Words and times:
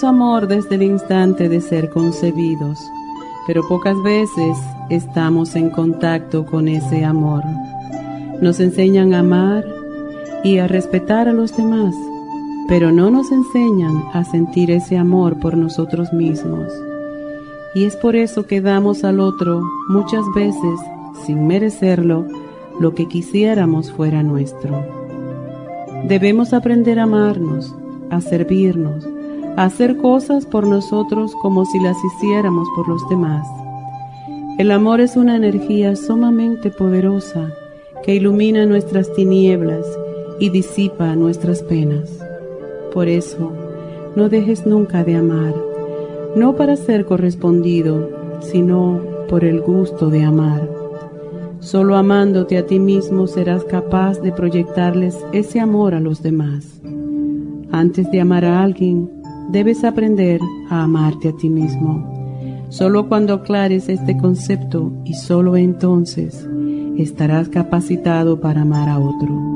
Amor 0.00 0.48
desde 0.48 0.76
el 0.76 0.84
instante 0.84 1.50
de 1.50 1.60
ser 1.60 1.90
concebidos, 1.90 2.78
pero 3.46 3.62
pocas 3.68 3.94
veces 4.02 4.56
estamos 4.88 5.54
en 5.54 5.68
contacto 5.68 6.46
con 6.46 6.66
ese 6.66 7.04
amor. 7.04 7.44
Nos 8.40 8.58
enseñan 8.58 9.12
a 9.12 9.18
amar 9.18 9.64
y 10.42 10.58
a 10.58 10.66
respetar 10.66 11.28
a 11.28 11.34
los 11.34 11.54
demás, 11.54 11.94
pero 12.68 12.90
no 12.90 13.10
nos 13.10 13.30
enseñan 13.30 14.02
a 14.14 14.24
sentir 14.24 14.70
ese 14.70 14.96
amor 14.96 15.38
por 15.38 15.58
nosotros 15.58 16.10
mismos. 16.14 16.72
Y 17.74 17.84
es 17.84 17.94
por 17.94 18.16
eso 18.16 18.46
que 18.46 18.62
damos 18.62 19.04
al 19.04 19.20
otro 19.20 19.60
muchas 19.88 20.24
veces, 20.34 20.80
sin 21.26 21.46
merecerlo, 21.46 22.26
lo 22.80 22.94
que 22.94 23.06
quisiéramos 23.08 23.92
fuera 23.92 24.22
nuestro. 24.22 24.82
Debemos 26.08 26.54
aprender 26.54 26.98
a 26.98 27.02
amarnos, 27.02 27.76
a 28.10 28.22
servirnos, 28.22 29.06
hacer 29.56 29.96
cosas 29.96 30.46
por 30.46 30.66
nosotros 30.66 31.34
como 31.42 31.64
si 31.64 31.78
las 31.80 31.96
hiciéramos 32.04 32.68
por 32.74 32.88
los 32.88 33.06
demás. 33.08 33.46
El 34.58 34.70
amor 34.70 35.00
es 35.00 35.16
una 35.16 35.36
energía 35.36 35.96
sumamente 35.96 36.70
poderosa 36.70 37.52
que 38.02 38.14
ilumina 38.14 38.66
nuestras 38.66 39.12
tinieblas 39.14 39.86
y 40.38 40.50
disipa 40.50 41.14
nuestras 41.16 41.62
penas. 41.62 42.10
Por 42.92 43.08
eso, 43.08 43.52
no 44.16 44.28
dejes 44.28 44.66
nunca 44.66 45.04
de 45.04 45.16
amar, 45.16 45.54
no 46.36 46.56
para 46.56 46.76
ser 46.76 47.04
correspondido, 47.06 48.10
sino 48.40 49.00
por 49.28 49.44
el 49.44 49.60
gusto 49.60 50.10
de 50.10 50.24
amar. 50.24 50.68
Solo 51.60 51.96
amándote 51.96 52.58
a 52.58 52.66
ti 52.66 52.78
mismo 52.78 53.26
serás 53.26 53.64
capaz 53.64 54.20
de 54.20 54.32
proyectarles 54.32 55.16
ese 55.32 55.60
amor 55.60 55.94
a 55.94 56.00
los 56.00 56.22
demás. 56.22 56.80
Antes 57.70 58.10
de 58.10 58.20
amar 58.20 58.44
a 58.44 58.62
alguien, 58.62 59.21
debes 59.48 59.84
aprender 59.84 60.40
a 60.70 60.82
amarte 60.84 61.28
a 61.28 61.32
ti 61.36 61.48
mismo. 61.48 62.66
Solo 62.68 63.08
cuando 63.08 63.34
aclares 63.34 63.88
este 63.88 64.16
concepto 64.16 64.92
y 65.04 65.14
solo 65.14 65.56
entonces 65.56 66.48
estarás 66.96 67.48
capacitado 67.48 68.40
para 68.40 68.62
amar 68.62 68.88
a 68.88 68.98
otro. 68.98 69.52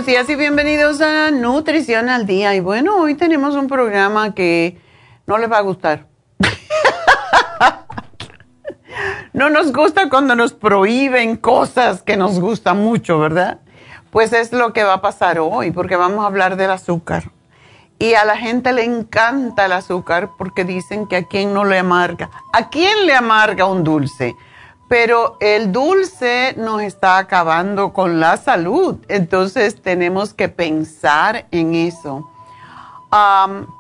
Buenos 0.05 0.27
días 0.27 0.37
y 0.37 0.39
bienvenidos 0.39 1.01
a 1.01 1.31
Nutrición 1.31 2.11
al 2.11 2.27
Día. 2.27 2.55
Y 2.55 2.61
bueno, 2.61 2.99
hoy 2.99 3.15
tenemos 3.15 3.55
un 3.55 3.69
programa 3.69 4.35
que 4.35 4.79
no 5.27 5.39
les 5.39 5.51
va 5.51 5.57
a 5.57 5.63
gustar. 5.63 6.09
no 9.33 9.49
nos 9.49 9.73
gusta 9.73 10.11
cuando 10.11 10.37
nos 10.37 10.53
prohíben 10.53 11.39
cosas 11.39 12.03
que 12.03 12.19
nos 12.19 12.39
gustan 12.39 12.83
mucho, 12.83 13.19
¿verdad? 13.19 13.61
Pues 14.11 14.35
es 14.35 14.53
lo 14.53 14.75
que 14.75 14.85
va 14.85 14.95
a 14.95 15.01
pasar 15.01 15.39
hoy, 15.39 15.71
porque 15.71 15.97
vamos 15.97 16.23
a 16.23 16.27
hablar 16.27 16.57
del 16.57 16.73
azúcar. 16.73 17.31
Y 17.99 18.13
a 18.13 18.27
la 18.27 18.37
gente 18.37 18.75
le 18.75 18.85
encanta 18.85 19.65
el 19.65 19.73
azúcar 19.73 20.33
porque 20.37 20.65
dicen 20.65 21.07
que 21.07 21.17
a 21.17 21.23
quién 21.23 21.55
no 21.55 21.65
le 21.65 21.79
amarga. 21.79 22.29
¿A 22.53 22.69
quién 22.69 23.07
le 23.07 23.15
amarga 23.15 23.65
un 23.65 23.83
dulce? 23.83 24.37
Pero 24.95 25.39
el 25.41 25.73
dulce 25.73 26.55
nos 26.57 26.81
está 26.81 27.19
acabando 27.19 27.93
con 27.93 28.21
la 28.21 28.37
salud, 28.37 28.99
entonces 29.09 29.83
tenemos 29.83 30.35
que 30.35 30.49
pensar 30.49 31.47
en 31.51 31.75
eso. 31.75 32.31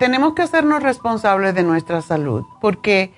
tenemos 0.01 0.35
que 0.35 0.43
hacernos 0.43 0.83
responsables 0.83 1.55
de 1.55 1.63
nuestra 1.63 2.03
salud, 2.03 2.43
porque 2.61 3.15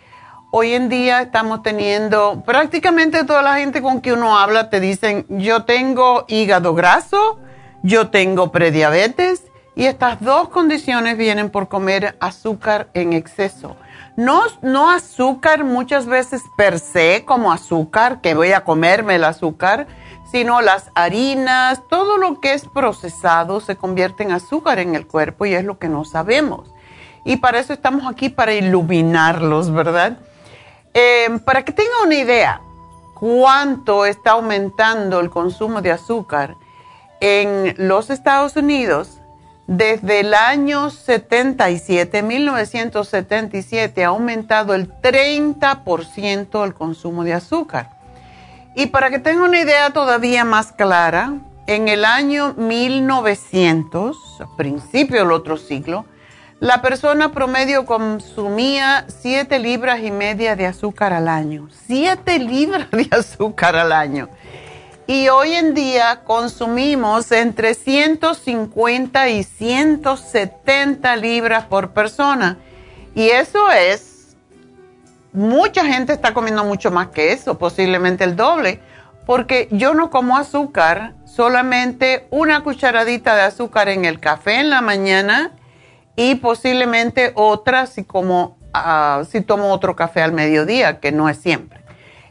hoy 0.51 0.75
en 0.75 0.91
día 0.91 1.23
estamos 1.23 1.63
teniendo, 1.63 2.43
prácticamente 2.45 3.25
toda 3.25 3.41
la 3.41 3.57
gente 3.57 3.81
con 3.81 4.03
que 4.03 4.13
uno 4.13 4.37
habla 4.37 4.69
te 4.69 4.79
dicen, 4.79 5.25
yo 5.31 5.65
tengo 5.65 6.27
hígado 6.29 6.75
graso, 6.75 7.39
yo 7.83 8.11
tengo 8.11 8.53
prediabetes, 8.53 9.43
y 9.75 9.87
estas 9.87 10.21
dos 10.21 10.51
condiciones 10.51 11.17
vienen 11.17 11.49
por 11.49 11.69
comer 11.69 12.15
azúcar 12.21 12.89
en 12.93 13.15
exceso. 13.15 13.75
No, 14.17 14.43
no 14.63 14.91
azúcar 14.91 15.65
muchas 15.65 16.07
veces 16.07 16.43
per 16.57 16.79
se 16.79 17.25
como 17.27 17.53
azúcar, 17.53 18.23
que 18.23 18.35
voy 18.35 18.53
a 18.53 18.65
comerme 18.65 19.17
el 19.17 19.25
azúcar, 19.25 19.87
sino 20.31 20.63
las 20.63 20.91
harinas, 20.95 21.83
todo 21.89 22.17
lo 22.17 22.41
que 22.41 22.55
es 22.55 22.67
procesado 22.67 23.61
se 23.61 23.77
convierte 23.77 24.23
en 24.23 24.33
azúcar 24.33 24.79
en 24.79 24.95
el 24.95 25.07
cuerpo 25.07 25.45
y 25.47 25.55
es 25.55 25.65
lo 25.65 25.79
que 25.79 25.89
no 25.89 26.05
sabemos. 26.05 26.71
Y 27.25 27.37
para 27.37 27.59
eso 27.59 27.73
estamos 27.73 28.11
aquí, 28.11 28.29
para 28.29 28.55
iluminarlos, 28.55 29.71
¿verdad? 29.71 30.19
Eh, 30.95 31.39
para 31.45 31.65
que 31.65 31.73
tenga 31.73 32.03
una 32.05 32.15
idea, 32.15 32.61
cuánto 33.15 34.07
está 34.07 34.33
aumentando 34.33 35.21
el 35.21 35.29
consumo 35.29 35.83
de 35.83 35.93
azúcar 35.93 36.57
en 37.21 37.75
los 37.77 38.11
Estados 38.11 38.57
Unidos, 38.57 39.16
desde 39.67 40.21
el 40.21 40.35
año 40.35 40.91
77, 40.91 42.23
1977, 42.23 44.05
ha 44.05 44.09
aumentado 44.09 44.75
el 44.75 44.93
30% 44.93 46.65
el 46.65 46.75
consumo 46.75 47.25
de 47.25 47.35
azúcar. 47.35 47.91
Y 48.75 48.87
para 48.87 49.11
que 49.11 49.19
tenga 49.19 49.45
una 49.45 49.61
idea 49.61 49.91
todavía 49.91 50.45
más 50.45 50.73
clara, 50.73 51.35
en 51.67 51.89
el 51.89 52.05
año 52.05 52.55
1900, 52.55 54.17
a 54.41 54.57
principio 54.57 55.19
del 55.19 55.33
otro 55.33 55.57
siglo, 55.57 56.05
la 56.61 56.81
persona 56.81 57.33
promedio 57.33 57.85
consumía 57.85 59.05
7 59.09 59.59
libras 59.59 60.01
y 60.01 60.11
media 60.11 60.57
de 60.57 60.67
azúcar 60.67 61.13
al 61.13 61.29
año. 61.29 61.69
7 61.87 62.39
libras 62.39 62.91
de 62.93 63.09
azúcar 63.11 63.77
al 63.77 63.93
año. 63.93 64.29
Y 65.09 65.29
hoy 65.29 65.53
en 65.53 65.73
día 65.75 66.23
consumimos 66.25 67.31
entre 67.31 67.75
150 67.75 69.29
y 69.29 69.45
170 69.45 71.15
libras 71.17 71.65
por 71.67 71.93
persona. 71.93 72.59
Y 73.15 73.29
eso 73.29 73.71
es, 73.71 74.37
mucha 75.33 75.85
gente 75.85 76.13
está 76.13 76.35
comiendo 76.35 76.65
mucho 76.65 76.91
más 76.91 77.09
que 77.09 77.33
eso, 77.33 77.57
posiblemente 77.57 78.25
el 78.25 78.35
doble, 78.35 78.81
porque 79.27 79.69
yo 79.71 79.95
no 79.95 80.11
como 80.11 80.37
azúcar, 80.37 81.15
solamente 81.25 82.27
una 82.31 82.65
cucharadita 82.65 83.37
de 83.37 83.43
azúcar 83.43 83.89
en 83.89 84.05
el 84.05 84.19
café 84.19 84.59
en 84.59 84.71
la 84.71 84.81
mañana 84.81 85.53
y 86.17 86.35
posiblemente 86.37 87.31
otra 87.37 87.87
si, 87.87 88.03
como, 88.03 88.59
ah, 88.75 89.23
si 89.31 89.41
tomo 89.41 89.73
otro 89.73 89.95
café 89.95 90.21
al 90.23 90.33
mediodía, 90.33 90.99
que 90.99 91.13
no 91.13 91.29
es 91.29 91.37
siempre. 91.37 91.86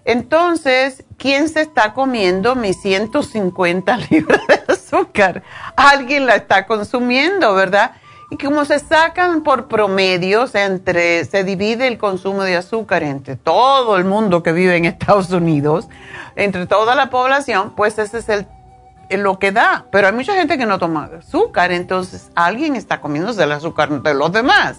Entonces, 0.05 1.03
¿quién 1.17 1.49
se 1.49 1.61
está 1.61 1.93
comiendo 1.93 2.55
mis 2.55 2.79
150 2.81 3.97
libras 4.09 4.41
de 4.47 4.73
azúcar? 4.73 5.43
Alguien 5.75 6.27
la 6.27 6.35
está 6.35 6.67
consumiendo, 6.67 7.53
¿verdad? 7.55 7.91
Y 8.29 8.37
como 8.37 8.65
se 8.65 8.79
sacan 8.79 9.43
por 9.43 9.67
promedios 9.67 10.55
entre, 10.55 11.25
se 11.25 11.43
divide 11.43 11.87
el 11.87 11.97
consumo 11.97 12.43
de 12.43 12.55
azúcar 12.55 13.03
entre 13.03 13.35
todo 13.35 13.97
el 13.97 14.05
mundo 14.05 14.41
que 14.41 14.51
vive 14.51 14.75
en 14.75 14.85
Estados 14.85 15.29
Unidos, 15.31 15.87
entre 16.35 16.65
toda 16.65 16.95
la 16.95 17.09
población, 17.09 17.73
pues 17.75 17.99
ese 17.99 18.19
es 19.09 19.19
lo 19.19 19.37
que 19.37 19.51
da. 19.51 19.85
Pero 19.91 20.07
hay 20.07 20.13
mucha 20.13 20.33
gente 20.33 20.57
que 20.57 20.65
no 20.65 20.79
toma 20.79 21.09
azúcar, 21.19 21.71
entonces 21.71 22.31
alguien 22.35 22.75
está 22.75 22.99
comiéndose 22.99 23.43
el 23.43 23.51
azúcar 23.51 24.01
de 24.01 24.13
los 24.13 24.31
demás. 24.31 24.77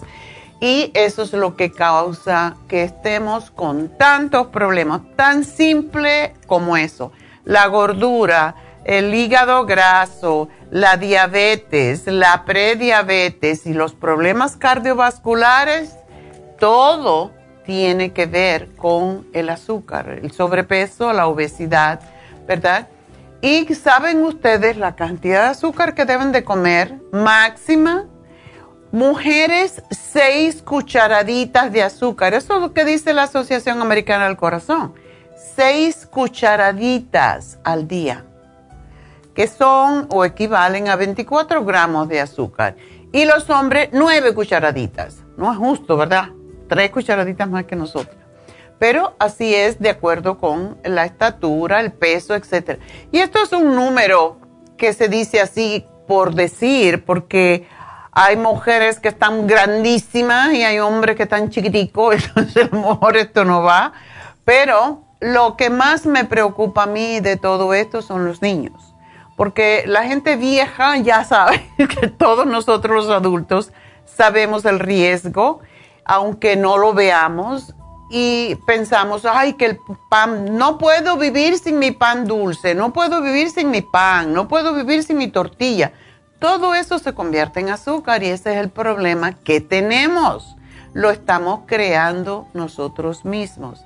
Y 0.59 0.91
eso 0.95 1.21
es 1.21 1.33
lo 1.33 1.55
que 1.55 1.71
causa 1.71 2.55
que 2.67 2.83
estemos 2.83 3.51
con 3.51 3.89
tantos 3.97 4.47
problemas, 4.47 5.01
tan 5.15 5.43
simple 5.43 6.33
como 6.47 6.77
eso. 6.77 7.11
La 7.43 7.67
gordura, 7.67 8.55
el 8.83 9.13
hígado 9.13 9.65
graso, 9.65 10.49
la 10.71 10.97
diabetes, 10.97 12.07
la 12.07 12.43
prediabetes 12.45 13.67
y 13.67 13.73
los 13.73 13.93
problemas 13.93 14.55
cardiovasculares, 14.55 15.95
todo 16.59 17.31
tiene 17.65 18.13
que 18.13 18.25
ver 18.25 18.69
con 18.77 19.27
el 19.33 19.49
azúcar, 19.49 20.19
el 20.23 20.31
sobrepeso, 20.31 21.13
la 21.13 21.27
obesidad, 21.27 21.99
¿verdad? 22.47 22.87
Y 23.41 23.71
saben 23.75 24.23
ustedes 24.23 24.77
la 24.77 24.95
cantidad 24.95 25.43
de 25.43 25.49
azúcar 25.49 25.93
que 25.93 26.05
deben 26.05 26.31
de 26.31 26.43
comer 26.43 26.95
máxima 27.11 28.05
Mujeres, 28.91 29.83
seis 29.91 30.61
cucharaditas 30.61 31.73
de 31.73 31.83
azúcar. 31.83 32.33
Eso 32.33 32.55
es 32.55 32.61
lo 32.61 32.73
que 32.73 32.85
dice 32.85 33.13
la 33.13 33.23
Asociación 33.23 33.81
Americana 33.81 34.27
del 34.27 34.37
Corazón. 34.37 34.93
Seis 35.55 36.05
cucharaditas 36.05 37.59
al 37.65 37.87
día, 37.87 38.23
que 39.33 39.47
son 39.47 40.07
o 40.09 40.23
equivalen 40.23 40.87
a 40.87 40.95
24 40.95 41.65
gramos 41.65 42.07
de 42.07 42.21
azúcar. 42.21 42.77
Y 43.11 43.25
los 43.25 43.49
hombres, 43.49 43.89
nueve 43.91 44.33
cucharaditas. 44.33 45.17
No 45.35 45.51
es 45.51 45.57
justo, 45.57 45.97
¿verdad? 45.97 46.29
Tres 46.69 46.89
cucharaditas 46.89 47.49
más 47.49 47.65
que 47.65 47.75
nosotros. 47.75 48.15
Pero 48.79 49.15
así 49.19 49.53
es 49.53 49.79
de 49.79 49.89
acuerdo 49.89 50.37
con 50.37 50.77
la 50.85 51.05
estatura, 51.05 51.81
el 51.81 51.91
peso, 51.91 52.35
etc. 52.35 52.79
Y 53.11 53.19
esto 53.19 53.43
es 53.43 53.51
un 53.51 53.75
número 53.75 54.39
que 54.77 54.93
se 54.93 55.09
dice 55.09 55.41
así 55.41 55.85
por 56.07 56.35
decir, 56.35 57.03
porque 57.03 57.67
hay 58.19 58.35
mujeres 58.35 58.99
que 58.99 59.09
están 59.09 59.45
grandísimas 59.45 60.51
y 60.51 60.63
hay 60.63 60.79
hombres 60.79 61.15
que 61.15 61.23
están 61.23 61.51
chiquiticos, 61.51 62.15
entonces 62.27 62.67
a 62.71 62.75
lo 62.75 62.81
mejor 62.81 63.15
esto 63.15 63.45
no 63.45 63.61
va. 63.61 63.93
Pero 64.43 65.03
lo 65.19 65.55
que 65.55 65.69
más 65.69 66.07
me 66.07 66.25
preocupa 66.25 66.83
a 66.83 66.87
mí 66.87 67.19
de 67.19 67.37
todo 67.37 67.75
esto 67.75 68.01
son 68.01 68.25
los 68.25 68.41
niños. 68.41 68.95
Porque 69.35 69.83
la 69.85 70.05
gente 70.05 70.35
vieja 70.35 70.97
ya 70.97 71.23
sabe 71.25 71.63
que 71.77 72.07
todos 72.07 72.47
nosotros 72.47 73.05
los 73.05 73.15
adultos 73.15 73.71
sabemos 74.05 74.65
el 74.65 74.79
riesgo, 74.79 75.59
aunque 76.03 76.55
no 76.55 76.79
lo 76.79 76.95
veamos, 76.95 77.75
y 78.09 78.55
pensamos, 78.65 79.25
ay, 79.25 79.53
que 79.53 79.65
el 79.65 79.79
pan, 80.09 80.57
no 80.57 80.79
puedo 80.79 81.17
vivir 81.17 81.59
sin 81.59 81.77
mi 81.77 81.91
pan 81.91 82.25
dulce, 82.25 82.73
no 82.73 82.93
puedo 82.93 83.21
vivir 83.21 83.51
sin 83.51 83.69
mi 83.69 83.83
pan, 83.83 84.33
no 84.33 84.47
puedo 84.47 84.73
vivir 84.73 85.03
sin 85.03 85.19
mi 85.19 85.27
tortilla. 85.27 85.91
Todo 86.39 86.75
eso 86.75 86.99
se 86.99 87.13
convierte 87.13 87.59
en 87.59 87.69
azúcar 87.69 88.21
y 88.21 88.27
ese 88.27 88.53
es 88.53 88.57
el 88.57 88.69
problema 88.69 89.33
que 89.33 89.59
tenemos. 89.59 90.55
Lo 90.93 91.09
estamos 91.09 91.61
creando 91.65 92.47
nosotros 92.53 93.25
mismos. 93.25 93.83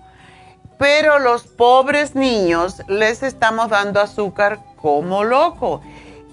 Pero 0.78 1.20
los 1.20 1.44
pobres 1.44 2.16
niños 2.16 2.82
les 2.88 3.24
estamos 3.24 3.70
dando 3.70 4.02
azúcar 4.02 4.60
como 4.82 5.24
loco. 5.24 5.82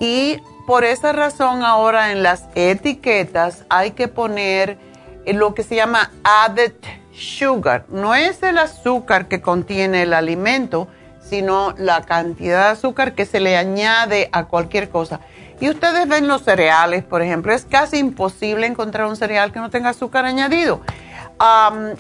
Y 0.01 0.39
por 0.67 0.85
esa 0.85 1.13
razón 1.13 1.63
ahora 1.63 2.11
en 2.11 2.23
las 2.23 2.49
etiquetas 2.55 3.65
hay 3.69 3.93
que 3.93 4.09
poner 4.09 4.79
lo 5.25 5.55
que 5.55 5.63
se 5.63 5.77
llama 5.77 6.11
added 6.25 6.73
sugar. 7.13 7.85
No 7.89 8.15
es 8.15 8.43
el 8.43 8.59
azúcar 8.59 9.29
que 9.29 9.41
contiene 9.41 10.03
el 10.03 10.15
alimento, 10.15 10.89
sino 11.21 11.75
la 11.77 12.03
cantidad 12.03 12.65
de 12.65 12.71
azúcar 12.71 13.15
que 13.15 13.27
se 13.27 13.39
le 13.39 13.57
añade 13.57 14.31
a 14.33 14.47
cualquier 14.47 14.89
cosa. 14.89 15.21
Y 15.61 15.69
ustedes 15.69 16.09
ven 16.09 16.29
los 16.29 16.43
cereales, 16.43 17.03
por 17.05 17.21
ejemplo, 17.21 17.53
es 17.53 17.65
casi 17.65 17.99
imposible 17.99 18.67
encontrar 18.67 19.07
un 19.07 19.17
cereal 19.17 19.53
que 19.53 19.59
no 19.59 19.71
tenga 19.71 19.91
azúcar 19.91 20.25
añadido. 20.25 20.81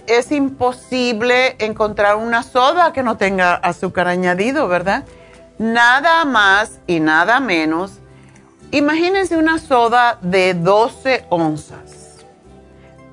es 0.06 0.32
imposible 0.32 1.56
encontrar 1.58 2.16
una 2.16 2.42
soda 2.42 2.92
que 2.92 3.02
no 3.02 3.16
tenga 3.16 3.54
azúcar 3.54 4.06
añadido, 4.06 4.68
¿verdad? 4.68 5.04
Nada 5.58 6.24
más 6.24 6.78
y 6.86 7.00
nada 7.00 7.40
menos. 7.40 7.98
Imagínense 8.70 9.36
una 9.36 9.58
soda 9.58 10.18
de 10.20 10.54
12 10.54 11.26
onzas. 11.30 12.24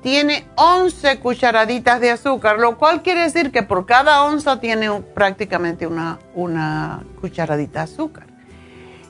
Tiene 0.02 0.46
11 0.54 1.18
cucharaditas 1.18 2.00
de 2.00 2.12
azúcar, 2.12 2.60
lo 2.60 2.78
cual 2.78 3.02
quiere 3.02 3.22
decir 3.22 3.50
que 3.50 3.64
por 3.64 3.86
cada 3.86 4.22
onza 4.22 4.60
tiene 4.60 4.88
prácticamente 5.14 5.88
una, 5.88 6.20
una 6.34 7.02
cucharadita 7.20 7.80
de 7.80 7.84
azúcar. 7.84 8.35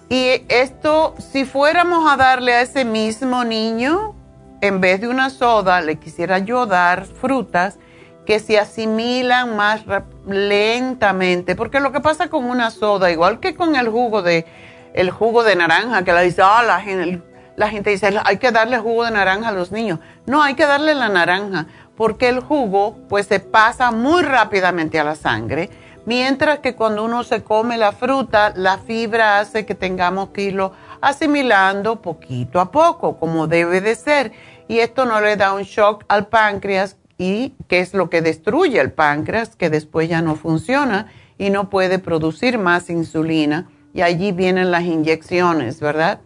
Y 0.09 0.43
esto, 0.49 1.15
si 1.19 1.45
fuéramos 1.45 2.11
a 2.11 2.17
darle 2.17 2.55
a 2.55 2.63
ese 2.63 2.85
mismo 2.85 3.45
niño, 3.45 4.15
en 4.61 4.81
vez 4.81 5.01
de 5.01 5.09
una 5.09 5.31
soda, 5.31 5.81
le 5.81 5.97
quisiera 5.97 6.39
yo 6.39 6.67
dar 6.67 7.07
frutas 7.07 7.79
que 8.25 8.39
se 8.41 8.59
asimilan 8.59 9.57
más 9.57 9.85
lentamente, 10.27 11.55
porque 11.55 11.81
lo 11.81 11.93
que 11.93 12.01
pasa 12.01 12.29
con 12.29 12.45
una 12.45 12.71
soda, 12.71 13.11
igual 13.11 13.41
que 13.41 13.55
con 13.55 13.77
el 13.77 13.89
jugo 13.89 14.23
de 14.23 14.47
el 14.95 15.11
jugo 15.11 15.45
de 15.45 15.57
naranja, 15.57 16.05
que 16.05 16.13
la 16.13 16.23
ah, 16.43 16.63
la, 16.63 16.81
gente, 16.81 17.23
gente 17.69 17.91
dice, 17.91 18.19
hay 18.25 18.39
que 18.39 18.51
darle 18.51 18.79
jugo 18.79 19.05
de 19.05 19.11
naranja 19.11 19.49
a 19.49 19.53
los 19.53 19.71
niños. 19.71 19.99
No, 20.25 20.43
hay 20.43 20.55
que 20.55 20.65
darle 20.65 20.95
la 20.95 21.11
naranja, 21.11 21.67
porque 21.97 22.29
el 22.29 22.41
jugo 22.41 22.97
pues 23.09 23.27
se 23.27 23.39
pasa 23.39 23.91
muy 23.91 24.23
rápidamente 24.23 24.99
a 24.99 25.05
la 25.05 25.15
sangre 25.15 25.69
Mientras 26.07 26.61
que 26.61 26.77
cuando 26.77 27.05
uno 27.05 27.25
se 27.25 27.43
come 27.43 27.77
la 27.77 27.91
fruta, 27.91 28.53
la 28.55 28.79
fibra 28.79 29.41
hace 29.41 29.67
que 29.67 29.75
tengamos 29.75 30.29
que 30.29 30.43
irlo 30.43 30.73
asimilando 31.01 32.01
poquito 32.01 32.61
a 32.61 32.71
poco, 32.71 33.19
como 33.19 33.49
debe 33.49 33.81
de 33.81 33.97
ser. 33.97 34.31
Y 34.69 34.79
esto 34.79 35.05
no 35.05 35.21
le 35.21 35.37
da 35.37 35.53
un 35.53 35.63
shock 35.63 36.05
al 36.07 36.29
páncreas 36.29 36.97
y 37.19 37.55
que 37.67 37.81
es 37.81 37.93
lo 37.93 38.09
que 38.09 38.23
destruye 38.23 38.81
el 38.81 38.93
páncreas, 38.93 39.57
que 39.57 39.69
después 39.69 40.09
ya 40.09 40.23
no 40.23 40.37
funciona 40.37 41.13
y 41.39 41.51
no 41.51 41.71
puede 41.71 41.99
producir 41.99 42.57
más 42.57 42.89
insulina. 42.89 43.69
Y 43.93 44.03
allí 44.03 44.31
vienen 44.31 44.71
las 44.71 44.85
inyecciones, 44.85 45.81
¿verdad? 45.81 46.21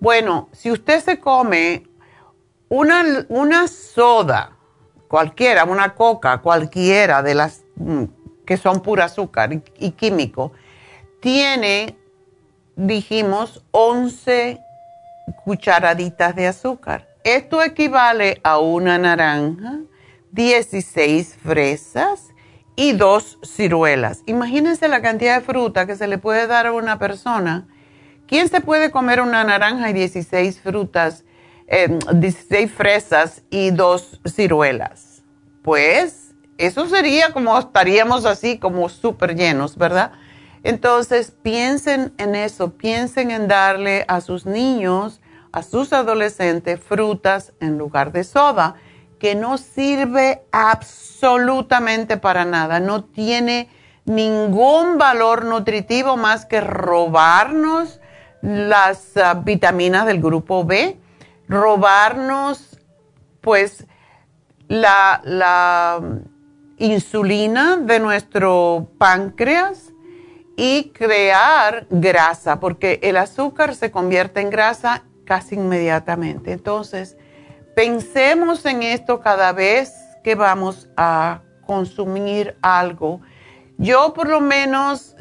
Bueno, 0.00 0.48
si 0.50 0.72
usted 0.72 1.00
se 1.00 1.20
come 1.20 1.84
una, 2.68 3.04
una 3.28 3.68
soda, 3.68 4.56
cualquiera, 5.06 5.62
una 5.62 5.94
coca, 5.94 6.38
cualquiera 6.38 7.22
de 7.22 7.34
las 7.36 7.62
mm, 7.76 8.04
que 8.52 8.58
son 8.58 8.82
pura 8.82 9.06
azúcar 9.06 9.50
y, 9.78 9.90
químico, 9.92 10.52
tiene, 11.22 11.96
dijimos, 12.76 13.64
11 13.70 14.60
cucharaditas 15.42 16.36
de 16.36 16.48
azúcar. 16.48 17.08
Esto 17.24 17.62
equivale 17.62 18.42
a 18.44 18.58
una 18.58 18.98
naranja, 18.98 19.78
16 20.32 21.34
fresas 21.42 22.28
y 22.76 22.92
dos 22.92 23.38
ciruelas. 23.42 24.20
Imagínense 24.26 24.86
la 24.86 25.00
cantidad 25.00 25.38
de 25.38 25.46
fruta 25.46 25.86
que 25.86 25.96
se 25.96 26.06
le 26.06 26.18
puede 26.18 26.46
dar 26.46 26.66
a 26.66 26.72
una 26.72 26.98
persona. 26.98 27.66
¿Quién 28.26 28.50
se 28.50 28.60
puede 28.60 28.90
comer 28.90 29.22
una 29.22 29.44
naranja 29.44 29.88
y 29.88 29.94
16 29.94 30.60
frutas, 30.60 31.24
16 32.12 32.52
eh, 32.52 32.68
fresas 32.68 33.44
y 33.48 33.70
dos 33.70 34.20
ciruelas? 34.26 35.22
Pues 35.62 36.21
eso 36.66 36.86
sería 36.86 37.32
como 37.32 37.58
estaríamos 37.58 38.24
así, 38.24 38.58
como 38.58 38.88
súper 38.88 39.34
llenos, 39.34 39.76
¿verdad? 39.76 40.12
Entonces, 40.62 41.32
piensen 41.42 42.14
en 42.18 42.36
eso, 42.36 42.74
piensen 42.74 43.32
en 43.32 43.48
darle 43.48 44.04
a 44.06 44.20
sus 44.20 44.46
niños, 44.46 45.20
a 45.50 45.62
sus 45.62 45.92
adolescentes, 45.92 46.78
frutas 46.80 47.52
en 47.60 47.78
lugar 47.78 48.12
de 48.12 48.22
soda, 48.22 48.76
que 49.18 49.34
no 49.34 49.58
sirve 49.58 50.42
absolutamente 50.52 52.16
para 52.16 52.44
nada, 52.44 52.78
no 52.78 53.04
tiene 53.04 53.68
ningún 54.04 54.98
valor 54.98 55.44
nutritivo 55.44 56.16
más 56.16 56.46
que 56.46 56.60
robarnos 56.60 58.00
las 58.40 59.16
ah, 59.16 59.34
vitaminas 59.34 60.06
del 60.06 60.20
grupo 60.20 60.64
B, 60.64 60.98
robarnos 61.48 62.80
pues 63.40 63.86
la, 64.68 65.20
la 65.24 66.00
insulina 66.82 67.76
de 67.76 68.00
nuestro 68.00 68.88
páncreas 68.98 69.92
y 70.56 70.90
crear 70.90 71.86
grasa, 71.90 72.58
porque 72.58 72.98
el 73.02 73.16
azúcar 73.16 73.74
se 73.74 73.90
convierte 73.92 74.40
en 74.40 74.50
grasa 74.50 75.04
casi 75.24 75.54
inmediatamente. 75.54 76.52
Entonces, 76.52 77.16
pensemos 77.76 78.66
en 78.66 78.82
esto 78.82 79.20
cada 79.20 79.52
vez 79.52 79.94
que 80.24 80.34
vamos 80.34 80.88
a 80.96 81.42
consumir 81.64 82.56
algo. 82.62 83.20
Yo 83.78 84.12
por 84.12 84.28
lo 84.28 84.40
menos 84.40 85.14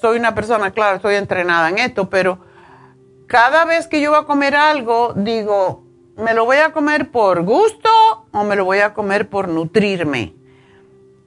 soy 0.00 0.18
una 0.18 0.34
persona, 0.34 0.70
claro, 0.70 0.96
estoy 0.96 1.14
entrenada 1.14 1.70
en 1.70 1.78
esto, 1.78 2.10
pero 2.10 2.40
cada 3.26 3.64
vez 3.64 3.86
que 3.86 4.02
yo 4.02 4.10
voy 4.10 4.20
a 4.20 4.24
comer 4.24 4.54
algo, 4.54 5.14
digo, 5.16 5.84
¿me 6.16 6.34
lo 6.34 6.44
voy 6.44 6.58
a 6.58 6.72
comer 6.72 7.10
por 7.10 7.42
gusto 7.42 7.88
o 8.32 8.44
me 8.44 8.54
lo 8.54 8.66
voy 8.66 8.80
a 8.80 8.92
comer 8.92 9.28
por 9.28 9.48
nutrirme? 9.48 10.36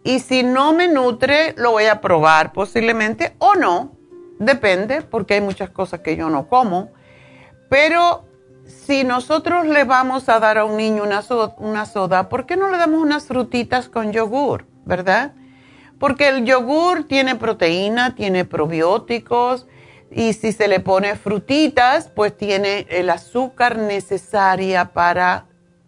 Y 0.04 0.20
si 0.20 0.44
no 0.44 0.74
me 0.74 0.88
nutre, 0.88 1.54
lo 1.58 1.72
voy 1.72 1.86
a 1.86 2.02
probar 2.02 2.54
posiblemente 2.54 3.36
o 3.40 3.56
no, 3.56 3.98
depende, 4.40 5.02
porque 5.02 5.36
hay 5.36 5.42
muchas 5.42 5.70
cosas 5.70 6.00
que 6.00 6.16
yo 6.16 6.30
no 6.30 6.48
como. 6.48 6.92
Pero 7.70 8.26
si 8.66 9.04
nosotros 9.04 9.68
le 9.68 9.84
vamos 9.84 10.30
a 10.30 10.40
dar 10.40 10.58
a 10.58 10.66
un 10.66 10.78
niño 10.78 11.04
una 11.04 11.22
soda, 11.22 11.56
una 11.58 11.86
soda, 11.86 12.30
¿por 12.30 12.46
qué 12.46 12.56
no 12.56 12.70
le 12.70 12.78
damos 12.78 13.02
unas 13.02 13.26
frutitas 13.26 13.90
con 13.90 14.14
yogur, 14.14 14.66
verdad? 14.86 15.34
Porque 16.00 16.30
el 16.30 16.46
yogur 16.46 17.04
tiene 17.04 17.36
proteína, 17.36 18.16
tiene 18.16 18.46
probióticos 18.46 19.68
y 20.12 20.34
si 20.34 20.54
se 20.54 20.68
le 20.68 20.80
pone 20.80 21.16
frutitas, 21.16 22.08
pues 22.08 22.36
tiene 22.36 22.88
el 22.90 23.10
azúcar 23.10 23.78
necesaria 23.78 24.86
para 24.94 25.46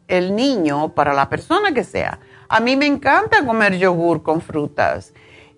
el 0.07 0.35
niño 0.35 0.83
o 0.83 0.89
para 0.93 1.13
la 1.13 1.29
persona 1.29 1.73
que 1.73 1.83
sea. 1.83 2.19
A 2.53 2.59
mí 2.59 2.75
me 2.75 2.85
encanta 2.85 3.45
comer 3.45 3.77
yogur 3.77 4.23
con 4.23 4.41
frutas 4.41 5.13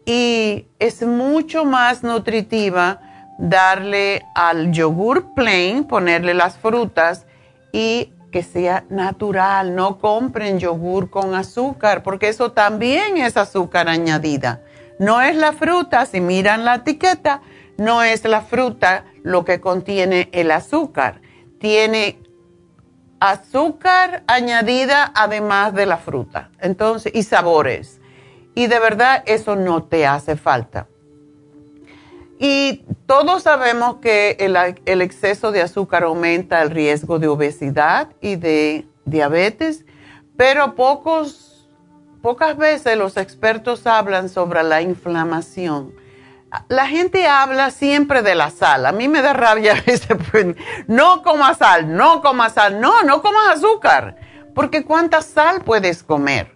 y 0.05 0.67
es 0.77 1.01
mucho 1.01 1.65
más 1.65 2.03
nutritiva 2.03 3.01
darle 3.39 4.21
al 4.35 4.71
yogur 4.71 5.33
plain, 5.33 5.85
ponerle 5.85 6.35
las 6.35 6.59
frutas 6.59 7.25
y 7.71 8.13
que 8.31 8.43
sea 8.43 8.85
natural. 8.89 9.73
No 9.73 9.97
compren 9.97 10.59
yogur 10.59 11.09
con 11.09 11.33
azúcar 11.33 12.03
porque 12.03 12.29
eso 12.29 12.51
también 12.51 13.17
es 13.17 13.37
azúcar 13.37 13.89
añadida. 13.89 14.61
No 14.99 15.19
es 15.19 15.35
la 15.35 15.51
fruta, 15.51 16.05
si 16.05 16.21
miran 16.21 16.63
la 16.63 16.75
etiqueta, 16.75 17.41
no 17.75 18.03
es 18.03 18.23
la 18.23 18.41
fruta 18.41 19.05
lo 19.23 19.45
que 19.45 19.59
contiene 19.59 20.29
el 20.31 20.51
azúcar. 20.51 21.21
Tiene 21.57 22.19
azúcar 23.23 24.23
añadida 24.27 25.09
además 25.15 25.73
de 25.73 25.85
la 25.85 25.95
fruta. 25.95 26.49
Entonces, 26.59 27.13
y 27.15 27.23
sabores. 27.23 28.01
Y 28.53 28.67
de 28.67 28.79
verdad 28.79 29.23
eso 29.25 29.55
no 29.55 29.83
te 29.83 30.05
hace 30.05 30.35
falta. 30.35 30.87
Y 32.37 32.83
todos 33.05 33.43
sabemos 33.43 33.97
que 34.01 34.35
el, 34.39 35.01
exceso 35.01 35.53
de 35.53 35.61
azúcar 35.61 36.03
aumenta 36.03 36.61
el 36.61 36.71
riesgo 36.71 37.17
de 37.17 37.29
obesidad 37.29 38.09
y 38.19 38.35
de 38.35 38.85
diabetes, 39.05 39.85
pero 40.35 40.75
pocos, 40.75 41.69
pocas 42.21 42.57
veces 42.57 42.97
los 42.97 43.15
expertos 43.15 43.87
hablan 43.87 44.27
sobre 44.27 44.63
la 44.63 44.81
inflamación 44.81 45.93
la 46.67 46.87
gente 46.87 47.27
habla 47.27 47.71
siempre 47.71 48.21
de 48.21 48.35
la 48.35 48.49
sal. 48.49 48.85
A 48.85 48.91
mí 48.91 49.07
me 49.07 49.21
da 49.21 49.33
rabia 49.33 49.73
ese, 49.85 50.15
pues, 50.15 50.55
no 50.87 51.23
comas 51.23 51.57
sal, 51.57 51.95
no 51.95 52.21
comas 52.21 52.53
sal, 52.53 52.79
no, 52.79 53.03
no 53.03 53.21
comas 53.21 53.57
azúcar, 53.57 54.17
porque 54.55 54.83
cuánta 54.83 55.21
sal 55.21 55.61
puedes 55.61 56.03
comer. 56.03 56.51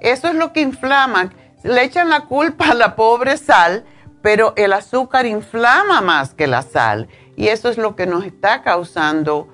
Eso 0.00 0.28
es 0.28 0.34
lo 0.34 0.52
que 0.52 0.60
inflama. 0.60 1.30
Le 1.62 1.82
echan 1.82 2.10
la 2.10 2.22
culpa 2.22 2.70
a 2.70 2.74
la 2.74 2.94
pobre 2.94 3.36
sal, 3.36 3.84
pero 4.22 4.52
el 4.56 4.72
azúcar 4.72 5.26
inflama 5.26 6.00
más 6.00 6.34
que 6.34 6.46
la 6.46 6.62
sal 6.62 7.08
y 7.36 7.48
eso 7.48 7.68
es 7.68 7.78
lo 7.78 7.96
que 7.96 8.06
nos 8.06 8.24
está 8.24 8.62
causando 8.62 9.48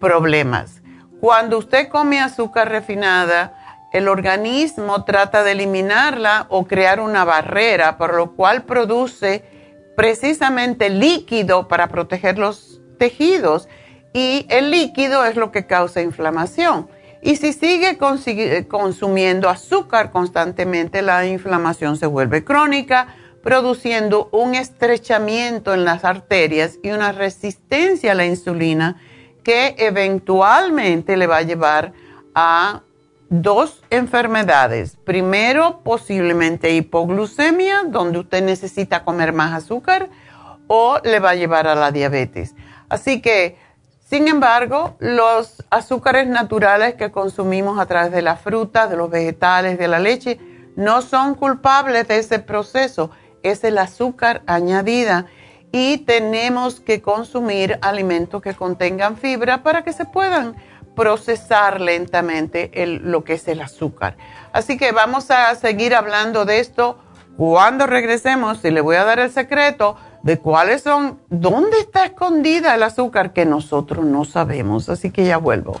problemas. 0.00 0.82
Cuando 1.20 1.58
usted 1.58 1.88
come 1.88 2.20
azúcar 2.20 2.68
refinada, 2.68 3.59
el 3.92 4.08
organismo 4.08 5.04
trata 5.04 5.42
de 5.42 5.52
eliminarla 5.52 6.46
o 6.48 6.66
crear 6.66 7.00
una 7.00 7.24
barrera, 7.24 7.98
por 7.98 8.14
lo 8.14 8.36
cual 8.36 8.62
produce 8.62 9.44
precisamente 9.96 10.88
líquido 10.88 11.68
para 11.68 11.88
proteger 11.88 12.38
los 12.38 12.80
tejidos 12.98 13.68
y 14.12 14.46
el 14.48 14.70
líquido 14.70 15.24
es 15.24 15.36
lo 15.36 15.50
que 15.52 15.66
causa 15.66 16.02
inflamación. 16.02 16.88
Y 17.22 17.36
si 17.36 17.52
sigue 17.52 17.98
consumiendo 18.68 19.48
azúcar 19.48 20.10
constantemente, 20.10 21.02
la 21.02 21.26
inflamación 21.26 21.96
se 21.96 22.06
vuelve 22.06 22.44
crónica, 22.44 23.14
produciendo 23.42 24.28
un 24.32 24.54
estrechamiento 24.54 25.74
en 25.74 25.84
las 25.84 26.04
arterias 26.04 26.78
y 26.82 26.90
una 26.90 27.12
resistencia 27.12 28.12
a 28.12 28.14
la 28.14 28.26
insulina 28.26 29.00
que 29.42 29.74
eventualmente 29.78 31.16
le 31.16 31.26
va 31.26 31.38
a 31.38 31.42
llevar 31.42 31.92
a 32.34 32.82
dos 33.30 33.82
enfermedades. 33.90 34.96
Primero, 35.04 35.80
posiblemente 35.82 36.74
hipoglucemia, 36.74 37.84
donde 37.86 38.18
usted 38.18 38.42
necesita 38.42 39.04
comer 39.04 39.32
más 39.32 39.54
azúcar, 39.54 40.10
o 40.66 40.98
le 41.02 41.20
va 41.20 41.30
a 41.30 41.34
llevar 41.36 41.66
a 41.66 41.74
la 41.74 41.92
diabetes. 41.92 42.54
Así 42.88 43.22
que, 43.22 43.56
sin 44.04 44.28
embargo, 44.28 44.96
los 44.98 45.64
azúcares 45.70 46.26
naturales 46.26 46.96
que 46.96 47.12
consumimos 47.12 47.78
a 47.78 47.86
través 47.86 48.12
de 48.12 48.22
la 48.22 48.36
fruta, 48.36 48.88
de 48.88 48.96
los 48.96 49.08
vegetales, 49.08 49.78
de 49.78 49.88
la 49.88 50.00
leche, 50.00 50.38
no 50.74 51.00
son 51.00 51.34
culpables 51.36 52.08
de 52.08 52.18
ese 52.18 52.40
proceso. 52.40 53.10
Es 53.44 53.62
el 53.62 53.78
azúcar 53.78 54.42
añadida 54.46 55.26
y 55.72 55.98
tenemos 55.98 56.80
que 56.80 57.00
consumir 57.00 57.78
alimentos 57.80 58.42
que 58.42 58.54
contengan 58.54 59.16
fibra 59.16 59.62
para 59.62 59.82
que 59.82 59.92
se 59.92 60.04
puedan 60.04 60.56
procesar 61.00 61.80
lentamente 61.80 62.70
lo 63.02 63.24
que 63.24 63.32
es 63.32 63.48
el 63.48 63.62
azúcar. 63.62 64.18
Así 64.52 64.76
que 64.76 64.92
vamos 64.92 65.30
a 65.30 65.54
seguir 65.54 65.94
hablando 65.94 66.44
de 66.44 66.60
esto 66.60 66.98
cuando 67.38 67.86
regresemos 67.86 68.62
y 68.66 68.70
le 68.70 68.82
voy 68.82 68.96
a 68.96 69.04
dar 69.04 69.18
el 69.18 69.30
secreto 69.30 69.96
de 70.22 70.38
cuáles 70.38 70.82
son, 70.82 71.18
dónde 71.30 71.78
está 71.78 72.04
escondida 72.04 72.74
el 72.74 72.82
azúcar 72.82 73.32
que 73.32 73.46
nosotros 73.46 74.04
no 74.04 74.26
sabemos. 74.26 74.90
Así 74.90 75.10
que 75.10 75.24
ya 75.24 75.38
vuelvo. 75.38 75.80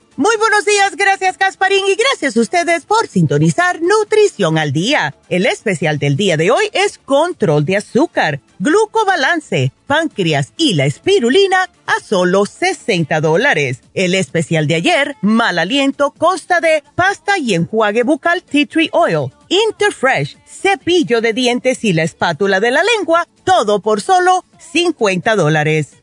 Muy 0.17 0.35
buenos 0.35 0.65
días, 0.65 0.97
gracias 0.97 1.37
Gasparín 1.37 1.85
y 1.87 1.95
gracias 1.95 2.35
a 2.35 2.41
ustedes 2.41 2.83
por 2.83 3.07
sintonizar 3.07 3.81
Nutrición 3.81 4.57
al 4.57 4.73
Día. 4.73 5.15
El 5.29 5.45
especial 5.45 5.99
del 5.99 6.17
día 6.17 6.35
de 6.35 6.51
hoy 6.51 6.69
es 6.73 6.97
control 6.97 7.63
de 7.63 7.77
azúcar, 7.77 8.41
glucobalance, 8.59 9.71
páncreas 9.87 10.51
y 10.57 10.73
la 10.73 10.85
espirulina 10.85 11.69
a 11.85 12.03
solo 12.03 12.45
60 12.45 13.21
dólares. 13.21 13.83
El 13.93 14.13
especial 14.13 14.67
de 14.67 14.75
ayer, 14.75 15.15
mal 15.21 15.57
aliento, 15.57 16.11
consta 16.11 16.59
de 16.59 16.83
pasta 16.93 17.37
y 17.37 17.53
enjuague 17.53 18.03
bucal 18.03 18.43
tea 18.43 18.65
tree 18.65 18.89
oil, 18.91 19.31
Interfresh, 19.47 20.37
cepillo 20.45 21.21
de 21.21 21.31
dientes 21.31 21.85
y 21.85 21.93
la 21.93 22.03
espátula 22.03 22.59
de 22.59 22.71
la 22.71 22.83
lengua, 22.97 23.29
todo 23.45 23.81
por 23.81 24.01
solo 24.01 24.43
50 24.73 25.37
dólares. 25.37 26.00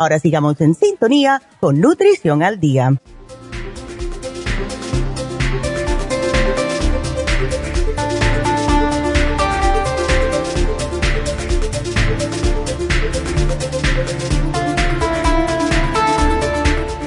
Ahora 0.00 0.20
sigamos 0.20 0.60
en 0.60 0.74
sintonía 0.74 1.42
con 1.58 1.80
Nutrición 1.80 2.44
al 2.44 2.60
Día. 2.60 2.92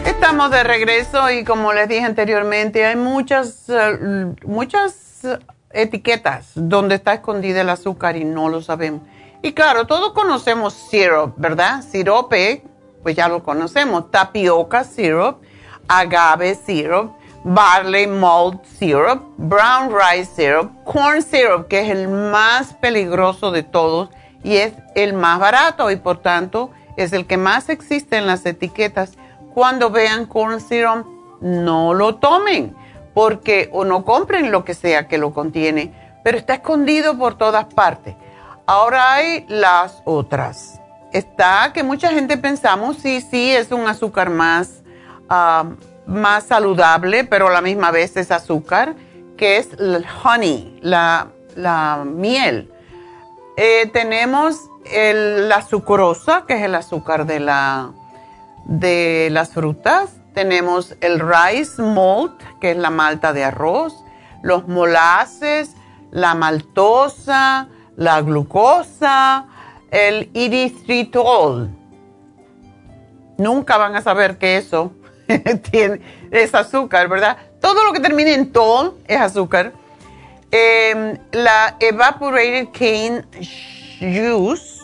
Estamos 0.05 0.51
de 0.51 0.63
regreso 0.63 1.29
y 1.29 1.45
como 1.45 1.71
les 1.71 1.87
dije 1.87 2.03
anteriormente, 2.03 2.85
hay 2.85 2.97
muchas, 2.97 3.69
eh, 3.69 4.33
muchas 4.45 5.25
etiquetas 5.71 6.51
donde 6.55 6.95
está 6.95 7.13
escondida 7.13 7.61
el 7.61 7.69
azúcar 7.69 8.17
y 8.17 8.25
no 8.25 8.49
lo 8.49 8.61
sabemos. 8.61 9.03
Y 9.41 9.53
claro, 9.53 9.87
todos 9.87 10.11
conocemos 10.11 10.73
syrup, 10.73 11.35
¿verdad? 11.37 11.81
Sirope 11.83 12.63
pues 13.03 13.15
ya 13.15 13.27
lo 13.27 13.43
conocemos, 13.43 14.11
tapioca 14.11 14.83
syrup, 14.83 15.41
agave 15.87 16.55
syrup, 16.55 17.13
barley 17.43 18.07
malt 18.07 18.63
syrup, 18.65 19.21
brown 19.37 19.91
rice 19.91 20.31
syrup, 20.35 20.71
corn 20.83 21.21
syrup, 21.21 21.67
que 21.67 21.81
es 21.81 21.89
el 21.89 22.07
más 22.07 22.73
peligroso 22.75 23.51
de 23.51 23.63
todos 23.63 24.09
y 24.43 24.57
es 24.57 24.73
el 24.95 25.13
más 25.13 25.39
barato 25.39 25.91
y 25.91 25.95
por 25.95 26.19
tanto 26.19 26.71
es 26.97 27.13
el 27.13 27.25
que 27.25 27.37
más 27.37 27.69
existe 27.69 28.17
en 28.17 28.27
las 28.27 28.45
etiquetas. 28.45 29.13
Cuando 29.53 29.89
vean 29.89 30.25
corn 30.25 30.61
syrup, 30.61 31.05
no 31.41 31.93
lo 31.93 32.15
tomen 32.15 32.75
porque 33.13 33.69
o 33.73 33.83
no 33.83 34.05
compren 34.05 34.51
lo 34.51 34.63
que 34.63 34.73
sea 34.73 35.07
que 35.07 35.17
lo 35.17 35.33
contiene, 35.33 35.93
pero 36.23 36.37
está 36.37 36.55
escondido 36.55 37.17
por 37.17 37.37
todas 37.37 37.65
partes. 37.65 38.15
Ahora 38.65 39.13
hay 39.13 39.45
las 39.49 40.01
otras 40.05 40.80
está 41.13 41.71
que 41.73 41.83
mucha 41.83 42.09
gente 42.09 42.37
pensamos, 42.37 42.97
sí, 42.97 43.21
sí, 43.21 43.51
es 43.51 43.71
un 43.71 43.87
azúcar 43.87 44.29
más, 44.29 44.83
ah, 45.29 45.65
más 46.05 46.45
saludable, 46.45 47.23
pero 47.23 47.47
a 47.47 47.51
la 47.51 47.61
misma 47.61 47.91
vez 47.91 48.17
es 48.17 48.31
azúcar, 48.31 48.95
que 49.37 49.57
es 49.57 49.69
el 49.79 50.05
honey, 50.23 50.79
la, 50.81 51.27
miel. 52.05 52.71
Eh, 53.57 53.89
tenemos 53.91 54.69
la 54.93 55.61
sucrosa, 55.61 56.45
que 56.47 56.55
es 56.55 56.63
el 56.63 56.75
azúcar 56.75 57.25
de, 57.25 57.39
la, 57.39 57.91
de 58.65 59.29
las 59.31 59.49
frutas. 59.53 60.11
Tenemos 60.33 60.95
el 61.01 61.19
rice 61.19 61.81
malt, 61.81 62.41
que 62.59 62.71
es 62.71 62.77
la 62.77 62.89
malta 62.89 63.33
de 63.33 63.43
arroz. 63.43 63.93
Los 64.41 64.67
molases, 64.67 65.75
la 66.11 66.35
maltosa, 66.35 67.67
la 67.95 68.21
glucosa, 68.21 69.45
el 69.91 70.31
erythritol. 70.33 71.69
Nunca 73.37 73.77
van 73.77 73.95
a 73.95 74.01
saber 74.01 74.37
que 74.37 74.57
eso 74.57 74.93
tiene, 75.71 76.01
es 76.31 76.55
azúcar, 76.55 77.09
¿verdad? 77.09 77.37
Todo 77.59 77.83
lo 77.83 77.93
que 77.93 77.99
termine 77.99 78.33
en 78.33 78.51
tol 78.51 78.97
es 79.07 79.19
azúcar. 79.19 79.73
Em, 80.49 81.17
la 81.31 81.77
evaporated 81.79 82.69
cane 82.73 83.23
juice, 83.99 84.81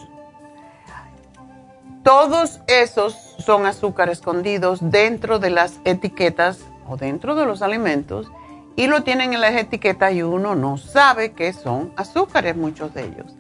todos 2.04 2.62
esos 2.68 3.36
son 3.40 3.66
azúcares 3.66 4.20
escondidos 4.20 4.80
dentro 4.82 5.40
de 5.40 5.50
las 5.50 5.80
etiquetas 5.84 6.60
o 6.88 6.96
dentro 6.96 7.36
de 7.36 7.46
los 7.46 7.62
alimentos 7.62 8.32
y 8.78 8.88
lo 8.88 9.04
tienen 9.04 9.34
en 9.34 9.42
las 9.42 9.56
etiquetas 9.56 10.14
y 10.14 10.24
uno 10.24 10.56
no 10.56 10.78
sabe 10.78 11.34
que 11.34 11.52
son 11.52 11.92
azúcares, 11.98 12.56
muchos 12.56 12.94
de 12.94 13.06
ellos 13.06 13.36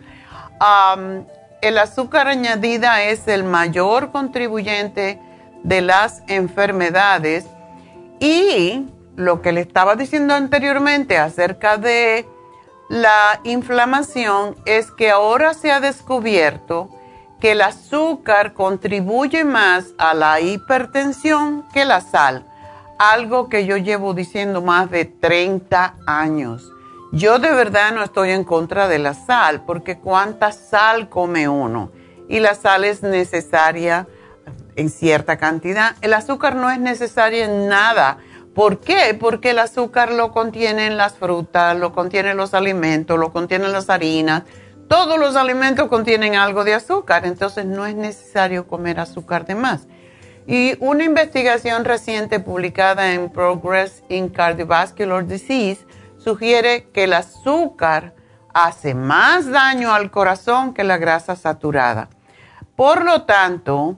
el 1.61 1.77
azúcar 1.77 2.27
añadida 2.27 3.03
es 3.03 3.27
el 3.27 3.43
mayor 3.43 4.11
contribuyente 4.11 5.19
de 5.63 5.81
las 5.81 6.23
enfermedades 6.27 7.45
y 8.19 8.87
lo 9.15 9.41
que 9.41 9.51
le 9.51 9.61
estaba 9.61 9.95
diciendo 9.95 10.33
anteriormente 10.33 11.17
acerca 11.17 11.77
de 11.77 12.27
la 12.89 13.41
inflamación 13.43 14.55
es 14.65 14.91
que 14.91 15.09
ahora 15.09 15.53
se 15.53 15.71
ha 15.71 15.79
descubierto 15.79 16.89
que 17.39 17.51
el 17.51 17.61
azúcar 17.61 18.53
contribuye 18.53 19.43
más 19.43 19.93
a 19.97 20.13
la 20.13 20.39
hipertensión 20.39 21.65
que 21.73 21.85
la 21.85 22.01
sal, 22.01 22.45
algo 22.97 23.49
que 23.49 23.65
yo 23.65 23.77
llevo 23.77 24.13
diciendo 24.13 24.61
más 24.61 24.89
de 24.89 25.05
30 25.05 25.95
años. 26.07 26.71
Yo 27.11 27.39
de 27.39 27.51
verdad 27.51 27.93
no 27.93 28.03
estoy 28.03 28.31
en 28.31 28.43
contra 28.43 28.87
de 28.87 28.99
la 28.99 29.13
sal, 29.13 29.63
porque 29.65 29.97
cuánta 29.97 30.51
sal 30.51 31.07
come 31.09 31.47
uno. 31.47 31.91
Y 32.27 32.39
la 32.39 32.53
sal 32.53 32.83
es 32.83 33.01
necesaria 33.01 34.07
en 34.75 34.89
cierta 34.89 35.37
cantidad. 35.37 35.95
El 36.01 36.13
azúcar 36.13 36.55
no 36.55 36.69
es 36.69 36.79
necesario 36.79 37.45
en 37.45 37.67
nada. 37.67 38.17
¿Por 38.53 38.79
qué? 38.79 39.15
Porque 39.17 39.51
el 39.51 39.59
azúcar 39.59 40.11
lo 40.11 40.31
contienen 40.31 40.97
las 40.97 41.13
frutas, 41.13 41.77
lo 41.77 41.93
contienen 41.93 42.35
los 42.35 42.53
alimentos, 42.53 43.17
lo 43.17 43.31
contienen 43.31 43.71
las 43.71 43.89
harinas. 43.89 44.43
Todos 44.87 45.19
los 45.19 45.35
alimentos 45.35 45.87
contienen 45.87 46.35
algo 46.35 46.63
de 46.63 46.73
azúcar, 46.73 47.25
entonces 47.25 47.65
no 47.65 47.85
es 47.85 47.95
necesario 47.95 48.67
comer 48.67 48.99
azúcar 48.99 49.45
de 49.45 49.55
más. 49.55 49.87
Y 50.45 50.77
una 50.79 51.03
investigación 51.03 51.83
reciente 51.83 52.39
publicada 52.39 53.13
en 53.13 53.29
Progress 53.29 54.03
in 54.07 54.29
Cardiovascular 54.29 55.25
Disease 55.25 55.85
sugiere 56.27 56.89
que 56.91 57.05
el 57.05 57.13
azúcar 57.13 58.13
hace 58.53 58.93
más 58.93 59.49
daño 59.49 59.93
al 59.93 60.11
corazón 60.11 60.73
que 60.73 60.83
la 60.83 60.97
grasa 60.97 61.37
saturada. 61.37 62.09
Por 62.75 63.05
lo 63.05 63.21
tanto, 63.21 63.97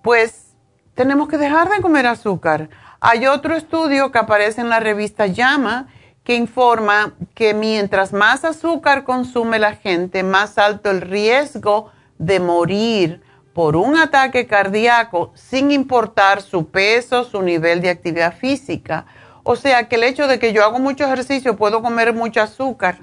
pues 0.00 0.54
tenemos 0.94 1.26
que 1.26 1.36
dejar 1.36 1.68
de 1.70 1.82
comer 1.82 2.06
azúcar. 2.06 2.68
Hay 3.00 3.26
otro 3.26 3.56
estudio 3.56 4.12
que 4.12 4.20
aparece 4.20 4.60
en 4.60 4.68
la 4.68 4.78
revista 4.78 5.26
Llama 5.26 5.88
que 6.22 6.36
informa 6.36 7.14
que 7.34 7.54
mientras 7.54 8.12
más 8.12 8.44
azúcar 8.44 9.02
consume 9.02 9.58
la 9.58 9.74
gente, 9.74 10.22
más 10.22 10.58
alto 10.58 10.92
el 10.92 11.00
riesgo 11.00 11.90
de 12.18 12.38
morir 12.38 13.20
por 13.52 13.74
un 13.74 13.96
ataque 13.96 14.46
cardíaco 14.46 15.32
sin 15.34 15.72
importar 15.72 16.40
su 16.40 16.68
peso, 16.68 17.24
su 17.24 17.42
nivel 17.42 17.80
de 17.80 17.90
actividad 17.90 18.36
física 18.36 19.06
o 19.44 19.56
sea 19.56 19.88
que 19.88 19.96
el 19.96 20.04
hecho 20.04 20.26
de 20.26 20.38
que 20.38 20.52
yo 20.52 20.64
hago 20.64 20.78
mucho 20.78 21.04
ejercicio, 21.04 21.56
puedo 21.56 21.82
comer 21.82 22.14
mucho 22.14 22.40
azúcar, 22.40 23.00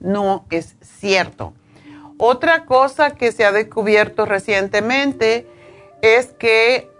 no 0.00 0.44
es 0.50 0.74
cierto. 0.82 1.54
Otra 2.18 2.64
cosa 2.64 3.12
que 3.12 3.32
se 3.32 3.44
ha 3.44 3.52
descubierto 3.52 4.26
recientemente 4.26 5.46
es 6.02 6.26
que 6.26 6.90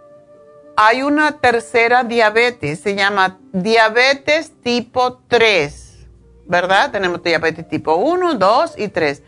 hay 0.77 1.03
una 1.03 1.39
tercera 1.39 2.03
diabetes, 2.03 2.79
se 2.79 2.95
llama 2.95 3.37
diabetes 3.51 4.53
tipo 4.63 5.19
3, 5.27 6.07
¿verdad? 6.47 6.91
Tenemos 6.91 7.21
diabetes 7.21 7.67
tipo 7.67 7.95
1, 7.95 8.35
2 8.35 8.73
y 8.77 8.87
3. 8.87 9.23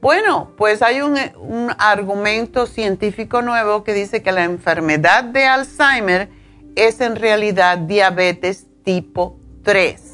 Bueno, 0.00 0.52
pues 0.56 0.82
hay 0.82 1.00
un, 1.00 1.16
un 1.36 1.72
argumento 1.78 2.66
científico 2.66 3.40
nuevo 3.40 3.84
que 3.84 3.94
dice 3.94 4.20
que 4.20 4.32
la 4.32 4.42
enfermedad 4.42 5.22
de 5.22 5.46
Alzheimer 5.46 6.28
es 6.74 7.00
en 7.00 7.14
realidad 7.16 7.78
diabetes 7.78 8.66
tipo 8.84 9.38
3. 9.64 10.10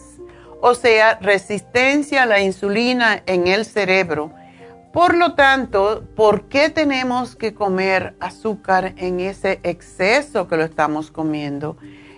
o 0.60 0.74
sea, 0.74 1.18
resistencia 1.20 2.24
a 2.24 2.26
la 2.26 2.40
insulina 2.40 3.22
en 3.26 3.46
el 3.46 3.64
cerebro. 3.64 4.32
Por 4.92 5.14
lo 5.14 5.34
tanto, 5.34 6.04
¿por 6.16 6.48
qué 6.48 6.70
tenemos 6.70 7.36
que 7.36 7.54
comer 7.54 8.16
azúcar 8.20 8.94
en 8.96 9.20
ese 9.20 9.60
exceso 9.62 10.48
que 10.48 10.56
lo 10.56 10.64
estamos 10.64 11.10
comiendo? 11.10 11.76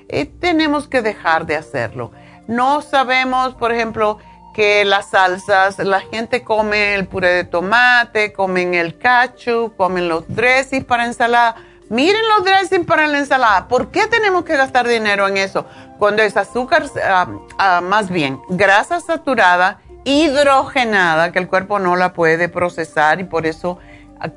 Eh, 0.09 0.25
tenemos 0.25 0.89
que 0.89 1.03
dejar 1.03 1.47
de 1.47 1.57
hacerlo. 1.57 2.13
No 2.47 2.81
sabemos, 2.81 3.55
por 3.55 3.73
ejemplo, 3.73 4.19
que 4.55 4.85
las 4.85 5.11
salsas, 5.11 5.79
la 5.79 6.01
gente 6.01 6.43
come 6.43 6.95
el 6.95 7.07
puré 7.07 7.29
de 7.29 7.45
tomate, 7.45 8.33
comen 8.33 8.75
el 8.75 8.99
cachu, 8.99 9.73
comen 9.77 10.09
los 10.09 10.25
dressings 10.29 10.85
para 10.85 11.07
ensalada. 11.07 11.57
Miren 11.89 12.23
los 12.37 12.45
dressings 12.45 12.87
para 12.87 13.07
la 13.07 13.19
ensalada. 13.19 13.69
¿Por 13.69 13.91
qué 13.91 14.07
tenemos 14.07 14.45
que 14.45 14.57
gastar 14.57 14.87
dinero 14.87 15.27
en 15.29 15.37
eso? 15.37 15.67
Cuando 16.01 16.23
es 16.23 16.39
azúcar, 16.39 16.85
ah, 17.05 17.29
ah, 17.59 17.81
más 17.83 18.09
bien, 18.09 18.41
grasa 18.49 19.01
saturada, 19.01 19.81
hidrogenada, 20.05 21.31
que 21.31 21.39
el 21.39 21.47
cuerpo 21.47 21.79
no 21.79 21.95
la 21.95 22.15
puede 22.15 22.49
procesar 22.49 23.21
y 23.21 23.25
por 23.25 23.45
eso 23.45 23.79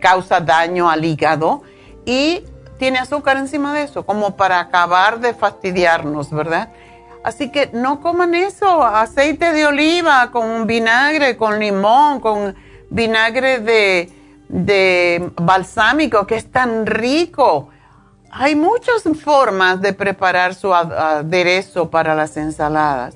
causa 0.01 0.41
daño 0.41 0.89
al 0.89 1.05
hígado. 1.05 1.63
Y 2.05 2.43
tiene 2.77 2.99
azúcar 2.99 3.37
encima 3.37 3.73
de 3.73 3.83
eso, 3.83 4.05
como 4.05 4.35
para 4.35 4.59
acabar 4.59 5.21
de 5.21 5.33
fastidiarnos, 5.33 6.31
¿verdad? 6.31 6.67
Así 7.23 7.49
que 7.49 7.69
no 7.71 8.01
coman 8.01 8.35
eso, 8.35 8.83
aceite 8.83 9.53
de 9.53 9.65
oliva 9.65 10.31
con 10.31 10.67
vinagre, 10.67 11.37
con 11.37 11.59
limón, 11.59 12.19
con 12.19 12.55
vinagre 12.89 13.59
de, 14.49 15.31
balsámico, 15.37 16.27
que 16.27 16.35
es 16.35 16.51
tan 16.51 16.85
rico. 16.85 17.69
Hay 18.35 18.55
muchas 18.55 19.03
formas 19.23 19.79
de 19.79 19.93
preparar 19.93 20.55
su 20.55 20.73
aderezo 20.73 21.91
para 21.91 22.15
las 22.15 22.35
ensaladas. 22.35 23.15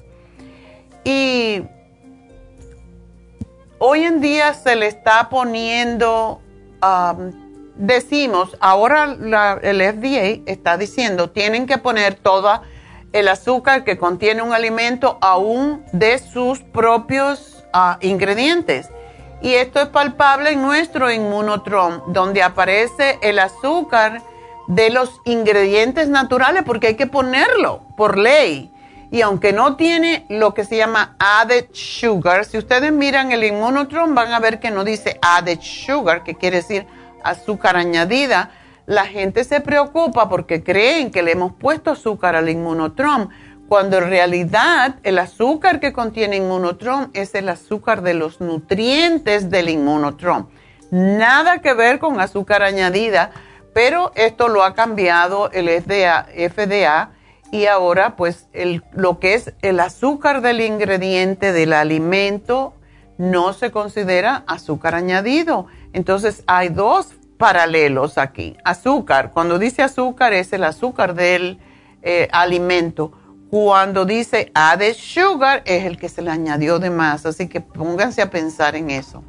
Y 1.03 1.63
hoy 3.79 4.03
en 4.03 4.21
día 4.21 4.53
se 4.53 4.75
le 4.75 4.85
está 4.85 5.27
poniendo, 5.29 6.39
decimos, 7.77 8.55
ahora 8.59 9.17
el 9.63 9.81
FDA 9.81 10.43
está 10.45 10.77
diciendo, 10.77 11.31
tienen 11.31 11.65
que 11.65 11.79
poner 11.79 12.13
toda 12.13 12.61
el 13.11 13.27
azúcar 13.27 13.83
que 13.85 13.97
contiene 13.97 14.43
un 14.43 14.53
alimento 14.53 15.17
aún 15.21 15.83
de 15.93 16.19
sus 16.19 16.59
propios 16.59 17.65
ah, 17.73 17.97
ingredientes. 18.01 18.89
Y 19.41 19.53
esto 19.53 19.79
es 19.79 19.87
palpable 19.87 20.51
en 20.51 20.61
nuestro 20.61 21.09
inmunotrom, 21.09 22.13
donde 22.13 22.43
aparece 22.43 23.17
el 23.23 23.39
azúcar 23.39 24.21
de 24.67 24.89
los 24.89 25.21
ingredientes 25.25 26.09
naturales, 26.09 26.63
porque 26.65 26.87
hay 26.87 26.95
que 26.95 27.07
ponerlo 27.07 27.83
por 27.95 28.17
ley. 28.17 28.71
Y 29.09 29.21
aunque 29.21 29.53
no 29.53 29.77
tiene 29.77 30.25
lo 30.29 30.53
que 30.53 30.65
se 30.65 30.75
llama 30.75 31.15
added 31.17 31.67
sugar, 31.71 32.43
si 32.43 32.57
ustedes 32.57 32.91
miran 32.91 33.31
el 33.31 33.43
inmunotrom 33.43 34.13
van 34.13 34.33
a 34.33 34.39
ver 34.39 34.59
que 34.59 34.69
no 34.69 34.83
dice 34.83 35.17
added 35.21 35.59
sugar, 35.61 36.23
que 36.23 36.35
quiere 36.35 36.57
decir 36.57 36.85
azúcar 37.23 37.77
añadida, 37.77 38.51
la 38.85 39.05
gente 39.05 39.43
se 39.43 39.61
preocupa 39.61 40.29
porque 40.29 40.63
creen 40.63 41.11
que 41.11 41.23
le 41.23 41.31
hemos 41.31 41.53
puesto 41.53 41.91
azúcar 41.91 42.35
al 42.35 42.49
inmunotrom, 42.49 43.29
cuando 43.67 43.97
en 43.97 44.09
realidad 44.09 44.95
el 45.03 45.19
azúcar 45.19 45.79
que 45.79 45.93
contiene 45.93 46.37
inmunotrom 46.37 47.09
es 47.13 47.35
el 47.35 47.49
azúcar 47.49 48.01
de 48.01 48.13
los 48.13 48.39
nutrientes 48.39 49.49
del 49.49 49.69
inmunotrom. 49.69 50.47
Nada 50.89 51.59
que 51.59 51.73
ver 51.73 51.99
con 51.99 52.21
azúcar 52.21 52.63
añadida, 52.63 53.31
pero 53.77 54.11
esto 54.15 54.47
lo 54.47 54.63
ha 54.63 54.73
cambiado 54.73 55.51
el 55.51 55.69
FDA, 55.69 57.11
y 57.51 57.67
ahora 57.67 58.15
pues 58.15 58.47
lo 58.91 59.19
que 59.19 59.35
es 59.35 59.53
el 59.61 59.79
azúcar 59.79 60.41
del 60.41 60.61
ingrediente 60.61 61.53
del 61.53 61.73
alimento 61.73 62.73
no 63.19 63.53
se 63.53 63.69
considera 63.69 64.43
azúcar 64.47 64.95
añadido. 64.95 65.67
Entonces 65.93 66.43
hay 66.47 66.69
dos 66.69 67.13
paralelos 67.37 68.17
aquí. 68.17 68.57
Azúcar, 68.65 69.29
cuando 69.31 69.59
dice 69.59 69.83
azúcar 69.83 70.33
es 70.33 70.51
el 70.53 70.63
azúcar 70.63 71.13
del 71.13 71.59
eh, 72.01 72.29
alimento. 72.31 73.11
Cuando 73.51 74.05
dice 74.05 74.51
added 74.55 74.95
sugar 74.95 75.61
es 75.65 75.85
el 75.85 75.99
que 75.99 76.09
se 76.09 76.23
le 76.23 76.31
añadió 76.31 76.79
de 76.79 76.89
más. 76.89 77.27
Así 77.27 77.47
que 77.47 77.61
pónganse 77.61 78.23
a 78.23 78.31
pensar 78.31 78.75
en 78.75 78.89
eso. 78.89 79.23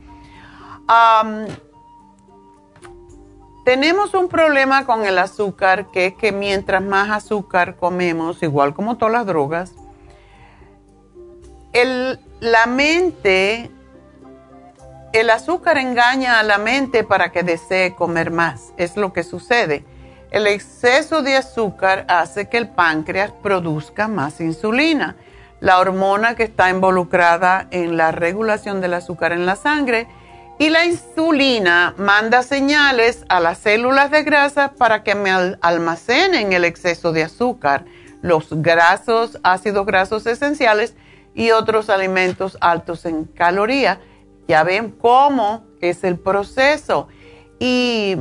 Tenemos 3.69 4.15
un 4.15 4.31
problema 4.31 4.87
con 4.87 5.05
el 5.05 5.19
azúcar 5.19 5.91
que 5.91 6.07
es 6.07 6.15
que 6.15 6.33
mientras 6.33 6.83
más 6.83 7.11
azúcar 7.11 7.77
comemos, 7.77 8.43
igual 8.43 8.73
como 8.73 8.97
todas 8.97 9.13
las 9.13 9.27
drogas, 9.27 9.75
el, 11.75 12.19
la 12.41 12.65
mente 12.65 13.71
el 15.13 15.29
azúcar 15.29 15.77
engaña 15.77 16.39
a 16.39 16.45
la 16.45 16.57
mente 16.57 17.05
para 17.05 17.31
que 17.31 17.43
desee 17.43 17.95
comer 17.95 18.31
más. 18.31 18.73
Es 18.79 18.97
lo 18.97 19.13
que 19.13 19.23
sucede. 19.23 19.85
El 20.31 20.47
exceso 20.47 21.21
de 21.21 21.37
azúcar 21.37 22.07
hace 22.09 22.49
que 22.49 22.57
el 22.57 22.71
páncreas 22.71 23.33
produzca 23.43 24.09
más 24.09 24.41
insulina, 24.41 25.17
la 25.61 25.79
hormona 25.79 26.37
que 26.37 26.45
está 26.45 26.71
involucrada 26.71 27.69
en 27.71 27.99
la 27.99 28.13
regulación 28.13 28.81
del 28.81 28.95
azúcar 28.95 29.33
en 29.33 29.45
la 29.45 29.57
sangre. 29.57 30.09
Y 30.59 30.71
la 30.71 30.85
insulina 30.85 31.95
manda 31.97 32.43
señales 32.43 33.25
a 33.29 33.39
las 33.39 33.59
células 33.59 34.11
de 34.11 34.25
grasa 34.25 34.73
para 34.73 35.05
que 35.05 35.15
me 35.15 35.31
almacenen 35.31 36.53
el 36.53 36.65
exceso 36.65 37.13
de 37.13 37.23
azúcar, 37.23 37.85
los 38.23 38.49
grasos, 38.51 39.39
ácidos 39.45 39.87
grasos 39.87 40.27
esenciales 40.27 40.95
y 41.33 41.53
otros 41.53 41.89
alimentos 41.89 42.59
altos 42.61 43.05
en 43.05 43.25
calorías 43.25 43.99
ya 44.49 44.65
ven 44.65 44.91
cómo 44.91 45.63
es 45.81 46.03
el 46.03 46.19
proceso. 46.19 47.07
Y 47.61 48.17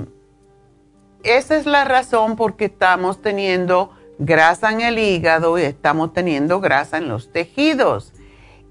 esa 1.23 1.56
es 1.56 1.65
la 1.65 1.86
razón 1.86 2.36
por 2.36 2.56
qué 2.56 2.65
estamos 2.65 3.21
teniendo 3.21 3.91
grasa 4.19 4.71
en 4.71 4.82
el 4.82 5.00
hígado 5.00 5.58
y 5.58 5.63
estamos 5.63 6.13
teniendo 6.13 6.60
grasa 6.60 6.97
en 6.97 7.08
los 7.08 7.32
tejidos. 7.32 8.13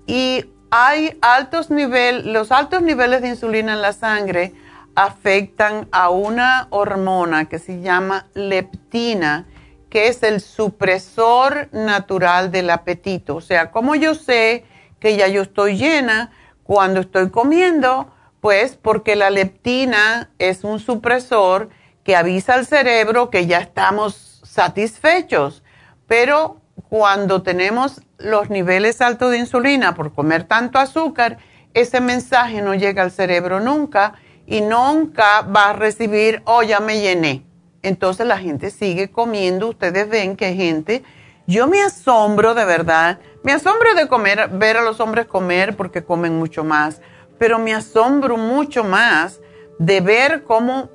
Y 0.07 0.45
hay 0.71 1.17
altos 1.21 1.71
niveles, 1.71 2.25
los 2.25 2.53
altos 2.53 2.83
niveles 2.83 3.23
de 3.23 3.29
insulina 3.29 3.75
en 3.75 3.83
la 3.83 3.93
sangre 3.93 4.53
afectan 4.95 5.89
a 5.93 6.11
una 6.11 6.69
hormona 6.71 7.47
que 7.49 7.59
se 7.59 7.81
llama 7.81 8.27
leptina, 8.35 9.47
que 9.91 10.09
es 10.09 10.23
el 10.23 10.41
supresor 10.41 11.69
natural 11.73 12.51
del 12.51 12.71
apetito. 12.71 13.37
O 13.37 13.41
sea, 13.41 13.71
como 13.71 13.95
yo 13.95 14.15
sé 14.15 14.65
que 14.99 15.17
ya 15.17 15.29
yo 15.29 15.43
estoy 15.43 15.77
llena, 15.77 16.33
cuando 16.65 17.01
estoy 17.01 17.31
comiendo, 17.31 18.13
pues 18.41 18.77
porque 18.77 19.17
la 19.17 19.31
leptina 19.31 20.31
es 20.39 20.65
un 20.65 20.81
supresor 20.81 21.69
que 22.03 22.17
avisa 22.17 22.55
al 22.55 22.67
cerebro 22.67 23.31
que 23.31 23.47
ya 23.47 23.59
estamos 23.59 24.41
satisfechos. 24.45 25.63
Pero 26.07 26.61
cuando 26.89 27.43
tenemos 27.43 28.03
los 28.19 28.51
niveles 28.51 29.01
altos 29.01 29.31
de 29.31 29.39
insulina 29.39 29.95
por 29.95 30.13
comer 30.13 30.45
tanto 30.45 30.79
azúcar, 30.79 31.39
ese 31.75 32.01
mensaje 32.01 32.63
no 32.63 32.75
llega 32.75 33.03
al 33.03 33.11
cerebro 33.11 33.61
nunca 33.61 34.15
y 34.47 34.61
nunca 34.61 35.43
va 35.43 35.71
a 35.71 35.73
recibir, 35.73 36.43
oh, 36.45 36.63
ya 36.63 36.81
me 36.81 37.01
llené. 37.01 37.45
Entonces 37.83 38.27
la 38.27 38.39
gente 38.39 38.71
sigue 38.71 39.11
comiendo. 39.11 39.69
Ustedes 39.69 40.09
ven 40.09 40.37
que 40.37 40.55
gente, 40.55 41.03
yo 41.47 41.67
me 41.67 41.83
asombro 41.83 42.55
de 42.55 42.65
verdad 42.65 43.19
me 43.47 43.53
asombro 43.53 43.95
de 43.95 44.09
comer, 44.09 44.49
ver 44.55 44.77
a 44.77 44.83
los 44.83 44.99
hombres 44.99 45.27
comer 45.27 45.77
porque 45.77 46.03
comen 46.03 46.37
mucho 46.37 46.65
más, 46.65 47.01
pero 47.39 47.61
me 47.61 47.73
asombro 47.73 48.37
mucho 48.37 48.83
más 48.83 49.39
de 49.79 50.01
ver 50.01 50.43
cómo 50.43 50.91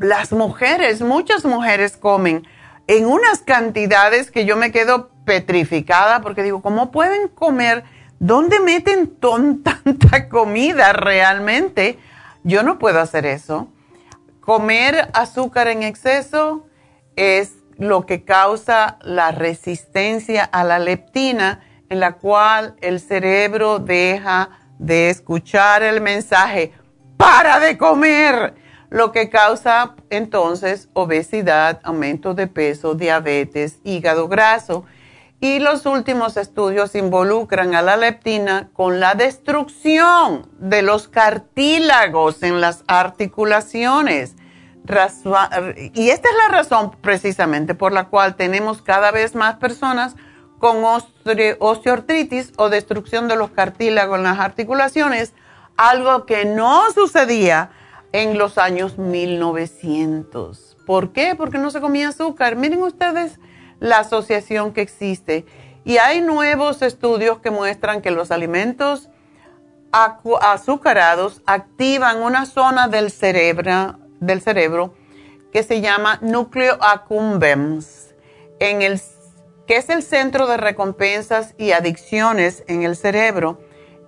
las 0.00 0.32
mujeres, 0.32 1.00
muchas 1.00 1.44
mujeres 1.44 1.96
comen 1.96 2.44
en 2.86 3.06
unas 3.06 3.40
cantidades 3.40 4.30
que 4.30 4.44
yo 4.44 4.56
me 4.56 4.72
quedo 4.72 5.10
petrificada 5.24 6.20
porque 6.20 6.42
digo, 6.42 6.62
¿cómo 6.62 6.90
pueden 6.90 7.28
comer? 7.28 7.84
¿Dónde 8.18 8.60
meten 8.60 9.16
tanta 9.62 10.28
comida 10.28 10.92
realmente? 10.92 11.98
Yo 12.42 12.62
no 12.62 12.78
puedo 12.78 13.00
hacer 13.00 13.26
eso. 13.26 13.68
Comer 14.40 15.10
azúcar 15.12 15.68
en 15.68 15.82
exceso 15.82 16.66
es 17.16 17.52
lo 17.76 18.06
que 18.06 18.24
causa 18.24 18.98
la 19.02 19.30
resistencia 19.30 20.44
a 20.44 20.64
la 20.64 20.78
leptina, 20.78 21.60
en 21.88 22.00
la 22.00 22.12
cual 22.12 22.76
el 22.80 23.00
cerebro 23.00 23.78
deja 23.78 24.50
de 24.78 25.10
escuchar 25.10 25.82
el 25.82 26.00
mensaje, 26.00 26.72
para 27.16 27.60
de 27.60 27.76
comer, 27.76 28.54
lo 28.90 29.12
que 29.12 29.30
causa 29.30 29.94
entonces 30.10 30.88
obesidad, 30.92 31.80
aumento 31.84 32.34
de 32.34 32.46
peso, 32.46 32.94
diabetes, 32.94 33.78
hígado 33.84 34.28
graso. 34.28 34.84
Y 35.40 35.58
los 35.58 35.86
últimos 35.86 36.36
estudios 36.36 36.94
involucran 36.94 37.74
a 37.74 37.80
la 37.80 37.96
leptina 37.96 38.68
con 38.74 39.00
la 39.00 39.14
destrucción 39.14 40.46
de 40.58 40.82
los 40.82 41.08
cartílagos 41.08 42.42
en 42.42 42.60
las 42.60 42.84
articulaciones 42.86 44.34
y 45.94 46.10
esta 46.10 46.28
es 46.28 46.36
la 46.36 46.56
razón 46.56 46.90
precisamente 47.00 47.74
por 47.74 47.92
la 47.92 48.08
cual 48.08 48.34
tenemos 48.34 48.82
cada 48.82 49.12
vez 49.12 49.34
más 49.34 49.56
personas 49.56 50.16
con 50.58 50.82
osteoartritis 50.84 52.52
o 52.56 52.68
destrucción 52.68 53.28
de 53.28 53.36
los 53.36 53.50
cartílagos 53.50 54.18
en 54.18 54.24
las 54.24 54.38
articulaciones, 54.38 55.32
algo 55.76 56.26
que 56.26 56.44
no 56.44 56.90
sucedía 56.92 57.70
en 58.12 58.38
los 58.38 58.58
años 58.58 58.98
1900. 58.98 60.76
¿Por 60.86 61.12
qué? 61.12 61.34
Porque 61.36 61.58
no 61.58 61.70
se 61.70 61.80
comía 61.80 62.08
azúcar. 62.08 62.56
Miren 62.56 62.82
ustedes 62.82 63.38
la 63.78 64.00
asociación 64.00 64.72
que 64.72 64.82
existe. 64.82 65.44
Y 65.84 65.98
hay 65.98 66.20
nuevos 66.20 66.82
estudios 66.82 67.38
que 67.38 67.50
muestran 67.50 68.02
que 68.02 68.10
los 68.10 68.30
alimentos 68.30 69.08
azucarados 69.92 71.42
activan 71.46 72.22
una 72.22 72.46
zona 72.46 72.88
del 72.88 73.10
cerebro, 73.10 73.98
del 74.20 74.40
cerebro 74.40 74.94
que 75.52 75.62
se 75.62 75.80
llama 75.80 76.18
núcleo 76.22 76.78
accumbens, 76.80 78.14
que 78.58 79.76
es 79.76 79.88
el 79.90 80.02
centro 80.02 80.46
de 80.46 80.56
recompensas 80.56 81.54
y 81.58 81.72
adicciones 81.72 82.64
en 82.68 82.82
el 82.82 82.96
cerebro. 82.96 83.60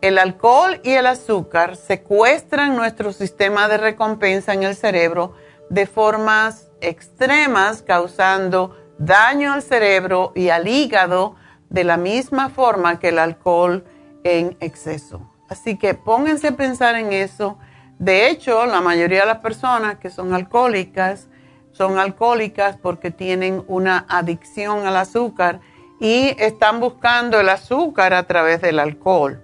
El 0.02 0.18
alcohol 0.18 0.80
y 0.82 0.94
el 0.94 1.06
azúcar 1.06 1.76
secuestran 1.76 2.74
nuestro 2.74 3.12
sistema 3.12 3.68
de 3.68 3.78
recompensa 3.78 4.52
en 4.52 4.64
el 4.64 4.74
cerebro 4.74 5.34
de 5.70 5.86
formas 5.86 6.72
extremas, 6.80 7.82
causando 7.82 8.76
daño 8.98 9.52
al 9.52 9.62
cerebro 9.62 10.32
y 10.34 10.48
al 10.48 10.66
hígado 10.66 11.36
de 11.70 11.84
la 11.84 11.98
misma 11.98 12.48
forma 12.48 12.98
que 12.98 13.10
el 13.10 13.20
alcohol 13.20 13.84
en 14.24 14.56
exceso. 14.58 15.30
Así 15.48 15.78
que 15.78 15.94
pónganse 15.94 16.48
a 16.48 16.56
pensar 16.56 16.96
en 16.96 17.12
eso. 17.12 17.56
De 18.00 18.28
hecho, 18.28 18.66
la 18.66 18.80
mayoría 18.80 19.20
de 19.20 19.26
las 19.26 19.38
personas 19.38 19.98
que 19.98 20.10
son 20.10 20.34
alcohólicas 20.34 21.28
son 21.70 22.00
alcohólicas 22.00 22.76
porque 22.76 23.12
tienen 23.12 23.62
una 23.68 24.04
adicción 24.08 24.84
al 24.84 24.96
azúcar 24.96 25.60
y 26.00 26.34
están 26.40 26.80
buscando 26.80 27.38
el 27.38 27.48
azúcar 27.48 28.14
a 28.14 28.26
través 28.26 28.60
del 28.60 28.80
alcohol. 28.80 29.40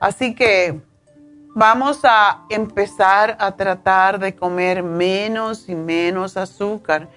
Así 0.00 0.34
que 0.34 0.80
vamos 1.54 2.00
a 2.04 2.44
empezar 2.50 3.36
a 3.40 3.56
tratar 3.56 4.18
de 4.18 4.34
comer 4.34 4.82
menos 4.82 5.68
y 5.68 5.74
menos 5.74 6.36
azúcar. 6.36 7.08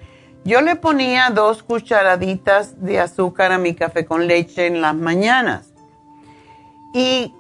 Yo 0.46 0.62
le 0.62 0.78
ponía 0.78 1.30
dos 1.30 1.62
cucharaditas 1.62 2.82
de 2.82 3.00
azúcar 3.00 3.52
a 3.52 3.58
mi 3.58 3.76
café 3.76 4.06
con 4.06 4.28
leche 4.28 4.68
en 4.68 4.82
las 4.82 4.96
mañanas. 4.96 5.74
Y 6.94 7.34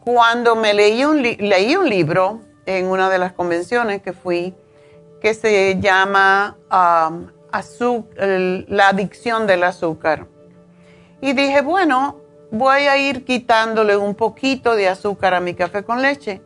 cuando 0.00 0.56
me 0.56 0.74
leí 0.74 1.04
un, 1.04 1.22
leí 1.22 1.76
un 1.76 1.88
libro 1.88 2.40
en 2.66 2.86
una 2.86 3.08
de 3.08 3.18
las 3.18 3.32
convenciones 3.32 4.02
que 4.02 4.12
fui, 4.12 4.54
que 5.20 5.34
se 5.34 5.78
llama 5.80 6.56
La 6.68 7.28
adicción 8.88 9.46
del 9.46 9.62
azúcar. 9.62 10.26
Y 11.20 11.32
dije, 11.32 11.62
bueno, 11.62 12.25
voy 12.50 12.82
a 12.82 12.96
ir 12.96 13.24
quitándole 13.24 13.96
un 13.96 14.14
poquito 14.14 14.74
de 14.74 14.88
azúcar 14.88 15.34
a 15.34 15.40
mi 15.40 15.54
café 15.54 15.84
con 15.84 16.02
leche. 16.02 16.42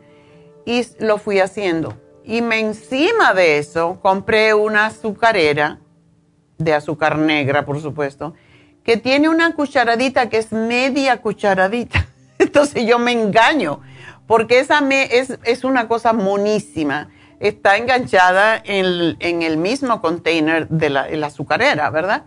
Y 0.65 0.85
lo 0.99 1.17
fui 1.17 1.39
haciendo. 1.39 1.97
Y 2.23 2.41
me 2.41 2.59
encima 2.59 3.33
de 3.33 3.57
eso 3.57 3.99
compré 4.01 4.53
una 4.53 4.87
azucarera, 4.87 5.79
de 6.57 6.73
azúcar 6.73 7.17
negra, 7.17 7.65
por 7.65 7.81
supuesto, 7.81 8.35
que 8.83 8.97
tiene 8.97 9.29
una 9.29 9.55
cucharadita 9.55 10.29
que 10.29 10.37
es 10.37 10.51
media 10.51 11.17
cucharadita. 11.17 12.07
Entonces 12.37 12.85
yo 12.85 12.99
me 12.99 13.11
engaño, 13.11 13.81
porque 14.27 14.59
esa 14.59 14.81
me, 14.81 15.03
es, 15.17 15.39
es 15.43 15.63
una 15.63 15.87
cosa 15.87 16.13
monísima 16.13 17.09
está 17.41 17.77
enganchada 17.77 18.61
en, 18.63 19.41
el 19.41 19.57
mismo 19.57 19.99
container 19.99 20.67
de 20.69 20.89
la, 20.89 21.07
azucarera, 21.25 21.89
¿verdad? 21.89 22.23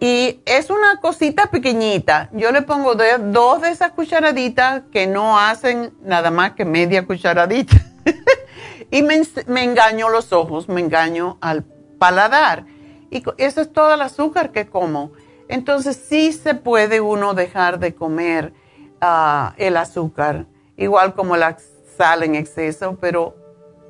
Y 0.00 0.40
es 0.46 0.70
una 0.70 0.98
cosita 1.02 1.50
pequeñita. 1.50 2.30
Yo 2.32 2.52
le 2.52 2.62
pongo 2.62 2.94
dos 2.94 3.60
de 3.60 3.70
esas 3.70 3.92
cucharaditas 3.92 4.84
que 4.90 5.06
no 5.06 5.38
hacen 5.38 5.92
nada 6.02 6.30
más 6.30 6.52
que 6.52 6.64
media 6.64 7.06
cucharadita. 7.06 7.76
y 8.90 9.02
me, 9.02 9.22
engaño 9.62 10.08
los 10.08 10.32
ojos, 10.32 10.70
me 10.70 10.80
engaño 10.80 11.36
al 11.42 11.64
paladar. 11.98 12.64
Y 13.10 13.22
eso 13.36 13.60
es 13.60 13.70
todo 13.74 13.92
el 13.92 14.00
azúcar 14.00 14.52
que 14.52 14.66
como. 14.66 15.12
Entonces 15.48 16.02
sí 16.08 16.32
se 16.32 16.54
puede 16.54 17.02
uno 17.02 17.34
dejar 17.34 17.78
de 17.78 17.94
comer 17.94 18.54
ah, 19.02 19.52
el 19.58 19.76
azúcar, 19.76 20.46
igual 20.78 21.12
como 21.14 21.36
la 21.36 21.58
sal 21.98 22.22
en 22.22 22.36
exceso, 22.36 22.96
pero 22.98 23.36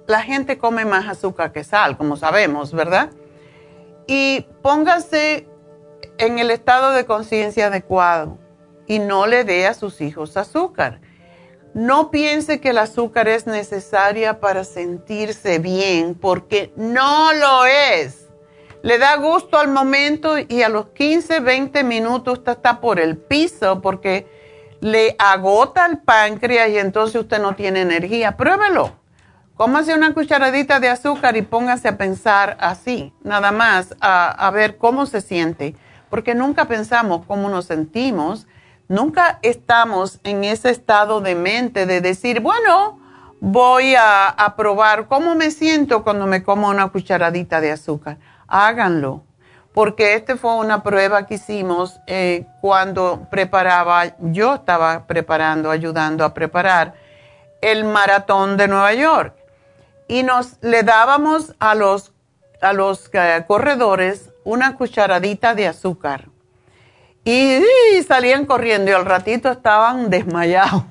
la 0.09 0.23
gente 0.23 0.59
come 0.59 0.85
más 0.85 1.07
azúcar 1.07 1.53
que 1.53 1.63
sal, 1.63 1.97
como 1.97 2.17
sabemos, 2.17 2.73
¿verdad? 2.73 3.11
Y 4.09 4.45
póngase 4.63 5.50
en 6.21 6.39
el 6.39 6.51
estado 6.51 6.93
de 6.93 7.07
conciencia 7.07 7.67
adecuado 7.67 8.39
y 8.87 8.99
no 8.99 9.27
le 9.27 9.45
dé 9.45 9.67
a 9.67 9.75
sus 9.75 10.01
hijos 10.01 10.37
azúcar. 10.37 11.01
No 11.75 12.11
piense 12.11 12.61
que 12.61 12.71
el 12.71 12.79
azúcar 12.79 13.29
es 13.29 13.47
necesaria 13.47 14.41
para 14.41 14.65
sentirse 14.65 15.59
bien, 15.59 16.15
porque 16.15 16.73
no 16.77 17.33
lo 17.33 17.65
es. 17.67 18.29
Le 18.83 18.99
da 18.99 19.17
gusto 19.17 19.59
al 19.59 19.69
momento 19.69 20.37
y 20.39 20.63
a 20.63 20.69
los 20.69 20.89
15, 20.89 21.41
20 21.41 21.85
minutos 21.85 22.39
usted 22.39 22.53
está 22.53 22.81
por 22.81 22.99
el 22.99 23.17
piso 23.17 23.81
porque 23.81 24.27
le 24.81 25.15
agota 25.19 25.87
el 25.87 25.99
páncreas 25.99 26.71
y 26.71 26.79
entonces 26.79 27.21
usted 27.21 27.41
no 27.41 27.55
tiene 27.55 27.83
energía. 27.83 28.37
Pruébelo. 28.37 29.01
Cómase 29.61 29.95
una 29.95 30.15
cucharadita 30.15 30.81
de 30.81 30.89
azúcar 30.89 31.37
y 31.37 31.43
póngase 31.43 31.89
a 31.89 31.99
pensar 31.99 32.57
así, 32.61 33.13
nada 33.23 33.53
más, 33.53 33.95
a, 34.01 34.51
ver 34.55 34.79
cómo 34.79 35.05
se 35.05 35.21
siente, 35.21 35.77
porque 36.11 36.35
nunca 36.35 36.67
pensamos 36.67 37.25
cómo 37.27 37.49
nos 37.49 37.67
sentimos, 37.67 38.47
nunca 38.89 39.39
estamos 39.43 40.19
en 40.25 40.45
ese 40.45 40.71
estado 40.71 41.21
de 41.21 41.37
mente 41.37 41.87
de 41.87 42.01
decir, 42.01 42.41
bueno, 42.41 42.99
voy 43.41 43.95
a, 43.97 44.55
probar 44.57 45.07
cómo 45.07 45.35
me 45.35 45.51
siento 45.51 46.03
cuando 46.03 46.27
me 46.27 46.43
como 46.43 46.69
una 46.69 46.89
cucharadita 46.89 47.61
de 47.61 47.73
azúcar. 47.73 48.19
Háganlo, 48.49 49.23
porque 49.73 50.15
esta 50.15 50.37
fue 50.37 50.57
una 50.57 50.83
prueba 50.83 51.27
que 51.27 51.35
hicimos 51.35 52.01
eh, 52.07 52.47
cuando 52.61 53.29
preparaba, 53.31 54.17
yo 54.19 54.57
estaba 54.57 55.07
preparando, 55.07 55.71
ayudando 55.71 56.25
a 56.25 56.35
preparar 56.35 56.95
el 57.63 57.85
maratón 57.85 58.57
de 58.57 58.69
Nueva 58.69 58.93
York 58.95 59.35
y 60.09 60.25
nos 60.25 60.57
le 60.61 60.83
dábamos 60.83 61.55
a 61.61 61.75
los, 61.75 62.13
a 62.61 62.73
los 62.73 63.09
eh, 63.13 63.45
corredores 63.47 64.30
una 64.45 64.77
cucharadita 64.77 65.55
de 65.55 65.67
azúcar. 65.67 66.29
Y, 67.25 67.61
salían 68.07 68.47
corriendo 68.47 68.91
y 68.91 68.95
al 68.95 69.05
ratito 69.05 69.51
estaban 69.51 70.11
desmayados. 70.11 70.85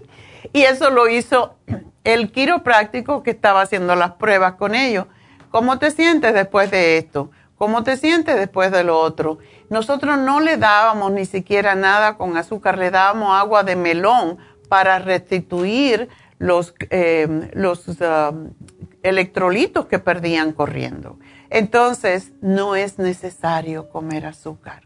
y 0.52 0.62
eso 0.62 0.90
lo 0.90 1.08
hizo 1.08 1.54
el 2.04 2.32
quiropráctico 2.32 3.22
que 3.22 3.30
estaba 3.30 3.62
haciendo 3.62 3.94
las 3.94 4.12
pruebas 4.12 4.54
con 4.54 4.74
ellos. 4.74 5.06
¿Cómo 5.50 5.78
te 5.78 5.90
sientes 5.90 6.34
después 6.34 6.70
de 6.70 6.98
esto? 6.98 7.30
¿Cómo 7.56 7.82
te 7.82 7.96
sientes 7.96 8.36
después 8.36 8.70
de 8.70 8.84
lo 8.84 8.98
otro? 8.98 9.38
Nosotros 9.70 10.18
no 10.18 10.40
le 10.40 10.56
dábamos 10.56 11.12
ni 11.12 11.24
siquiera 11.24 11.74
nada 11.74 12.16
con 12.16 12.36
azúcar, 12.36 12.78
le 12.78 12.90
dábamos 12.90 13.30
agua 13.38 13.62
de 13.62 13.76
melón 13.76 14.38
para 14.68 14.98
restituir 14.98 16.08
los, 16.38 16.74
eh, 16.90 17.50
los 17.54 17.88
um, 17.88 18.50
electrolitos 19.02 19.86
que 19.86 19.98
perdían 19.98 20.52
corriendo. 20.52 21.18
Entonces, 21.50 22.32
no 22.40 22.76
es 22.76 22.98
necesario 22.98 23.88
comer 23.88 24.26
azúcar. 24.26 24.82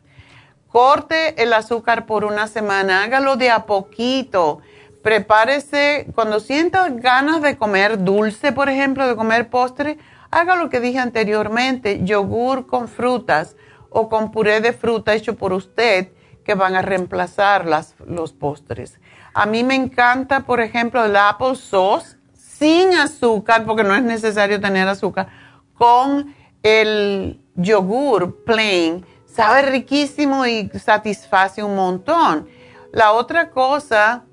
Corte 0.69 1.43
el 1.43 1.53
azúcar 1.53 2.07
por 2.07 2.25
una 2.25 2.47
semana, 2.47 3.03
hágalo 3.03 3.37
de 3.37 3.51
a 3.51 3.67
poquito. 3.67 4.61
Prepárese, 5.03 6.07
cuando 6.15 6.39
sienta 6.39 6.89
ganas 6.91 7.43
de 7.43 7.57
comer 7.57 8.05
dulce, 8.05 8.53
por 8.53 8.69
ejemplo, 8.69 9.09
de 9.09 9.17
comer 9.17 9.49
postre, 9.51 9.99
haga 10.31 10.57
lo 10.57 10.71
que 10.71 10.81
dije 10.81 10.99
anteriormente, 10.99 12.05
yogur 12.05 12.67
con 12.67 12.87
frutas 12.87 13.57
o 13.89 14.09
con 14.09 14.31
puré 14.31 14.61
de 14.61 14.73
fruta 14.73 15.15
hecho 15.15 15.37
por 15.37 15.53
usted 15.53 16.13
que 16.45 16.55
van 16.55 16.77
a 16.77 16.83
reemplazar 16.83 17.67
los 18.07 18.33
postres. 18.33 19.01
A 19.35 19.47
mí 19.47 19.65
me 19.65 19.75
encanta, 19.75 20.41
por 20.41 20.61
ejemplo, 20.61 21.05
el 21.05 21.17
apple 21.17 21.57
sauce 21.57 22.17
sin 22.33 22.95
azúcar, 22.95 23.65
porque 23.65 23.85
no 23.85 23.95
es 23.95 24.03
necesario 24.03 24.61
tener 24.61 24.87
azúcar, 24.87 25.29
con 25.75 26.35
el 26.63 27.41
yogur 27.55 28.45
plain. 28.45 29.05
Sabe 29.27 29.63
riquísimo 29.63 30.47
y 30.47 30.69
satisface 30.71 31.63
un 31.63 31.77
montón. 31.77 32.49
La 32.93 33.13
otra 33.13 33.51
cosa 33.51 34.25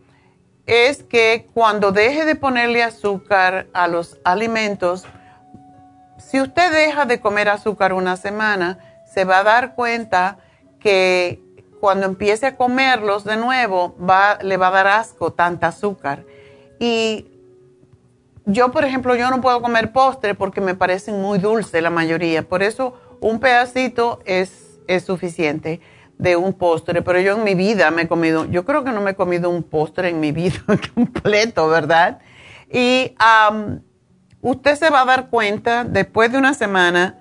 es 0.66 1.04
que 1.04 1.48
cuando 1.54 1.92
deje 1.92 2.26
de 2.26 2.36
ponerle 2.36 2.84
azúcar 2.84 3.68
a 3.74 3.88
los 3.88 4.18
alimentos, 4.24 5.06
si 6.18 6.42
usted 6.42 6.72
deja 6.72 7.06
de 7.06 7.22
comer 7.22 7.48
azúcar 7.48 7.94
una 7.94 8.18
semana, 8.18 8.80
se 9.06 9.24
va 9.24 9.40
a 9.40 9.44
dar 9.44 9.76
cuenta 9.76 10.40
que 10.80 11.42
cuando 11.80 12.06
empiece 12.06 12.48
a 12.48 12.58
comerlos 12.58 13.24
de 13.24 13.38
nuevo, 13.38 13.96
va, 13.98 14.40
le 14.42 14.58
va 14.58 14.68
a 14.68 14.72
dar 14.72 14.88
asco 14.88 15.32
tanta 15.32 15.68
azúcar. 15.68 16.26
Y 16.80 17.37
yo, 18.48 18.72
por 18.72 18.84
ejemplo, 18.84 19.16
yo 19.16 19.30
no 19.30 19.40
puedo 19.42 19.62
comer 19.62 19.92
postre 19.92 20.34
porque 20.34 20.62
me 20.62 20.74
parecen 20.74 21.22
muy 21.22 21.38
dulces 21.38 21.84
la 21.84 21.92
mayoría. 21.92 22.42
Por 22.42 22.64
eso 22.64 22.96
un 23.22 23.40
pedacito 23.40 24.20
es 24.26 24.68
es 24.88 25.06
suficiente 25.06 25.82
de 26.18 26.36
un 26.36 26.54
postre, 26.54 27.02
pero 27.02 27.20
yo 27.20 27.38
en 27.38 27.44
mi 27.44 27.54
vida 27.54 27.92
me 27.92 28.04
he 28.04 28.08
comido, 28.08 28.46
yo 28.46 28.66
creo 28.66 28.84
que 28.84 28.92
no 28.92 29.02
me 29.02 29.12
he 29.12 29.16
comido 29.16 29.50
un 29.50 29.62
postre 29.62 30.10
en 30.10 30.20
mi 30.20 30.32
vida 30.32 30.60
completo, 30.96 31.68
¿verdad? 31.68 32.20
Y 32.72 33.14
usted 34.42 34.76
se 34.76 34.90
va 34.90 35.02
a 35.02 35.06
dar 35.06 35.30
cuenta 35.30 35.84
después 35.84 36.32
de 36.32 36.40
una 36.40 36.54
semana 36.54 37.18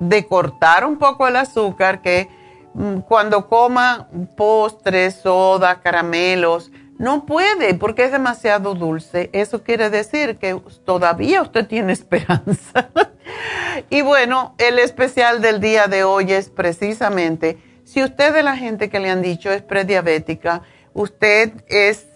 de 0.00 0.26
cortar 0.26 0.84
un 0.86 0.98
poco 0.98 1.28
el 1.28 1.36
azúcar, 1.36 2.00
que 2.00 2.28
mm, 2.74 3.00
cuando 3.00 3.48
coma 3.48 4.08
postres, 4.36 5.16
soda, 5.16 5.80
caramelos, 5.80 6.70
no 6.98 7.26
puede 7.26 7.74
porque 7.74 8.04
es 8.04 8.12
demasiado 8.12 8.74
dulce. 8.74 9.30
Eso 9.32 9.62
quiere 9.62 9.90
decir 9.90 10.38
que 10.38 10.60
todavía 10.84 11.42
usted 11.42 11.66
tiene 11.66 11.92
esperanza. 11.92 12.90
y 13.90 14.02
bueno, 14.02 14.54
el 14.58 14.78
especial 14.78 15.40
del 15.42 15.60
día 15.60 15.86
de 15.86 16.04
hoy 16.04 16.32
es 16.32 16.48
precisamente, 16.48 17.58
si 17.84 18.02
usted 18.02 18.32
de 18.34 18.42
la 18.42 18.56
gente 18.56 18.88
que 18.88 19.00
le 19.00 19.10
han 19.10 19.22
dicho 19.22 19.50
es 19.52 19.62
prediabética, 19.62 20.62
usted 20.92 21.52
es, 21.68 22.06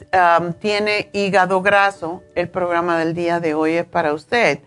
tiene 0.59 1.11
hígado 1.13 1.63
graso, 1.63 2.23
el 2.35 2.49
programa 2.49 2.99
del 2.99 3.15
día 3.15 3.39
de 3.41 3.55
hoy 3.55 3.75
es 3.75 3.85
para 3.85 4.15
usted. 4.15 4.61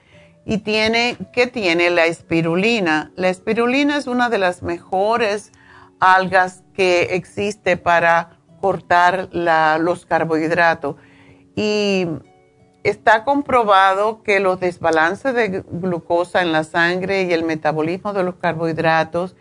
Y 0.45 0.60
tiene, 0.60 1.17
¿qué 1.32 1.47
tiene? 1.47 1.89
La 1.89 2.06
espirulina. 2.06 3.12
La 3.15 3.30
espirulina 3.30 3.97
es 3.97 4.08
una 4.08 4.30
de 4.30 4.38
las 4.38 4.62
mejores 4.62 5.52
algas 5.99 6.63
que 6.73 7.15
existe 7.15 7.78
para 7.78 8.33
cortar 8.63 9.28
los 9.34 10.06
carbohidratos. 10.06 10.95
Y 11.54 12.08
está 12.84 13.26
comprobado 13.26 14.23
que 14.23 14.39
los 14.39 14.62
desbalances 14.62 15.34
de 15.34 15.65
glucosa 15.69 16.41
en 16.41 16.54
la 16.54 16.63
sangre 16.63 17.23
y 17.23 17.34
el 17.34 17.43
metabolismo 17.43 18.13
de 18.13 18.23
los 18.23 18.36
carbohidratos, 18.36 19.36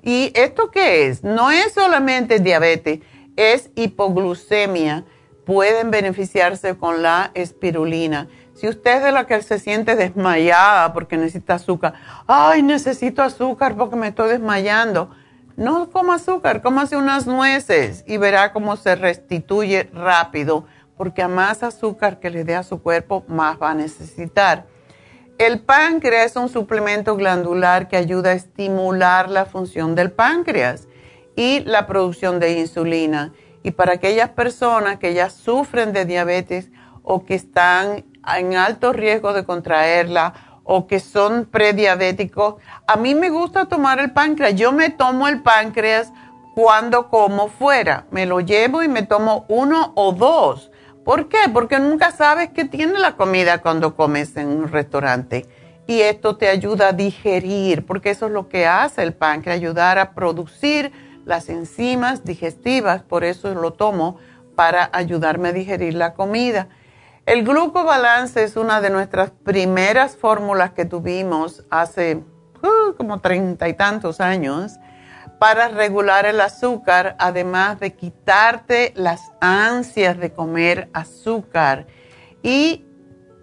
¿y 0.00 0.30
esto 0.36 0.70
qué 0.70 1.08
es? 1.08 1.24
No 1.24 1.50
es 1.50 1.72
solamente 1.72 2.38
diabetes, 2.38 3.00
es 3.34 3.70
hipoglucemia. 3.74 5.04
Pueden 5.44 5.90
beneficiarse 5.90 6.76
con 6.76 7.02
la 7.02 7.32
espirulina. 7.34 8.28
Si 8.54 8.68
usted 8.68 8.98
es 8.98 9.02
de 9.02 9.10
la 9.10 9.26
que 9.26 9.42
se 9.42 9.58
siente 9.58 9.96
desmayada 9.96 10.92
porque 10.92 11.16
necesita 11.16 11.54
azúcar, 11.54 11.94
ay, 12.28 12.62
necesito 12.62 13.22
azúcar 13.22 13.76
porque 13.76 13.96
me 13.96 14.06
estoy 14.06 14.28
desmayando 14.28 15.10
no 15.58 15.90
coma 15.90 16.14
azúcar, 16.14 16.62
cómase 16.62 16.96
unas 16.96 17.26
nueces 17.26 18.04
y 18.06 18.16
verá 18.16 18.52
cómo 18.52 18.76
se 18.76 18.94
restituye 18.94 19.90
rápido, 19.92 20.66
porque 20.96 21.20
a 21.20 21.26
más 21.26 21.64
azúcar 21.64 22.20
que 22.20 22.30
le 22.30 22.44
dé 22.44 22.54
a 22.54 22.62
su 22.62 22.80
cuerpo, 22.80 23.24
más 23.26 23.58
va 23.60 23.72
a 23.72 23.74
necesitar. 23.74 24.66
El 25.36 25.58
páncreas 25.58 26.26
es 26.26 26.36
un 26.36 26.48
suplemento 26.48 27.16
glandular 27.16 27.88
que 27.88 27.96
ayuda 27.96 28.30
a 28.30 28.34
estimular 28.34 29.28
la 29.28 29.46
función 29.46 29.96
del 29.96 30.12
páncreas 30.12 30.86
y 31.34 31.60
la 31.60 31.88
producción 31.88 32.38
de 32.38 32.60
insulina. 32.60 33.32
Y 33.64 33.72
para 33.72 33.94
aquellas 33.94 34.30
personas 34.30 34.98
que 34.98 35.12
ya 35.12 35.28
sufren 35.28 35.92
de 35.92 36.04
diabetes 36.04 36.70
o 37.02 37.24
que 37.24 37.34
están 37.34 38.04
en 38.36 38.54
alto 38.54 38.92
riesgo 38.92 39.32
de 39.32 39.44
contraerla, 39.44 40.34
o 40.70 40.86
que 40.86 41.00
son 41.00 41.46
prediabéticos, 41.46 42.56
a 42.86 42.96
mí 42.96 43.14
me 43.14 43.30
gusta 43.30 43.64
tomar 43.64 44.00
el 44.00 44.12
páncreas. 44.12 44.54
Yo 44.54 44.70
me 44.70 44.90
tomo 44.90 45.26
el 45.26 45.40
páncreas 45.40 46.12
cuando 46.54 47.08
como 47.08 47.48
fuera. 47.48 48.04
Me 48.10 48.26
lo 48.26 48.40
llevo 48.40 48.82
y 48.82 48.88
me 48.88 49.02
tomo 49.02 49.46
uno 49.48 49.92
o 49.94 50.12
dos. 50.12 50.70
¿Por 51.06 51.30
qué? 51.30 51.38
Porque 51.50 51.78
nunca 51.78 52.10
sabes 52.10 52.50
qué 52.50 52.66
tiene 52.66 52.98
la 52.98 53.16
comida 53.16 53.62
cuando 53.62 53.96
comes 53.96 54.36
en 54.36 54.48
un 54.48 54.68
restaurante. 54.68 55.46
Y 55.86 56.02
esto 56.02 56.36
te 56.36 56.48
ayuda 56.48 56.88
a 56.88 56.92
digerir, 56.92 57.86
porque 57.86 58.10
eso 58.10 58.26
es 58.26 58.32
lo 58.32 58.50
que 58.50 58.66
hace 58.66 59.02
el 59.02 59.14
páncreas, 59.14 59.56
ayudar 59.56 59.98
a 59.98 60.12
producir 60.12 60.92
las 61.24 61.48
enzimas 61.48 62.26
digestivas. 62.26 63.00
Por 63.02 63.24
eso 63.24 63.54
lo 63.54 63.72
tomo 63.72 64.18
para 64.54 64.90
ayudarme 64.92 65.48
a 65.48 65.52
digerir 65.52 65.94
la 65.94 66.12
comida. 66.12 66.68
El 67.28 67.44
glucobalance 67.44 68.42
es 68.42 68.56
una 68.56 68.80
de 68.80 68.88
nuestras 68.88 69.30
primeras 69.30 70.16
fórmulas 70.16 70.72
que 70.72 70.86
tuvimos 70.86 71.62
hace 71.68 72.22
uh, 72.62 72.94
como 72.96 73.20
treinta 73.20 73.68
y 73.68 73.74
tantos 73.74 74.22
años 74.22 74.76
para 75.38 75.68
regular 75.68 76.24
el 76.24 76.40
azúcar, 76.40 77.16
además 77.18 77.80
de 77.80 77.92
quitarte 77.92 78.94
las 78.96 79.30
ansias 79.42 80.16
de 80.16 80.32
comer 80.32 80.88
azúcar. 80.94 81.86
Y 82.42 82.86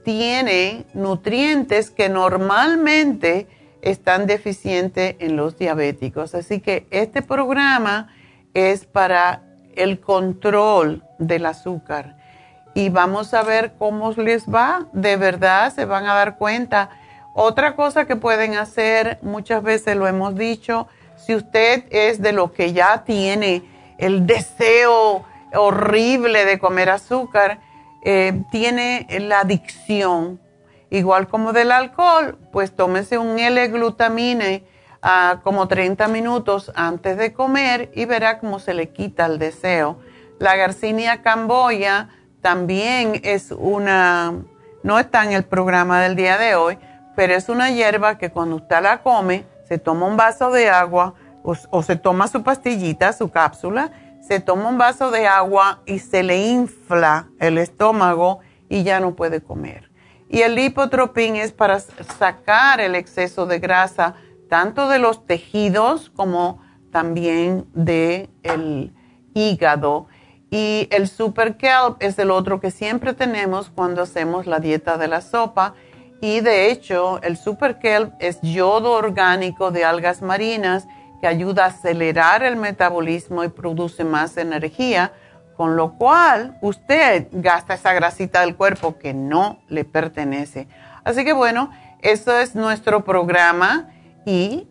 tiene 0.04 0.88
nutrientes 0.96 1.92
que 1.92 2.10
normalmente 2.10 3.48
están 3.84 4.26
deficientes 4.26 5.16
en 5.20 5.36
los 5.36 5.60
diabéticos. 5.60 6.34
Así 6.34 6.60
que 6.60 6.88
este 6.90 7.22
programa 7.22 8.10
es 8.56 8.88
para 8.88 9.44
el 9.76 10.00
control 10.00 11.04
del 11.20 11.46
azúcar 11.46 12.25
y 12.76 12.90
vamos 12.90 13.34
a 13.34 13.42
ver 13.42 13.74
cómo 13.80 14.12
les 14.12 14.46
va. 14.46 14.86
De 14.92 15.16
verdad, 15.16 15.74
se 15.74 15.86
van 15.86 16.06
a 16.06 16.14
dar 16.14 16.38
cuenta. 16.38 16.90
Otra 17.34 17.76
cosa 17.76 18.06
que 18.06 18.18
pueden 18.18 18.56
hacer, 18.56 19.18
muchas 19.24 19.64
veces 19.64 19.96
lo 19.96 20.08
hemos 20.08 20.36
dicho, 20.36 20.88
si 21.16 21.34
usted 21.34 21.86
es 21.90 22.22
de 22.22 22.34
lo 22.34 22.52
que 22.52 22.74
ya 22.74 23.04
tiene 23.04 23.64
el 23.98 24.28
deseo 24.28 25.26
horrible 25.54 26.46
de 26.46 26.60
comer 26.60 26.90
azúcar, 26.90 27.60
eh, 28.04 28.44
tiene 28.52 29.08
la 29.22 29.40
adicción, 29.40 30.40
igual 30.90 31.28
como 31.28 31.54
del 31.54 31.72
alcohol, 31.72 32.38
pues 32.52 32.76
tómese 32.76 33.18
un 33.18 33.40
L-glutamine 33.40 34.64
a 35.02 35.40
como 35.44 35.68
30 35.68 36.08
minutos 36.10 36.72
antes 36.76 37.18
de 37.18 37.32
comer 37.32 37.90
y 37.96 38.06
verá 38.06 38.40
cómo 38.40 38.60
se 38.60 38.74
le 38.74 38.90
quita 38.90 39.26
el 39.28 39.40
deseo. 39.40 39.98
La 40.40 40.58
Garcinia 40.58 41.22
camboya 41.22 42.10
también 42.46 43.22
es 43.24 43.52
una, 43.52 44.32
no 44.84 45.00
está 45.00 45.24
en 45.24 45.32
el 45.32 45.46
programa 45.46 46.00
del 46.02 46.16
día 46.16 46.38
de 46.38 46.54
hoy, 46.54 46.78
pero 47.16 47.34
es 47.34 47.50
una 47.50 47.72
hierba 47.72 48.20
que 48.20 48.30
cuando 48.30 48.58
usted 48.58 48.84
la 48.84 49.02
come, 49.02 49.48
se 49.68 49.80
toma 49.80 50.06
un 50.06 50.16
vaso 50.16 50.52
de 50.52 50.70
agua 50.70 51.16
o, 51.42 51.82
se 51.82 51.96
toma 51.96 52.28
su 52.28 52.44
pastillita, 52.44 53.14
su 53.14 53.32
cápsula, 53.32 53.90
se 54.22 54.40
toma 54.42 54.70
un 54.70 54.78
vaso 54.78 55.10
de 55.10 55.26
agua 55.26 55.82
y 55.88 55.98
se 55.98 56.22
le 56.22 56.46
infla 56.46 57.30
el 57.40 57.58
estómago 57.58 58.42
y 58.70 58.84
ya 58.84 59.00
no 59.00 59.16
puede 59.16 59.42
comer. 59.42 59.90
Y 60.30 60.42
el 60.42 60.54
lipotropín 60.54 61.38
es 61.38 61.52
para 61.52 61.80
sacar 61.80 62.80
el 62.80 62.94
exceso 62.94 63.48
de 63.48 63.58
grasa, 63.58 64.14
tanto 64.52 64.88
de 64.88 65.00
los 65.00 65.26
tejidos 65.26 66.12
como 66.12 66.62
también 66.92 67.66
del 67.74 68.30
el 68.44 68.94
hígado. 69.34 70.06
Y 70.56 70.88
el 70.90 71.10
Super 71.10 71.58
Kelp 71.58 71.98
es 72.00 72.18
el 72.18 72.32
otro 72.32 72.62
que 72.62 72.72
siempre 72.72 73.14
tenemos 73.14 73.70
cuando 73.70 74.02
hacemos 74.02 74.46
la 74.48 74.60
dieta 74.60 74.98
de 74.98 75.10
la 75.10 75.20
sopa. 75.20 75.74
Y 76.22 76.40
de 76.40 76.72
hecho, 76.72 77.20
el 77.24 77.36
Super 77.36 77.78
Kelp 77.78 78.14
es 78.20 78.40
yodo 78.42 78.94
orgánico 78.94 79.72
de 79.72 79.84
algas 79.84 80.22
marinas 80.22 80.88
que 81.20 81.28
ayuda 81.28 81.66
a 81.66 81.68
acelerar 81.68 82.42
el 82.42 82.56
metabolismo 82.56 83.44
y 83.44 83.50
produce 83.50 84.06
más 84.06 84.38
energía, 84.38 85.12
con 85.58 85.76
lo 85.76 85.98
cual 85.98 86.58
usted 86.62 87.28
gasta 87.34 87.74
esa 87.74 87.92
grasita 87.92 88.40
del 88.40 88.56
cuerpo 88.56 88.98
que 88.98 89.14
no 89.14 89.60
le 89.68 89.84
pertenece. 89.84 90.70
Así 91.04 91.26
que 91.26 91.34
bueno, 91.34 91.70
eso 92.02 92.40
es 92.40 92.56
nuestro 92.56 93.04
programa 93.04 93.90
y 94.26 94.70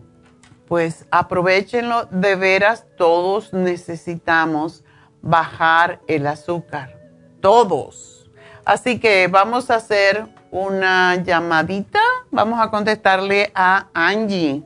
pues 0.67 1.05
aprovechenlo, 1.11 2.07
de 2.07 2.37
veras 2.37 2.87
todos 2.97 3.53
necesitamos 3.53 4.83
bajar 5.25 6.01
el 6.07 6.27
azúcar. 6.27 6.95
Todos. 7.41 8.31
Así 8.65 9.01
que 9.01 9.27
vamos 9.29 9.71
a 9.71 9.77
hacer 9.77 10.25
una 10.51 11.17
llamadita. 11.17 12.01
Vamos 12.31 12.61
a 12.61 12.71
contestarle 12.71 13.51
a 13.55 13.89
Angie. 13.95 14.63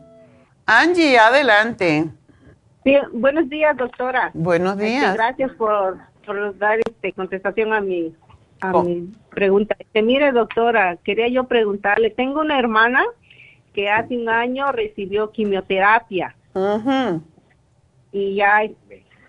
Angie, 0.66 1.18
adelante. 1.18 2.10
Sí, 2.84 2.94
buenos 3.12 3.48
días, 3.48 3.76
doctora. 3.76 4.30
Buenos 4.34 4.74
este, 4.74 4.86
días. 4.86 5.14
gracias 5.14 5.52
por, 5.52 5.98
dar 6.58 6.78
este, 6.86 7.12
contestación 7.12 7.72
a 7.72 7.80
mi, 7.80 8.14
a 8.60 8.72
oh. 8.72 8.82
mi 8.82 9.12
pregunta. 9.30 9.76
Este, 9.78 10.02
mire, 10.02 10.32
doctora, 10.32 10.96
quería 11.04 11.28
yo 11.28 11.44
preguntarle, 11.44 12.10
tengo 12.10 12.40
una 12.40 12.58
hermana 12.58 13.04
que 13.74 13.88
hace 13.88 14.16
un 14.16 14.28
año 14.28 14.72
recibió 14.72 15.30
quimioterapia. 15.30 16.34
Y 18.10 18.34
ya 18.34 18.62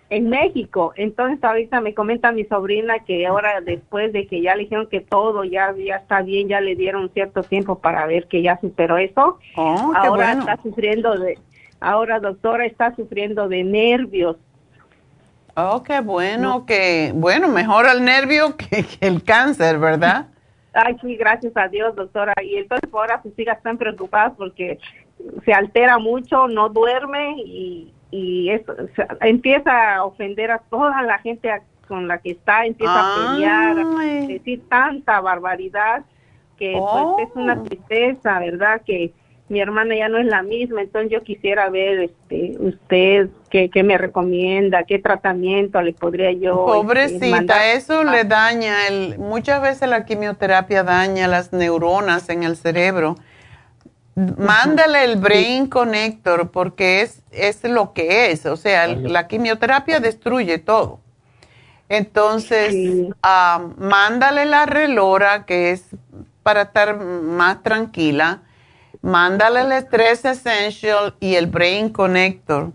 en 0.10 0.30
México. 0.30 0.94
Entonces 0.96 1.44
ahorita 1.44 1.82
me 1.82 1.94
comenta 1.94 2.32
mi 2.32 2.44
sobrina 2.46 3.00
que 3.00 3.26
ahora 3.28 3.62
después 3.62 4.12
de 4.12 4.28
que 4.28 4.42
ya 4.42 4.56
le 4.56 4.64
dijeron 4.64 4.88
que 4.88 5.02
todo 5.02 5.44
ya, 5.44 5.74
ya 5.78 5.98
está 5.98 6.22
bien, 6.22 6.48
ya 6.48 6.62
le 6.62 6.76
dieron 6.76 7.10
cierto 7.14 7.44
tiempo 7.44 7.80
para 7.80 8.06
ver 8.06 8.28
que 8.28 8.42
ya 8.42 8.60
superó 8.60 8.98
eso. 8.98 9.40
Oh, 9.56 9.94
ahora 9.96 10.34
está 10.34 10.58
sufriendo 10.62 11.18
de, 11.18 11.38
ahora 11.80 12.20
doctora 12.20 12.66
está 12.66 12.96
sufriendo 12.96 13.48
de 13.48 13.64
nervios. 13.64 14.38
Oh, 15.56 15.84
qué 15.84 16.00
bueno, 16.00 16.66
que 16.66 17.12
bueno, 17.14 17.48
mejor 17.50 17.86
el 17.94 18.04
nervio 18.04 18.56
que, 18.58 18.86
el 19.02 19.24
cáncer, 19.24 19.78
¿verdad? 19.78 20.28
Ay, 20.74 20.96
sí, 21.02 21.16
gracias 21.16 21.54
a 21.56 21.68
Dios, 21.68 21.96
doctora. 21.96 22.34
Y 22.44 22.58
entonces 22.58 22.90
ahora 22.94 23.22
sus 23.22 23.38
hijas 23.38 23.58
están 23.58 23.78
preocupadas 23.78 24.34
porque 24.38 24.80
se 25.44 25.54
altera 25.54 25.98
mucho, 25.98 26.48
no 26.48 26.70
duerme 26.70 27.36
y 27.38 27.94
y 28.12 28.50
eso, 28.50 28.76
empieza 29.22 29.96
a 29.96 30.06
ofender 30.06 30.52
a 30.52 30.60
toda 30.60 31.02
la 31.04 31.20
gente 31.20 31.52
con 31.88 32.08
la 32.08 32.20
que 32.20 32.32
está, 32.32 32.66
empieza 32.66 32.94
a 32.94 33.34
pelear, 33.34 33.78
a 33.80 34.28
decir 34.28 34.62
tanta 34.70 35.20
barbaridad 35.22 36.04
que 36.58 36.76
pues, 36.78 37.28
es 37.30 37.36
una 37.36 37.54
oh. 37.54 37.64
tristeza, 37.64 38.40
¿verdad? 38.40 38.82
Que 38.86 39.14
mi 39.50 39.60
hermana 39.60 39.96
ya 39.96 40.10
no 40.10 40.20
es 40.20 40.28
la 40.28 40.44
misma, 40.44 40.82
entonces 40.82 41.12
yo 41.12 41.24
quisiera 41.24 41.70
ver 41.70 42.02
este 42.02 42.56
usted 42.60 43.30
qué, 43.50 43.70
qué 43.70 43.82
me 43.82 43.98
recomienda, 43.98 44.84
qué 44.84 45.00
tratamiento 45.00 45.82
le 45.82 45.94
podría 45.94 46.32
yo 46.32 46.68
este, 46.68 46.82
Pobrecita, 46.82 47.74
eso 47.74 48.04
le 48.04 48.26
daña, 48.26 48.88
el, 48.88 49.18
muchas 49.18 49.62
veces 49.62 49.90
la 49.90 50.06
quimioterapia 50.06 50.84
daña 50.84 51.28
las 51.28 51.52
neuronas 51.52 52.30
en 52.30 52.44
el 52.44 52.56
cerebro. 52.56 53.16
Mándale 54.38 55.04
el 55.06 55.18
Brain 55.18 55.68
Connector 55.68 56.52
porque 56.52 57.02
es, 57.02 57.22
es 57.32 57.64
lo 57.64 57.94
que 57.94 58.32
es, 58.32 58.46
o 58.46 58.58
sea, 58.58 58.88
la 58.88 59.28
quimioterapia 59.28 60.00
destruye 60.00 60.58
todo. 60.58 61.00
Entonces, 61.90 62.76
ah, 63.24 63.68
mándale 63.78 64.46
la 64.46 64.66
relora 64.66 65.46
que 65.46 65.72
es 65.72 65.86
para 66.44 66.64
estar 66.64 67.00
más 67.00 67.64
tranquila. 67.64 68.42
Mándale 69.02 69.62
el 69.62 69.72
Stress 69.84 70.26
Essential 70.26 71.16
y 71.20 71.36
el 71.36 71.48
Brain 71.48 71.90
Connector. 71.90 72.72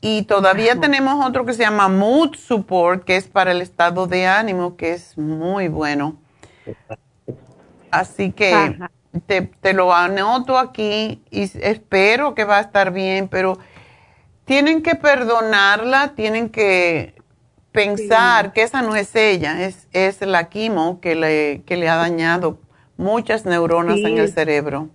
Y 0.00 0.22
todavía 0.22 0.78
tenemos 0.78 1.24
otro 1.26 1.44
que 1.44 1.54
se 1.54 1.62
llama 1.62 1.88
Mood 1.88 2.36
Support, 2.36 3.04
que 3.04 3.16
es 3.16 3.26
para 3.26 3.52
el 3.52 3.60
estado 3.60 4.06
de 4.06 4.26
ánimo, 4.26 4.76
que 4.76 4.92
es 4.92 5.16
muy 5.18 5.68
bueno. 5.68 6.16
Así 7.90 8.32
que 8.32 8.76
te, 9.26 9.42
te, 9.42 9.72
lo 9.72 9.94
anoto 9.94 10.58
aquí 10.58 11.22
y 11.30 11.42
espero 11.60 12.34
que 12.34 12.44
va 12.44 12.58
a 12.58 12.60
estar 12.60 12.92
bien, 12.92 13.28
pero 13.28 13.58
tienen 14.44 14.82
que 14.82 14.94
perdonarla, 14.94 16.14
tienen 16.14 16.50
que 16.50 17.14
pensar 17.72 18.52
que 18.52 18.62
esa 18.62 18.82
no 18.82 18.94
es 18.94 19.14
ella, 19.16 19.64
es, 19.66 19.88
es 19.92 20.20
la 20.20 20.48
quimo 20.48 21.00
que 21.00 21.14
le, 21.14 21.62
que 21.66 21.76
le 21.76 21.88
ha 21.88 21.96
dañado 21.96 22.58
muchas 22.96 23.46
neuronas 23.46 23.98
en 23.98 24.18
el 24.18 24.28
cerebro. 24.28 24.88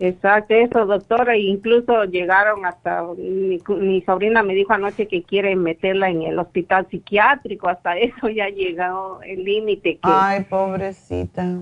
Exacto, 0.00 0.54
eso, 0.54 0.86
doctora. 0.86 1.36
Incluso 1.36 2.04
llegaron 2.04 2.66
hasta, 2.66 3.02
mi, 3.16 4.02
sobrina 4.02 4.42
me 4.42 4.54
dijo 4.54 4.72
anoche 4.72 5.06
que 5.06 5.22
quiere 5.22 5.54
meterla 5.56 6.10
en 6.10 6.22
el 6.22 6.38
hospital 6.38 6.86
psiquiátrico. 6.90 7.68
Hasta 7.68 7.96
eso 7.98 8.28
ya 8.28 8.48
llegado 8.48 9.22
el 9.22 9.44
límite. 9.44 9.98
Ay, 10.02 10.44
pobrecita. 10.44 11.60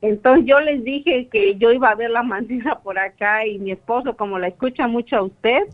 Entonces 0.00 0.44
yo 0.46 0.60
les 0.60 0.84
dije 0.84 1.28
que 1.28 1.56
yo 1.56 1.72
iba 1.72 1.90
a 1.90 1.94
ver 1.94 2.10
la 2.10 2.22
manera 2.22 2.78
por 2.82 2.98
acá 2.98 3.46
y 3.46 3.58
mi 3.58 3.72
esposo, 3.72 4.16
como 4.16 4.38
la 4.38 4.48
escucha 4.48 4.86
mucho 4.86 5.16
a 5.16 5.22
usted, 5.22 5.64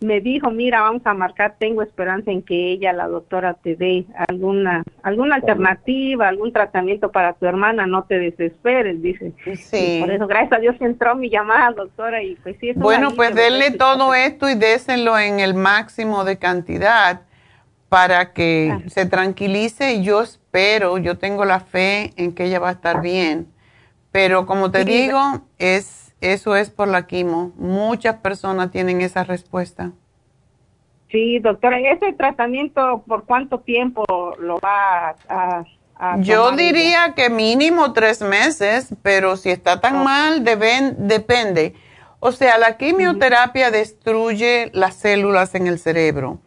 me 0.00 0.20
dijo, 0.20 0.50
mira, 0.50 0.80
vamos 0.80 1.02
a 1.04 1.12
marcar, 1.12 1.56
tengo 1.58 1.82
esperanza 1.82 2.30
en 2.30 2.42
que 2.42 2.72
ella, 2.72 2.92
la 2.92 3.06
doctora, 3.06 3.54
te 3.54 3.76
dé 3.76 4.06
alguna, 4.28 4.82
alguna 5.02 5.36
alternativa, 5.36 6.26
algún 6.26 6.52
tratamiento 6.52 7.12
para 7.12 7.34
tu 7.34 7.44
hermana, 7.44 7.86
no 7.86 8.04
te 8.04 8.18
desesperes, 8.18 9.02
dice. 9.02 9.32
Sí. 9.56 9.98
por 10.00 10.10
eso, 10.10 10.26
gracias 10.26 10.52
a 10.54 10.58
Dios 10.58 10.76
entró 10.80 11.14
mi 11.16 11.28
llamada, 11.28 11.72
doctora, 11.72 12.22
y 12.22 12.34
pues 12.36 12.56
sí. 12.60 12.72
Bueno, 12.76 13.10
pues 13.14 13.34
denle 13.34 13.72
todo 13.72 14.14
esto 14.14 14.48
y 14.48 14.54
déselo 14.54 15.18
en 15.18 15.38
el 15.38 15.52
máximo 15.52 16.24
de 16.24 16.38
cantidad 16.38 17.22
para 17.90 18.32
que 18.32 18.78
se 18.86 19.04
tranquilice 19.04 19.94
y 19.94 20.02
yo 20.02 20.22
espero, 20.22 20.96
yo 20.96 21.18
tengo 21.18 21.44
la 21.44 21.60
fe 21.60 22.12
en 22.16 22.32
que 22.32 22.44
ella 22.44 22.58
va 22.58 22.70
a 22.70 22.72
estar 22.72 23.02
bien. 23.02 23.48
Pero 24.12 24.46
como 24.46 24.70
te 24.70 24.84
digo, 24.84 25.20
es 25.58 26.00
eso 26.20 26.54
es 26.54 26.70
por 26.70 26.88
la 26.88 27.06
quimo. 27.06 27.52
Muchas 27.56 28.16
personas 28.16 28.70
tienen 28.70 29.00
esa 29.00 29.24
respuesta. 29.24 29.92
Sí, 31.10 31.38
doctora, 31.38 31.78
¿ese 31.80 32.12
tratamiento 32.12 33.02
por 33.06 33.24
cuánto 33.24 33.60
tiempo 33.60 34.04
lo 34.38 34.60
va 34.60 35.16
a, 35.28 35.64
Yo 36.18 36.52
diría 36.52 37.14
que 37.16 37.30
mínimo 37.30 37.92
tres 37.92 38.22
meses, 38.22 38.94
pero 39.02 39.36
si 39.36 39.50
está 39.50 39.80
tan 39.80 40.04
mal, 40.04 40.44
deben, 40.44 41.08
depende. 41.08 41.74
O 42.20 42.32
sea, 42.32 42.58
la 42.58 42.76
quimioterapia 42.76 43.70
destruye 43.70 44.70
las 44.72 44.94
células 44.94 45.54
en 45.54 45.66
el 45.66 45.78
cerebro. 45.78 46.38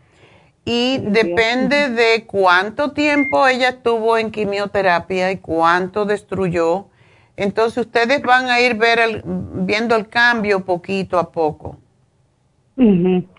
Y 0.66 1.00
depende 1.00 1.90
de 1.90 2.26
cuánto 2.26 2.92
tiempo 2.92 3.48
ella 3.48 3.70
estuvo 3.70 4.18
en 4.18 4.32
quimioterapia 4.32 5.32
y 5.32 5.38
cuánto 5.38 6.06
destruyó 6.06 6.88
entonces 7.36 7.86
ustedes 7.86 8.22
van 8.22 8.50
a 8.50 8.60
ir 8.60 8.76
ver 8.76 9.24
viendo 9.26 9.96
el 9.96 10.08
cambio 10.08 10.64
poquito 10.64 11.18
a 11.18 11.32
poco. 11.32 11.78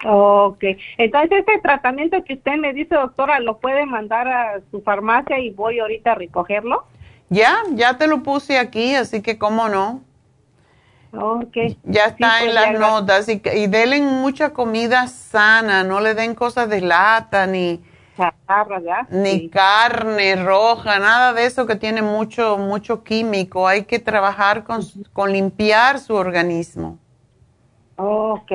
Ok. 0.04 0.64
Entonces 0.98 1.44
ese 1.46 1.60
tratamiento 1.60 2.22
que 2.24 2.34
usted 2.34 2.56
me 2.56 2.72
dice, 2.72 2.94
doctora, 2.94 3.40
¿lo 3.40 3.58
puede 3.58 3.84
mandar 3.86 4.28
a 4.28 4.60
su 4.70 4.80
farmacia 4.82 5.38
y 5.38 5.50
voy 5.50 5.80
ahorita 5.80 6.12
a 6.12 6.14
recogerlo? 6.14 6.84
Ya, 7.30 7.56
ya 7.72 7.96
te 7.96 8.06
lo 8.06 8.22
puse 8.22 8.58
aquí, 8.58 8.94
así 8.94 9.22
que 9.22 9.38
cómo 9.38 9.68
no. 9.68 10.02
Ok. 11.12 11.56
Ya 11.84 12.06
está 12.06 12.40
en 12.40 12.46
pues 12.46 12.54
las 12.54 12.78
notas 12.78 13.28
y, 13.28 13.40
y 13.54 13.66
denle 13.66 14.00
mucha 14.02 14.52
comida 14.52 15.06
sana, 15.06 15.84
no 15.84 16.00
le 16.00 16.14
den 16.14 16.34
cosas 16.34 16.68
de 16.68 16.80
lata 16.80 17.46
ni 17.46 17.80
ni 19.10 19.48
carne 19.48 20.36
roja, 20.36 20.98
nada 20.98 21.32
de 21.32 21.46
eso 21.46 21.66
que 21.66 21.76
tiene 21.76 22.02
mucho, 22.02 22.58
mucho 22.58 23.02
químico. 23.02 23.66
Hay 23.66 23.84
que 23.84 23.98
trabajar 23.98 24.64
con, 24.64 24.82
con 25.12 25.32
limpiar 25.32 25.98
su 25.98 26.14
organismo. 26.14 26.98
ok. 27.96 28.52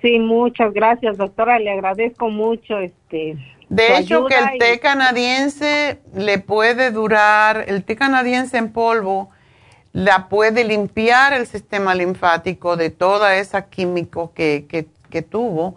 Sí, 0.00 0.18
muchas 0.18 0.72
gracias, 0.72 1.16
doctora. 1.16 1.58
Le 1.60 1.70
agradezco 1.70 2.28
mucho 2.28 2.78
este. 2.78 3.36
De 3.68 3.96
hecho, 3.96 4.26
que 4.26 4.36
el 4.36 4.58
té 4.58 4.80
canadiense 4.80 6.00
le 6.14 6.38
puede 6.38 6.90
durar, 6.90 7.64
el 7.68 7.84
té 7.84 7.96
canadiense 7.96 8.58
en 8.58 8.72
polvo 8.72 9.30
la 9.92 10.28
puede 10.28 10.64
limpiar 10.64 11.32
el 11.32 11.46
sistema 11.46 11.94
linfático 11.94 12.76
de 12.76 12.90
toda 12.90 13.36
esa 13.36 13.68
químico 13.68 14.32
que, 14.34 14.66
que, 14.68 14.86
que 15.10 15.22
tuvo 15.22 15.76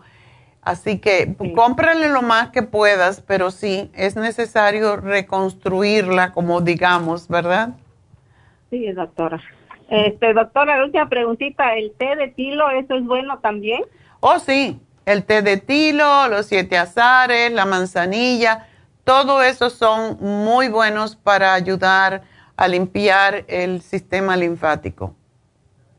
Así 0.65 0.97
que 0.97 1.35
cómprale 1.53 2.09
lo 2.09 2.23
más 2.23 2.49
que 2.49 2.63
puedas, 2.63 3.21
pero 3.21 3.51
sí, 3.51 3.91
es 3.93 4.15
necesario 4.15 4.95
reconstruirla, 4.97 6.33
como 6.33 6.59
digamos, 6.59 7.27
¿verdad? 7.27 7.69
Sí, 8.71 8.91
doctora. 8.91 9.39
Este, 9.89 10.33
doctora, 10.33 10.77
la 10.77 10.85
última 10.85 11.07
preguntita, 11.07 11.75
¿el 11.75 11.91
té 11.91 12.15
de 12.15 12.29
tilo, 12.29 12.67
eso 12.71 12.95
es 12.95 13.05
bueno 13.05 13.37
también? 13.37 13.83
Oh, 14.21 14.39
sí, 14.39 14.79
el 15.05 15.23
té 15.23 15.43
de 15.43 15.57
tilo, 15.57 16.27
los 16.29 16.47
siete 16.47 16.79
azares, 16.79 17.51
la 17.51 17.65
manzanilla, 17.65 18.65
todo 19.03 19.43
eso 19.43 19.69
son 19.69 20.17
muy 20.19 20.67
buenos 20.67 21.15
para 21.15 21.53
ayudar 21.53 22.23
a 22.57 22.67
limpiar 22.67 23.45
el 23.47 23.83
sistema 23.83 24.35
linfático. 24.35 25.13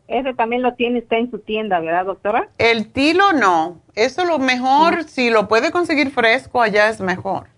Ese 0.08 0.34
también 0.34 0.62
lo 0.62 0.74
tiene 0.74 1.00
usted 1.00 1.16
en 1.16 1.30
su 1.30 1.38
tienda, 1.40 1.80
¿verdad, 1.80 2.06
doctora? 2.06 2.48
El 2.58 2.92
tilo 2.92 3.32
no. 3.32 3.80
Eso 3.94 4.24
lo 4.24 4.38
mejor, 4.38 5.04
si 5.04 5.30
lo 5.30 5.48
puede 5.48 5.72
conseguir 5.72 6.10
fresco, 6.10 6.62
allá 6.62 6.88
es 6.88 7.00
mejor. 7.00 7.48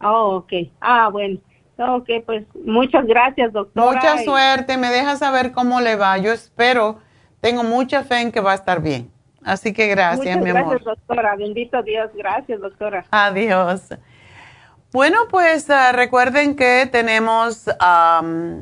Oh, 0.00 0.36
ok. 0.36 0.52
Ah, 0.80 1.08
bueno. 1.10 1.40
Ok, 1.78 2.08
pues 2.26 2.44
muchas 2.64 3.06
gracias, 3.06 3.52
doctora. 3.52 3.92
Mucha 3.92 4.18
suerte. 4.18 4.76
Me 4.76 4.88
deja 4.88 5.16
saber 5.16 5.52
cómo 5.52 5.80
le 5.80 5.96
va. 5.96 6.18
Yo 6.18 6.32
espero, 6.32 6.98
tengo 7.40 7.62
mucha 7.62 8.02
fe 8.02 8.20
en 8.20 8.32
que 8.32 8.40
va 8.40 8.52
a 8.52 8.56
estar 8.56 8.82
bien. 8.82 9.10
Así 9.44 9.72
que 9.72 9.86
gracias, 9.86 10.40
mi 10.40 10.50
amor. 10.50 10.64
Gracias, 10.64 10.84
doctora. 10.84 11.36
Bendito 11.36 11.82
Dios. 11.82 12.10
Gracias, 12.14 12.60
doctora. 12.60 13.04
Adiós. 13.10 13.90
Bueno, 14.90 15.28
pues 15.28 15.68
ah, 15.68 15.92
recuerden 15.92 16.56
que 16.56 16.88
tenemos 16.90 17.64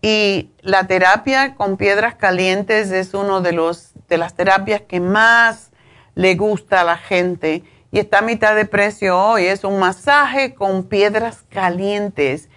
Y 0.02 0.52
la 0.62 0.88
terapia 0.88 1.56
con 1.56 1.78
piedras 1.78 2.16
calientes 2.16 2.92
es 2.92 3.14
uno 3.14 3.42
de 3.42 3.52
los 3.52 3.92
de 4.08 4.18
las 4.18 4.34
terapias 4.34 4.82
que 4.82 5.00
más 5.00 5.72
le 6.16 6.36
gusta 6.36 6.82
a 6.82 6.84
la 6.84 6.98
gente 6.98 7.64
y 7.92 8.00
está 8.00 8.20
a 8.20 8.24
mitad 8.24 8.56
de 8.56 8.66
precio 8.66 9.18
hoy. 9.18 9.46
Es 9.46 9.64
un 9.64 9.80
masaje 9.80 10.54
con 10.54 10.84
piedras 10.84 11.44
calientes. 11.50 12.50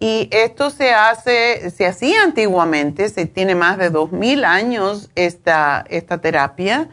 Y 0.00 0.28
esto 0.30 0.70
se 0.70 0.92
hace, 0.92 1.70
se 1.70 1.86
hacía 1.86 2.22
antiguamente, 2.22 3.08
se 3.08 3.26
tiene 3.26 3.56
más 3.56 3.78
de 3.78 3.90
2000 3.90 4.44
años 4.44 5.10
esta, 5.16 5.84
esta 5.88 6.18
terapia, 6.18 6.88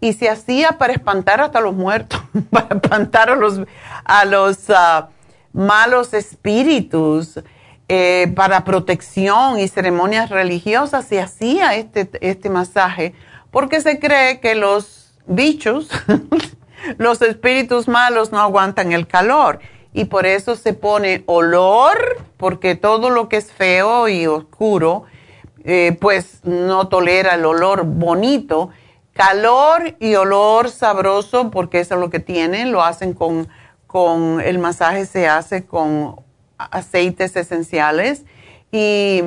y 0.00 0.14
se 0.14 0.30
hacía 0.30 0.72
para 0.72 0.94
espantar 0.94 1.40
hasta 1.40 1.60
los 1.60 1.74
muertos, 1.74 2.20
para 2.50 2.76
espantar 2.76 3.30
a 3.30 4.24
los, 4.24 4.70
ah, 4.70 5.08
malos 5.52 6.14
espíritus, 6.14 7.40
eh, 7.88 8.32
para 8.34 8.64
protección 8.64 9.58
y 9.58 9.68
ceremonias 9.68 10.30
religiosas, 10.30 11.04
se 11.06 11.20
hacía 11.20 11.74
este, 11.74 12.08
este 12.20 12.48
masaje, 12.48 13.14
porque 13.50 13.80
se 13.80 13.98
cree 13.98 14.40
que 14.40 14.54
los 14.54 15.12
bichos, 15.26 15.88
los 16.98 17.20
espíritus 17.20 17.86
malos 17.86 18.32
no 18.32 18.40
aguantan 18.40 18.92
el 18.92 19.06
calor 19.06 19.60
y 19.96 20.04
por 20.04 20.26
eso 20.26 20.56
se 20.56 20.74
pone 20.74 21.24
olor, 21.24 22.22
porque 22.36 22.74
todo 22.74 23.08
lo 23.08 23.30
que 23.30 23.38
es 23.38 23.50
feo 23.50 24.08
y 24.08 24.26
oscuro, 24.26 25.04
eh, 25.64 25.96
pues 25.98 26.44
no 26.44 26.88
tolera 26.88 27.36
el 27.36 27.46
olor 27.46 27.84
bonito. 27.84 28.68
Calor 29.14 29.96
y 29.98 30.14
olor 30.16 30.70
sabroso, 30.70 31.50
porque 31.50 31.80
eso 31.80 31.94
es 31.94 32.00
lo 32.00 32.10
que 32.10 32.20
tienen, 32.20 32.72
lo 32.72 32.82
hacen 32.82 33.14
con, 33.14 33.48
con 33.86 34.42
el 34.42 34.58
masaje 34.58 35.06
se 35.06 35.28
hace 35.28 35.64
con 35.64 36.16
aceites 36.58 37.34
esenciales 37.34 38.26
y 38.70 39.22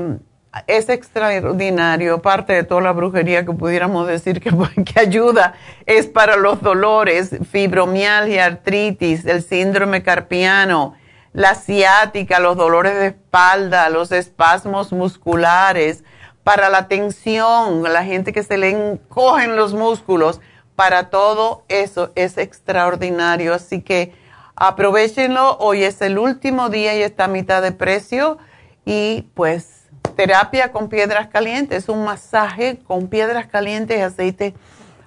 es 0.68 0.90
extraordinario, 0.90 2.22
parte 2.22 2.54
de 2.54 2.64
toda 2.64 2.82
la 2.82 2.92
brujería 2.92 3.46
que 3.46 3.52
pudiéramos 3.52 4.08
decir 4.08 4.42
que, 4.42 5.00
ayuda 5.00 5.54
es 5.86 6.08
para 6.08 6.38
los 6.38 6.62
dolores, 6.62 7.36
fibromialgia, 7.50 8.46
artritis, 8.46 9.26
el 9.26 9.44
síndrome 9.44 10.02
carpiano, 10.02 10.96
la 11.34 11.54
ciática, 11.54 12.40
los 12.40 12.58
dolores 12.58 12.96
de 12.96 13.08
espalda, 13.08 13.90
los 13.90 14.12
espasmos 14.12 14.92
musculares, 14.92 16.04
para 16.44 16.70
la 16.70 16.88
tensión, 16.88 17.84
la 17.84 18.04
gente 18.04 18.34
que 18.34 18.42
se 18.42 18.58
le 18.58 18.70
encogen 18.70 19.56
los 19.56 19.76
músculos, 19.76 20.42
para 20.76 21.10
todo 21.12 21.64
eso 21.68 22.12
es 22.16 22.40
extraordinario. 22.40 23.54
Así 23.54 23.82
que 23.82 24.16
aprovechenlo, 24.56 25.58
hoy 25.60 25.84
es 25.84 26.02
el 26.02 26.18
último 26.18 26.70
día 26.70 26.98
y 26.98 27.04
está 27.04 27.26
a 27.26 27.28
mitad 27.28 27.62
de 27.62 27.72
precio 27.72 28.40
y 28.84 29.28
pues 29.36 29.79
terapia 30.20 30.72
con 30.74 30.90
piedras 30.90 31.28
calientes, 31.28 31.88
un 31.88 32.04
masaje 32.04 32.80
con 32.86 33.08
piedras 33.08 33.48
calientes 33.48 33.98
y 33.98 34.02
aceite 34.02 34.54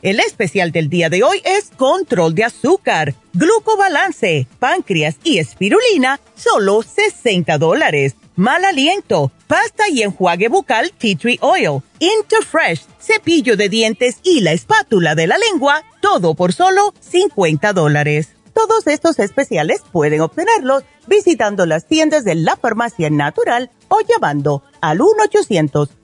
El 0.00 0.20
especial 0.20 0.70
del 0.70 0.88
día 0.88 1.10
de 1.10 1.24
hoy 1.24 1.42
es 1.44 1.70
control 1.76 2.32
de 2.36 2.44
azúcar, 2.44 3.14
glucobalance, 3.32 4.46
páncreas 4.60 5.16
y 5.24 5.38
espirulina, 5.38 6.20
solo 6.36 6.82
60 6.82 7.58
dólares. 7.58 8.14
Mal 8.36 8.64
aliento, 8.64 9.32
pasta 9.48 9.88
y 9.88 10.02
enjuague 10.02 10.46
bucal 10.46 10.92
Tea 10.96 11.16
Tree 11.16 11.38
Oil, 11.42 11.82
Interfresh, 11.98 12.82
cepillo 13.00 13.56
de 13.56 13.68
dientes 13.68 14.18
y 14.22 14.40
la 14.40 14.52
espátula 14.52 15.16
de 15.16 15.26
la 15.26 15.36
lengua, 15.36 15.82
todo 16.00 16.34
por 16.34 16.52
solo 16.52 16.94
50 17.00 17.72
dólares. 17.72 18.28
Todos 18.54 18.86
estos 18.86 19.18
especiales 19.18 19.82
pueden 19.90 20.20
obtenerlos 20.20 20.84
visitando 21.08 21.66
las 21.66 21.86
tiendas 21.86 22.22
de 22.22 22.36
la 22.36 22.54
farmacia 22.54 23.10
natural 23.10 23.70
o 23.88 23.98
llamando 24.02 24.62
al 24.80 25.00
1 25.00 25.10
800 25.24 25.88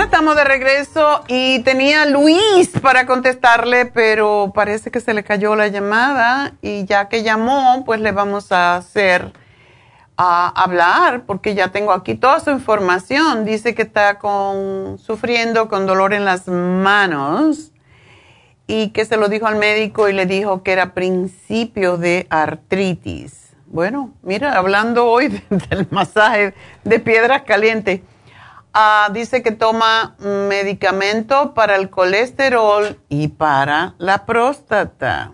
Estamos 0.00 0.36
de 0.36 0.44
regreso 0.44 1.22
y 1.28 1.58
tenía 1.60 2.06
Luis 2.06 2.70
para 2.80 3.04
contestarle, 3.04 3.84
pero 3.84 4.52
parece 4.54 4.90
que 4.90 5.00
se 5.00 5.12
le 5.12 5.22
cayó 5.22 5.54
la 5.54 5.68
llamada 5.68 6.54
y 6.62 6.86
ya 6.86 7.08
que 7.08 7.22
llamó, 7.22 7.82
pues 7.84 8.00
le 8.00 8.12
vamos 8.12 8.52
a 8.52 8.76
hacer 8.76 9.32
a 10.16 10.48
hablar 10.48 11.24
porque 11.26 11.54
ya 11.54 11.68
tengo 11.68 11.92
aquí 11.92 12.14
toda 12.14 12.40
su 12.40 12.50
información. 12.50 13.44
Dice 13.44 13.74
que 13.74 13.82
está 13.82 14.18
con, 14.18 14.98
sufriendo 14.98 15.68
con 15.68 15.86
dolor 15.86 16.14
en 16.14 16.24
las 16.24 16.48
manos 16.48 17.72
y 18.66 18.90
que 18.90 19.04
se 19.04 19.18
lo 19.18 19.28
dijo 19.28 19.46
al 19.46 19.56
médico 19.56 20.08
y 20.08 20.14
le 20.14 20.24
dijo 20.24 20.62
que 20.62 20.72
era 20.72 20.94
principio 20.94 21.98
de 21.98 22.26
artritis. 22.30 23.50
Bueno, 23.66 24.12
mira, 24.22 24.56
hablando 24.56 25.06
hoy 25.06 25.28
del 25.50 25.86
masaje 25.90 26.54
de 26.84 26.98
piedras 26.98 27.42
calientes, 27.42 28.00
ah, 28.72 29.08
dice 29.12 29.42
que 29.42 29.52
toma 29.52 30.16
medicamento 30.18 31.54
para 31.54 31.76
el 31.76 31.90
colesterol 31.90 32.98
y 33.08 33.28
para 33.28 33.94
la 33.98 34.26
próstata. 34.26 35.32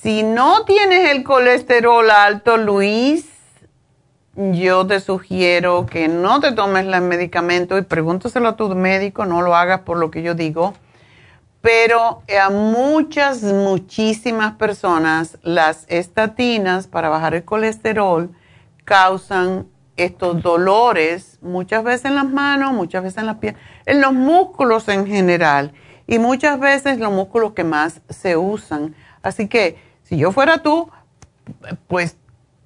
Si 0.00 0.22
no 0.22 0.64
tienes 0.64 1.10
el 1.10 1.24
colesterol 1.24 2.10
alto, 2.10 2.56
Luis, 2.56 3.26
yo 4.34 4.86
te 4.86 5.00
sugiero 5.00 5.86
que 5.86 6.08
no 6.08 6.40
te 6.40 6.52
tomes 6.52 6.86
el 6.86 7.00
medicamento 7.02 7.76
y 7.76 7.82
pregúntaselo 7.82 8.48
a 8.48 8.56
tu 8.56 8.74
médico, 8.74 9.26
no 9.26 9.42
lo 9.42 9.54
hagas 9.54 9.80
por 9.80 9.98
lo 9.98 10.10
que 10.10 10.22
yo 10.22 10.34
digo 10.34 10.74
pero 11.60 12.22
a 12.42 12.50
muchas, 12.50 13.42
muchísimas 13.42 14.54
personas 14.54 15.38
las 15.42 15.84
estatinas 15.88 16.86
para 16.86 17.08
bajar 17.08 17.34
el 17.34 17.44
colesterol 17.44 18.30
causan 18.84 19.66
estos 20.04 20.42
dolores, 20.42 21.38
muchas 21.42 21.84
veces 21.84 22.06
en 22.06 22.14
las 22.14 22.28
manos, 22.28 22.72
muchas 22.72 23.02
veces 23.02 23.18
en 23.18 23.26
las 23.26 23.36
piernas, 23.36 23.62
en 23.86 24.00
los 24.00 24.12
músculos 24.12 24.88
en 24.88 25.06
general 25.06 25.72
y 26.06 26.18
muchas 26.18 26.58
veces 26.58 26.98
los 26.98 27.12
músculos 27.12 27.52
que 27.52 27.64
más 27.64 28.00
se 28.08 28.36
usan. 28.36 28.94
Así 29.22 29.48
que 29.48 29.78
si 30.02 30.16
yo 30.16 30.32
fuera 30.32 30.58
tú, 30.58 30.90
pues 31.86 32.16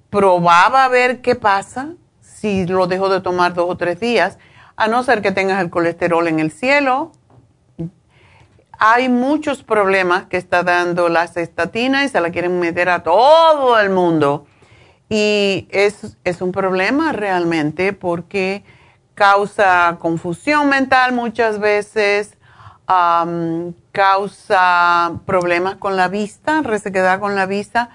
probaba 0.09 0.85
a 0.85 0.89
ver 0.89 1.21
qué 1.21 1.35
pasa 1.35 1.93
si 2.21 2.65
lo 2.65 2.87
dejo 2.87 3.09
de 3.09 3.21
tomar 3.21 3.53
dos 3.53 3.69
o 3.69 3.77
tres 3.77 3.99
días, 3.99 4.37
a 4.75 4.87
no 4.87 5.03
ser 5.03 5.21
que 5.21 5.31
tengas 5.31 5.61
el 5.61 5.69
colesterol 5.69 6.27
en 6.27 6.39
el 6.39 6.51
cielo 6.51 7.11
hay 8.79 9.09
muchos 9.09 9.63
problemas 9.63 10.25
que 10.25 10.37
está 10.37 10.63
dando 10.63 11.09
las 11.09 11.37
estatinas 11.37 12.05
y 12.05 12.09
se 12.09 12.21
la 12.21 12.31
quieren 12.31 12.59
meter 12.59 12.89
a 12.89 13.03
todo 13.03 13.79
el 13.79 13.89
mundo. 13.89 14.47
Y 15.09 15.67
es, 15.69 16.17
es 16.23 16.41
un 16.41 16.51
problema 16.51 17.11
realmente 17.11 17.93
porque 17.93 18.63
causa 19.13 19.97
confusión 19.99 20.67
mental 20.69 21.13
muchas 21.13 21.59
veces, 21.59 22.37
causa 23.91 25.13
problemas 25.25 25.75
con 25.75 25.95
la 25.95 26.07
vista, 26.07 26.61
resequedad 26.61 27.19
con 27.19 27.35
la 27.35 27.45
vista. 27.45 27.89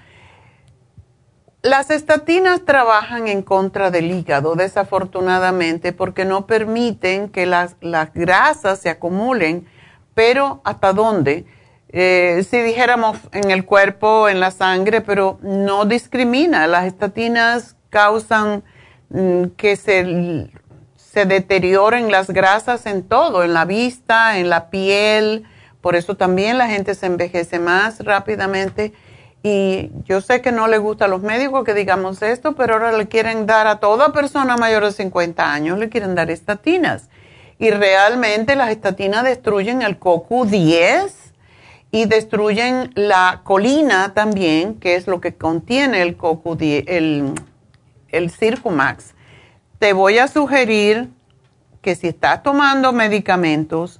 Las 1.61 1.91
estatinas 1.91 2.65
trabajan 2.65 3.27
en 3.27 3.43
contra 3.43 3.91
del 3.91 4.11
hígado, 4.11 4.55
desafortunadamente, 4.55 5.93
porque 5.93 6.25
no 6.25 6.47
permiten 6.47 7.29
que 7.29 7.45
las, 7.45 7.75
las 7.81 8.13
grasas 8.13 8.79
se 8.79 8.89
acumulen 8.89 9.67
pero 10.13 10.61
¿hasta 10.63 10.93
dónde? 10.93 11.45
Eh, 11.93 12.45
si 12.49 12.61
dijéramos 12.61 13.17
en 13.33 13.51
el 13.51 13.65
cuerpo, 13.65 14.29
en 14.29 14.39
la 14.39 14.51
sangre, 14.51 15.01
pero 15.01 15.39
no 15.41 15.85
discrimina. 15.85 16.67
Las 16.67 16.85
estatinas 16.85 17.75
causan 17.89 18.63
mm, 19.09 19.45
que 19.57 19.75
se, 19.75 20.49
se 20.95 21.25
deterioren 21.25 22.11
las 22.11 22.29
grasas 22.29 22.85
en 22.85 23.03
todo, 23.03 23.43
en 23.43 23.53
la 23.53 23.65
vista, 23.65 24.37
en 24.37 24.49
la 24.49 24.69
piel. 24.69 25.43
Por 25.81 25.95
eso 25.95 26.15
también 26.15 26.57
la 26.57 26.67
gente 26.67 26.95
se 26.95 27.07
envejece 27.07 27.59
más 27.59 27.99
rápidamente. 27.99 28.93
Y 29.43 29.89
yo 30.05 30.21
sé 30.21 30.41
que 30.41 30.51
no 30.51 30.67
le 30.67 30.77
gusta 30.77 31.05
a 31.05 31.07
los 31.07 31.23
médicos 31.23 31.65
que 31.65 31.73
digamos 31.73 32.21
esto, 32.21 32.53
pero 32.53 32.73
ahora 32.73 32.91
le 32.91 33.07
quieren 33.07 33.47
dar 33.47 33.67
a 33.67 33.79
toda 33.79 34.13
persona 34.13 34.55
mayor 34.55 34.85
de 34.85 34.91
50 34.91 35.51
años, 35.51 35.79
le 35.79 35.89
quieren 35.89 36.13
dar 36.13 36.29
estatinas 36.29 37.09
y 37.61 37.69
realmente 37.69 38.55
las 38.55 38.71
estatinas 38.71 39.23
destruyen 39.23 39.83
el 39.83 39.99
CoQ10 39.99 41.20
y 41.91 42.05
destruyen 42.05 42.91
la 42.95 43.41
colina 43.43 44.13
también, 44.13 44.75
que 44.79 44.95
es 44.95 45.07
lo 45.07 45.19
que 45.19 45.35
contiene 45.35 46.01
el 46.01 46.17
CoQ10, 46.17 46.85
el, 46.87 47.33
el 48.09 48.31
Circumax. 48.31 49.13
Te 49.77 49.93
voy 49.93 50.17
a 50.17 50.27
sugerir 50.27 51.09
que 51.81 51.95
si 51.95 52.07
estás 52.07 52.43
tomando 52.43 52.93
medicamentos 52.93 53.99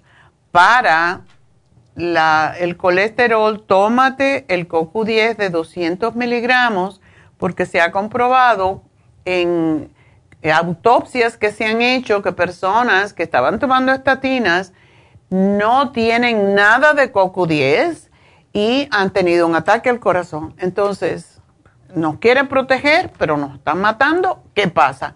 para 0.52 1.22
la, 1.96 2.56
el 2.58 2.78
colesterol, 2.78 3.66
tómate 3.66 4.46
el 4.48 4.70
CoQ10 4.70 5.36
de 5.36 5.50
200 5.50 6.16
miligramos, 6.16 7.02
porque 7.38 7.66
se 7.66 7.82
ha 7.82 7.92
comprobado 7.92 8.84
en 9.26 9.92
autopsias 10.50 11.38
que 11.38 11.52
se 11.52 11.66
han 11.66 11.82
hecho 11.82 12.22
que 12.22 12.32
personas 12.32 13.14
que 13.14 13.24
estaban 13.24 13.60
tomando 13.60 13.92
estatinas 13.92 14.74
no 15.32 15.92
tienen 15.94 16.54
nada 16.54 16.94
de 16.94 17.12
CoQ10 17.12 18.10
y 18.54 18.88
han 18.92 19.12
tenido 19.12 19.48
un 19.48 19.56
ataque 19.56 19.90
al 19.90 20.00
corazón. 20.00 20.54
Entonces, 20.60 21.42
nos 21.96 22.18
quieren 22.18 22.48
proteger, 22.48 23.12
pero 23.18 23.38
nos 23.38 23.56
están 23.56 23.80
matando. 23.80 24.44
¿Qué 24.54 24.68
pasa? 24.68 25.16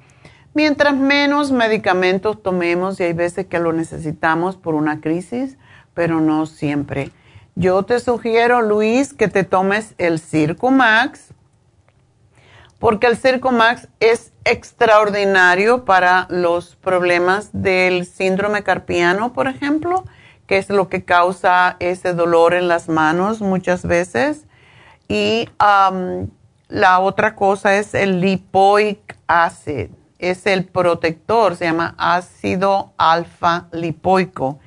Mientras 0.53 0.95
menos 0.95 1.51
medicamentos 1.51 2.41
tomemos, 2.41 2.97
y 2.99 3.03
hay 3.03 3.13
veces 3.13 3.47
que 3.47 3.59
lo 3.59 3.73
necesitamos 3.73 4.55
por 4.55 4.73
una 4.73 5.01
crisis, 5.01 5.57
pero 5.93 6.21
no 6.21 6.45
siempre. 6.45 7.11
Yo 7.55 7.83
te 7.83 7.99
sugiero, 7.99 8.61
Luis, 8.61 9.13
que 9.13 9.27
te 9.27 9.43
tomes 9.43 9.95
el 9.97 10.19
Circumax, 10.19 11.33
porque 12.79 13.07
el 13.07 13.17
Circumax 13.17 13.89
es 13.99 14.31
extraordinario 14.45 15.85
para 15.85 16.27
los 16.29 16.75
problemas 16.75 17.49
del 17.51 18.05
síndrome 18.05 18.63
carpiano, 18.63 19.33
por 19.33 19.47
ejemplo, 19.47 20.05
que 20.47 20.57
es 20.57 20.69
lo 20.69 20.87
que 20.87 21.03
causa 21.03 21.75
ese 21.79 22.13
dolor 22.13 22.53
en 22.53 22.67
las 22.67 22.87
manos 22.87 23.41
muchas 23.41 23.83
veces. 23.83 24.45
Y 25.07 25.49
la 26.67 26.99
otra 26.99 27.35
cosa 27.35 27.75
es 27.75 27.93
el 27.93 28.21
lipoic 28.21 29.17
acid, 29.27 29.89
es 30.19 30.45
el 30.45 30.65
protector, 30.65 31.55
se 31.55 31.65
llama 31.65 31.95
ácido 31.97 32.93
alfa 32.97 33.67
lipoico. 33.71 34.59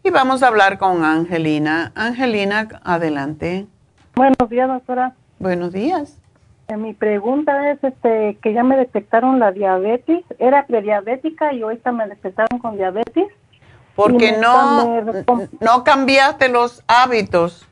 y 0.05 0.11
vamos 0.11 0.43
a 0.43 0.49
hablar 0.49 0.79
con 0.79 1.05
Angelina. 1.05 1.93
Angelina, 1.95 2.69
adelante. 2.83 3.67
Buenos 4.15 4.49
días, 4.51 4.69
doctora. 4.69 5.15
Buenos 5.39 5.73
días. 5.73 6.19
Eh, 6.69 6.77
mi 6.77 6.93
pregunta 6.93 7.71
es 7.71 7.83
este, 7.85 8.39
que 8.43 8.53
ya 8.53 8.63
me 8.63 8.77
detectaron 8.77 9.39
la 9.39 9.53
diabetes. 9.53 10.25
Era 10.39 10.67
prediabética 10.67 11.53
y 11.53 11.63
ahorita 11.63 11.93
me 11.93 12.07
detectaron 12.07 12.59
con 12.59 12.77
diabetes. 12.77 13.29
Porque 13.95 14.33
no, 14.33 15.03
no 15.61 15.85
cambiaste 15.85 16.49
los 16.49 16.83
hábitos. 16.87 17.69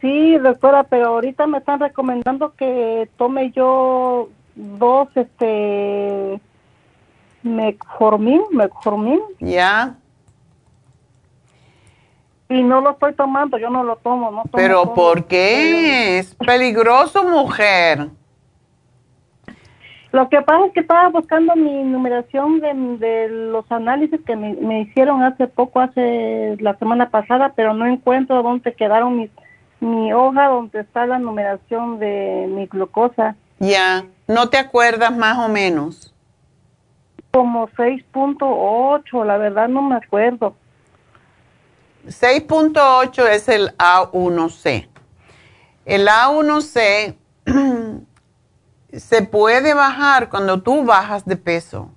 Sí, 0.00 0.36
doctora, 0.38 0.84
pero 0.84 1.08
ahorita 1.08 1.46
me 1.46 1.58
están 1.58 1.80
recomendando 1.80 2.54
que 2.54 3.08
tome 3.16 3.50
yo 3.50 4.30
dos, 4.54 5.08
este, 5.14 6.40
Metformin, 7.42 8.42
Metformin. 8.52 9.20
Ya. 9.40 9.96
Y 12.48 12.62
no 12.62 12.80
lo 12.80 12.90
estoy 12.92 13.12
tomando, 13.14 13.58
yo 13.58 13.68
no 13.68 13.84
lo 13.84 13.96
tomo, 13.96 14.30
no 14.30 14.42
tomo. 14.42 14.50
Pero. 14.52 14.94
¿por 14.94 15.26
qué? 15.26 16.18
Es 16.18 16.34
peligroso, 16.34 17.24
mujer. 17.24 18.08
Lo 20.10 20.28
que 20.30 20.40
pasa 20.40 20.66
es 20.66 20.72
que 20.72 20.80
estaba 20.80 21.08
buscando 21.10 21.54
mi 21.54 21.82
numeración 21.82 22.60
de, 22.60 22.72
de 22.98 23.28
los 23.28 23.70
análisis 23.70 24.18
que 24.24 24.36
me, 24.36 24.54
me 24.54 24.80
hicieron 24.80 25.22
hace 25.22 25.46
poco, 25.46 25.80
hace 25.80 26.56
la 26.60 26.74
semana 26.78 27.10
pasada, 27.10 27.52
pero 27.54 27.74
no 27.74 27.86
encuentro 27.86 28.42
dónde 28.42 28.72
quedaron 28.72 29.18
mis, 29.18 29.30
mi 29.80 30.12
hoja 30.14 30.48
donde 30.48 30.80
está 30.80 31.06
la 31.06 31.18
numeración 31.18 31.98
de 31.98 32.46
mi 32.48 32.66
glucosa. 32.66 33.36
Ya. 33.58 34.04
¿No 34.26 34.48
te 34.48 34.58
acuerdas 34.58 35.16
más 35.16 35.38
o 35.38 35.48
menos? 35.48 36.14
Como 37.30 37.68
6.8, 37.68 39.24
la 39.24 39.36
verdad 39.36 39.68
no 39.68 39.82
me 39.82 39.96
acuerdo. 39.96 40.54
6.8 42.08 43.26
es 43.28 43.48
el 43.48 43.76
A1C. 43.76 44.88
El 45.84 46.08
A1C 46.08 47.16
se 48.96 49.22
puede 49.22 49.74
bajar 49.74 50.28
cuando 50.28 50.62
tú 50.62 50.84
bajas 50.84 51.24
de 51.26 51.36
peso. 51.36 51.90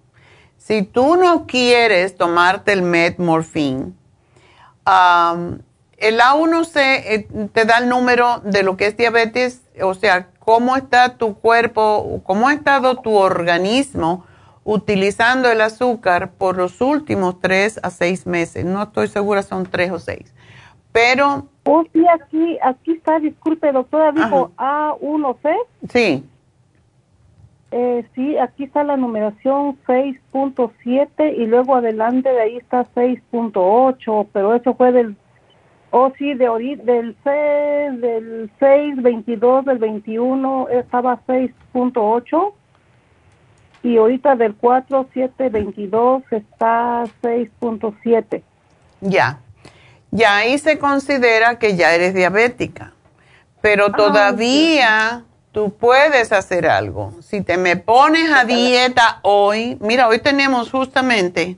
Si 0.58 0.84
tú 0.84 1.16
no 1.16 1.48
quieres 1.48 2.16
tomarte 2.16 2.74
el 2.74 2.82
Metmorphin, 2.82 3.98
um, 4.86 5.60
el 5.98 6.20
A1C 6.20 6.76
eh, 6.76 7.28
te 7.54 7.66
da 7.66 7.78
el 7.80 7.90
número 7.90 8.42
de 8.44 8.64
lo 8.64 8.78
que 8.78 8.88
es 8.88 8.98
diabetes, 8.98 9.62
o 9.82 9.94
sea, 9.94 10.30
cómo 10.40 10.76
está 10.76 11.18
tu 11.18 11.36
cuerpo, 11.40 12.22
cómo 12.24 12.48
ha 12.48 12.54
estado 12.54 12.98
tu 12.98 13.16
organismo 13.16 14.26
utilizando 14.64 15.50
el 15.50 15.62
azúcar 15.62 16.32
por 16.32 16.58
los 16.58 16.82
últimos 16.82 17.40
tres 17.40 17.80
a 17.84 17.90
seis 17.90 18.28
meses. 18.28 18.66
No 18.66 18.84
estoy 18.84 19.08
segura, 19.08 19.44
son 19.44 19.66
tres 19.66 19.92
o 19.92 20.00
seis. 20.00 20.34
Pero... 20.92 21.48
Oh, 21.64 21.84
sí, 21.94 22.04
aquí, 22.08 22.58
aquí 22.64 22.92
está, 22.94 23.20
disculpe, 23.20 23.72
doctora, 23.72 24.12
dijo 24.12 24.52
A1C. 24.58 25.56
Sí. 25.90 26.24
Eh, 27.72 28.06
sí, 28.14 28.38
aquí 28.38 28.66
está 28.66 28.84
la 28.84 28.98
numeración 28.98 29.78
6.7 29.88 31.38
y 31.38 31.46
luego 31.46 31.76
adelante 31.76 32.30
de 32.30 32.42
ahí 32.42 32.58
está 32.58 32.86
6.8, 32.96 34.28
pero 34.34 34.54
eso 34.56 34.74
fue 34.74 34.92
del, 34.92 35.16
oh 35.92 36.12
sí, 36.18 36.34
de 36.34 36.50
del, 36.84 37.16
C, 37.24 37.30
del 37.30 38.52
6, 38.60 39.02
22, 39.02 39.64
del 39.64 39.78
21 39.78 40.68
estaba 40.68 41.22
6.8 41.26 42.54
y 43.84 43.98
ahorita 43.98 44.36
del 44.36 44.54
4, 44.56 45.08
7, 45.14 45.50
22 45.50 46.24
está 46.32 47.04
6.7. 47.24 48.42
Ya, 49.02 49.40
ya 50.12 50.38
ahí 50.38 50.58
se 50.60 50.78
considera 50.78 51.58
que 51.58 51.76
ya 51.76 51.94
eres 51.94 52.14
diabética, 52.14 52.94
pero 53.62 53.92
todavía 53.92 55.24
tú 55.52 55.74
puedes 55.74 56.32
hacer 56.32 56.68
algo. 56.68 57.14
Si 57.22 57.42
te 57.42 57.58
me 57.58 57.76
pones 57.78 58.32
a 58.32 58.46
dieta 58.46 59.20
hoy, 59.24 59.78
mira, 59.82 60.08
hoy 60.08 60.20
tenemos 60.20 60.70
justamente 60.70 61.58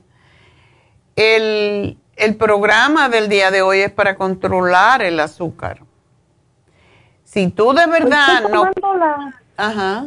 el, 1.16 1.98
el 2.16 2.36
programa 2.36 3.08
del 3.08 3.28
día 3.28 3.50
de 3.50 3.62
hoy 3.62 3.80
es 3.80 3.90
para 3.92 4.16
controlar 4.16 5.02
el 5.02 5.20
azúcar. 5.20 5.80
Si 7.24 7.48
tú 7.48 7.72
de 7.72 7.86
verdad 7.86 8.44
Estoy 8.44 8.52
no... 8.82 8.96
la- 8.96 9.40
Ajá. 9.56 10.06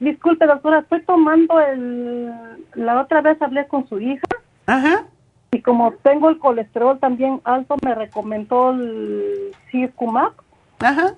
Dis- 0.00 0.10
Disculpe, 0.10 0.46
doctora, 0.46 0.80
estoy 0.80 1.02
tomando 1.02 1.60
el... 1.60 2.32
La 2.74 3.00
otra 3.00 3.20
vez 3.20 3.40
hablé 3.40 3.66
con 3.68 3.86
su 3.88 4.00
hija. 4.00 4.26
Ajá. 4.66 5.04
Y 5.52 5.62
como 5.62 5.92
tengo 6.02 6.28
el 6.30 6.38
colesterol 6.38 6.98
también 6.98 7.40
alto, 7.44 7.76
me 7.84 7.94
recomendó 7.94 8.70
el 8.70 9.52
Circumax. 9.70 10.34
Ajá. 10.80 11.14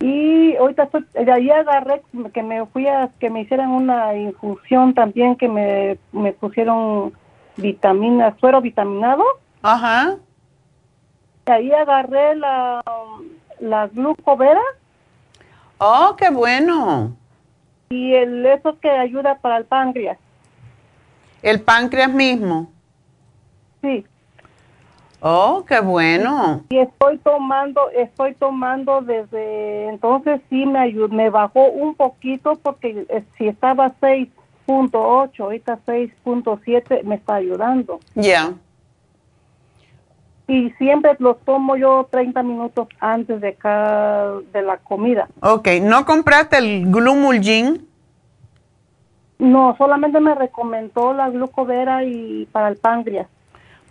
Y 0.00 0.56
ahorita 0.56 0.82
estoy, 0.84 1.06
de 1.14 1.32
ahí 1.32 1.48
agarré 1.50 2.02
que 2.34 2.42
me 2.42 2.66
fui 2.66 2.88
a 2.88 3.08
que 3.20 3.30
me 3.30 3.42
hicieran 3.42 3.70
una 3.70 4.14
infusión 4.16 4.94
también, 4.94 5.36
que 5.36 5.48
me, 5.48 5.96
me 6.10 6.32
pusieron 6.32 7.12
vitaminas, 7.56 8.34
suero 8.40 8.60
vitaminado. 8.60 9.22
Ajá. 9.62 10.16
De 11.46 11.52
ahí 11.52 11.72
agarré 11.72 12.34
la, 12.34 12.82
la 13.60 13.86
glucovera 13.88 14.60
Oh, 15.78 16.14
qué 16.16 16.30
bueno. 16.30 17.16
Y 17.92 18.14
el 18.14 18.46
eso 18.46 18.78
que 18.80 18.90
ayuda 18.90 19.38
para 19.38 19.58
el 19.58 19.66
páncreas. 19.66 20.18
El 21.42 21.60
páncreas 21.60 22.10
mismo. 22.10 22.70
Sí. 23.82 24.06
Oh, 25.20 25.64
qué 25.68 25.80
bueno. 25.80 26.62
Y 26.70 26.78
estoy 26.78 27.18
tomando, 27.18 27.90
estoy 27.90 28.34
tomando 28.34 29.02
desde 29.02 29.88
entonces 29.88 30.40
sí 30.48 30.64
me 30.64 30.78
ayudó, 30.78 31.08
me 31.08 31.28
bajó 31.30 31.66
un 31.66 31.94
poquito 31.94 32.58
porque 32.62 33.06
eh, 33.08 33.24
si 33.36 33.46
estaba 33.46 33.92
6.8, 34.00 35.38
ahorita 35.38 35.78
6.7 35.86 37.02
me 37.04 37.16
está 37.16 37.34
ayudando. 37.34 38.00
Ya. 38.14 38.54
Y 40.52 40.70
siempre 40.72 41.16
los 41.18 41.40
tomo 41.46 41.76
yo 41.76 42.06
30 42.10 42.42
minutos 42.42 42.86
antes 43.00 43.40
de 43.40 43.54
cada, 43.54 44.38
de 44.52 44.60
la 44.60 44.76
comida. 44.76 45.26
Ok, 45.40 45.66
¿no 45.80 46.04
compraste 46.04 46.58
el 46.58 46.92
Glumulgin? 46.92 47.88
No, 49.38 49.74
solamente 49.78 50.20
me 50.20 50.34
recomendó 50.34 51.14
la 51.14 51.30
glucovera 51.30 52.04
y 52.04 52.46
para 52.52 52.68
el 52.68 52.76
páncreas. 52.76 53.28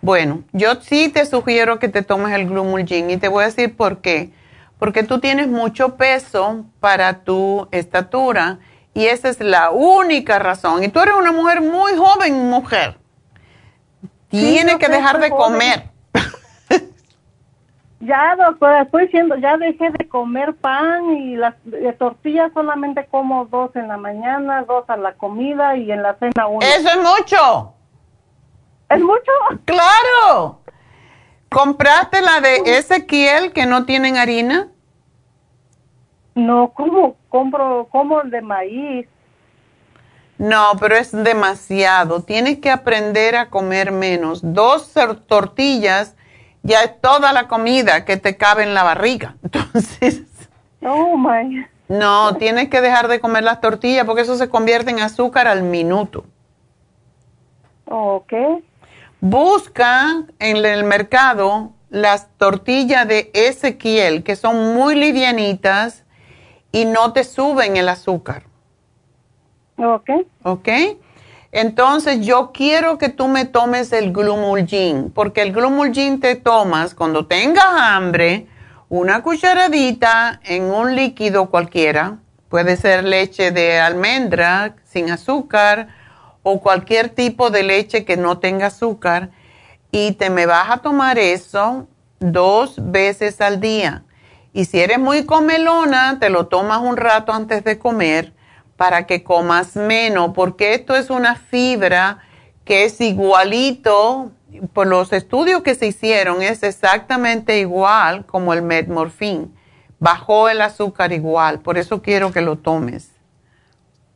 Bueno, 0.04 0.44
yo 0.52 0.76
sí 0.76 1.10
te 1.10 1.26
sugiero 1.26 1.80
que 1.80 1.90
te 1.90 2.04
tomes 2.04 2.32
el 2.36 2.48
Glumulgin 2.48 3.10
y 3.10 3.18
te 3.18 3.28
voy 3.28 3.42
a 3.42 3.48
decir 3.48 3.76
por 3.76 3.98
qué. 3.98 4.30
Porque 4.78 5.02
tú 5.02 5.20
tienes 5.20 5.48
mucho 5.48 5.98
peso 5.98 6.66
para 6.80 7.24
tu 7.24 7.70
estatura 7.72 8.60
y 8.94 9.06
esa 9.06 9.30
es 9.30 9.40
la 9.40 9.72
única 9.72 10.38
razón. 10.38 10.84
Y 10.84 10.90
tú 10.90 11.00
eres 11.00 11.16
una 11.16 11.32
mujer 11.32 11.62
muy 11.62 11.94
joven, 11.98 12.52
mujer. 12.52 12.98
Tienes 14.30 14.74
yo 14.74 14.78
que 14.78 14.90
dejar 14.90 15.20
de 15.20 15.32
joven. 15.32 15.54
comer. 15.54 15.91
Ya, 18.02 18.36
doctora, 18.36 18.82
estoy 18.82 19.06
diciendo, 19.06 19.36
ya 19.36 19.58
dejé 19.58 19.92
de 19.92 20.08
comer 20.10 20.56
pan 20.56 21.12
y 21.12 21.36
las 21.36 21.54
de 21.64 21.94
tortillas 21.94 22.52
solamente 22.54 23.06
como 23.06 23.46
dos 23.46 23.76
en 23.76 23.88
la 23.88 23.98
mañana, 23.98 24.64
dos 24.64 24.86
a 24.90 24.98
la 24.98 25.14
comida 25.14 25.76
y 25.78 25.92
en 25.92 26.02
la 26.02 26.16
cena 26.16 26.48
uno. 26.48 26.62
Eso 26.66 26.90
es 26.90 26.98
mucho. 26.98 27.74
¿Es 28.90 29.00
mucho? 29.00 29.32
Claro. 29.66 30.62
¿Compraste 31.50 32.22
la 32.22 32.42
de 32.42 32.78
Ezequiel 32.78 33.54
que 33.54 33.66
no 33.68 33.86
tienen 33.86 34.18
harina? 34.18 34.70
No, 36.34 36.72
¿cómo 36.74 37.18
compro? 37.30 37.88
Como 37.92 38.22
el 38.22 38.32
de 38.32 38.42
maíz. 38.42 39.08
No, 40.40 40.72
pero 40.80 40.96
es 40.96 41.12
demasiado. 41.12 42.24
Tienes 42.24 42.58
que 42.60 42.72
aprender 42.72 43.36
a 43.36 43.50
comer 43.50 43.92
menos. 43.92 44.40
Dos 44.42 44.96
tor- 44.96 45.20
tortillas 45.28 46.16
ya 46.64 46.82
es 46.84 47.00
toda 47.02 47.34
la 47.34 47.48
comida 47.48 48.06
que 48.06 48.18
te 48.18 48.38
cabe 48.38 48.64
en 48.64 48.74
la 48.74 48.84
barriga. 48.84 49.36
Entonces, 49.44 50.22
Oh, 50.84 51.16
my. 51.18 51.66
no, 51.90 52.36
tienes 52.38 52.70
que 52.70 52.82
dejar 52.82 53.08
de 53.08 53.20
comer 53.20 53.44
las 53.44 53.62
tortillas 53.62 54.06
porque 54.06 54.22
eso 54.24 54.36
se 54.38 54.50
convierte 54.50 54.92
en 54.92 55.00
azúcar 55.00 55.48
al 55.48 55.64
minuto. 55.64 56.26
Ok. 57.86 58.34
Busca 59.20 60.24
en 60.40 60.58
el 60.66 60.84
mercado 60.84 61.72
las 61.90 62.30
tortillas 62.38 63.08
de 63.08 63.30
Ezequiel 63.34 64.24
que 64.24 64.36
son 64.36 64.74
muy 64.74 64.96
livianitas 64.96 66.04
y 66.72 66.86
no 66.86 67.14
te 67.14 67.24
suben 67.24 67.78
el 67.78 67.90
azúcar. 67.90 68.44
Ok. 69.78 70.10
¿Ok? 70.44 70.68
Entonces 71.52 72.26
yo 72.26 72.52
quiero 72.54 72.98
que 72.98 73.10
tú 73.10 73.28
me 73.28 73.46
tomes 73.46 73.92
el 73.92 74.14
Glumulgin, 74.14 75.12
porque 75.12 75.42
el 75.42 75.52
Glumulgin 75.52 76.22
te 76.22 76.36
tomas 76.36 76.96
cuando 76.96 77.26
tengas 77.26 77.66
hambre, 77.66 78.48
una 78.88 79.22
cucharadita 79.22 80.40
en 80.46 80.64
un 80.64 80.96
líquido 80.96 81.50
cualquiera, 81.50 82.20
puede 82.48 82.78
ser 82.78 83.04
leche 83.04 83.52
de 83.52 83.80
almendra 83.80 84.76
sin 84.86 85.12
azúcar 85.12 85.90
o 86.44 86.62
cualquier 86.62 87.10
tipo 87.10 87.50
de 87.50 87.64
leche 87.64 88.06
que 88.06 88.16
no 88.16 88.40
tenga 88.40 88.68
azúcar, 88.68 89.30
y 89.92 90.14
te 90.14 90.30
me 90.30 90.46
vas 90.46 90.70
a 90.70 90.78
tomar 90.78 91.20
eso 91.20 91.88
dos 92.20 92.76
veces 92.78 93.42
al 93.42 93.60
día. 93.60 94.04
Y 94.54 94.66
si 94.66 94.80
eres 94.80 95.00
muy 95.00 95.26
comelona, 95.26 96.18
te 96.20 96.30
lo 96.30 96.48
tomas 96.48 96.80
un 96.80 96.96
rato 96.96 97.34
antes 97.34 97.66
de 97.66 97.78
comer 97.78 98.34
para 98.82 99.06
que 99.06 99.24
comas 99.24 99.76
menos, 99.76 100.32
porque 100.34 100.74
esto 100.74 100.96
es 100.96 101.12
una 101.12 101.36
fibra 101.36 102.18
que 102.66 102.86
es 102.86 103.00
igualito, 103.00 104.32
por 104.74 104.88
los 104.88 105.14
estudios 105.14 105.62
que 105.62 105.76
se 105.76 105.86
hicieron, 105.86 106.42
es 106.42 106.64
exactamente 106.64 107.60
igual 107.60 108.26
como 108.26 108.54
el 108.54 108.64
Metmorfin. 108.64 109.54
Bajó 110.00 110.50
el 110.50 110.62
azúcar 110.62 111.12
igual, 111.12 111.60
por 111.60 111.78
eso 111.78 112.02
quiero 112.02 112.32
que 112.32 112.42
lo 112.42 112.56
tomes. 112.56 113.16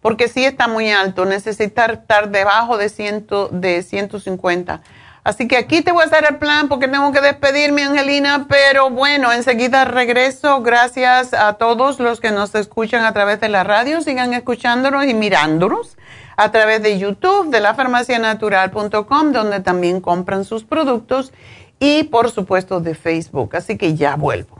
Porque 0.00 0.28
sí 0.28 0.44
está 0.44 0.66
muy 0.66 0.90
alto, 0.90 1.24
necesita 1.24 1.86
estar 1.86 2.30
debajo 2.30 2.78
de, 2.78 2.88
100, 2.88 3.26
de 3.52 3.82
150. 3.82 4.80
Así 5.22 5.48
que 5.48 5.58
aquí 5.58 5.82
te 5.82 5.92
voy 5.92 6.02
a 6.02 6.06
hacer 6.06 6.24
el 6.28 6.36
plan 6.36 6.68
porque 6.68 6.88
tengo 6.88 7.12
que 7.12 7.20
despedirme, 7.20 7.82
Angelina, 7.82 8.46
pero 8.48 8.90
bueno, 8.90 9.32
enseguida 9.32 9.84
regreso. 9.84 10.62
Gracias 10.62 11.34
a 11.34 11.54
todos 11.54 12.00
los 12.00 12.20
que 12.20 12.30
nos 12.30 12.54
escuchan 12.54 13.04
a 13.04 13.12
través 13.12 13.40
de 13.40 13.48
la 13.48 13.62
radio. 13.62 14.00
Sigan 14.00 14.32
escuchándonos 14.32 15.04
y 15.06 15.14
mirándonos 15.14 15.96
a 16.36 16.50
través 16.50 16.82
de 16.82 16.98
YouTube, 16.98 17.50
de 17.50 17.60
lafarmacianatural.com, 17.60 19.32
donde 19.32 19.60
también 19.60 20.00
compran 20.00 20.44
sus 20.44 20.64
productos 20.64 21.32
y 21.78 22.04
por 22.04 22.30
supuesto 22.30 22.80
de 22.80 22.94
Facebook. 22.94 23.56
Así 23.56 23.76
que 23.76 23.94
ya 23.94 24.16
vuelvo. 24.16 24.59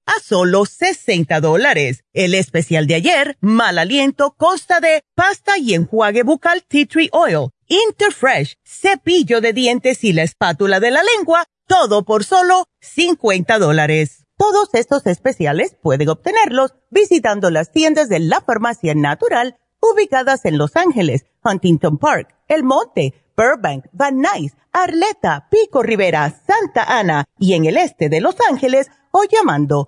a 0.15 0.19
solo 0.21 0.65
60 0.65 1.39
dólares. 1.39 2.03
El 2.13 2.33
especial 2.33 2.87
de 2.87 2.95
ayer, 2.95 3.37
mal 3.39 3.77
aliento, 3.77 4.35
consta 4.37 4.79
de 4.79 5.03
pasta 5.15 5.57
y 5.57 5.73
enjuague 5.73 6.23
bucal 6.23 6.63
tea 6.67 6.85
tree 6.85 7.09
oil, 7.13 7.49
Interfresh, 7.67 8.57
cepillo 8.65 9.39
de 9.39 9.53
dientes 9.53 10.03
y 10.03 10.11
la 10.11 10.23
espátula 10.23 10.79
de 10.79 10.91
la 10.91 11.01
lengua, 11.15 11.45
todo 11.67 12.03
por 12.03 12.25
solo 12.25 12.65
50 12.81 13.59
dólares. 13.59 14.25
Todos 14.37 14.69
estos 14.73 15.05
especiales 15.05 15.77
pueden 15.81 16.09
obtenerlos 16.09 16.73
visitando 16.89 17.49
las 17.49 17.71
tiendas 17.71 18.09
de 18.09 18.19
la 18.19 18.41
farmacia 18.41 18.93
natural 18.93 19.57
ubicadas 19.79 20.45
en 20.45 20.57
Los 20.57 20.75
Ángeles, 20.75 21.25
Huntington 21.43 21.97
Park, 21.97 22.35
El 22.47 22.63
Monte, 22.63 23.13
Burbank, 23.37 23.85
Van 23.93 24.19
Nuys, 24.19 24.53
Arleta, 24.73 25.47
Pico 25.49 25.83
Rivera, 25.83 26.29
Santa 26.45 26.83
Ana 26.83 27.25
y 27.39 27.53
en 27.53 27.65
el 27.65 27.77
este 27.77 28.09
de 28.09 28.19
Los 28.19 28.35
Ángeles 28.49 28.89
o 29.11 29.23
llamando 29.23 29.87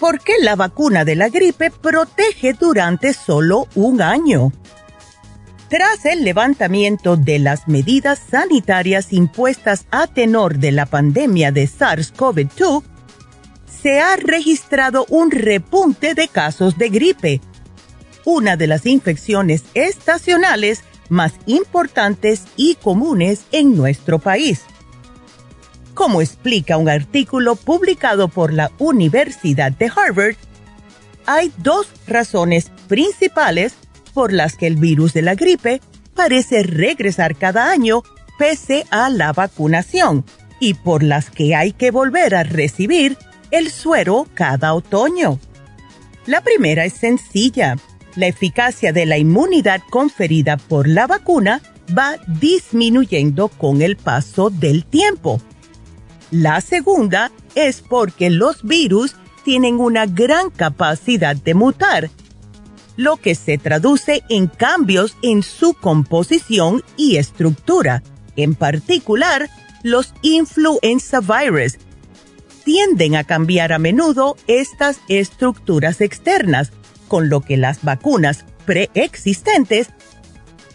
¿Por 0.00 0.20
qué 0.20 0.34
la 0.40 0.54
vacuna 0.54 1.04
de 1.04 1.16
la 1.16 1.28
gripe 1.28 1.72
protege 1.72 2.52
durante 2.52 3.12
solo 3.12 3.66
un 3.74 4.00
año? 4.00 4.52
Tras 5.68 6.04
el 6.06 6.24
levantamiento 6.24 7.16
de 7.16 7.40
las 7.40 7.66
medidas 7.66 8.20
sanitarias 8.30 9.12
impuestas 9.12 9.86
a 9.90 10.06
tenor 10.06 10.58
de 10.58 10.72
la 10.72 10.86
pandemia 10.86 11.50
de 11.50 11.68
SARS-CoV-2, 11.68 12.84
se 13.82 14.00
ha 14.00 14.16
registrado 14.16 15.04
un 15.08 15.32
repunte 15.32 16.14
de 16.14 16.28
casos 16.28 16.78
de 16.78 16.88
gripe, 16.88 17.40
una 18.24 18.56
de 18.56 18.68
las 18.68 18.86
infecciones 18.86 19.64
estacionales 19.74 20.84
más 21.08 21.32
importantes 21.46 22.44
y 22.56 22.76
comunes 22.76 23.42
en 23.50 23.76
nuestro 23.76 24.20
país. 24.20 24.62
Como 25.98 26.22
explica 26.22 26.76
un 26.76 26.88
artículo 26.88 27.56
publicado 27.56 28.28
por 28.28 28.52
la 28.52 28.70
Universidad 28.78 29.72
de 29.72 29.86
Harvard, 29.86 30.36
hay 31.26 31.50
dos 31.56 31.88
razones 32.06 32.70
principales 32.86 33.74
por 34.14 34.32
las 34.32 34.54
que 34.54 34.68
el 34.68 34.76
virus 34.76 35.12
de 35.12 35.22
la 35.22 35.34
gripe 35.34 35.80
parece 36.14 36.62
regresar 36.62 37.34
cada 37.34 37.72
año 37.72 38.04
pese 38.38 38.86
a 38.92 39.10
la 39.10 39.32
vacunación 39.32 40.24
y 40.60 40.74
por 40.74 41.02
las 41.02 41.30
que 41.30 41.56
hay 41.56 41.72
que 41.72 41.90
volver 41.90 42.36
a 42.36 42.44
recibir 42.44 43.18
el 43.50 43.68
suero 43.68 44.28
cada 44.34 44.74
otoño. 44.74 45.40
La 46.26 46.42
primera 46.42 46.84
es 46.84 46.92
sencilla. 46.92 47.76
La 48.14 48.28
eficacia 48.28 48.92
de 48.92 49.04
la 49.04 49.18
inmunidad 49.18 49.80
conferida 49.90 50.58
por 50.58 50.86
la 50.86 51.08
vacuna 51.08 51.60
va 51.92 52.18
disminuyendo 52.28 53.48
con 53.48 53.82
el 53.82 53.96
paso 53.96 54.48
del 54.48 54.84
tiempo. 54.84 55.42
La 56.30 56.60
segunda 56.60 57.32
es 57.54 57.80
porque 57.80 58.30
los 58.30 58.62
virus 58.62 59.16
tienen 59.44 59.80
una 59.80 60.06
gran 60.06 60.50
capacidad 60.50 61.34
de 61.36 61.54
mutar 61.54 62.10
lo 62.96 63.16
que 63.16 63.36
se 63.36 63.58
traduce 63.58 64.24
en 64.28 64.48
cambios 64.48 65.16
en 65.22 65.42
su 65.42 65.72
composición 65.72 66.82
y 66.96 67.16
estructura. 67.16 68.02
en 68.36 68.54
particular 68.54 69.50
los 69.82 70.14
influenza 70.22 71.20
virus. 71.20 71.78
Tienden 72.64 73.16
a 73.16 73.24
cambiar 73.24 73.72
a 73.72 73.78
menudo 73.78 74.36
estas 74.46 75.00
estructuras 75.08 76.00
externas, 76.00 76.70
con 77.08 77.28
lo 77.30 77.40
que 77.40 77.56
las 77.56 77.82
vacunas 77.82 78.44
preexistentes 78.64 79.88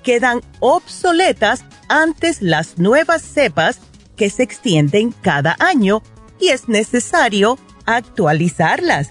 quedan 0.01 0.41
obsoletas 0.59 1.63
antes 1.87 2.41
las 2.41 2.77
nuevas 2.77 3.21
cepas 3.21 3.79
que 4.15 4.29
se 4.29 4.43
extienden 4.43 5.13
cada 5.21 5.55
año 5.59 6.01
y 6.39 6.49
es 6.49 6.67
necesario 6.67 7.57
actualizarlas. 7.85 9.09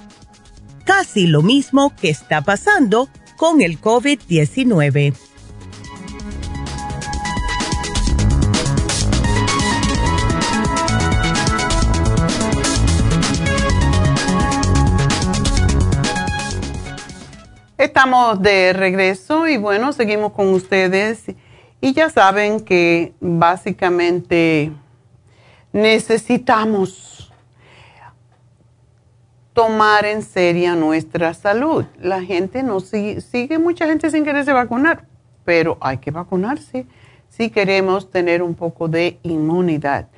Casi 0.85 1.27
lo 1.27 1.43
mismo 1.43 1.95
que 2.01 2.11
está 2.11 2.43
pasando 2.43 3.09
con 3.37 3.63
el 3.63 3.81
COVID-19. 3.81 5.15
Estamos 17.83 18.41
de 18.41 18.73
regreso 18.73 19.49
y 19.49 19.57
bueno, 19.57 19.93
seguimos 19.93 20.33
con 20.35 20.55
ustedes 20.55 21.25
y 21.81 21.93
ya 21.95 22.11
saben 22.11 22.61
que 22.61 23.13
básicamente 23.21 24.71
necesitamos 25.73 27.33
tomar 29.53 30.05
en 30.05 30.23
serio 30.23 30.75
nuestra 30.77 31.35
salud. 31.35 31.85
La 32.01 32.23
gente 32.23 32.63
no 32.63 32.81
sigue, 32.81 33.21
sigue 33.21 33.59
mucha 33.59 33.87
gente 33.87 34.11
sin 34.11 34.25
quererse 34.25 34.53
vacunar, 34.53 35.07
pero 35.45 35.77
hay 35.81 35.99
que 35.99 36.11
vacunarse 36.11 36.87
si 37.29 37.51
queremos 37.51 38.11
tener 38.11 38.43
un 38.43 38.55
poco 38.55 38.89
de 38.89 39.19
inmunidad. 39.23 40.09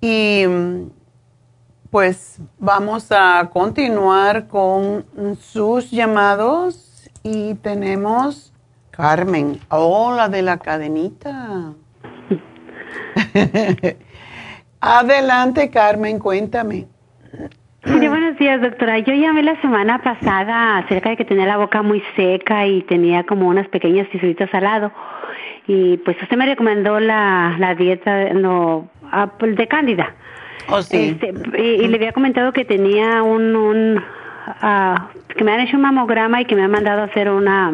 Y 0.00 0.44
pues 1.90 2.38
vamos 2.58 3.10
a 3.10 3.48
continuar 3.52 4.48
con 4.48 5.04
sus 5.40 5.90
llamados 5.90 7.10
y 7.22 7.54
tenemos 7.54 8.52
Carmen. 8.90 9.60
Hola 9.68 10.28
de 10.28 10.42
la 10.42 10.58
cadenita. 10.58 11.74
Adelante, 14.80 15.70
Carmen, 15.70 16.18
cuéntame. 16.18 16.86
Sí, 17.84 18.08
buenos 18.08 18.36
días, 18.38 18.60
doctora. 18.60 18.98
Yo 18.98 19.14
llamé 19.14 19.42
la 19.42 19.60
semana 19.60 20.02
pasada 20.02 20.78
acerca 20.78 21.10
de 21.10 21.16
que 21.16 21.24
tenía 21.24 21.46
la 21.46 21.56
boca 21.56 21.82
muy 21.82 22.02
seca 22.16 22.66
y 22.66 22.82
tenía 22.82 23.24
como 23.24 23.48
unas 23.48 23.68
pequeñas 23.68 24.08
tisuritas 24.10 24.52
al 24.52 24.64
lado. 24.64 24.92
Y 25.68 25.96
pues 25.98 26.20
usted 26.20 26.36
me 26.36 26.46
recomendó 26.46 26.98
la, 26.98 27.54
la 27.58 27.74
dieta 27.74 28.32
no, 28.34 28.88
ah, 29.12 29.30
pues, 29.38 29.56
de 29.56 29.68
cándida. 29.68 30.14
Oh, 30.68 30.82
sí. 30.82 31.16
Este, 31.20 31.62
y, 31.62 31.86
le 31.86 31.96
había 31.96 32.12
comentado 32.12 32.52
que 32.52 32.64
tenía 32.64 33.22
un, 33.22 33.54
un 33.54 34.04
que 35.36 35.44
me 35.44 35.52
han 35.52 35.60
hecho 35.60 35.76
un 35.76 35.82
mamograma 35.82 36.40
y 36.40 36.44
que 36.44 36.56
me 36.56 36.62
han 36.62 36.70
mandado 36.70 37.02
a 37.02 37.04
hacer 37.04 37.30
una 37.30 37.72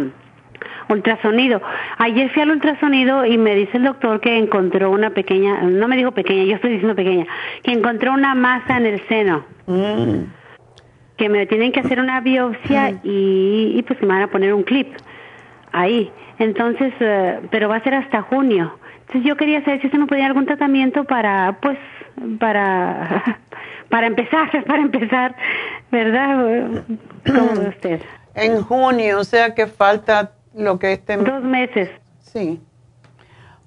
ultrasonido. 0.88 1.60
Ayer 1.98 2.30
fui 2.30 2.42
al 2.42 2.50
ultrasonido 2.50 3.24
y 3.24 3.38
me 3.38 3.54
dice 3.54 3.76
el 3.76 3.84
doctor 3.84 4.20
que 4.20 4.36
encontró 4.36 4.90
una 4.90 5.10
pequeña, 5.10 5.62
no 5.62 5.88
me 5.88 5.96
dijo 5.96 6.12
pequeña, 6.12 6.44
yo 6.44 6.56
estoy 6.56 6.72
diciendo 6.72 6.94
pequeña, 6.94 7.26
que 7.62 7.72
encontró 7.72 8.12
una 8.12 8.34
masa 8.34 8.76
en 8.76 8.86
el 8.86 9.00
seno. 9.08 9.44
Mm. 9.66 10.24
Que 11.16 11.28
me 11.28 11.46
tienen 11.46 11.72
que 11.72 11.80
hacer 11.80 12.00
una 12.00 12.20
biopsia 12.20 12.90
y, 13.04 13.74
y, 13.76 13.82
pues 13.86 14.00
me 14.00 14.08
van 14.08 14.22
a 14.22 14.28
poner 14.28 14.54
un 14.54 14.62
clip 14.62 14.88
ahí. 15.72 16.10
Entonces, 16.38 16.92
eh, 17.00 17.40
pero 17.50 17.68
va 17.68 17.76
a 17.76 17.82
ser 17.82 17.94
hasta 17.94 18.22
junio. 18.22 18.76
Entonces 19.00 19.24
yo 19.24 19.36
quería 19.36 19.62
saber 19.64 19.80
si 19.80 19.86
usted 19.86 19.98
me 19.98 20.06
podía 20.06 20.26
algún 20.26 20.46
tratamiento 20.46 21.04
para, 21.04 21.58
pues, 21.60 21.78
para 22.38 23.22
para 23.92 24.06
empezar, 24.06 24.50
para 24.66 24.82
empezar, 24.82 25.36
¿verdad? 25.92 26.84
¿Cómo 27.26 27.68
usted? 27.68 28.00
En 28.34 28.62
junio, 28.62 29.20
o 29.20 29.24
sea 29.24 29.54
que 29.54 29.66
falta 29.66 30.32
lo 30.54 30.78
que. 30.78 30.96
Dos 30.96 31.42
meses. 31.42 31.90
Sí. 32.20 32.60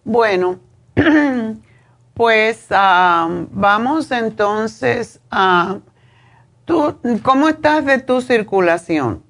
Bueno, 0.03 0.59
pues 2.13 2.67
vamos 2.69 4.11
entonces 4.11 5.19
a... 5.31 5.79
¿Tú, 6.65 6.99
¿Cómo 7.23 7.49
estás 7.49 7.86
de 7.86 7.99
tu 7.99 8.21
circulación? 8.21 9.23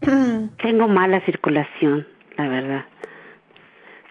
Tengo 0.62 0.88
mala 0.88 1.20
circulación, 1.20 2.06
la 2.36 2.48
verdad. 2.48 2.84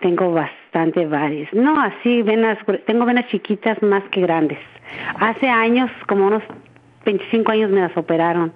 Tengo 0.01 0.31
bastante 0.31 1.05
varias. 1.05 1.51
No, 1.53 1.81
así, 1.81 2.21
venas, 2.21 2.57
tengo 2.85 3.05
venas 3.05 3.27
chiquitas 3.27 3.81
más 3.81 4.03
que 4.11 4.21
grandes. 4.21 4.59
Hace 5.19 5.49
años, 5.49 5.89
como 6.07 6.27
unos 6.27 6.43
25 7.05 7.51
años, 7.51 7.71
me 7.71 7.81
las 7.81 7.95
operaron. 7.97 8.53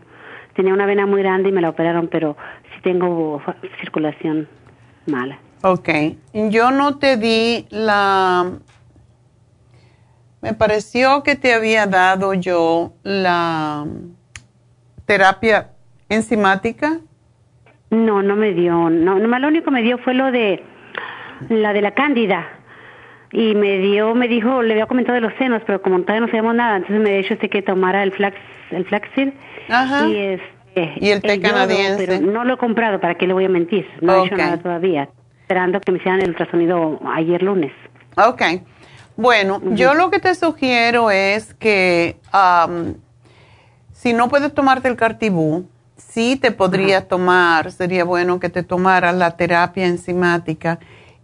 Tenía 0.53 0.73
una 0.73 0.86
vena 0.86 1.05
muy 1.05 1.21
grande 1.21 1.49
y 1.49 1.51
me 1.51 1.61
la 1.61 1.69
operaron, 1.69 2.07
pero 2.07 2.38
tengo 2.84 3.41
circulación 3.79 4.47
mala. 5.07 5.39
Ok. 5.63 5.89
Yo 6.34 6.71
no 6.71 6.97
te 6.97 7.17
di 7.17 7.67
la... 7.69 8.51
Me 10.41 10.53
pareció 10.53 11.21
que 11.21 11.36
te 11.36 11.53
había 11.53 11.86
dado 11.86 12.34
yo 12.34 12.93
la 13.03 13.86
terapia 15.05 15.69
enzimática. 16.09 16.99
No, 17.91 18.23
no 18.23 18.36
me 18.36 18.53
dio. 18.53 18.89
No, 18.89 19.19
lo 19.19 19.47
único 19.47 19.65
que 19.65 19.71
me 19.71 19.84
dio 19.84 19.99
fue 19.99 20.15
lo 20.15 20.32
de 20.32 20.63
la 21.49 21.73
de 21.73 21.82
la 21.82 21.91
cándida 21.91 22.47
y 23.32 23.55
me 23.55 23.77
dio, 23.77 24.13
me 24.15 24.27
dijo, 24.27 24.61
le 24.61 24.73
había 24.73 24.88
comentado 24.88 25.15
de 25.15 25.21
los 25.21 25.34
senos, 25.36 25.61
pero 25.65 25.82
como 25.82 26.01
todavía 26.01 26.21
no 26.21 26.27
sabemos 26.27 26.55
nada, 26.55 26.77
entonces 26.77 27.01
me 27.01 27.17
dijo 27.17 27.34
este 27.34 27.49
que 27.49 27.61
tomara 27.61 28.03
el 28.03 28.11
flax, 28.11 28.38
el 28.71 28.86
flaxseed 28.86 29.34
y 30.07 30.15
este 30.15 30.61
y 30.76 31.09
el 31.09 31.22
té 31.22 31.39
canadiense. 31.39 32.05
pero 32.07 32.22
no 32.22 32.43
lo 32.43 32.53
he 32.53 32.57
comprado, 32.57 32.99
¿para 32.99 33.15
qué 33.15 33.28
le 33.28 33.34
voy 33.34 33.45
a 33.45 33.49
mentir? 33.49 33.86
No 34.01 34.24
he 34.24 34.28
hecho 34.28 34.36
nada 34.36 34.57
todavía, 34.57 35.09
esperando 35.41 35.80
que 35.80 35.91
me 35.91 35.97
hicieran 35.97 36.22
el 36.22 36.30
ultrasonido 36.30 36.99
ayer 37.15 37.43
lunes. 37.43 37.72
Ok. 38.15 38.41
Bueno, 39.17 39.61
yo 39.72 39.93
lo 39.93 40.09
que 40.09 40.19
te 40.19 40.34
sugiero 40.36 41.11
es 41.11 41.53
que 41.55 42.17
si 43.91 44.13
no 44.13 44.30
puedes 44.30 44.53
tomarte 44.53 44.88
el 44.88 44.95
cartibú, 44.95 45.67
sí 45.97 46.38
te 46.41 46.51
podrías 46.51 47.07
tomar, 47.07 47.72
sería 47.72 48.03
bueno 48.03 48.39
que 48.39 48.49
te 48.49 48.63
tomaras 48.63 49.13
la 49.15 49.38
terapia 49.38 49.86
enzimática 49.86 50.80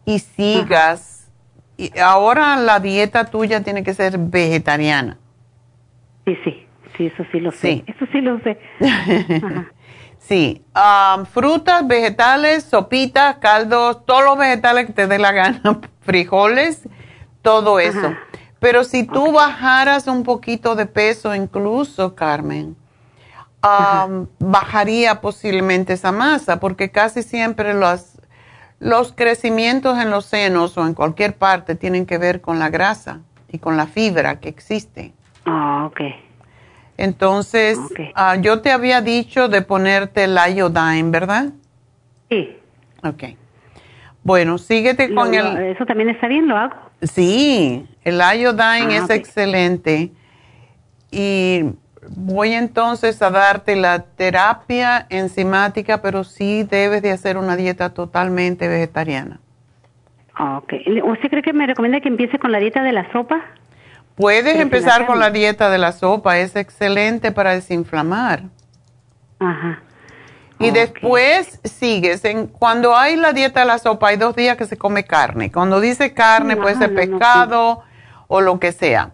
y 0.05 0.19
sigas 0.19 1.31
y 1.77 1.97
ahora 1.97 2.55
la 2.57 2.79
dieta 2.79 3.25
tuya 3.25 3.61
tiene 3.61 3.83
que 3.83 3.93
ser 3.93 4.17
vegetariana. 4.17 5.17
Sí, 6.25 6.37
sí, 6.43 6.66
sí, 6.97 7.07
eso 7.07 7.23
sí 7.31 7.39
lo 7.39 7.51
sé. 7.51 7.83
Eso 7.87 8.05
sí 8.11 8.21
lo 8.21 8.39
sé. 8.41 8.59
sí, 10.17 10.65
um, 10.75 11.25
frutas, 11.25 11.87
vegetales, 11.87 12.63
sopitas, 12.63 13.37
caldos, 13.37 14.05
todos 14.05 14.23
los 14.23 14.37
vegetales 14.37 14.87
que 14.87 14.93
te 14.93 15.07
dé 15.07 15.19
la 15.19 15.31
gana, 15.31 15.61
frijoles, 16.01 16.87
todo 17.41 17.79
eso. 17.79 18.15
Pero 18.59 18.83
si 18.83 19.05
tú 19.05 19.31
bajaras 19.31 20.07
un 20.07 20.23
poquito 20.23 20.75
de 20.75 20.87
peso, 20.87 21.35
incluso, 21.35 22.15
Carmen, 22.15 22.75
um, 23.63 24.27
bajaría 24.39 25.21
posiblemente 25.21 25.93
esa 25.93 26.11
masa, 26.11 26.59
porque 26.59 26.89
casi 26.89 27.21
siempre 27.21 27.73
las 27.73 28.17
los 28.79 29.11
crecimientos 29.11 29.97
en 29.97 30.11
los 30.11 30.25
senos 30.25 30.77
o 30.77 30.85
en 30.85 30.93
cualquier 30.93 31.35
parte 31.35 31.75
tienen 31.75 32.05
que 32.05 32.17
ver 32.17 32.41
con 32.41 32.59
la 32.59 32.69
grasa 32.69 33.21
y 33.49 33.59
con 33.59 33.77
la 33.77 33.87
fibra 33.87 34.39
que 34.39 34.49
existe. 34.49 35.13
Ah, 35.45 35.87
ok. 35.89 36.01
Entonces, 36.97 37.79
ah, 38.15 38.35
yo 38.37 38.61
te 38.61 38.71
había 38.71 39.01
dicho 39.01 39.47
de 39.47 39.61
ponerte 39.61 40.23
el 40.23 40.37
iodine, 40.55 41.11
¿verdad? 41.11 41.53
Sí. 42.29 42.57
Ok. 43.03 43.23
Bueno, 44.23 44.57
síguete 44.57 45.13
con 45.13 45.33
el... 45.33 45.57
¿Eso 45.57 45.85
también 45.85 46.09
está 46.09 46.27
bien? 46.27 46.47
¿Lo 46.47 46.57
hago? 46.57 46.75
Sí, 47.03 47.85
el 48.03 48.15
iodine 48.17 48.97
ah, 48.97 49.03
es 49.03 49.09
excelente. 49.11 50.11
Y 51.11 51.63
voy 52.09 52.53
entonces 52.53 53.21
a 53.21 53.29
darte 53.29 53.75
la 53.75 53.99
terapia 53.99 55.05
enzimática, 55.09 56.01
pero 56.01 56.23
sí 56.23 56.63
debes 56.63 57.01
de 57.03 57.11
hacer 57.11 57.37
una 57.37 57.55
dieta 57.55 57.93
totalmente 57.93 58.67
vegetariana. 58.67 59.39
Ok. 60.39 60.73
¿Usted 61.03 61.29
cree 61.29 61.41
que 61.41 61.53
me 61.53 61.67
recomienda 61.67 61.99
que 61.99 62.09
empiece 62.09 62.39
con 62.39 62.51
la 62.51 62.59
dieta 62.59 62.83
de 62.83 62.91
la 62.91 63.11
sopa? 63.11 63.41
Puedes 64.18 64.59
empezar 64.59 65.05
con 65.05 65.20
la 65.20 65.30
dieta 65.30 65.70
de 65.70 65.78
la 65.78 65.93
sopa, 65.93 66.39
es 66.39 66.57
excelente 66.57 67.32
para 67.32 67.53
desinflamar. 67.53 68.43
Ajá. 69.39 69.82
Y 70.59 70.72
después 70.72 71.61
sigues. 71.63 72.26
En, 72.26 72.47
cuando 72.47 72.97
hay 72.97 73.15
la 73.15 73.32
dieta 73.32 73.59
de 73.61 73.68
la 73.68 73.78
sopa, 73.78 74.09
hay 74.09 74.18
dos 74.18 74.36
días 74.36 74.57
que 74.57 74.65
se 74.65 74.76
come 74.76 75.05
carne. 75.05 75.51
Cuando 75.51 75.80
dice 75.80 76.13
carne, 76.13 76.57
puede 76.57 76.76
ser 76.76 76.93
pescado 76.93 77.84
o 78.28 78.41
lo 78.41 78.59
que 78.59 78.74
sea 78.74 79.11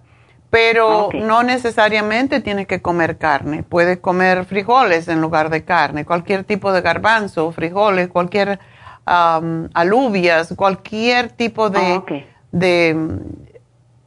pero 0.54 1.10
no 1.16 1.41
necesariamente 1.41 2.39
tienes 2.39 2.68
que 2.68 2.80
comer 2.80 3.18
carne. 3.18 3.64
Puedes 3.64 3.97
comer 3.97 4.45
frijoles 4.45 5.08
en 5.08 5.20
lugar 5.20 5.49
de 5.49 5.64
carne, 5.64 6.06
cualquier 6.06 6.43
tipo 6.43 6.72
de 6.72 6.82
garbanzo, 6.82 7.51
frijoles, 7.51 8.08
cualquier 8.08 8.60
alubias, 9.04 10.54
cualquier 10.56 11.30
tipo 11.32 11.72
de, 11.72 12.28
de, 12.51 12.95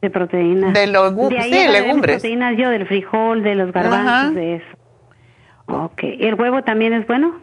De 0.07 0.11
proteínas. 0.11 0.73
de 0.73 0.87
los 0.87 1.17
De 1.29 1.39
ahí 1.39 1.53
sí, 1.53 1.69
legumbres. 1.69 2.17
proteínas 2.17 2.57
yo, 2.57 2.71
del 2.71 2.87
frijol, 2.87 3.43
de 3.43 3.55
los 3.57 3.73
garbanzos, 3.73 4.35
de 4.35 4.57
eso. 4.57 4.67
Ok. 5.67 6.01
¿El 6.03 6.35
huevo 6.35 6.63
también 6.63 6.93
es 6.93 7.07
bueno? 7.07 7.35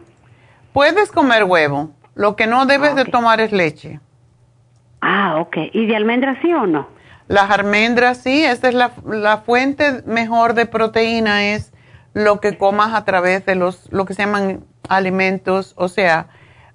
Puedes 0.72 1.12
comer 1.12 1.44
huevo, 1.44 1.90
lo 2.14 2.36
que 2.36 2.46
no 2.46 2.64
debes 2.64 2.94
de 2.94 3.04
tomar 3.04 3.40
es 3.40 3.52
leche. 3.52 4.00
Ah, 5.02 5.36
ok. 5.40 5.56
¿Y 5.72 5.86
de 5.86 5.94
almendras 5.96 6.38
sí 6.40 6.52
o 6.54 6.66
no? 6.66 6.88
Las 7.28 7.50
almendras 7.50 8.18
sí, 8.18 8.44
esa 8.44 8.68
es 8.68 8.74
la, 8.74 8.92
la 9.06 9.38
fuente 9.38 10.02
mejor 10.06 10.54
de 10.54 10.66
proteína, 10.66 11.52
es 11.52 11.72
lo 12.14 12.40
que 12.40 12.56
comas 12.56 12.94
a 12.94 13.04
través 13.04 13.44
de 13.44 13.54
los, 13.56 13.92
lo 13.92 14.04
que 14.06 14.14
se 14.14 14.22
llaman 14.22 14.64
alimentos, 14.88 15.74
o 15.76 15.88
sea, 15.88 16.28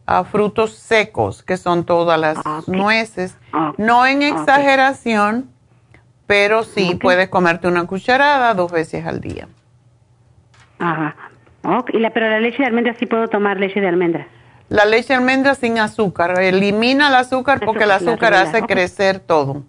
ah, 0.06 0.24
frutos 0.24 0.74
secos, 0.74 1.44
que 1.44 1.58
son 1.58 1.84
todas 1.86 2.20
las 2.20 2.38
nueces. 2.68 3.38
No 3.78 4.06
en 4.06 4.22
exageración, 4.22 5.50
pero 6.30 6.62
sí 6.62 6.94
puedes 7.02 7.28
comerte 7.30 7.68
una 7.68 7.88
cucharada 7.88 8.54
dos 8.54 8.72
veces 8.72 9.04
al 9.04 9.20
día. 9.20 9.48
Ajá. 10.78 11.16
Ok. 11.64 11.90
¿Y 11.92 11.98
la, 11.98 12.12
pero 12.12 12.30
la 12.30 12.40
leche 12.40 12.60
de 12.60 12.66
almendras 12.66 12.98
sí 13.00 13.08
puedo 13.08 13.28
tomar 13.30 13.60
leche 13.60 13.82
de 13.82 13.88
almendra. 13.88 14.28
La 14.70 14.86
leche 14.86 15.08
de 15.08 15.16
almendra 15.16 15.56
sin 15.56 15.80
azúcar, 15.80 16.40
elimina 16.40 17.08
el 17.08 17.16
azúcar 17.16 17.60
porque 17.66 17.86
el 17.86 17.90
Azúcar, 17.92 18.36
hace 18.36 18.62
crecer 18.62 19.20
todo. 19.20 19.64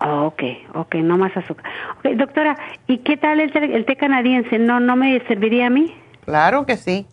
Ok, 0.00 0.42
ok, 0.74 0.96
no 0.96 1.16
más 1.16 1.34
azúcar. 1.34 1.64
Ok, 1.96 2.10
doctora, 2.18 2.58
¿y 2.86 2.98
qué 2.98 3.16
tal 3.16 3.40
el, 3.40 3.50
té- 3.50 3.74
el 3.74 3.86
té 3.86 3.96
canadiense? 3.96 4.58
¿No, 4.58 4.80
¿No 4.80 4.96
me 4.96 5.18
serviría 5.26 5.68
a 5.68 5.70
mí? 5.70 5.96
Claro 6.26 6.66
que 6.66 6.76
sí. 6.76 7.06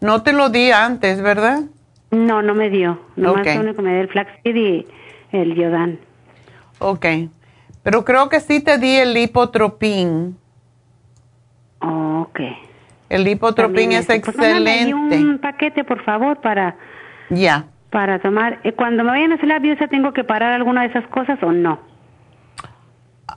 No 0.00 0.22
te 0.22 0.32
lo 0.32 0.48
di 0.48 0.70
antes, 0.70 1.20
¿verdad? 1.20 1.64
No, 2.10 2.40
no 2.40 2.54
me 2.54 2.70
dio. 2.70 2.98
Nomás 3.16 3.42
Ok. 3.46 3.54
lo 3.56 3.60
único 3.60 3.76
que 3.76 3.82
me 3.82 3.92
dio 3.92 4.00
el 4.00 4.08
flaxseed 4.08 4.56
y 4.56 4.86
el 5.32 5.54
yodán. 5.54 5.98
Ok. 6.78 7.04
Pero 7.82 8.04
creo 8.04 8.28
que 8.28 8.40
sí 8.40 8.60
te 8.60 8.78
di 8.78 8.96
el 8.96 9.14
lipotropín. 9.14 10.38
Ok. 11.80 12.40
El 13.08 13.24
lipotropín 13.24 13.92
es 13.92 14.08
eso. 14.08 14.20
Pues 14.22 14.36
mándame 14.36 14.70
ahí 14.70 14.78
excelente. 14.90 15.16
un 15.18 15.38
paquete, 15.38 15.84
por 15.84 16.04
favor, 16.04 16.40
para, 16.40 16.76
Ya. 17.30 17.64
para 17.90 18.18
tomar. 18.20 18.60
Eh, 18.64 18.72
Cuando 18.72 19.02
me 19.02 19.10
vayan 19.10 19.32
a 19.32 19.34
hacer 19.36 19.48
la 19.48 19.58
biopsia, 19.58 19.88
¿tengo 19.88 20.12
que 20.12 20.24
parar 20.24 20.52
alguna 20.52 20.82
de 20.82 20.88
esas 20.88 21.06
cosas 21.08 21.42
o 21.42 21.50
no? 21.52 21.80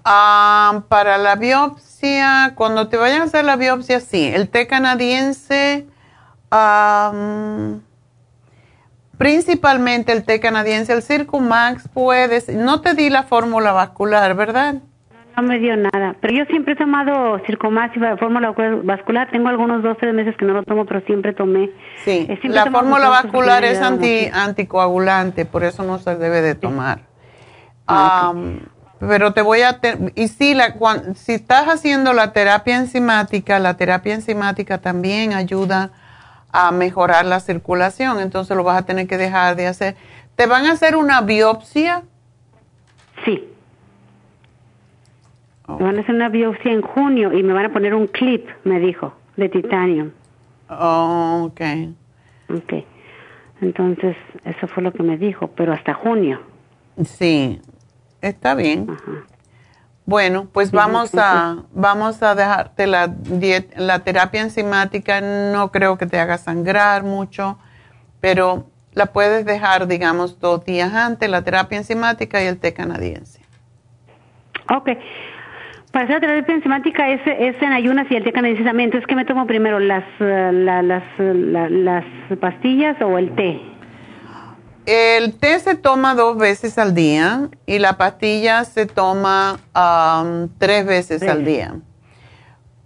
Ah, 0.06 0.84
para 0.90 1.18
la 1.18 1.36
biopsia, 1.36 2.54
cuando 2.56 2.90
te 2.90 2.98
vayan 2.98 3.22
a 3.22 3.26
hacer 3.26 3.46
la 3.46 3.56
biopsia, 3.56 4.00
sí. 4.02 4.26
El 4.34 4.50
té 4.50 4.68
canadiense, 4.68 5.88
am, 6.52 7.82
principalmente 9.18 10.12
el 10.12 10.24
té 10.24 10.40
canadiense, 10.40 10.94
el 10.94 11.02
Circumax, 11.02 11.88
puedes. 11.90 12.50
No 12.50 12.82
te 12.82 12.94
di 12.94 13.10
la 13.10 13.24
fórmula 13.24 13.72
vascular, 13.72 14.36
¿verdad? 14.36 14.76
No 15.36 15.42
me 15.44 15.58
dio 15.58 15.76
nada. 15.76 16.16
Pero 16.22 16.34
yo 16.34 16.46
siempre 16.46 16.74
he 16.74 16.76
tomado 16.76 17.40
Circomax 17.46 17.98
y 17.98 18.00
la 18.00 18.18
fórmula 18.18 18.54
vascular. 18.84 19.30
Tengo 19.32 19.48
algunos 19.50 19.82
dos, 19.82 19.98
tres 20.00 20.14
meses 20.14 20.36
que 20.38 20.46
no 20.46 20.54
lo 20.54 20.64
tomo, 20.64 20.86
pero 20.86 21.02
siempre 21.02 21.34
tomé. 21.34 21.72
Sí. 22.06 22.28
Eh, 22.30 22.38
siempre 22.40 22.50
La 22.52 22.68
fórmula 22.70 23.10
vascular 23.10 23.64
es 23.64 23.82
anti, 23.82 24.28
anticoagulante, 24.32 25.46
por 25.46 25.64
eso 25.64 25.82
no 25.84 25.98
se 25.98 26.16
debe 26.18 26.42
de 26.42 26.54
tomar. 26.54 27.00
Ah, 27.88 28.30
Am, 28.30 28.60
pero 29.00 29.34
te 29.34 29.42
voy 29.42 29.62
a... 29.64 29.80
y 30.16 30.28
sí, 30.28 30.54
la, 30.54 30.76
cuan- 30.76 31.16
si 31.16 31.34
estás 31.34 31.68
haciendo 31.68 32.14
la 32.14 32.32
terapia 32.32 32.78
enzimática, 32.78 33.58
la 33.58 33.76
terapia 33.76 34.14
enzimática 34.14 34.78
también 34.78 35.34
ayuda 35.34 35.90
a 36.54 36.72
mejorar 36.72 37.26
la 37.26 37.40
circulación, 37.40 38.20
entonces 38.20 38.56
lo 38.56 38.64
vas 38.64 38.78
a 38.78 38.86
tener 38.86 39.08
que 39.08 39.18
dejar 39.18 39.56
de 39.56 39.68
hacer. 39.68 39.96
¿Te 40.36 40.46
van 40.46 40.66
a 40.68 40.74
hacer 40.74 40.96
una 40.96 41.22
biopsia? 41.22 42.04
Sí. 43.26 43.44
Me 45.68 45.84
van 45.84 45.98
a 45.98 46.02
hacer 46.02 46.14
una 46.14 46.30
biopsia 46.30 46.72
en 46.72 46.82
junio 46.82 47.34
y 47.34 47.42
me 47.42 47.54
van 47.54 47.66
a 47.66 47.74
poner 47.74 47.96
un 47.96 48.06
clip, 48.06 48.48
me 48.64 48.80
dijo, 48.80 49.14
de 49.36 49.50
titanio. 49.50 50.12
Oh, 50.70 51.50
ok. 51.50 51.62
Ok. 52.56 52.74
Entonces, 53.62 54.16
eso 54.46 54.68
fue 54.68 54.84
lo 54.84 54.94
que 54.94 55.02
me 55.02 55.18
dijo, 55.18 55.48
pero 55.48 55.74
hasta 55.74 55.96
junio. 55.96 56.40
Sí, 57.04 57.60
está 58.22 58.54
bien. 58.54 58.88
Bueno, 60.06 60.48
pues 60.52 60.72
vamos 60.72 61.16
a 61.16 61.58
vamos 61.72 62.22
a 62.24 62.36
dejarte 62.36 62.88
la 62.88 63.08
diet- 63.08 63.74
la 63.78 64.00
terapia 64.00 64.42
enzimática. 64.42 65.22
No 65.22 65.72
creo 65.72 65.98
que 65.98 66.06
te 66.06 66.20
haga 66.20 66.38
sangrar 66.38 67.04
mucho, 67.04 67.58
pero 68.20 68.66
la 68.94 69.08
puedes 69.08 69.46
dejar, 69.46 69.88
digamos, 69.88 70.40
dos 70.40 70.66
días 70.66 70.94
antes, 70.94 71.30
la 71.30 71.42
terapia 71.44 71.78
enzimática 71.78 72.44
y 72.44 72.48
el 72.48 72.60
té 72.60 72.74
canadiense. 72.74 73.42
Ok. 74.70 74.90
Para 75.92 76.06
hacer 76.06 76.16
la 76.16 76.20
terapia 76.22 76.56
enzimática 76.56 77.10
es, 77.10 77.22
es 77.26 77.62
en 77.62 77.72
ayunas 77.72 78.08
y 78.10 78.16
el 78.16 78.24
té 78.24 78.34
canadiense 78.34 78.64
también. 78.64 78.88
Entonces, 78.88 79.08
¿qué 79.08 79.16
me 79.16 79.26
tomo 79.26 79.46
primero? 79.48 79.80
¿Las, 79.80 80.04
eh, 80.20 80.50
la- 80.52 80.82
las, 80.82 81.04
la- 81.18 81.70
las 81.70 82.04
pastillas 82.42 83.00
o 83.02 83.18
el 83.18 83.34
té? 83.36 83.62
El 84.86 85.36
té 85.36 85.60
se 85.60 85.76
toma 85.76 86.14
dos 86.14 86.38
veces 86.38 86.78
al 86.78 86.94
día 86.94 87.50
y 87.66 87.80
la 87.80 87.98
pastilla 87.98 88.66
se 88.66 88.86
toma 88.86 89.60
am, 89.74 90.50
tres 90.58 90.86
veces 90.86 91.24
al 91.24 91.46
día. 91.46 91.76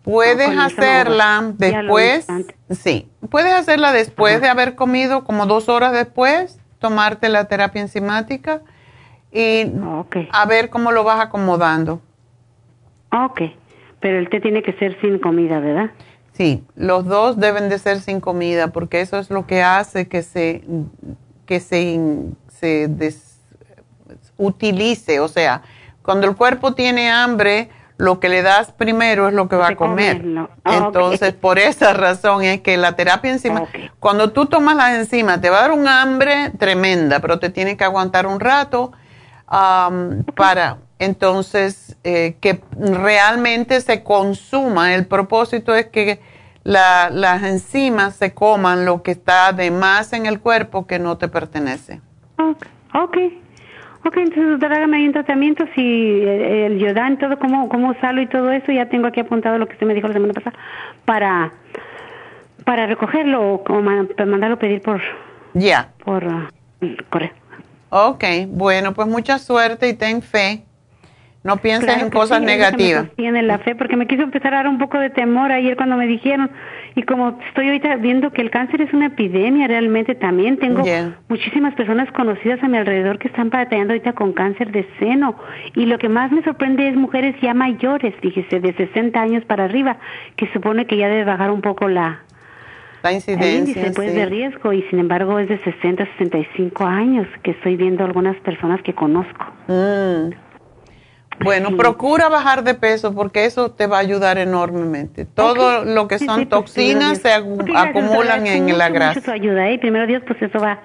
Puedes 0.04 0.58
hacerla 0.58 1.54
después, 1.58 2.28
sí, 2.70 3.10
puedes 3.30 3.54
hacerla 3.54 3.92
después 3.92 4.42
de 4.42 4.48
haber 4.48 4.76
comido, 4.76 5.26
como 5.26 5.48
dos 5.48 5.68
horas 5.68 5.92
después, 5.92 6.60
tomarte 6.80 7.30
la 7.30 7.46
terapia 7.46 7.82
enzimática 7.82 8.62
y 9.32 9.66
a 10.32 10.46
ver 10.46 10.70
cómo 10.70 10.92
lo 10.92 11.04
vas 11.04 11.20
acomodando. 11.20 12.02
Ok. 13.12 13.42
Pero 14.00 14.20
el 14.20 14.30
té 14.30 14.40
tiene 14.40 14.62
que 14.62 14.74
ser 14.74 15.00
sin 15.02 15.20
comida, 15.20 15.60
¿verdad? 15.60 15.92
Sí, 16.34 16.64
los 16.76 17.06
dos 17.06 17.40
deben 17.40 17.68
de 17.68 17.80
ser 17.80 18.00
sin 18.00 18.22
comida 18.22 18.68
porque 18.68 19.02
eso 19.02 19.18
es 19.18 19.32
lo 19.32 19.48
que 19.48 19.64
hace 19.64 20.08
que 20.08 20.22
se 20.22 20.64
que 21.48 21.60
se, 21.60 22.00
se 22.60 22.88
des- 22.88 23.40
utilice, 24.38 25.20
o 25.20 25.28
sea, 25.28 25.64
cuando 26.04 26.28
el 26.28 26.36
cuerpo 26.36 26.74
tiene 26.74 27.10
hambre, 27.10 27.70
lo 27.98 28.20
que 28.20 28.30
le 28.30 28.44
das 28.44 28.72
primero 28.72 29.28
es 29.28 29.34
lo 29.34 29.50
que 29.50 29.56
va 29.56 29.70
a 29.70 29.76
comer. 29.76 30.24
Ah. 30.64 30.78
Entonces, 30.86 31.34
por 31.34 31.58
esa 31.58 31.94
razón 31.94 32.44
es 32.44 32.62
que 32.62 32.78
la 32.78 32.96
terapia 32.96 33.32
enzima, 33.32 33.64
cuando 34.00 34.32
tú 34.32 34.46
tomas 34.46 34.76
las 34.76 34.94
enzimas, 34.94 35.42
te 35.42 35.50
va 35.50 35.58
a 35.58 35.62
dar 35.62 35.72
un 35.72 35.88
hambre 35.88 36.52
tremenda, 36.60 37.20
pero 37.20 37.40
te 37.40 37.50
tiene 37.50 37.76
que 37.76 37.84
aguantar 37.84 38.28
un 38.28 38.40
rato 38.40 38.92
para 40.36 40.78
entonces 41.00 41.96
eh, 42.04 42.36
que 42.40 42.62
realmente 42.80 43.82
se 43.82 44.04
consuma. 44.04 44.94
El 44.94 45.06
propósito 45.08 45.74
es 45.74 45.88
que 45.88 46.20
la- 46.68 47.10
las 47.10 47.44
enzimas 47.44 48.16
se 48.18 48.34
coman 48.34 48.84
lo 48.86 49.02
que 49.02 49.12
está 49.12 49.54
de 49.54 49.72
más 49.72 50.12
en 50.12 50.26
el 50.26 50.42
cuerpo 50.42 50.86
que 50.86 51.00
no 51.00 51.18
te 51.18 51.30
pertenece. 51.30 52.02
Ok. 52.38 52.66
Ok. 52.94 53.18
Ok, 54.06 54.18
entonces, 54.18 54.50
doctora, 54.52 54.76
hágame 54.76 55.06
un 55.06 55.14
tratamiento. 55.14 55.64
Si 55.76 55.82
eh, 55.82 56.66
el 56.66 56.78
Yodán, 56.80 57.18
todo, 57.20 57.40
cómo, 57.40 57.70
cómo 57.70 57.92
usarlo 57.92 58.22
y 58.22 58.28
todo 58.28 58.52
eso, 58.52 58.72
ya 58.74 58.88
tengo 58.90 59.08
aquí 59.08 59.22
apuntado 59.22 59.58
lo 59.58 59.66
que 59.68 59.74
usted 59.74 59.88
me 59.88 59.94
dijo 59.94 60.08
la 60.08 60.14
semana 60.14 60.34
pasada 60.34 60.56
para, 61.06 61.52
para 62.66 62.86
recogerlo 62.86 63.54
o 63.54 63.64
como 63.64 63.82
ma- 63.82 64.06
para 64.16 64.26
mandarlo 64.30 64.56
a 64.58 64.60
pedir 64.60 64.82
por, 64.82 65.02
Ya. 65.54 65.90
por 66.04 66.26
ah, 66.26 66.50
correo. 67.10 67.32
Ok, 67.90 68.24
bueno, 68.50 68.94
pues 68.94 69.08
mucha 69.08 69.40
suerte 69.40 69.88
y 69.88 69.94
ten 69.94 70.22
fe. 70.22 70.64
No 71.44 71.58
pienses 71.58 71.86
Claro 71.86 72.06
en 72.06 72.10
cosas 72.12 72.40
sí, 72.40 72.46
negativas. 72.46 73.04
Me 73.04 73.08
sostiene 73.08 73.42
la 73.44 73.60
fe, 73.60 73.76
porque 73.76 73.96
me 73.96 74.06
quiso 74.08 74.24
empezar 74.24 74.54
a 74.54 74.58
dar 74.58 74.68
un 74.68 74.78
poco 74.80 75.00
de 75.00 75.10
temor 75.10 75.52
ayer 75.52 75.78
cuando 75.78 75.96
me 75.96 76.06
dijeron. 76.08 76.50
Y 76.96 77.04
como 77.04 77.40
estoy 77.48 77.68
ahorita 77.68 77.96
viendo 77.98 78.32
que 78.32 78.42
el 78.42 78.50
cáncer 78.50 78.82
es 78.82 78.92
una 78.94 79.06
epidemia 79.06 79.68
realmente 79.68 80.16
también, 80.16 80.58
tengo 80.58 80.84
Yeah. 80.84 81.16
muchísimas 81.30 81.74
personas 81.76 82.12
conocidas 82.12 82.62
a 82.64 82.68
mi 82.68 82.78
alrededor 82.78 83.20
que 83.20 83.28
están 83.30 83.50
batallando 83.50 83.94
ahorita 83.94 84.14
con 84.14 84.34
cáncer 84.34 84.72
de 84.72 84.86
seno. 85.00 85.36
Y 85.76 85.86
lo 85.86 85.98
que 86.00 86.10
más 86.10 86.32
me 86.32 86.44
sorprende 86.44 86.90
es 86.90 86.96
mujeres 86.96 87.36
ya 87.42 87.54
mayores, 87.54 88.14
fíjese, 88.22 88.60
de 88.60 88.74
60 88.74 89.22
años 89.22 89.46
para 89.46 89.66
arriba, 89.66 89.98
que 90.36 90.48
supone 90.54 90.86
que 90.86 90.98
ya 90.98 91.08
debe 91.08 91.24
bajar 91.24 91.52
un 91.52 91.62
poco 91.62 91.88
la, 91.88 92.20
La 93.04 93.10
el 93.12 93.16
incidencia. 93.18 93.58
índice 93.60 93.92
pues, 93.96 94.10
sí. 94.12 94.18
de 94.18 94.26
riesgo. 94.26 94.74
Y 94.74 94.82
sin 94.90 95.00
embargo 95.00 95.38
es 95.40 95.48
de 95.50 95.60
60 95.60 96.04
a 96.04 96.06
65 96.18 96.86
años 96.86 97.28
que 97.44 97.52
estoy 97.52 97.76
viendo 97.78 98.04
algunas 98.04 98.36
personas 98.38 98.82
que 98.82 98.94
conozco. 98.94 99.46
Mm. 99.68 100.32
Bueno, 101.44 101.78
procura 101.78 102.30
bajar 102.30 102.64
de 102.64 102.74
peso 102.74 103.14
porque 103.14 103.46
eso 103.46 103.72
te 103.72 103.88
va 103.88 103.98
a 103.98 104.00
ayudar 104.00 104.38
enormemente. 104.38 105.26
Todo 105.26 105.86
lo 105.86 106.08
que 106.08 106.18
son 106.20 106.40
sí, 106.40 106.46
pues, 106.46 106.50
toxinas 106.50 107.20
se 107.20 107.30
gracias, 107.30 107.76
acumulan 107.76 108.48
en 108.48 108.64
Mucho, 108.64 108.78
la 108.78 108.88
mucho 108.90 109.00
grasa. 109.00 109.22
tu 109.22 109.32
ayuda, 109.32 109.70
¿eh? 109.70 109.78
Primero 109.80 110.08
Dios, 110.08 110.24
pues 110.26 110.42
eso 110.42 110.60
va, 110.60 110.82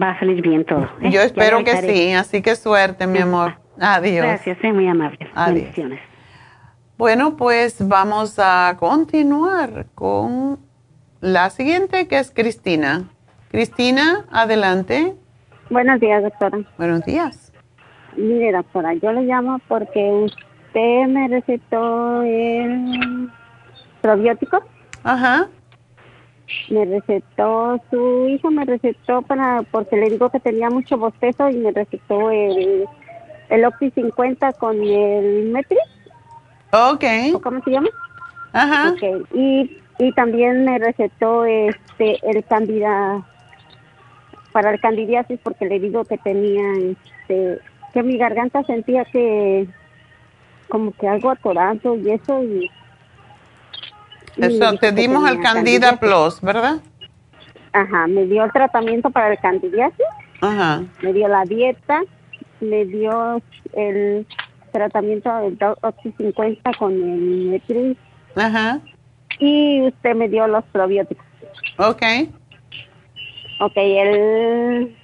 va 0.00 0.10
a 0.10 0.18
salir 0.18 0.42
bien 0.42 0.64
todo. 0.64 0.88
¿eh? 1.02 1.10
Yo 1.10 1.20
espero 1.22 1.64
que 1.64 1.76
sí, 1.78 2.12
así 2.12 2.40
que 2.40 2.54
suerte, 2.56 3.06
mi 3.06 3.18
amor. 3.18 3.54
Adiós. 3.80 4.26
Gracias, 4.26 4.58
es 4.62 4.74
muy 4.74 4.86
amable. 4.86 5.18
Adiós. 5.34 5.54
Bendiciones. 5.62 6.00
Bueno, 6.96 7.36
pues 7.36 7.76
vamos 7.88 8.38
a 8.38 8.76
continuar 8.78 9.86
con 9.94 10.58
la 11.20 11.48
siguiente, 11.50 12.06
que 12.06 12.18
es 12.18 12.30
Cristina. 12.30 13.04
Cristina, 13.50 14.26
adelante. 14.30 15.14
Buenos 15.70 15.98
días, 15.98 16.22
doctora. 16.22 16.58
Buenos 16.76 17.04
días. 17.04 17.39
Mire, 18.16 18.52
doctora, 18.52 18.94
yo 18.94 19.12
le 19.12 19.22
llamo 19.22 19.60
porque 19.68 20.10
usted 20.10 21.06
me 21.08 21.28
recetó 21.28 22.22
el 22.22 23.28
probiótico. 24.00 24.62
Ajá. 25.04 25.48
Me 26.68 26.84
recetó, 26.84 27.80
su 27.90 28.28
hijo 28.28 28.50
me 28.50 28.64
recetó 28.64 29.22
para, 29.22 29.62
porque 29.70 29.96
le 29.96 30.10
digo 30.10 30.30
que 30.30 30.40
tenía 30.40 30.68
mucho 30.68 30.98
bostezo 30.98 31.48
y 31.48 31.56
me 31.58 31.70
recetó 31.70 32.30
el, 32.30 32.86
el 33.48 33.64
Opti 33.64 33.90
50 33.90 34.52
con 34.54 34.82
el 34.82 35.50
Metri. 35.50 35.78
Ok. 36.72 37.04
¿O 37.34 37.40
¿Cómo 37.40 37.62
se 37.62 37.70
llama? 37.70 37.88
Ajá. 38.52 38.90
Ok, 38.90 39.26
Y, 39.32 39.78
y 39.98 40.12
también 40.12 40.64
me 40.64 40.78
recetó 40.78 41.44
este 41.44 42.18
el 42.28 42.44
candida 42.44 43.24
para 44.52 44.72
el 44.72 44.80
candidiasis 44.80 45.38
porque 45.42 45.66
le 45.66 45.78
digo 45.78 46.04
que 46.04 46.18
tenía 46.18 46.62
este 46.72 47.60
que 47.92 48.02
mi 48.02 48.16
garganta 48.16 48.62
sentía 48.64 49.04
que 49.06 49.66
como 50.68 50.92
que 50.92 51.08
algo 51.08 51.30
atorado 51.30 51.96
y 51.96 52.10
eso 52.10 52.42
y 52.44 52.70
y 54.36 54.44
Eso, 54.44 54.76
te 54.78 54.92
dimos 54.92 55.28
el 55.28 55.40
Candida. 55.40 55.98
Plus, 55.98 56.40
¿verdad? 56.40 56.80
Ajá, 57.72 58.06
me 58.06 58.24
dio 58.26 58.44
el 58.44 58.52
tratamiento 58.52 59.10
para 59.10 59.32
el 59.32 59.38
candidiasis, 59.38 60.06
Ajá. 60.40 60.82
me 61.02 61.12
dio 61.12 61.28
la 61.28 61.44
dieta, 61.44 62.02
me 62.60 62.84
dio 62.84 63.40
el 63.74 64.26
tratamiento 64.72 65.32
del 65.40 65.58
Oxy 65.82 66.12
50 66.16 66.72
con 66.78 66.92
el 66.92 67.50
Metris 67.50 67.96
Ajá. 68.36 68.80
y 69.38 69.82
usted 69.82 70.14
me 70.14 70.28
dio 70.28 70.46
los 70.46 70.64
probióticos. 70.66 71.24
Ok. 71.78 72.02
Ok, 73.60 73.72
el... 73.76 74.96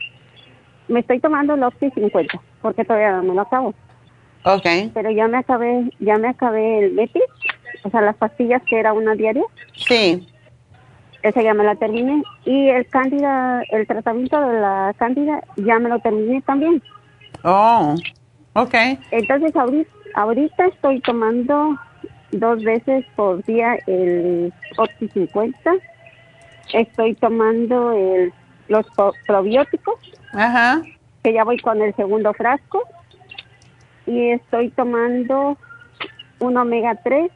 Me 0.89 1.01
estoy 1.01 1.21
tomando 1.21 1.55
el 1.55 1.63
Oxy 1.63 1.91
50 1.91 2.41
porque 2.63 2.85
todavía 2.85 3.13
no 3.17 3.23
me 3.23 3.35
lo 3.35 3.43
acabo. 3.43 3.75
Ok. 4.45 4.67
Pero 4.95 5.11
ya 5.11 5.27
me 5.29 5.39
acabé, 5.39 5.91
ya 5.99 6.19
me 6.19 6.29
acabé 6.29 6.79
el 6.87 6.93
Metris, 6.95 7.25
o 7.83 7.91
sea, 7.91 8.01
las 8.01 8.17
pastillas 8.17 8.63
que 8.63 8.79
era 8.79 8.93
una 8.93 9.15
diaria. 9.15 9.45
Sí. 9.75 10.27
Esa 11.23 11.43
ya 11.43 11.55
me 11.55 11.65
la 11.65 11.75
terminé. 11.75 12.23
Y 12.45 12.69
el 12.69 12.87
cándida, 12.89 13.63
el 13.71 13.87
tratamiento 13.87 14.41
de 14.41 14.61
la 14.61 14.95
cándida 14.97 15.43
ya 15.57 15.79
me 15.81 15.89
lo 15.89 15.99
terminé 15.99 16.41
también. 16.43 16.81
Oh. 17.43 17.95
Ok. 18.53 18.75
Entonces 19.11 19.55
ahorita, 19.57 19.91
ahorita 20.15 20.67
estoy 20.67 21.01
tomando 21.01 21.77
dos 22.31 22.63
veces 22.63 23.05
por 23.17 23.43
día 23.45 23.77
el 23.87 24.53
Oxy 24.79 25.09
50. 25.09 25.73
Estoy 26.73 27.15
tomando 27.15 27.93
el, 27.93 28.33
los 28.69 28.87
pro- 28.97 29.13
probióticos, 29.27 29.95
Ajá. 30.33 30.83
Que 31.27 31.33
ya 31.33 31.43
voy 31.43 31.59
con 31.59 31.83
el 31.83 31.93
segundo 31.97 32.33
frasco. 32.35 32.85
Y 34.07 34.31
estoy 34.31 34.71
tomando 34.71 35.59
un 36.39 36.57
omega 36.57 36.95
3, 37.03 37.33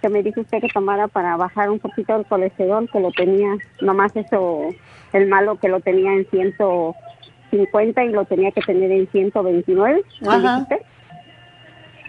que 0.00 0.08
me 0.08 0.22
dijo 0.22 0.40
usted 0.40 0.62
que 0.62 0.68
tomara 0.68 1.08
para 1.08 1.36
bajar 1.36 1.68
un 1.68 1.78
poquito 1.78 2.16
el 2.16 2.24
colesterol, 2.24 2.88
que 2.90 3.00
lo 3.00 3.10
tenía, 3.10 3.50
nomás 3.82 4.16
eso, 4.16 4.68
el 5.12 5.28
malo 5.28 5.56
que 5.56 5.68
lo 5.68 5.80
tenía 5.80 6.10
en 6.14 6.26
150 6.30 8.02
y 8.02 8.08
lo 8.12 8.24
tenía 8.24 8.50
que 8.50 8.62
tener 8.62 8.90
en 8.90 9.06
129. 9.08 10.02
me 10.22 10.26
dijo 10.26 10.30
Ajá. 10.30 10.66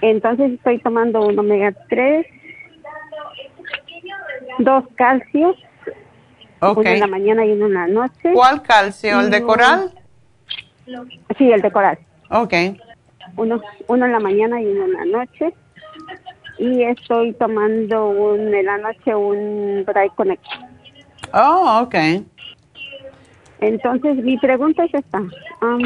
Entonces 0.01 0.53
estoy 0.53 0.79
tomando 0.79 1.27
un 1.27 1.37
omega 1.37 1.73
3, 1.89 2.25
dos 4.59 4.85
calcios, 4.95 5.57
uno 6.61 6.81
en 6.81 6.99
la 7.01 7.07
mañana 7.07 7.45
y 7.45 7.51
uno 7.51 7.65
en 7.65 7.73
la 7.73 7.87
noche. 7.87 8.31
¿Cuál 8.33 8.61
calcio? 8.61 9.19
¿El 9.19 9.29
de 9.29 9.43
coral? 9.43 9.91
Sí, 11.37 11.51
el 11.51 11.61
de 11.61 11.71
coral. 11.71 11.97
Ok. 12.29 12.53
Uno, 13.37 13.61
uno 13.87 14.05
en 14.05 14.11
la 14.11 14.19
mañana 14.19 14.61
y 14.61 14.65
uno 14.65 14.85
en 14.85 14.93
la 14.93 15.05
noche. 15.05 15.53
Y 16.59 16.83
estoy 16.83 17.33
tomando 17.33 18.09
un, 18.09 18.53
en 18.53 18.65
la 18.65 18.77
noche 18.77 19.15
un 19.15 19.83
Bright 19.85 20.13
Connect. 20.15 20.45
Oh, 21.33 21.81
ok. 21.83 21.95
Entonces, 23.59 24.17
mi 24.17 24.37
pregunta 24.37 24.83
es 24.83 24.93
esta. 24.93 25.19
Am, 25.61 25.81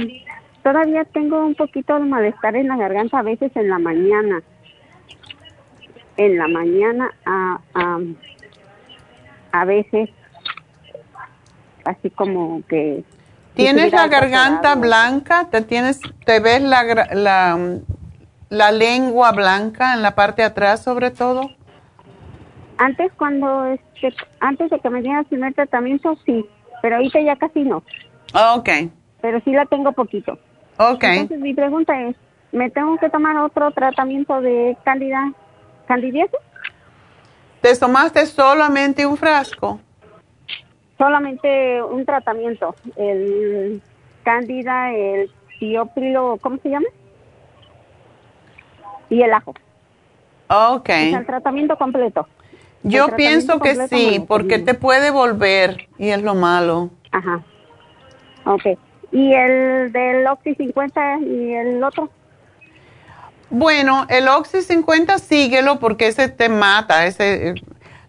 todavía 0.63 1.05
tengo 1.05 1.45
un 1.45 1.55
poquito 1.55 1.93
de 1.93 2.05
malestar 2.05 2.55
en 2.55 2.67
la 2.67 2.77
garganta 2.77 3.19
a 3.19 3.23
veces 3.23 3.55
en 3.55 3.69
la 3.69 3.79
mañana. 3.79 4.41
En 6.17 6.37
la 6.37 6.47
mañana 6.47 7.11
a, 7.25 7.59
a, 7.75 7.99
a 9.51 9.65
veces 9.65 10.09
así 11.85 12.09
como 12.09 12.61
que... 12.67 13.03
¿Tienes 13.57 13.91
la 13.91 14.07
garganta 14.07 14.75
blanca? 14.75 15.47
¿Te 15.49 15.61
tienes, 15.61 15.99
te 16.25 16.39
ves 16.39 16.61
la, 16.61 16.83
la, 17.13 17.57
la 18.49 18.71
lengua 18.71 19.31
blanca 19.31 19.93
en 19.93 20.01
la 20.01 20.15
parte 20.15 20.43
de 20.43 20.47
atrás 20.49 20.83
sobre 20.83 21.11
todo? 21.11 21.51
Antes 22.77 23.11
cuando 23.17 23.65
este, 23.65 24.13
antes 24.39 24.69
de 24.69 24.79
que 24.79 24.89
me 24.89 25.01
dieran 25.01 25.21
el 25.21 25.25
primer 25.25 25.53
tratamiento 25.55 26.15
sí, 26.25 26.45
pero 26.81 26.97
ahorita 26.97 27.19
ya 27.21 27.35
casi 27.35 27.63
no. 27.63 27.83
Ok. 28.55 28.69
Pero 29.21 29.41
sí 29.43 29.51
la 29.51 29.65
tengo 29.65 29.91
poquito. 29.93 30.37
Ok. 30.77 31.03
Entonces 31.03 31.39
mi 31.39 31.55
pregunta 31.55 31.99
es, 32.03 32.15
¿me 32.51 32.69
tengo 32.69 32.97
que 32.97 33.09
tomar 33.09 33.35
otro 33.37 33.71
tratamiento 33.71 34.39
de 34.41 34.77
candida, 34.85 35.33
candidiasis? 35.87 36.39
¿Te 37.61 37.75
tomaste 37.75 38.25
solamente 38.27 39.05
un 39.05 39.17
frasco? 39.17 39.79
Solamente 40.97 41.81
un 41.83 42.05
tratamiento, 42.05 42.75
el 42.95 43.81
cándida, 44.23 44.91
el 44.93 45.31
tióprilo, 45.59 46.37
¿cómo 46.41 46.57
se 46.57 46.69
llama? 46.69 46.87
Y 49.09 49.21
el 49.21 49.33
ajo. 49.33 49.53
Ok. 50.49 50.87
Sea, 50.87 51.19
el 51.19 51.25
tratamiento 51.25 51.77
completo. 51.77 52.27
Yo 52.83 53.07
pienso 53.15 53.59
que 53.59 53.87
sí, 53.87 54.23
porque 54.27 54.59
te 54.59 54.73
puede 54.73 55.11
volver 55.11 55.87
y 55.97 56.09
es 56.09 56.21
lo 56.21 56.35
malo. 56.35 56.89
Ajá. 57.11 57.41
Ok. 58.45 58.77
¿Y 59.11 59.33
el 59.33 59.91
del 59.91 60.27
Oxy 60.27 60.55
50 60.55 61.19
y 61.19 61.53
el 61.53 61.83
otro? 61.83 62.09
Bueno, 63.49 64.05
el 64.09 64.27
Oxy 64.27 64.61
50 64.61 65.17
síguelo 65.19 65.79
porque 65.79 66.07
ese 66.07 66.27
te 66.29 66.49
mata. 66.49 67.05
Ese, 67.05 67.55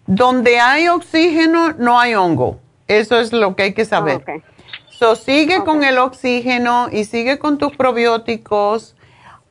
donde 0.05 0.59
hay 0.59 0.87
oxígeno 0.87 1.73
no 1.73 1.99
hay 1.99 2.15
hongo. 2.15 2.59
Eso 2.89 3.19
es 3.19 3.31
lo 3.31 3.55
que 3.55 3.63
hay 3.63 3.73
que 3.73 3.85
saber. 3.85 4.17
ok. 4.17 4.43
So, 4.89 5.15
sigue 5.15 5.63
con 5.63 5.83
el 5.83 5.97
oxígeno 5.97 6.89
y 6.91 7.05
sigue 7.05 7.39
con 7.39 7.57
tus 7.57 7.71
probióticos. 7.73 8.95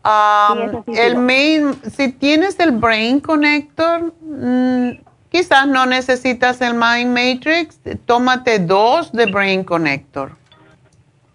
Um, 0.05 0.59
Sí, 0.59 0.63
eso 0.65 0.83
sí 0.87 0.93
el 0.97 1.17
main, 1.17 1.75
si 1.91 2.13
tienes 2.13 2.59
el 2.61 2.73
Brain 2.73 3.21
Connector, 3.21 4.13
mm, 4.23 4.91
quizás 5.31 5.67
no 5.69 5.87
necesitas 5.87 6.61
el 6.61 6.75
Mind 6.75 7.11
Matrix. 7.17 7.81
Tómate 8.07 8.59
dos 8.59 9.13
de 9.13 9.27
Brain 9.27 9.65
Connector. 9.65 10.33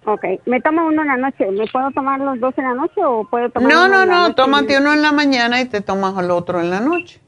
Ok. 0.06 0.26
¿Me 0.46 0.60
tomo 0.62 0.86
uno 0.86 1.02
en 1.02 1.08
la 1.08 1.18
noche? 1.18 1.50
¿Me 1.52 1.66
puedo 1.68 1.90
tomar 1.92 2.20
los 2.20 2.40
dos 2.40 2.54
en 2.58 2.66
la 2.66 2.74
noche 2.74 3.04
o 3.04 3.24
puedo 3.26 3.50
tomar 3.50 3.72
No, 3.72 3.86
uno 3.86 3.96
no, 3.96 4.04
en 4.04 4.08
la 4.10 4.14
no, 4.16 4.22
noche 4.28 4.36
tómate 4.36 4.74
y- 4.74 4.78
uno 4.78 4.94
en 4.94 5.02
la 5.02 5.12
mañana 5.14 5.62
y 5.62 5.66
te 5.66 5.82
tomas 5.82 6.18
el 6.18 6.30
otro 6.32 6.60
en 6.60 6.70
la 6.70 6.82
noche. 6.82 7.22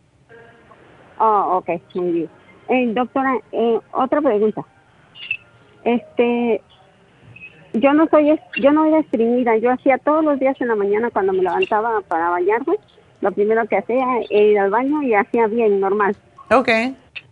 Oh, 1.17 1.57
ok, 1.63 1.69
muy 1.95 2.11
bien. 2.11 2.29
Eh, 2.69 2.91
doctora, 2.93 3.37
eh, 3.51 3.79
otra 3.91 4.21
pregunta. 4.21 4.63
Este, 5.83 6.61
yo 7.73 7.93
no 7.93 8.07
soy, 8.07 8.39
yo 8.61 8.71
no 8.71 8.85
era 8.85 8.99
estreñida. 8.99 9.57
Yo 9.57 9.71
hacía 9.71 9.97
todos 9.99 10.23
los 10.23 10.39
días 10.39 10.59
en 10.59 10.69
la 10.69 10.75
mañana 10.75 11.09
cuando 11.11 11.33
me 11.33 11.43
levantaba 11.43 12.01
para 12.01 12.29
bañarme. 12.29 12.75
Lo 13.21 13.31
primero 13.31 13.65
que 13.67 13.77
hacía 13.77 13.95
era 14.29 14.41
ir 14.43 14.59
al 14.59 14.69
baño 14.71 15.01
y 15.03 15.13
hacía 15.13 15.47
bien, 15.47 15.79
normal. 15.79 16.15
Ok. 16.51 16.69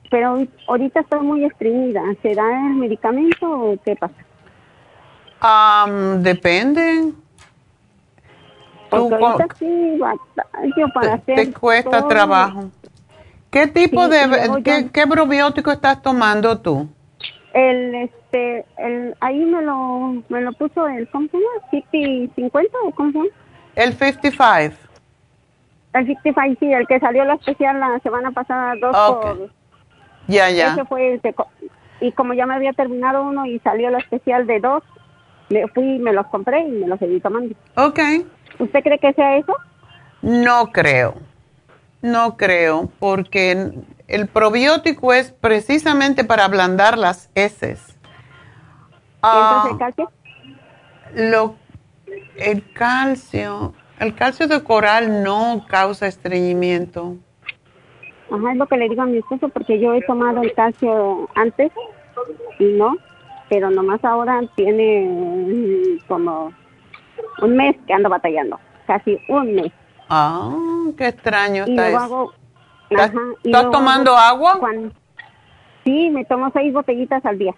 Pero 0.09 0.35
ahori- 0.37 0.49
ahorita 0.67 0.99
estoy 0.99 1.21
muy 1.21 1.43
estreñida. 1.45 2.03
¿Será 2.21 2.67
el 2.67 2.75
medicamento 2.75 3.49
o 3.49 3.77
qué 3.83 3.95
pasa? 3.95 4.13
Am, 5.39 6.21
depende. 6.21 7.11
Tú 8.89 8.95
ahorita 9.15 9.47
sí 9.57 9.97
batallo 9.97 10.87
para 10.93 11.17
te, 11.17 11.33
hacer 11.33 11.47
te 11.47 11.53
cuesta 11.59 11.99
todo. 11.99 12.07
trabajo. 12.07 12.69
¿Qué 13.53 13.67
tipo 13.67 14.05
Sí, 14.05 14.09
de, 14.09 14.63
qué, 14.63 14.89
qué 14.91 15.05
probiótico 15.07 15.71
estás 15.71 16.01
tomando 16.01 16.59
tú? 16.59 16.89
El, 17.53 17.93
este, 17.93 18.65
el, 18.77 19.15
ahí 19.21 19.45
me 19.45 19.61
lo, 19.61 20.23
me 20.27 20.41
lo 20.41 20.51
puso 20.53 20.87
el, 20.87 21.07
¿cómo 21.09 21.27
se 21.27 21.37
llama? 21.37 21.69
¿50 21.71 22.33
50 22.35 22.77
o 22.83 22.91
cómo 22.91 23.11
se 23.11 23.17
llama? 23.19 23.29
El 23.75 23.93
55. 23.93 24.75
El 25.93 26.07
55, 26.07 26.57
sí, 26.59 26.73
el 26.73 26.87
que 26.87 26.99
salió 26.99 27.23
la 27.25 27.35
especial 27.35 27.79
la 27.79 27.99
semana 27.99 28.31
pasada, 28.31 28.73
dos 28.81 28.95
Ok. 28.97 29.21
por... 29.21 29.49
Ya, 30.27 30.49
ya. 30.49 30.73
Ese 30.73 30.85
fue 30.85 31.13
el 31.13 31.21
que 31.21 31.35
y 32.01 32.11
como 32.13 32.33
ya 32.33 32.47
me 32.47 32.55
había 32.55 32.73
terminado 32.73 33.23
uno 33.23 33.45
y 33.45 33.59
salió 33.59 33.91
la 33.91 33.99
especial 33.99 34.47
de 34.47 34.59
dos, 34.59 34.83
me 35.49 35.67
fui, 35.67 35.99
me 35.99 36.11
los 36.11 36.25
compré 36.27 36.61
y 36.61 36.71
me 36.71 36.87
los 36.87 36.97
seguí 36.97 37.19
tomando. 37.19 37.53
Ok. 37.75 37.99
¿Usted 38.57 38.83
cree 38.83 38.97
que 38.97 39.13
sea 39.13 39.37
eso? 39.37 39.55
No 40.23 40.71
creo. 40.71 41.13
No 42.03 42.37
creo, 42.37 42.91
porque 42.99 43.73
el 44.09 44.29
probiótico 44.29 45.13
es 45.13 45.31
precisamente 45.31 46.25
para 46.25 46.45
ablandar 46.45 46.99
las 46.99 47.31
heces. 47.35 47.99
¿Y 49.31 49.39
entonces 49.39 49.71
Ah, 49.71 49.71
el 49.71 49.77
calcio? 49.77 50.11
lo, 51.15 51.59
El 52.37 52.71
calcio, 52.73 53.75
el 53.99 54.15
calcio 54.15 54.47
de 54.47 54.63
coral 54.63 55.23
no 55.23 55.65
causa 55.69 56.07
estreñimiento. 56.07 57.17
Ajá, 58.31 58.51
es 58.53 58.57
lo 58.57 58.67
que 58.67 58.77
le 58.77 58.89
digo 58.89 59.03
a 59.03 59.07
mi 59.07 59.19
esposo 59.19 59.49
porque 59.49 59.79
yo 59.79 59.93
he 59.93 60.01
tomado 60.03 60.41
el 60.43 60.53
calcio 60.53 61.29
antes 61.35 61.71
y 62.59 62.65
no, 62.65 62.95
pero 63.49 63.71
nomás 63.71 64.03
ahora 64.05 64.41
tiene 64.55 65.99
como 66.07 66.53
un 67.41 67.55
mes 67.57 67.77
que 67.87 67.93
ando 67.93 68.09
batallando, 68.09 68.59
casi 68.87 69.19
un 69.29 69.55
mes. 69.55 69.73
Ah, 70.15 70.55
qué 70.95 71.07
extraño 71.07 71.63
está 71.63 71.89
eso. 71.89 71.97
hago... 71.97 72.33
¿Estás- 72.91 73.09
ajá, 73.09 73.71
tomando 73.71 74.15
hago 74.15 74.47
agua? 74.47 74.69
sí, 75.83 76.09
me 76.11 76.23
tomo 76.25 76.51
seis 76.53 76.71
botellitas 76.71 77.25
al 77.25 77.39
día. 77.39 77.55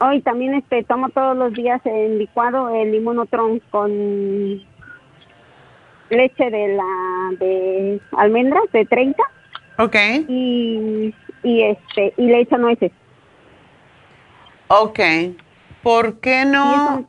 Hoy 0.00 0.22
también 0.22 0.54
este 0.54 0.82
tomo 0.84 1.10
todos 1.10 1.36
los 1.36 1.52
días 1.52 1.82
en 1.84 2.18
licuado 2.18 2.70
el 2.70 2.94
inmunotron 2.94 3.60
con 3.70 3.90
leche 6.08 6.50
de 6.50 6.76
la 6.76 7.36
de 7.38 8.00
almendras 8.16 8.64
de 8.72 8.84
30 8.86 9.22
Ok, 9.78 9.96
y 10.28 11.14
y 11.42 11.62
este 11.62 12.14
y 12.16 12.26
le 12.26 12.40
echo 12.40 12.56
nueces. 12.56 12.90
ok. 14.68 15.00
¿Por 15.82 16.20
qué 16.20 16.44
no? 16.46 17.04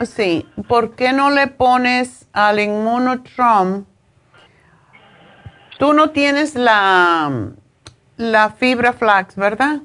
Sí, 0.00 0.46
¿por 0.68 0.94
qué 0.94 1.12
no 1.12 1.30
le 1.30 1.46
pones 1.46 2.28
al 2.32 2.60
inmunotrom? 2.60 3.84
Tú 5.78 5.92
no 5.92 6.10
tienes 6.10 6.54
la, 6.54 7.50
la 8.16 8.50
fibra 8.50 8.92
flax, 8.92 9.36
¿verdad? 9.36 9.80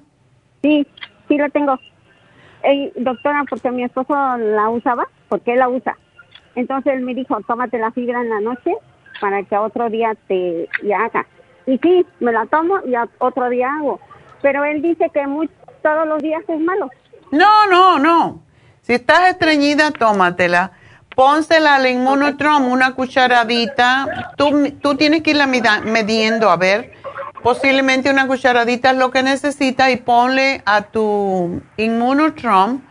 Sí, 0.61 0.85
sí 1.27 1.37
la 1.37 1.49
tengo. 1.49 1.79
Ey, 2.63 2.91
doctora, 2.95 3.43
porque 3.49 3.71
mi 3.71 3.83
esposo 3.83 4.13
la 4.37 4.69
usaba, 4.69 5.07
porque 5.29 5.53
él 5.53 5.59
la 5.59 5.69
usa. 5.69 5.97
Entonces 6.55 6.93
él 6.93 7.01
me 7.01 7.15
dijo, 7.15 7.39
tómate 7.47 7.79
la 7.79 7.91
fibra 7.91 8.21
en 8.21 8.29
la 8.29 8.41
noche 8.41 8.73
para 9.19 9.43
que 9.43 9.57
otro 9.57 9.89
día 9.89 10.15
te 10.27 10.69
haga. 10.93 11.25
Y 11.65 11.77
sí, 11.77 12.05
me 12.19 12.31
la 12.31 12.45
tomo 12.47 12.79
y 12.85 12.93
otro 13.19 13.49
día 13.49 13.69
hago. 13.75 13.99
Pero 14.41 14.63
él 14.65 14.81
dice 14.81 15.09
que 15.13 15.25
muy, 15.27 15.49
todos 15.81 16.07
los 16.07 16.21
días 16.21 16.43
es 16.47 16.59
malo. 16.59 16.89
No, 17.31 17.67
no, 17.67 17.99
no. 17.99 18.43
Si 18.81 18.93
estás 18.93 19.29
estreñida, 19.29 19.91
tómatela. 19.91 20.71
Pónsela 21.15 21.75
al 21.75 21.87
inmunotrom, 21.87 22.67
una 22.67 22.93
cucharadita. 22.93 24.33
Tú, 24.37 24.71
tú 24.81 24.95
tienes 24.95 25.21
que 25.21 25.31
irla 25.31 25.45
midiendo, 25.45 26.49
a 26.49 26.57
ver. 26.57 26.93
Posiblemente 27.43 28.11
una 28.11 28.27
cucharadita 28.27 28.91
es 28.91 28.97
lo 28.97 29.11
que 29.11 29.23
necesitas 29.23 29.89
y 29.89 29.97
ponle 29.97 30.61
a 30.65 30.83
tu 30.83 31.61
inmunotrom, 31.77 32.81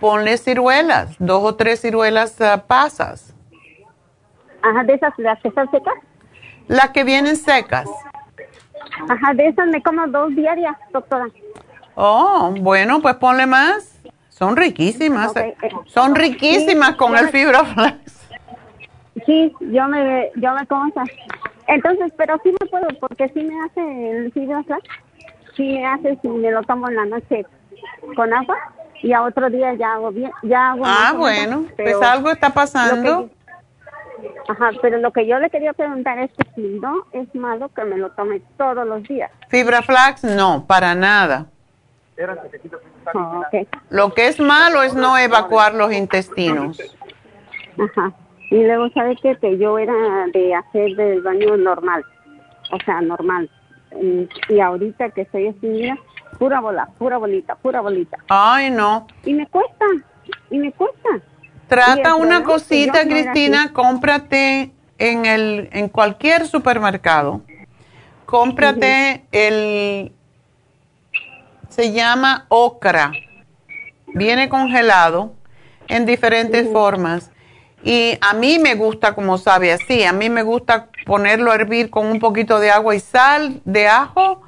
ponle 0.00 0.36
ciruelas, 0.38 1.16
dos 1.18 1.42
o 1.42 1.56
tres 1.56 1.80
ciruelas 1.80 2.40
ah, 2.40 2.64
pasas. 2.66 3.34
Ajá, 4.62 4.84
de 4.84 4.94
esas, 4.94 5.12
las 5.18 5.40
que 5.42 5.48
están 5.48 5.70
secas. 5.70 5.94
Las 6.68 6.90
que 6.90 7.04
vienen 7.04 7.36
secas. 7.36 7.88
Ajá, 9.08 9.34
de 9.34 9.48
esas 9.48 9.68
me 9.68 9.82
como 9.82 10.06
dos 10.06 10.34
diarias, 10.34 10.76
doctora. 10.92 11.26
Oh, 11.94 12.54
bueno, 12.60 13.00
pues 13.00 13.16
ponle 13.16 13.46
más. 13.46 13.95
Son 14.36 14.54
riquísimas. 14.54 15.30
Ok, 15.30 15.38
eh, 15.38 15.56
Son 15.86 16.14
riquísimas 16.14 16.90
sí, 16.90 16.96
con 16.96 17.16
el 17.16 17.24
me- 17.24 17.30
fibra 17.32 17.64
flax. 17.64 18.28
Sí, 19.24 19.50
yo 19.60 19.88
me, 19.88 20.30
yo 20.36 20.52
me 20.52 20.66
como. 20.66 20.92
Entonces, 21.68 22.12
pero 22.18 22.38
sí 22.42 22.52
me 22.60 22.66
puedo, 22.68 22.86
porque 23.00 23.28
sí 23.30 23.42
me 23.42 23.54
hace 23.64 24.10
el 24.10 24.32
fibra 24.32 24.62
flax. 24.64 24.82
Sí 25.56 25.62
me 25.78 25.86
hace 25.86 26.18
si 26.20 26.28
me 26.28 26.50
lo 26.50 26.62
tomo 26.64 26.86
en 26.90 26.96
la 26.96 27.06
noche 27.06 27.46
con 28.14 28.32
agua 28.34 28.56
y 29.02 29.12
a 29.14 29.22
otro 29.22 29.48
día 29.48 29.72
ya 29.74 29.94
hago 29.94 30.10
bien, 30.12 30.30
ya 30.42 30.72
hago 30.72 30.82
Ah, 30.86 31.14
bueno, 31.16 31.64
pues 31.76 31.96
algo 32.02 32.30
está 32.30 32.50
pasando. 32.50 33.30
que- 33.30 34.32
ajá, 34.52 34.70
pero 34.82 34.98
lo 34.98 35.12
que 35.12 35.26
yo 35.26 35.38
le 35.38 35.48
quería 35.48 35.72
preguntar 35.72 36.18
es 36.18 36.30
que 36.32 36.44
si 36.54 36.60
no 36.78 37.04
es 37.12 37.34
malo 37.34 37.70
que 37.74 37.84
me 37.84 37.96
lo 37.96 38.10
tome 38.10 38.42
todos 38.58 38.86
los 38.86 39.02
días. 39.04 39.30
Fibra 39.48 39.80
flax, 39.80 40.24
no, 40.24 40.66
para 40.66 40.94
nada. 40.94 41.46
Lo 43.90 44.14
que 44.14 44.28
es 44.28 44.40
malo 44.40 44.82
es 44.82 44.94
no 44.94 45.16
evacuar 45.16 45.74
los 45.74 45.92
intestinos. 45.92 46.80
Ajá. 47.78 48.12
Y 48.50 48.62
luego, 48.62 48.88
¿sabe 48.90 49.16
qué? 49.20 49.36
Que 49.36 49.58
yo 49.58 49.78
era 49.78 49.94
de 50.32 50.54
hacer 50.54 50.94
del 50.96 51.20
baño 51.22 51.56
normal. 51.56 52.04
O 52.72 52.78
sea, 52.84 53.00
normal. 53.00 53.50
Y, 54.00 54.28
y 54.52 54.60
ahorita 54.60 55.10
que 55.10 55.22
estoy 55.22 55.48
así, 55.48 55.66
mira, 55.66 55.98
pura 56.38 56.60
bola, 56.60 56.88
pura 56.98 57.16
bolita, 57.18 57.54
pura 57.56 57.80
bolita. 57.80 58.18
Ay, 58.28 58.70
no. 58.70 59.06
Y 59.24 59.34
me 59.34 59.46
cuesta, 59.46 59.84
y 60.50 60.58
me 60.58 60.72
cuesta. 60.72 61.08
Trata 61.68 62.14
una 62.14 62.44
cosita, 62.44 63.04
no 63.04 63.10
Cristina, 63.10 63.72
cómprate 63.72 64.72
en 64.98 65.26
el 65.26 65.68
en 65.72 65.88
cualquier 65.88 66.46
supermercado. 66.46 67.42
Cómprate 68.24 69.24
el 69.32 70.12
se 71.76 71.92
llama 71.92 72.46
ocra. 72.48 73.12
Viene 74.08 74.48
congelado 74.48 75.34
en 75.88 76.06
diferentes 76.06 76.72
formas. 76.72 77.30
Y 77.84 78.16
a 78.22 78.32
mí 78.32 78.58
me 78.58 78.74
gusta 78.74 79.14
como 79.14 79.36
sabe 79.38 79.70
así. 79.72 80.02
A 80.04 80.12
mí 80.14 80.30
me 80.30 80.42
gusta 80.42 80.88
ponerlo 81.04 81.52
a 81.52 81.56
hervir 81.56 81.90
con 81.90 82.06
un 82.06 82.18
poquito 82.18 82.58
de 82.58 82.70
agua 82.70 82.94
y 82.94 83.00
sal 83.00 83.60
de 83.66 83.86
ajo 83.88 84.40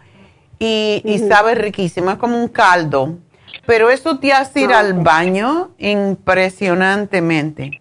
y, 0.59 1.03
y 1.05 1.19
sabe 1.19 1.55
riquísimo. 1.55 2.11
Es 2.11 2.17
como 2.17 2.39
un 2.39 2.49
caldo. 2.49 3.19
Pero 3.67 3.91
eso 3.91 4.19
te 4.19 4.33
hace 4.33 4.63
ir 4.63 4.73
Ah, 4.73 4.79
al 4.81 4.95
baño 4.95 5.71
impresionantemente. 5.79 7.81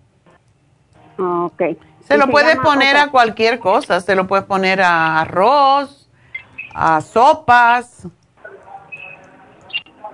Ah, 1.18 1.45
Ok. 1.45 1.61
Se 2.06 2.15
Y 2.15 2.19
lo 2.19 2.28
puedes 2.30 2.52
llama 2.56 2.64
poner 2.64 2.95
otra- 2.95 3.03
a 3.03 3.11
cualquier 3.11 3.60
cosa. 3.60 3.99
Se 4.02 4.15
lo 4.15 4.28
puedes 4.28 4.45
poner 4.45 4.82
a 4.82 5.22
arroz, 5.22 6.10
a 6.74 7.02
sopas. 7.02 8.07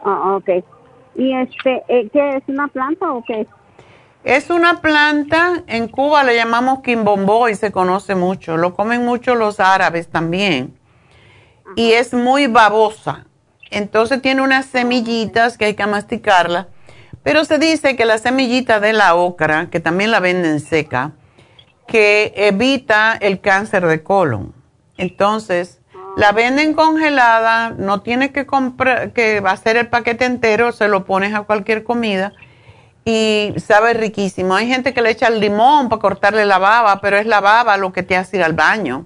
Ah, 0.03 0.35
ok. 0.35 0.63
¿Y 1.15 1.34
este, 1.34 1.84
eh, 1.88 2.09
qué 2.11 2.38
es 2.38 2.43
una 2.47 2.67
planta 2.67 3.11
o 3.11 3.23
qué 3.23 3.47
es? 4.23 4.49
Una 4.49 4.81
planta, 4.81 5.63
en 5.67 5.88
Cuba 5.88 6.23
le 6.23 6.35
llamamos 6.35 6.80
quimbombo 6.81 7.49
y 7.49 7.55
se 7.55 7.71
conoce 7.71 8.15
mucho. 8.15 8.57
Lo 8.57 8.73
comen 8.73 9.05
mucho 9.05 9.35
los 9.35 9.59
árabes 9.59 10.07
también. 10.09 10.77
Y 11.75 11.91
es 11.91 12.13
muy 12.13 12.47
babosa. 12.47 13.25
Entonces 13.69 14.21
tiene 14.21 14.41
unas 14.41 14.65
semillitas 14.65 15.57
que 15.57 15.65
hay 15.65 15.73
que 15.73 15.85
masticarla. 15.88 16.67
Pero 17.23 17.45
se 17.45 17.57
dice 17.57 17.95
que 17.95 18.05
la 18.05 18.17
semillita 18.17 18.80
de 18.80 18.93
la 18.93 19.15
ocra, 19.15 19.69
que 19.69 19.80
también 19.80 20.11
la 20.11 20.19
venden 20.19 20.59
seca, 20.59 21.13
que 21.88 22.34
evita 22.35 23.13
el 23.19 23.39
cáncer 23.39 23.85
de 23.88 24.03
colon. 24.03 24.53
Entonces, 24.97 25.81
la 26.15 26.31
venden 26.31 26.73
congelada, 26.73 27.72
no 27.72 28.02
tienes 28.02 28.31
que 28.31 28.45
comprar, 28.45 29.11
que 29.14 29.41
hacer 29.45 29.77
el 29.77 29.88
paquete 29.88 30.26
entero, 30.26 30.72
se 30.72 30.88
lo 30.88 31.06
pones 31.06 31.34
a 31.34 31.41
cualquier 31.41 31.84
comida 31.84 32.34
y 33.06 33.53
sabe 33.57 33.94
riquísimo. 33.94 34.56
Hay 34.56 34.68
gente 34.68 34.94
que 34.94 35.02
le 35.02 35.10
echa 35.10 35.27
el 35.27 35.40
limón 35.40 35.90
para 35.90 36.02
cortarle 36.02 36.45
la 36.45 36.60
baba, 36.60 37.02
pero 37.02 37.18
es 37.18 37.26
la 37.26 37.41
baba 37.41 37.77
lo 37.77 37.91
que 37.91 38.03
te 38.03 38.15
hace 38.15 38.38
ir 38.38 38.44
al 38.44 38.53
baño. 38.53 39.06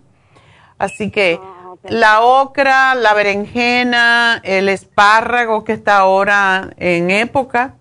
Así 0.78 1.10
que 1.10 1.40
la 1.84 2.22
ocra, 2.22 2.94
la 2.96 3.14
berenjena, 3.14 4.42
el 4.44 4.70
espárrago 4.70 5.64
que 5.64 5.74
está 5.74 5.98
ahora 5.98 6.70
en 6.78 7.10
época, 7.10 7.76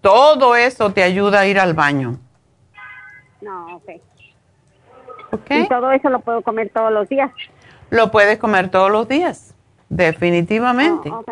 todo 0.00 0.56
eso 0.56 0.92
te 0.92 1.02
ayuda 1.02 1.40
a 1.40 1.46
ir 1.46 1.58
al 1.58 1.74
baño. 1.74 2.18
No, 3.40 3.76
ok. 3.76 3.90
¿Ok? 5.32 5.50
Y 5.50 5.68
todo 5.68 5.90
eso 5.90 6.10
lo 6.10 6.20
puedo 6.20 6.42
comer 6.42 6.70
todos 6.74 6.92
los 6.92 7.08
días. 7.08 7.30
Lo 7.92 8.10
puedes 8.10 8.38
comer 8.38 8.70
todos 8.70 8.90
los 8.90 9.06
días, 9.06 9.54
definitivamente. 9.90 11.10
Ok. 11.10 11.30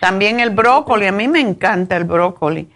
También 0.00 0.40
el 0.40 0.48
brócoli, 0.48 1.06
a 1.06 1.12
mí 1.12 1.28
me 1.28 1.40
encanta 1.40 1.98
el 1.98 2.04
brócoli. 2.04 2.70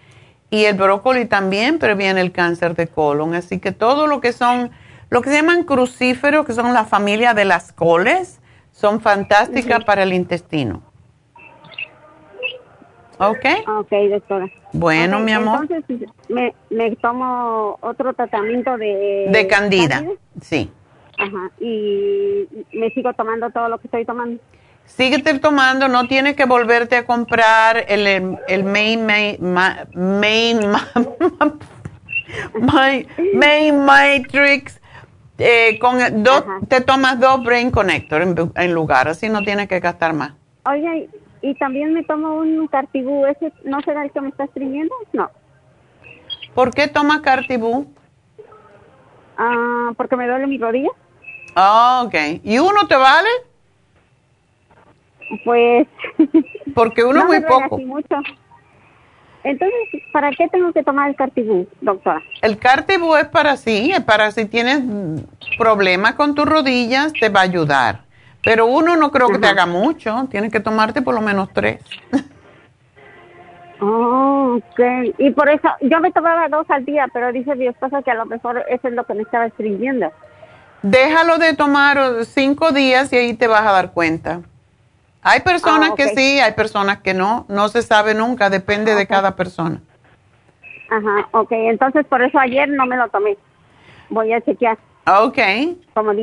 Y 0.50 0.66
el 0.66 0.76
brócoli 0.76 1.24
también 1.24 1.78
previene 1.78 2.20
el 2.20 2.30
cáncer 2.30 2.76
de 2.76 2.88
colon. 2.88 3.34
Así 3.34 3.58
que 3.58 3.72
todo 3.72 4.06
lo 4.06 4.20
que 4.20 4.32
son, 4.32 4.70
lo 5.08 5.22
que 5.22 5.30
se 5.30 5.36
llaman 5.36 5.64
crucíferos, 5.64 6.44
que 6.44 6.52
son 6.52 6.74
la 6.74 6.84
familia 6.84 7.32
de 7.32 7.46
las 7.46 7.72
coles, 7.72 8.38
son 8.70 9.00
fantásticas 9.00 9.82
para 9.84 10.02
el 10.02 10.12
intestino. 10.12 10.82
¿Ok? 13.18 13.46
Ok, 13.78 13.92
doctora. 14.10 14.46
Bueno, 14.74 15.20
mi 15.20 15.32
amor. 15.32 15.66
Entonces, 15.70 16.06
me, 16.28 16.54
me 16.68 16.94
tomo 16.96 17.78
otro 17.80 18.12
tratamiento 18.12 18.76
de... 18.76 19.28
De 19.30 19.46
candida, 19.46 20.04
sí. 20.42 20.70
Ajá. 21.18 21.50
Y 21.60 22.46
me 22.72 22.90
sigo 22.90 23.12
tomando 23.14 23.50
todo 23.50 23.68
lo 23.68 23.78
que 23.78 23.86
estoy 23.86 24.04
tomando. 24.04 24.40
Síguete 24.84 25.38
tomando, 25.40 25.88
no 25.88 26.06
tienes 26.06 26.36
que 26.36 26.44
volverte 26.44 26.96
a 26.96 27.04
comprar 27.04 27.84
el, 27.88 28.06
el, 28.06 28.38
el 28.46 28.62
main, 28.64 29.04
main, 29.04 29.36
ma- 29.40 29.86
main, 29.94 30.60
main 33.34 33.84
matrix. 33.84 34.80
eh, 35.38 35.78
con 35.80 35.98
dos, 36.22 36.44
te 36.68 36.80
tomas 36.80 37.18
dos 37.20 37.42
brain 37.42 37.70
connector 37.70 38.22
en, 38.22 38.34
en 38.54 38.72
lugar, 38.74 39.08
así 39.08 39.28
no 39.28 39.42
tienes 39.42 39.68
que 39.68 39.80
gastar 39.80 40.12
más. 40.12 40.32
Oye, 40.66 41.08
y 41.42 41.50
y 41.50 41.54
también 41.56 41.92
me 41.92 42.02
tomo 42.02 42.34
un 42.38 42.66
cartibú. 42.66 43.24
¿Ese 43.26 43.52
no 43.64 43.80
será 43.82 44.02
el 44.04 44.10
que 44.10 44.20
me 44.20 44.30
está 44.30 44.44
estreñiendo? 44.44 44.92
No. 45.12 45.30
¿Por 46.54 46.72
qué 46.72 46.88
tomas 46.88 47.20
Cartibú? 47.20 47.86
Ah, 49.36 49.92
porque 49.96 50.16
me 50.16 50.26
duele 50.26 50.46
mi 50.48 50.58
rodilla. 50.58 50.88
Ah, 51.56 52.02
ok. 52.04 52.14
¿Y 52.44 52.58
uno 52.58 52.86
te 52.86 52.96
vale? 52.96 53.28
Pues. 55.42 55.88
Porque 56.74 57.02
uno 57.02 57.20
no 57.20 57.26
muy 57.26 57.40
me 57.40 57.46
poco. 57.46 57.76
así 57.76 57.84
mucho. 57.86 58.16
Entonces, 59.42 59.76
¿para 60.12 60.30
qué 60.32 60.48
tengo 60.48 60.72
que 60.72 60.82
tomar 60.82 61.08
el 61.08 61.16
Cartibú, 61.16 61.66
doctora? 61.80 62.20
El 62.42 62.58
Cartibú 62.58 63.16
es 63.16 63.26
para 63.26 63.56
sí, 63.56 63.90
es 63.92 64.02
para 64.02 64.30
si 64.32 64.44
tienes 64.44 64.82
problemas 65.56 66.14
con 66.14 66.34
tus 66.34 66.44
rodillas, 66.44 67.12
te 67.12 67.28
va 67.30 67.40
a 67.40 67.44
ayudar. 67.44 68.00
Pero 68.42 68.66
uno 68.66 68.96
no 68.96 69.10
creo 69.10 69.28
que 69.28 69.38
te 69.38 69.46
haga 69.46 69.64
mucho, 69.64 70.26
tienes 70.30 70.52
que 70.52 70.60
tomarte 70.60 71.00
por 71.00 71.14
lo 71.14 71.20
menos 71.20 71.52
tres. 71.52 71.82
Oh, 73.78 74.56
ok. 74.56 74.80
Y 75.18 75.30
por 75.32 75.50
eso, 75.50 75.68
yo 75.82 76.00
me 76.00 76.10
tomaba 76.10 76.48
dos 76.48 76.64
al 76.70 76.86
día, 76.86 77.08
pero 77.12 77.30
dice 77.30 77.54
mi 77.56 77.66
esposa 77.66 78.02
que 78.02 78.10
a 78.10 78.14
lo 78.14 78.24
mejor 78.24 78.64
eso 78.70 78.88
es 78.88 78.94
lo 78.94 79.04
que 79.04 79.12
me 79.12 79.20
estaba 79.20 79.44
estringiendo. 79.44 80.10
Déjalo 80.90 81.38
de 81.38 81.52
tomar 81.54 82.24
cinco 82.26 82.70
días 82.70 83.12
y 83.12 83.16
ahí 83.16 83.34
te 83.34 83.48
vas 83.48 83.62
a 83.66 83.72
dar 83.72 83.90
cuenta. 83.92 84.42
Hay 85.20 85.40
personas 85.40 85.90
Ah, 85.92 85.94
que 85.96 86.10
sí, 86.14 86.38
hay 86.38 86.52
personas 86.52 86.98
que 86.98 87.12
no, 87.12 87.44
no 87.48 87.68
se 87.68 87.82
sabe 87.82 88.14
nunca, 88.14 88.50
depende 88.50 88.94
de 88.94 89.04
cada 89.08 89.34
persona. 89.34 89.80
Ajá, 90.88 91.28
ok. 91.32 91.48
Entonces, 91.50 92.06
por 92.06 92.22
eso 92.22 92.38
ayer 92.38 92.68
no 92.68 92.86
me 92.86 92.96
lo 92.96 93.08
tomé. 93.08 93.36
Voy 94.10 94.32
a 94.32 94.40
chequear. 94.40 94.78
Ok. 95.08 95.38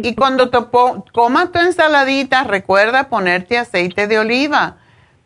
Y 0.01 0.15
cuando 0.15 0.49
te 0.49 0.61
po- 0.61 1.03
comas 1.11 1.51
tu 1.51 1.59
ensaladita, 1.59 2.45
recuerda 2.45 3.09
ponerte 3.09 3.57
aceite 3.57 4.07
de 4.07 4.19
oliva. 4.19 4.77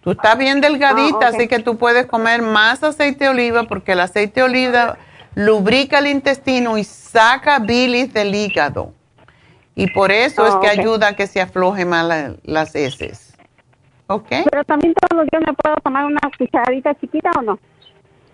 Tú 0.02 0.12
estás 0.12 0.36
bien 0.40 0.62
delgadita, 0.62 1.20
Ah, 1.22 1.28
así 1.28 1.48
que 1.48 1.60
tú 1.60 1.78
puedes 1.78 2.08
comer 2.08 2.42
más 2.42 2.84
aceite 2.84 3.26
de 3.26 3.30
oliva 3.30 3.64
porque 3.66 3.92
el 3.92 4.00
aceite 4.00 4.40
de 4.40 4.46
oliva 4.48 4.98
lubrica 5.36 6.00
el 6.00 6.08
intestino 6.08 6.80
y 6.80 6.84
saca 6.84 7.60
bilis 7.60 8.12
del 8.14 8.34
hígado. 8.34 8.94
Y 9.80 9.86
por 9.92 10.12
eso 10.12 10.44
Ah, 10.44 10.48
es 10.50 10.56
que 10.56 10.68
ok. 10.68 10.80
ayuda 10.80 11.08
a 11.10 11.16
que 11.16 11.28
se 11.28 11.40
afloje 11.40 11.86
más 11.86 12.04
la- 12.06 12.36
las 12.44 12.74
heces. 12.74 13.36
¿Ok? 14.08 14.28
Pero 14.50 14.64
también 14.64 14.94
todos 14.96 15.22
los 15.24 15.30
días 15.32 15.44
me 15.46 15.54
puedo 15.54 15.76
tomar 15.84 16.06
una 16.06 16.20
cucharadita 16.38 16.96
chiquita 16.96 17.30
o 17.38 17.42
no? 17.44 17.60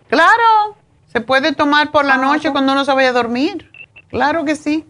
Claro, 0.07 0.77
se 1.11 1.19
puede 1.19 1.51
tomar 1.53 1.91
por 1.91 2.05
Ah, 2.05 2.09
la 2.09 2.17
noche 2.17 2.51
cuando 2.51 2.71
uno 2.71 2.85
se 2.85 2.93
vaya 2.93 3.09
a 3.09 3.13
dormir. 3.13 3.69
Claro 4.09 4.45
que 4.45 4.55
sí. 4.55 4.85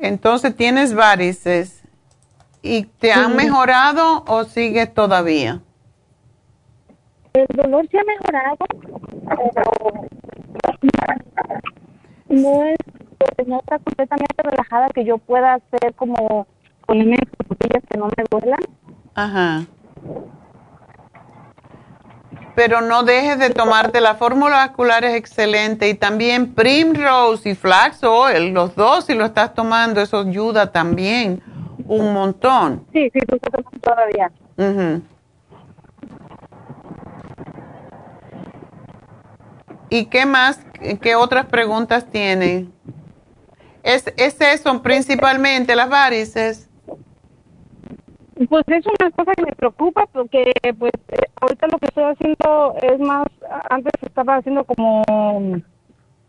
Entonces 0.00 0.54
tienes 0.56 0.94
varices. 0.94 1.82
¿Y 2.62 2.84
te 2.84 3.12
han 3.12 3.30
Sí. 3.30 3.36
mejorado 3.36 4.24
o 4.26 4.44
sigue 4.44 4.86
todavía? 4.86 5.60
El 7.34 7.46
dolor 7.54 7.88
se 7.88 7.98
ha 7.98 8.04
mejorado, 8.04 8.56
pero 9.54 9.70
no 12.28 12.64
es, 12.64 12.76
pues, 13.18 13.46
no 13.48 13.60
está 13.60 13.78
completamente 13.78 14.42
relajada 14.42 14.88
que 14.88 15.04
yo 15.04 15.18
pueda 15.18 15.54
hacer 15.54 15.94
como 15.94 16.46
ponerme 16.86 17.16
rodillas 17.48 17.82
que 17.88 17.98
no 17.98 18.06
me 18.06 18.24
duelan. 18.30 18.60
Ajá. 19.14 19.66
Pero 22.58 22.80
no 22.80 23.04
dejes 23.04 23.38
de 23.38 23.50
tomarte 23.50 24.00
la 24.00 24.16
fórmula 24.16 24.56
vascular 24.56 25.04
es 25.04 25.14
excelente 25.14 25.88
y 25.88 25.94
también 25.94 26.54
Primrose 26.54 27.50
y 27.50 27.54
Flax 27.54 28.02
Oil, 28.02 28.52
los 28.52 28.74
dos 28.74 29.04
si 29.04 29.14
lo 29.14 29.26
estás 29.26 29.54
tomando, 29.54 30.00
eso 30.00 30.18
ayuda 30.18 30.72
también 30.72 31.40
un 31.86 32.12
montón. 32.12 32.84
Sí, 32.92 33.08
sí, 33.12 33.20
tomando 33.28 33.38
todavía. 33.80 34.32
Ujú. 34.56 35.02
¿Y 39.88 40.06
qué 40.06 40.26
más? 40.26 40.58
¿Qué 41.00 41.14
otras 41.14 41.46
preguntas 41.46 42.06
tienen? 42.10 42.72
¿Es, 43.84 44.12
es 44.16 44.40
eso 44.40 44.82
principalmente 44.82 45.76
las 45.76 45.88
varices? 45.88 46.67
Pues 48.48 48.64
es 48.68 48.84
una 48.86 49.10
cosa 49.10 49.32
que 49.34 49.42
me 49.42 49.52
preocupa 49.52 50.06
porque 50.12 50.52
pues 50.78 50.92
eh, 51.08 51.16
ahorita 51.40 51.66
lo 51.68 51.78
que 51.78 51.86
estoy 51.86 52.04
haciendo 52.04 52.74
es 52.82 53.00
más, 53.00 53.26
antes 53.70 53.92
estaba 54.02 54.36
haciendo 54.36 54.64
como 54.64 55.02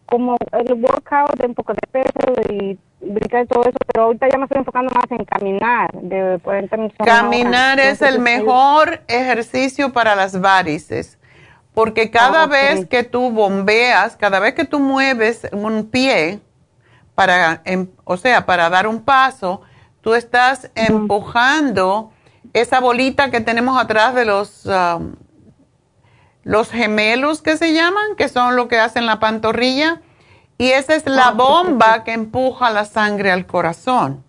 como 0.08 0.38
el 0.54 0.74
workout 0.74 1.36
de 1.38 1.48
un 1.48 1.54
poco 1.54 1.74
de 1.74 1.82
peso 1.92 2.42
y 2.52 2.80
brincar 3.02 3.44
y 3.44 3.48
todo 3.48 3.62
eso, 3.62 3.78
pero 3.88 4.06
ahorita 4.06 4.28
ya 4.28 4.38
me 4.40 4.46
estoy 4.46 4.58
enfocando 4.60 4.92
más 4.96 5.06
en 5.12 5.24
caminar, 5.24 5.92
de 5.94 6.40
40 6.44 6.78
minutos. 6.78 6.98
Caminar 7.06 7.80
es 7.80 8.02
Entonces, 8.02 8.16
el 8.16 8.20
mejor 8.20 9.02
ejercicio 9.08 9.94
para 9.94 10.16
las 10.16 10.42
varices, 10.42 11.18
porque 11.74 12.12
cada 12.12 12.42
Ah, 12.42 12.46
ok. 12.46 12.52
vez 12.52 12.86
que 12.86 13.04
tú 13.04 13.32
bombeas, 13.32 14.16
cada 14.18 14.40
vez 14.40 14.54
que 14.56 14.66
tú 14.66 14.80
mueves 14.80 15.48
un 15.52 15.90
pie, 15.90 16.40
para, 17.16 17.62
em- 17.66 17.90
o 18.06 18.18
sea, 18.18 18.46
para 18.46 18.70
dar 18.70 18.88
un 18.88 19.02
paso, 19.04 19.62
tú 20.02 20.14
estás 20.14 20.70
empujando 20.76 22.12
esa 22.54 22.80
bolita 22.80 23.32
que 23.32 23.42
tenemos 23.42 23.80
atrás 23.80 24.16
de 24.16 24.26
los, 24.26 24.66
um, 24.66 25.16
los 26.44 26.70
gemelos 26.72 27.42
que 27.42 27.58
se 27.58 27.74
llaman, 27.74 28.16
que 28.18 28.30
son 28.30 28.56
lo 28.56 28.68
que 28.68 28.80
hacen 28.80 29.06
la 29.06 29.20
pantorrilla, 29.20 30.02
y 30.58 30.72
esa 30.72 30.96
es 30.96 31.06
la 31.06 31.32
bomba 31.32 32.04
que 32.04 32.14
empuja 32.14 32.70
la 32.70 32.86
sangre 32.86 33.32
al 33.32 33.46
corazón. 33.46 34.24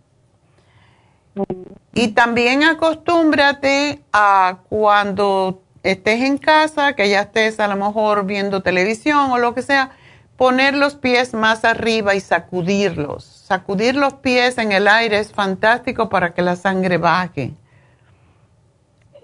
Y 1.92 2.08
también 2.08 2.62
acostúmbrate 2.62 4.02
a 4.12 4.58
cuando 4.68 5.62
estés 5.82 6.22
en 6.22 6.38
casa, 6.38 6.92
que 6.92 7.08
ya 7.08 7.22
estés 7.22 7.58
a 7.58 7.66
lo 7.68 7.76
mejor 7.76 8.26
viendo 8.26 8.62
televisión 8.62 9.32
o 9.32 9.38
lo 9.38 9.54
que 9.54 9.62
sea, 9.62 9.90
poner 10.36 10.74
los 10.74 10.94
pies 10.94 11.34
más 11.34 11.64
arriba 11.64 12.14
y 12.14 12.20
sacudirlos. 12.20 13.39
Sacudir 13.50 13.96
los 13.96 14.14
pies 14.14 14.58
en 14.58 14.70
el 14.70 14.86
aire 14.86 15.18
es 15.18 15.32
fantástico 15.32 16.08
para 16.08 16.32
que 16.34 16.40
la 16.40 16.54
sangre 16.54 16.98
baje. 16.98 17.52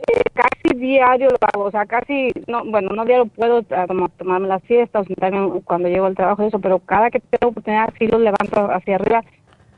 eh, 0.08 0.22
casi 0.34 0.76
diario 0.76 1.28
lo 1.30 1.38
hago, 1.40 1.64
o 1.66 1.70
sea, 1.70 1.86
casi, 1.86 2.32
no, 2.48 2.64
bueno, 2.64 2.90
no 2.94 3.04
diario 3.04 3.26
puedo 3.26 3.62
como 3.88 4.08
tomarme 4.10 4.48
la 4.48 4.58
siesta 4.60 5.00
o 5.00 5.04
sentarme 5.04 5.60
cuando 5.62 5.88
llego 5.88 6.06
al 6.06 6.16
trabajo 6.16 6.42
eso, 6.42 6.58
pero 6.60 6.80
cada 6.80 7.10
que 7.10 7.20
tengo 7.20 7.50
oportunidad 7.50 7.94
sí 7.98 8.08
los 8.08 8.20
levanto 8.20 8.68
hacia 8.72 8.96
arriba 8.96 9.22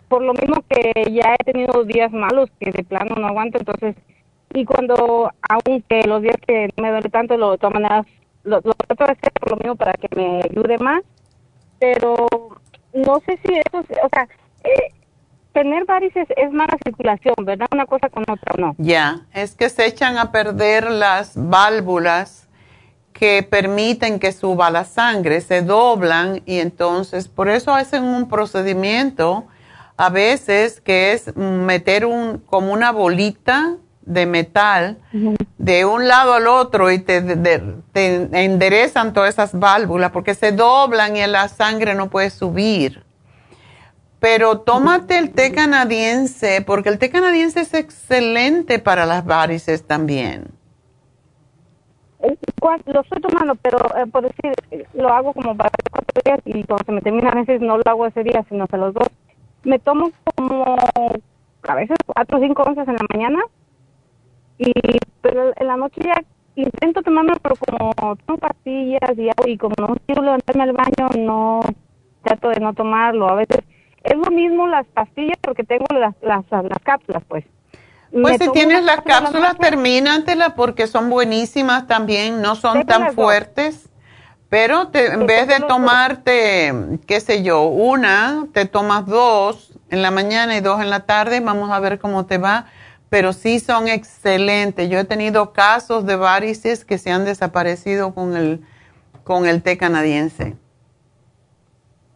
por 0.09 0.23
lo 0.23 0.33
mismo 0.35 0.65
que 0.69 0.93
ya 1.13 1.35
he 1.35 1.45
tenido 1.45 1.85
días 1.85 2.13
malos 2.13 2.51
que 2.59 2.73
de 2.73 2.85
plano 2.85 3.17
no 3.17 3.29
aguanto, 3.29 3.59
entonces, 3.59 3.97
y 4.55 4.65
cuando, 4.65 5.31
aunque 5.49 6.05
los 6.05 6.23
días 6.23 6.37
que 6.47 6.71
no 6.77 6.85
me 6.85 6.91
duele 6.91 7.11
tanto, 7.11 7.37
lo, 7.37 7.53
de 7.53 7.59
todas 7.59 7.75
maneras, 7.75 8.07
lo, 8.45 8.61
lo 8.65 8.73
trato 8.73 9.05
de 9.05 9.13
hacer 9.13 9.33
por 9.41 9.51
lo 9.51 9.57
mismo 9.59 9.77
para 9.77 9.93
que 9.95 10.09
me 10.17 10.43
ayude 10.43 10.79
más, 10.79 11.03
pero 11.79 12.27
no 13.07 13.21
sé 13.27 13.39
si 13.45 13.55
eso, 13.55 13.79
o 13.79 14.09
sea, 14.09 14.29
eh, 14.65 14.93
tener 15.53 15.85
varices 15.87 16.29
es 16.37 16.53
mala 16.53 16.77
circulación, 16.85 17.35
¿verdad? 17.45 17.67
Una 17.73 17.87
cosa 17.87 18.09
con 18.09 18.23
otra 18.23 18.53
no. 18.59 18.75
Ya, 18.79 19.27
es 19.33 19.55
que 19.55 19.69
se 19.69 19.87
echan 19.87 20.19
a 20.19 20.31
perder 20.31 20.91
las 20.91 21.33
válvulas 21.35 22.49
que 23.13 23.43
permiten 23.43 24.21
que 24.21 24.33
suba 24.33 24.71
la 24.71 24.85
sangre, 24.85 25.41
se 25.41 25.63
doblan 25.63 26.43
y 26.47 26.61
entonces 26.61 27.27
por 27.27 27.49
eso 27.49 27.75
hacen 27.75 28.05
un 28.05 28.29
procedimiento 28.29 29.47
a 29.97 30.11
veces 30.11 30.81
que 30.81 31.13
es 31.13 31.37
meter 31.37 32.07
un 32.07 32.39
como 32.39 32.73
una 32.73 32.93
bolita 32.93 33.77
de 34.09 34.27
metal 34.27 34.99
de 35.59 35.85
un 35.85 36.09
lado 36.09 36.33
al 36.33 36.47
otro 36.47 36.91
y 36.91 36.99
te, 36.99 37.21
te 37.21 38.45
enderezan 38.45 39.13
todas 39.13 39.31
esas 39.31 39.59
válvulas 39.59 40.11
porque 40.11 40.35
se 40.35 40.53
doblan 40.53 41.17
y 41.17 41.27
la 41.27 41.49
sangre 41.49 41.95
no 41.95 42.09
puede 42.09 42.31
subir. 42.31 43.05
Pero 44.19 44.61
tómate 44.61 45.19
el 45.19 45.31
té 45.31 45.53
canadiense 45.53 46.63
porque 46.63 46.89
el 46.89 46.99
té 46.99 47.11
canadiense 47.11 47.61
es 47.61 47.75
excelente 47.75 48.79
para 48.79 49.07
las 49.07 49.25
varices 49.25 49.87
también. 49.87 50.59
Lo 52.87 53.01
estoy 53.01 53.21
tomando, 53.21 53.55
pero 53.57 53.79
eh, 53.97 54.07
por 54.11 54.23
decir, 54.23 54.53
lo 54.95 55.09
hago 55.09 55.33
como 55.33 55.57
para 55.57 55.71
cuatro 55.91 56.21
días 56.25 56.41
y 56.45 56.65
cuando 56.65 56.85
se 56.85 56.93
me 56.93 57.01
termina 57.01 57.31
a 57.31 57.35
veces 57.35 57.61
no 57.61 57.77
lo 57.77 57.83
hago 57.87 58.07
ese 58.07 58.25
día, 58.25 58.45
sino 58.49 58.65
hasta 58.65 58.77
los 58.77 58.93
dos. 58.93 59.07
Me 59.63 59.79
tomo 59.79 60.11
como 60.35 60.65
a 61.63 61.75
veces 61.75 61.97
cuatro 62.07 62.39
o 62.39 62.41
cinco 62.41 62.63
onzas 62.63 62.89
en 62.89 62.95
la 62.95 63.07
mañana 63.13 63.41
y 64.59 64.73
pero 65.21 65.53
en 65.57 65.67
la 65.67 65.77
noche 65.77 66.01
ya 66.05 66.23
intento 66.57 67.03
tomarme 67.03 67.35
pero 67.43 67.55
como 67.57 68.17
tomo 68.17 68.39
pastillas 68.39 69.17
y, 69.17 69.31
y 69.51 69.57
como 69.57 69.75
no 69.79 69.97
quiero 70.07 70.23
levantarme 70.23 70.63
al 70.65 70.73
baño 70.73 71.09
no 71.19 71.61
trato 72.23 72.49
de 72.49 72.61
no 72.61 72.75
tomarlo 72.75 73.29
a 73.29 73.35
veces 73.35 73.61
es 74.03 74.17
lo 74.17 74.31
mismo 74.31 74.67
las 74.67 74.87
pastillas 74.89 75.39
porque 75.41 75.65
tengo 75.65 75.87
las 75.93 76.15
las, 76.23 76.45
las 76.51 76.79
cápsulas 76.83 77.23
pues 77.29 77.45
pues 78.11 78.39
si 78.41 78.51
tienes 78.53 78.85
las 78.85 79.03
cápsulas, 79.03 79.59
termínatelas 79.59 80.55
porque 80.55 80.87
son 80.87 81.11
buenísimas 81.11 81.87
también, 81.87 82.41
no 82.41 82.55
son 82.57 82.87
tan 82.87 83.13
fuertes. 83.15 83.89
Pero 84.49 84.89
en 84.95 85.27
vez 85.27 85.47
de 85.47 85.61
tomarte, 85.61 86.73
qué 87.07 87.21
sé 87.21 87.43
yo, 87.43 87.65
una, 87.65 88.47
te 88.55 88.65
tomas 88.65 89.05
dos 89.05 89.79
en 89.91 90.01
la 90.01 90.11
mañana 90.11 90.57
y 90.57 90.61
dos 90.61 90.81
en 90.81 90.89
la 90.89 91.01
tarde, 91.01 91.41
vamos 91.41 91.71
a 91.71 91.79
ver 91.81 91.99
cómo 91.99 92.25
te 92.25 92.39
va. 92.39 92.67
Pero 93.11 93.33
sí 93.33 93.59
son 93.61 93.89
excelentes. 93.89 94.91
Yo 94.91 94.99
he 94.99 95.05
tenido 95.05 95.53
casos 95.53 96.05
de 96.07 96.17
varices 96.17 96.85
que 96.85 96.99
se 96.99 97.11
han 97.11 97.25
desaparecido 97.25 98.15
con 98.15 98.37
el, 98.37 98.61
con 99.25 99.47
el 99.47 99.63
té 99.63 99.79
canadiense. 99.79 100.57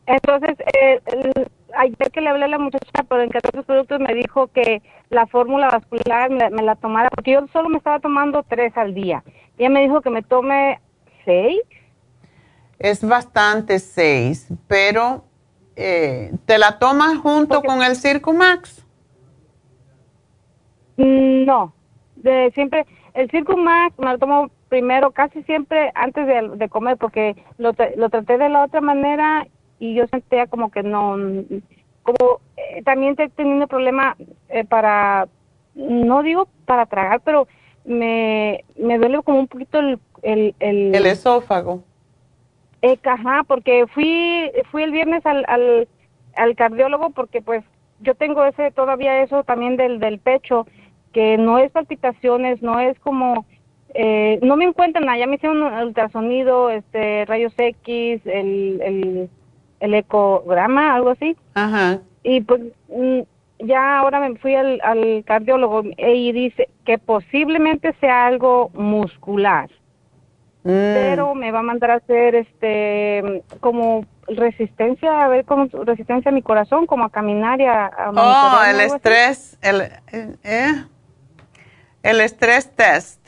Entonces, 0.06 0.56
eh, 0.74 1.01
ayer 1.77 2.10
que 2.12 2.20
le 2.20 2.31
hablé 2.31 2.44
a 2.44 2.48
la 2.48 2.59
muchacha 2.59 3.02
por 3.09 3.20
encargar 3.20 3.55
los 3.55 3.64
productos, 3.64 4.01
me 4.01 4.14
dijo 4.14 4.48
que 4.48 4.82
la 5.10 5.27
fórmula 5.27 5.69
vascular 5.69 6.31
me, 6.31 6.62
la 6.62 6.77
tomara, 6.77 7.10
porque 7.10 7.32
yo 7.32 7.47
solo 7.52 7.69
me 7.69 7.78
estaba 7.78 8.01
tomando 8.01 8.43
tres 8.43 8.77
al 8.77 8.94
día. 8.94 9.23
Ella 9.59 9.70
me 9.70 9.82
dijo 9.82 10.01
que 10.01 10.10
me 10.10 10.23
tome 10.23 10.81
seis. 11.24 11.60
Es 12.78 13.06
bastante 13.06 13.78
seis, 13.78 14.48
pero 14.66 15.24
eh, 15.77 16.32
¿te 16.47 16.59
la 16.59 16.78
tomas 16.78 17.19
junto 17.19 17.62
con 17.62 17.82
el 17.82 17.97
Circumax? 17.97 18.82
Mm, 20.97 21.44
no, 21.44 21.73
de 22.16 22.51
siempre, 22.55 22.86
el 23.14 23.31
Circumax 23.31 23.98
me 23.98 24.12
lo 24.12 24.19
tomo 24.19 24.51
primero, 24.69 25.10
casi 25.10 25.43
siempre 25.43 25.90
antes 25.94 26.27
de, 26.27 26.69
comer, 26.69 26.97
porque 26.97 27.36
lo, 27.59 27.73
lo 27.97 28.09
traté 28.09 28.39
de 28.39 28.48
la 28.48 28.64
otra 28.64 28.81
manera 28.81 29.47
y 29.78 29.94
yo 29.94 30.06
sentía 30.06 30.47
como 30.47 30.70
que 30.70 30.82
no, 30.82 31.16
como 32.02 32.40
eh, 32.56 32.82
también 32.85 33.12
estoy 33.12 33.28
teniendo 33.31 33.66
problema 33.66 34.16
eh, 34.48 34.64
para, 34.64 35.28
no 35.74 36.23
digo 36.23 36.48
para 36.64 36.86
tragar, 36.86 37.20
pero 37.20 37.48
me, 37.85 38.64
me 38.77 38.98
duele 38.98 39.23
como 39.23 39.40
un 39.40 39.48
poquito 39.48 39.78
el... 39.78 39.98
El, 40.23 40.55
el, 40.60 41.05
esófago. 41.05 41.82
Eh, 42.81 42.97
ajá, 43.02 43.43
porque 43.47 43.86
fui, 43.89 44.52
fui 44.70 44.85
el 44.85 44.93
viernes 44.93 45.27
al, 45.27 45.44
al, 45.48 45.89
al 46.36 46.55
cardiólogo 46.55 47.10
porque 47.10 47.43
pues 47.43 47.64
yo 48.01 48.14
tengo 48.14 48.44
ese, 48.44 48.70
todavía 48.70 49.23
eso 49.23 49.43
también 49.43 49.77
del, 49.77 49.98
del 49.98 50.19
pecho, 50.20 50.66
que 51.13 51.39
no 51.39 51.59
es 51.59 51.71
palpitaciones, 51.71 52.63
no 52.63 52.81
es 52.81 52.99
como, 53.01 53.47
eh, 53.95 54.39
no 54.43 54.57
me 54.57 54.65
encuentran 54.65 55.05
nada, 55.05 55.19
ya 55.19 55.27
me 55.27 55.37
hicieron 55.37 55.63
un 55.63 55.73
ultrasonido, 55.73 56.71
este, 56.71 57.25
rayos 57.27 57.53
X, 57.57 58.21
el, 58.25 58.81
el 58.83 59.31
el 59.83 59.95
ecograma, 59.95 60.95
algo 60.95 61.11
así. 61.11 61.37
Ajá. 61.55 61.99
Y 62.23 62.41
pues 62.43 62.63
mm, 62.89 63.21
ya 63.59 63.99
ahora 63.99 64.21
me 64.21 64.39
fui 64.39 64.55
al, 64.55 64.81
cardiólogo 65.27 65.83
y 65.99 66.33
dice 66.33 66.69
que 66.85 66.99
posiblemente 66.99 67.93
sea 68.01 68.27
algo 68.27 68.71
muscular. 68.75 69.69
Mm. 70.63 70.95
Pero 70.95 71.35
me 71.35 71.51
va 71.51 71.59
a 71.59 71.63
mandar 71.63 71.91
a 71.91 71.95
hacer 71.97 72.37
este 72.37 73.43
como 73.59 74.07
resistencia, 74.29 75.25
a 75.25 75.29
ver 75.29 75.45
como 75.45 75.67
resistencia 75.85 76.31
a 76.31 76.35
mi 76.35 76.43
corazón, 76.43 76.87
como 76.87 77.05
a 77.05 77.11
caminar 77.11 77.61
y 77.61 77.67
a... 77.67 77.91
oh, 78.15 78.61
el 78.71 78.81
estrés, 78.83 79.59
el, 79.61 79.83
eh, 80.45 80.85
el 82.03 82.20
estrés 82.20 82.70
test 82.74 83.23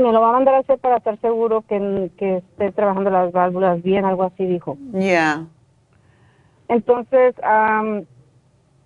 me 0.00 0.12
lo 0.12 0.20
va 0.20 0.30
a 0.30 0.32
mandar 0.32 0.54
a 0.54 0.58
hacer 0.58 0.78
para 0.78 0.98
estar 0.98 1.18
seguro 1.20 1.62
que, 1.62 2.10
que 2.16 2.38
esté 2.38 2.72
trabajando 2.72 3.10
las 3.10 3.32
válvulas 3.32 3.82
bien, 3.82 4.04
algo 4.04 4.24
así 4.24 4.44
dijo. 4.46 4.76
Ya. 4.92 5.46
Entonces, 6.68 7.34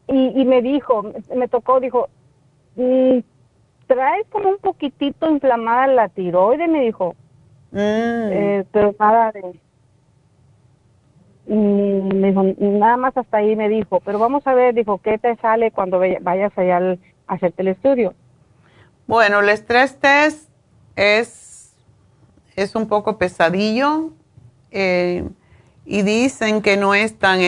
y, 0.08 0.40
y 0.40 0.44
me 0.44 0.62
dijo, 0.62 1.12
me 1.34 1.48
tocó, 1.48 1.80
dijo, 1.80 2.08
mm, 2.76 3.18
traes 3.86 4.26
como 4.30 4.50
un 4.50 4.58
poquitito 4.58 5.30
inflamada 5.30 5.86
la 5.86 6.08
tiroide, 6.08 6.68
me 6.68 6.82
dijo. 6.82 7.14
Mm. 7.72 7.78
Eh, 7.78 8.64
pero 8.72 8.94
nada 8.98 9.32
de... 9.32 9.60
Mm, 11.46 12.14
me 12.14 12.28
dijo, 12.28 12.44
nada 12.58 12.96
más 12.96 13.16
hasta 13.16 13.38
ahí 13.38 13.56
me 13.56 13.68
dijo, 13.68 14.00
pero 14.00 14.18
vamos 14.18 14.46
a 14.46 14.54
ver, 14.54 14.74
dijo, 14.74 14.98
¿qué 14.98 15.18
te 15.18 15.34
sale 15.36 15.70
cuando 15.70 15.98
vayas 15.98 16.56
allá 16.56 16.76
a 16.76 16.96
hacerte 17.30 17.62
el 17.62 17.68
estudio? 17.68 18.14
Bueno, 19.06 19.40
el 19.40 19.48
estrés 19.48 19.98
test 19.98 20.48
es, 20.96 21.74
es 22.56 22.74
un 22.74 22.88
poco 22.88 23.18
pesadillo 23.18 24.10
eh, 24.70 25.24
y 25.84 26.02
dicen 26.02 26.62
que 26.62 26.76
no 26.76 26.94
es 26.94 27.18
tan, 27.18 27.40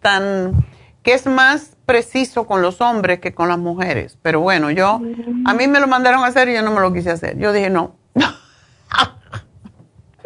tan, 0.00 0.64
que 1.02 1.14
es 1.14 1.26
más 1.26 1.76
preciso 1.86 2.46
con 2.46 2.62
los 2.62 2.80
hombres 2.80 3.20
que 3.20 3.34
con 3.34 3.48
las 3.48 3.58
mujeres. 3.58 4.18
Pero 4.22 4.40
bueno, 4.40 4.70
yo, 4.70 5.00
a 5.46 5.54
mí 5.54 5.68
me 5.68 5.80
lo 5.80 5.86
mandaron 5.86 6.22
a 6.24 6.26
hacer 6.26 6.48
y 6.48 6.54
yo 6.54 6.62
no 6.62 6.72
me 6.72 6.80
lo 6.80 6.92
quise 6.92 7.10
hacer. 7.10 7.38
Yo 7.38 7.52
dije, 7.52 7.70
no. 7.70 7.96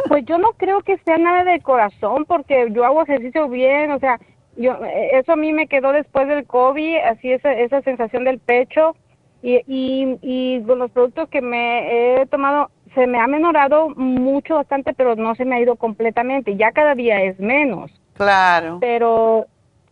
Pues 0.08 0.24
yo 0.24 0.38
no 0.38 0.52
creo 0.52 0.82
que 0.82 0.98
sea 0.98 1.18
nada 1.18 1.42
de 1.42 1.60
corazón 1.60 2.26
porque 2.26 2.68
yo 2.70 2.84
hago 2.84 3.02
ejercicio 3.02 3.48
bien, 3.48 3.90
o 3.90 3.98
sea, 3.98 4.20
yo 4.56 4.78
eso 5.12 5.32
a 5.32 5.36
mí 5.36 5.52
me 5.52 5.66
quedó 5.66 5.92
después 5.92 6.28
del 6.28 6.46
COVID, 6.46 6.96
así 6.98 7.32
esa, 7.32 7.52
esa 7.52 7.82
sensación 7.82 8.24
del 8.24 8.38
pecho 8.38 8.96
y, 9.42 9.56
y, 9.66 10.18
y 10.22 10.62
con 10.62 10.78
los 10.78 10.90
productos 10.90 11.28
que 11.28 11.40
me 11.40 12.20
he 12.20 12.26
tomado 12.26 12.70
se 12.96 13.06
me 13.06 13.20
ha 13.20 13.26
menorado 13.26 13.90
mucho, 13.90 14.54
bastante, 14.54 14.94
pero 14.94 15.14
no 15.16 15.34
se 15.34 15.44
me 15.44 15.56
ha 15.56 15.60
ido 15.60 15.76
completamente. 15.76 16.56
Ya 16.56 16.72
cada 16.72 16.94
día 16.94 17.22
es 17.22 17.38
menos. 17.38 17.92
Claro. 18.14 18.78
Pero 18.80 19.46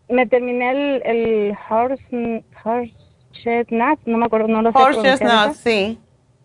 me 0.09 0.27
terminé 0.27 0.71
el, 0.71 1.03
el 1.05 1.59
horse, 1.69 2.43
horse 2.65 2.95
chestnut, 3.33 4.01
no 4.07 4.17
me 4.17 4.25
acuerdo, 4.25 4.49
no 4.49 4.63
lo 4.63 4.73
sé. 4.73 4.79
Horse 4.79 5.03
chestnut, 5.03 5.53
sí. 5.53 5.99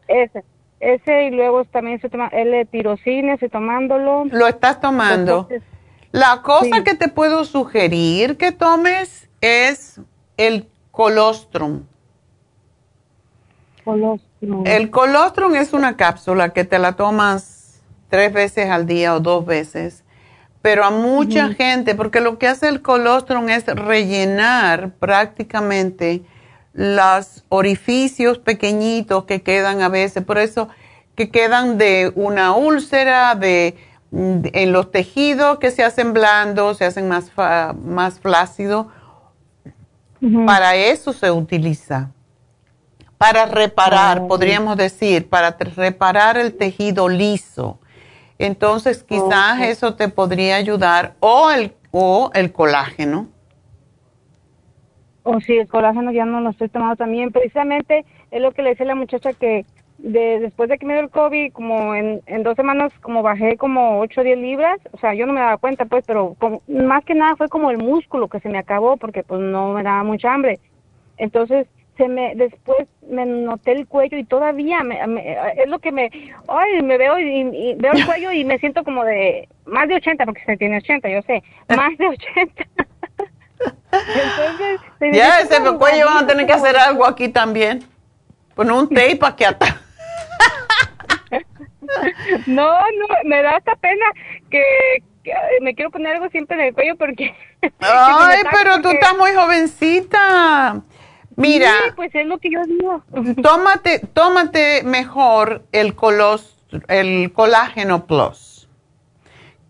Ese. 0.07 0.43
Ese 0.81 1.25
y 1.25 1.31
luego 1.31 1.63
también 1.65 1.95
estoy 1.95 2.09
tomando 2.09 2.35
el 2.35 2.67
tirosine, 2.67 3.33
estoy 3.33 3.49
tomándolo. 3.49 4.25
Lo 4.25 4.47
estás 4.47 4.79
tomando. 4.79 5.47
La 6.11 6.41
cosa 6.41 6.83
que 6.83 6.95
te 6.95 7.07
puedo 7.07 7.45
sugerir 7.45 8.37
que 8.37 8.51
tomes 8.51 9.29
es 9.41 9.99
el 10.37 10.67
colostrum. 10.91 11.83
El 14.65 14.89
colostrum 14.89 15.55
es 15.55 15.73
una 15.73 15.97
cápsula 15.97 16.49
que 16.49 16.63
te 16.63 16.79
la 16.79 16.93
tomas 16.93 17.81
tres 18.09 18.33
veces 18.33 18.69
al 18.69 18.85
día 18.85 19.15
o 19.15 19.19
dos 19.19 19.45
veces, 19.45 20.03
pero 20.61 20.83
a 20.83 20.89
mucha 20.89 21.49
gente, 21.49 21.95
porque 21.95 22.21
lo 22.21 22.37
que 22.37 22.47
hace 22.47 22.67
el 22.67 22.81
colostrum 22.81 23.49
es 23.49 23.65
rellenar 23.67 24.91
prácticamente 24.99 26.23
los 26.73 27.43
orificios 27.49 28.39
pequeñitos 28.39 29.25
que 29.25 29.41
quedan 29.41 29.81
a 29.81 29.89
veces, 29.89 30.23
por 30.23 30.37
eso 30.37 30.69
que 31.15 31.29
quedan 31.29 31.77
de 31.77 32.11
una 32.15 32.55
úlcera, 32.55 33.35
de 33.35 33.75
en 34.11 34.71
los 34.71 34.91
tejidos 34.91 35.59
que 35.59 35.71
se 35.71 35.83
hacen 35.83 36.13
blandos, 36.13 36.77
se 36.77 36.85
hacen 36.85 37.07
más, 37.07 37.31
más 37.83 38.19
flácidos. 38.19 38.87
Para 40.45 40.75
eso 40.75 41.13
se 41.13 41.31
utiliza. 41.31 42.11
Para 43.17 43.45
reparar, 43.45 44.27
podríamos 44.27 44.77
decir, 44.77 45.29
para 45.29 45.51
reparar 45.75 46.37
el 46.37 46.55
tejido 46.55 47.07
liso. 47.09 47.79
Entonces, 48.37 49.03
quizás 49.03 49.61
eso 49.61 49.95
te 49.95 50.07
podría 50.07 50.55
ayudar 50.55 51.15
o 51.19 51.51
el, 51.51 51.73
o 51.91 52.31
el 52.33 52.51
colágeno. 52.51 53.27
O 55.23 55.39
si 55.41 55.57
el 55.57 55.67
colágeno 55.67 56.11
ya 56.11 56.25
no 56.25 56.39
lo 56.39 56.49
estoy 56.49 56.69
tomando 56.69 56.95
también. 56.95 57.31
Precisamente 57.31 58.05
es 58.31 58.41
lo 58.41 58.53
que 58.53 58.61
le 58.61 58.69
decía 58.69 58.85
la 58.85 58.95
muchacha 58.95 59.33
que 59.33 59.65
de, 60.01 60.39
después 60.39 60.69
de 60.69 60.77
que 60.77 60.85
me 60.85 60.93
dio 60.93 61.03
el 61.03 61.09
COVID, 61.09 61.51
como 61.51 61.93
en, 61.93 62.21
en 62.25 62.43
dos 62.43 62.55
semanas, 62.55 62.91
como 63.01 63.21
bajé 63.21 63.57
como 63.57 63.99
8 63.99 64.21
o 64.21 64.23
10 64.23 64.37
libras, 64.37 64.79
o 64.91 64.97
sea, 64.97 65.13
yo 65.13 65.25
no 65.25 65.33
me 65.33 65.41
daba 65.41 65.57
cuenta, 65.57 65.85
pues, 65.85 66.03
pero 66.07 66.35
más 66.67 67.03
que 67.03 67.15
nada 67.15 67.35
fue 67.35 67.49
como 67.49 67.69
el 67.69 67.77
músculo 67.77 68.27
que 68.27 68.39
se 68.39 68.49
me 68.49 68.57
acabó 68.57 68.97
porque 68.97 69.23
pues 69.23 69.41
no 69.41 69.73
me 69.73 69.83
daba 69.83 70.03
mucha 70.03 70.33
hambre. 70.33 70.59
Entonces, 71.17 71.67
se 71.97 72.07
me 72.07 72.33
después 72.35 72.87
me 73.09 73.25
noté 73.25 73.73
el 73.73 73.85
cuello 73.85 74.17
y 74.17 74.23
todavía 74.23 74.83
me, 74.83 74.97
es 75.57 75.67
lo 75.67 75.79
que 75.79 75.91
me 75.91 76.09
ay 76.47 76.81
me 76.81 76.97
veo 76.97 77.19
y, 77.19 77.75
veo 77.75 77.91
el 77.91 78.05
cuello 78.05 78.31
y 78.31 78.45
me 78.45 78.57
siento 78.57 78.85
como 78.85 79.03
de 79.03 79.49
más 79.65 79.89
de 79.89 79.95
80 79.95 80.23
porque 80.23 80.41
se 80.45 80.55
tiene 80.55 80.77
80 80.77 81.09
yo 81.09 81.21
sé 81.23 81.43
más 81.75 81.97
de 81.97 82.07
80 82.07 82.63
entonces 83.91 84.79
ya 85.11 85.41
ese 85.41 85.61
cuello 85.77 86.05
van 86.05 86.23
a 86.23 86.27
tener 86.27 86.45
que 86.45 86.53
hacer 86.53 86.77
algo 86.77 87.05
aquí 87.05 87.27
también. 87.27 87.83
Poner 88.55 88.71
un 88.71 88.87
tape 88.87 89.19
aquí 89.23 89.43
atrás 89.43 89.88
no 92.47 92.79
no 92.79 93.07
me 93.25 93.41
da 93.41 93.57
esta 93.57 93.75
pena 93.75 94.05
que, 94.49 94.63
me 95.61 95.75
quiero 95.75 95.91
poner 95.91 96.15
algo 96.15 96.29
siempre 96.29 96.57
en 96.57 96.67
el 96.67 96.73
cuello 96.73 96.95
porque 96.97 97.35
ay 97.79 98.39
pero 98.51 98.81
tú 98.81 98.89
estás 98.89 99.17
muy 99.17 99.31
jovencita. 99.31 100.81
Mira, 101.39 101.71
pues 101.95 102.13
es 102.15 102.25
lo 102.25 102.37
que 102.37 102.51
yo 102.51 102.61
digo. 102.65 103.01
Tómate, 103.41 103.99
tómate 103.99 104.83
mejor 104.83 105.63
el, 105.71 105.95
colos, 105.95 106.57
el 106.89 107.31
colágeno 107.31 108.05
plus, 108.07 108.67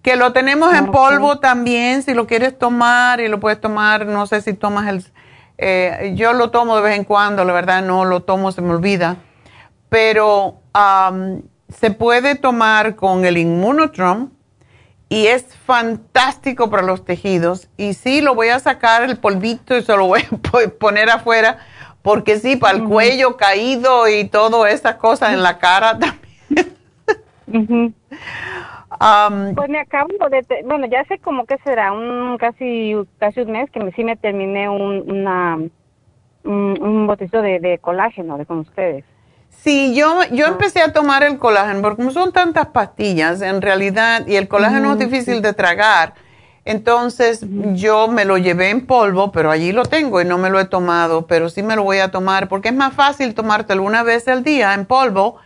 que 0.01 0.15
lo 0.15 0.33
tenemos 0.33 0.73
en 0.73 0.87
polvo 0.87 1.37
también, 1.37 2.01
si 2.01 2.15
lo 2.15 2.25
quieres 2.25 2.57
tomar 2.57 3.19
y 3.19 3.27
lo 3.27 3.39
puedes 3.39 3.61
tomar, 3.61 4.07
no 4.07 4.25
sé 4.25 4.41
si 4.41 4.55
tomas 4.55 4.87
el, 4.87 5.05
eh, 5.59 6.13
yo 6.15 6.33
lo 6.33 6.49
tomo 6.49 6.75
de 6.75 6.81
vez 6.81 6.97
en 6.97 7.03
cuando, 7.03 7.45
la 7.45 7.53
verdad 7.53 7.83
no 7.83 8.03
lo 8.03 8.21
tomo, 8.21 8.51
se 8.51 8.63
me 8.63 8.71
olvida, 8.71 9.17
pero 9.89 10.61
se 11.69 11.91
puede 11.91 12.35
tomar 12.35 12.95
con 12.95 13.25
el 13.25 13.37
Immunotron 13.37 14.33
y 15.07 15.27
es 15.27 15.55
fantástico 15.55 16.69
para 16.69 16.83
los 16.83 17.03
tejidos. 17.05 17.69
Y 17.77 17.93
sí, 17.93 18.21
lo 18.21 18.35
voy 18.35 18.49
a 18.49 18.59
sacar 18.59 19.03
el 19.03 19.17
polvito 19.17 19.75
y 19.77 19.81
se 19.81 19.95
lo 19.95 20.07
voy 20.07 20.21
a 20.21 20.69
poner 20.79 21.09
afuera, 21.09 21.57
porque 22.01 22.37
sí, 22.37 22.55
para 22.55 22.77
el 22.77 22.83
cuello 22.83 23.37
caído 23.37 24.07
y 24.07 24.25
todas 24.25 24.73
esas 24.73 24.95
cosas 24.95 25.33
en 25.33 25.43
la 25.43 25.57
cara 25.57 25.97
también. 27.47 27.95
pues 29.55 29.69
me 29.69 29.79
acabo 29.79 30.09
de, 30.29 30.45
bueno, 30.65 30.87
ya 30.87 31.03
sé 31.05 31.19
como 31.19 31.45
que 31.45 31.57
será 31.59 31.91
un 31.91 32.37
casi 32.37 32.95
casi 33.17 33.41
un 33.41 33.51
mes 33.51 33.69
que 33.71 33.79
me, 33.79 33.91
sí 33.93 34.03
me 34.03 34.15
terminé 34.15 34.69
un, 34.69 35.09
una, 35.09 35.57
un, 36.43 36.77
un 36.81 37.07
botecito 37.07 37.41
de, 37.41 37.59
de 37.59 37.79
colágeno 37.79 38.37
de 38.37 38.45
con 38.45 38.59
ustedes. 38.59 39.05
Sí, 39.63 39.93
yo, 39.93 40.21
yo 40.31 40.45
ah. 40.45 40.49
empecé 40.49 40.81
a 40.81 40.93
tomar 40.93 41.23
el 41.23 41.37
colágeno, 41.37 41.81
porque 41.81 41.97
como 41.97 42.11
son 42.11 42.31
tantas 42.31 42.67
pastillas, 42.67 43.41
en 43.41 43.61
realidad, 43.61 44.25
y 44.25 44.35
el 44.35 44.47
colágeno 44.47 44.93
es 44.93 44.99
difícil 44.99 45.41
de 45.41 45.53
tragar, 45.53 46.13
entonces 46.65 47.45
yo 47.73 48.07
me 48.07 48.25
lo 48.25 48.37
llevé 48.37 48.69
en 48.69 48.85
polvo, 48.85 49.31
pero 49.31 49.49
allí 49.49 49.71
lo 49.71 49.85
tengo 49.85 50.21
y 50.21 50.25
no 50.25 50.37
me 50.37 50.49
lo 50.49 50.59
he 50.59 50.65
tomado, 50.65 51.25
pero 51.25 51.49
sí 51.49 51.63
me 51.63 51.75
lo 51.75 51.83
voy 51.83 51.97
a 51.97 52.11
tomar, 52.11 52.47
porque 52.47 52.69
es 52.69 52.75
más 52.75 52.93
fácil 52.93 53.33
tomártelo 53.33 53.83
una 53.83 54.03
vez 54.03 54.27
al 54.27 54.43
día 54.43 54.73
en 54.73 54.85
polvo. 54.85 55.37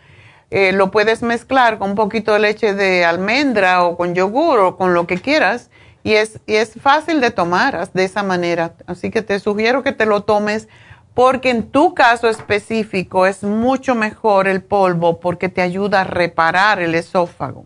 Eh, 0.50 0.72
lo 0.72 0.90
puedes 0.90 1.22
mezclar 1.22 1.78
con 1.78 1.90
un 1.90 1.96
poquito 1.96 2.32
de 2.32 2.40
leche 2.40 2.74
de 2.74 3.04
almendra 3.04 3.84
o 3.84 3.96
con 3.96 4.14
yogur 4.14 4.60
o 4.60 4.76
con 4.76 4.92
lo 4.92 5.06
que 5.06 5.18
quieras. 5.18 5.70
Y 6.02 6.12
es, 6.12 6.38
y 6.46 6.56
es 6.56 6.74
fácil 6.80 7.22
de 7.22 7.30
tomar 7.30 7.90
de 7.92 8.04
esa 8.04 8.22
manera. 8.22 8.74
Así 8.86 9.10
que 9.10 9.22
te 9.22 9.40
sugiero 9.40 9.82
que 9.82 9.92
te 9.92 10.04
lo 10.04 10.24
tomes 10.24 10.68
porque 11.14 11.50
en 11.50 11.70
tu 11.70 11.94
caso 11.94 12.28
específico 12.28 13.26
es 13.26 13.44
mucho 13.44 13.94
mejor 13.94 14.48
el 14.48 14.62
polvo 14.62 15.20
porque 15.20 15.48
te 15.48 15.62
ayuda 15.62 16.00
a 16.00 16.04
reparar 16.04 16.80
el 16.80 16.94
esófago. 16.94 17.64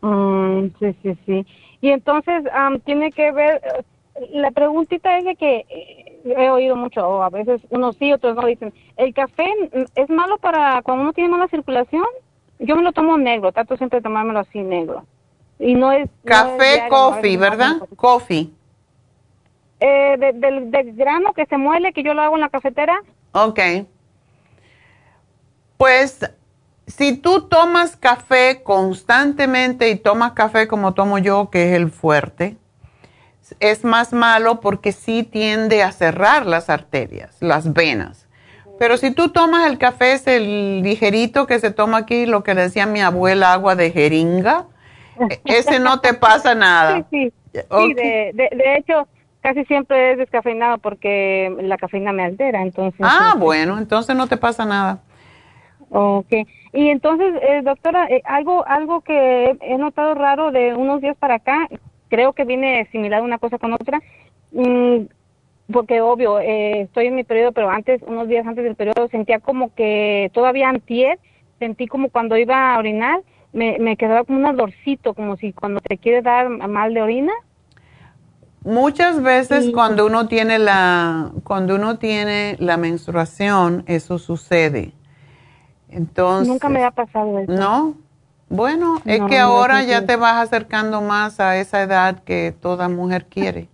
Mm, 0.00 0.68
sí, 0.78 0.96
sí, 1.02 1.18
sí. 1.26 1.46
Y 1.82 1.90
entonces 1.90 2.44
tiene 2.84 3.12
que 3.12 3.30
ver, 3.30 3.60
la 4.32 4.50
preguntita 4.50 5.18
es 5.18 5.24
de 5.24 5.36
que 5.36 5.66
eh, 5.68 6.22
he 6.24 6.48
oído 6.48 6.76
mucho, 6.76 7.06
o 7.06 7.22
a 7.22 7.28
veces 7.28 7.60
unos 7.68 7.96
sí, 7.96 8.10
otros 8.10 8.34
no 8.34 8.46
dicen, 8.46 8.72
¿el 8.96 9.12
café 9.12 9.46
es 9.94 10.08
malo 10.08 10.38
para 10.38 10.80
cuando 10.82 11.02
uno 11.02 11.12
tiene 11.12 11.28
mala 11.28 11.46
circulación? 11.48 12.06
Yo 12.58 12.76
me 12.76 12.82
lo 12.82 12.92
tomo 12.92 13.18
negro, 13.18 13.52
trato 13.52 13.76
siempre 13.76 13.98
de 13.98 14.04
tomármelo 14.04 14.38
así 14.38 14.60
negro. 14.60 15.04
Y 15.58 15.74
no 15.74 15.92
es... 15.92 16.08
Café, 16.24 16.86
coffee, 16.88 17.36
¿verdad? 17.36 17.76
Coffee. 17.96 18.50
Eh, 19.80 20.16
del, 20.34 20.94
grano 20.94 21.32
que 21.32 21.46
se 21.46 21.58
muele, 21.58 21.92
que 21.92 22.02
yo 22.02 22.14
lo 22.14 22.22
hago 22.22 22.36
en 22.36 22.40
la 22.40 22.48
cafetera. 22.48 23.00
Ok. 23.32 23.60
Pues 25.76 26.30
si 26.86 27.16
tú 27.16 27.48
tomas 27.48 27.96
café 27.96 28.62
constantemente 28.62 29.90
y 29.90 29.96
tomas 29.96 30.32
café 30.32 30.68
como 30.68 30.94
tomo 30.94 31.18
yo, 31.18 31.50
que 31.50 31.68
es 31.68 31.76
el 31.76 31.90
fuerte, 31.90 32.56
es 33.60 33.84
más 33.84 34.12
malo 34.12 34.60
porque 34.60 34.92
sí 34.92 35.22
tiende 35.22 35.82
a 35.82 35.92
cerrar 35.92 36.46
las 36.46 36.70
arterias, 36.70 37.36
las 37.40 37.72
venas. 37.72 38.26
Pero 38.78 38.96
si 38.96 39.12
tú 39.12 39.28
tomas 39.28 39.68
el 39.68 39.78
café, 39.78 40.14
es 40.14 40.26
el 40.26 40.82
ligerito 40.82 41.46
que 41.46 41.60
se 41.60 41.70
toma 41.70 41.98
aquí, 41.98 42.26
lo 42.26 42.42
que 42.42 42.54
decía 42.54 42.86
mi 42.86 43.00
abuela, 43.00 43.52
agua 43.52 43.76
de 43.76 43.90
jeringa, 43.90 44.66
ese 45.44 45.78
no 45.78 46.00
te 46.00 46.14
pasa 46.14 46.54
nada. 46.54 47.06
Sí, 47.10 47.32
sí. 47.52 47.60
sí 47.60 47.94
de, 47.94 48.32
de, 48.34 48.76
hecho, 48.76 49.06
casi 49.44 49.66
siempre 49.66 50.12
es 50.12 50.18
descafeinado 50.18 50.78
porque 50.78 51.54
la 51.60 51.76
cafeína 51.76 52.14
me 52.14 52.24
altera, 52.24 52.62
entonces. 52.62 53.02
Ah, 53.02 53.34
bueno, 53.38 53.76
entonces 53.76 54.16
no 54.16 54.26
te 54.26 54.38
pasa 54.38 54.64
nada. 54.64 55.02
Ok. 55.90 56.32
Y 56.72 56.88
entonces, 56.88 57.34
eh, 57.42 57.60
doctora, 57.62 58.06
eh, 58.08 58.22
algo 58.24 58.66
algo 58.66 59.02
que 59.02 59.54
he 59.60 59.76
notado 59.76 60.14
raro 60.14 60.50
de 60.50 60.72
unos 60.74 61.02
días 61.02 61.14
para 61.18 61.34
acá, 61.34 61.68
creo 62.08 62.32
que 62.32 62.46
viene 62.46 62.88
similar 62.90 63.20
una 63.20 63.36
cosa 63.36 63.58
con 63.58 63.74
otra, 63.74 64.00
mm, 64.52 65.00
porque 65.70 66.00
obvio, 66.00 66.40
eh, 66.40 66.80
estoy 66.80 67.08
en 67.08 67.16
mi 67.16 67.24
periodo, 67.24 67.52
pero 67.52 67.68
antes, 67.68 68.00
unos 68.06 68.28
días 68.28 68.46
antes 68.46 68.64
del 68.64 68.76
periodo, 68.76 69.08
sentía 69.08 69.40
como 69.40 69.74
que 69.74 70.30
todavía 70.32 70.70
antier, 70.70 71.18
sentí 71.58 71.86
como 71.86 72.08
cuando 72.08 72.38
iba 72.38 72.74
a 72.74 72.78
orinar, 72.78 73.20
me, 73.52 73.78
me 73.78 73.98
quedaba 73.98 74.24
como 74.24 74.38
un 74.38 74.46
ardorcito, 74.46 75.12
como 75.12 75.36
si 75.36 75.52
cuando 75.52 75.80
te 75.80 75.98
quiere 75.98 76.22
dar 76.22 76.48
mal 76.48 76.94
de 76.94 77.02
orina, 77.02 77.34
Muchas 78.64 79.22
veces 79.22 79.66
cuando 79.74 80.06
uno 80.06 80.26
tiene 80.26 80.58
la 80.58 81.30
cuando 81.44 81.74
uno 81.74 81.98
tiene 81.98 82.56
la 82.58 82.78
menstruación, 82.78 83.84
eso 83.86 84.18
sucede. 84.18 84.92
Entonces, 85.90 86.48
nunca 86.48 86.70
me 86.70 86.82
ha 86.82 86.90
pasado 86.90 87.40
eso. 87.40 87.52
¿No? 87.52 87.94
Bueno, 88.48 89.02
es 89.04 89.20
que 89.28 89.38
ahora 89.38 89.82
ya 89.82 90.06
te 90.06 90.16
vas 90.16 90.36
acercando 90.36 91.02
más 91.02 91.40
a 91.40 91.58
esa 91.58 91.82
edad 91.82 92.22
que 92.24 92.54
toda 92.58 92.88
mujer 92.88 93.26
quiere. 93.26 93.68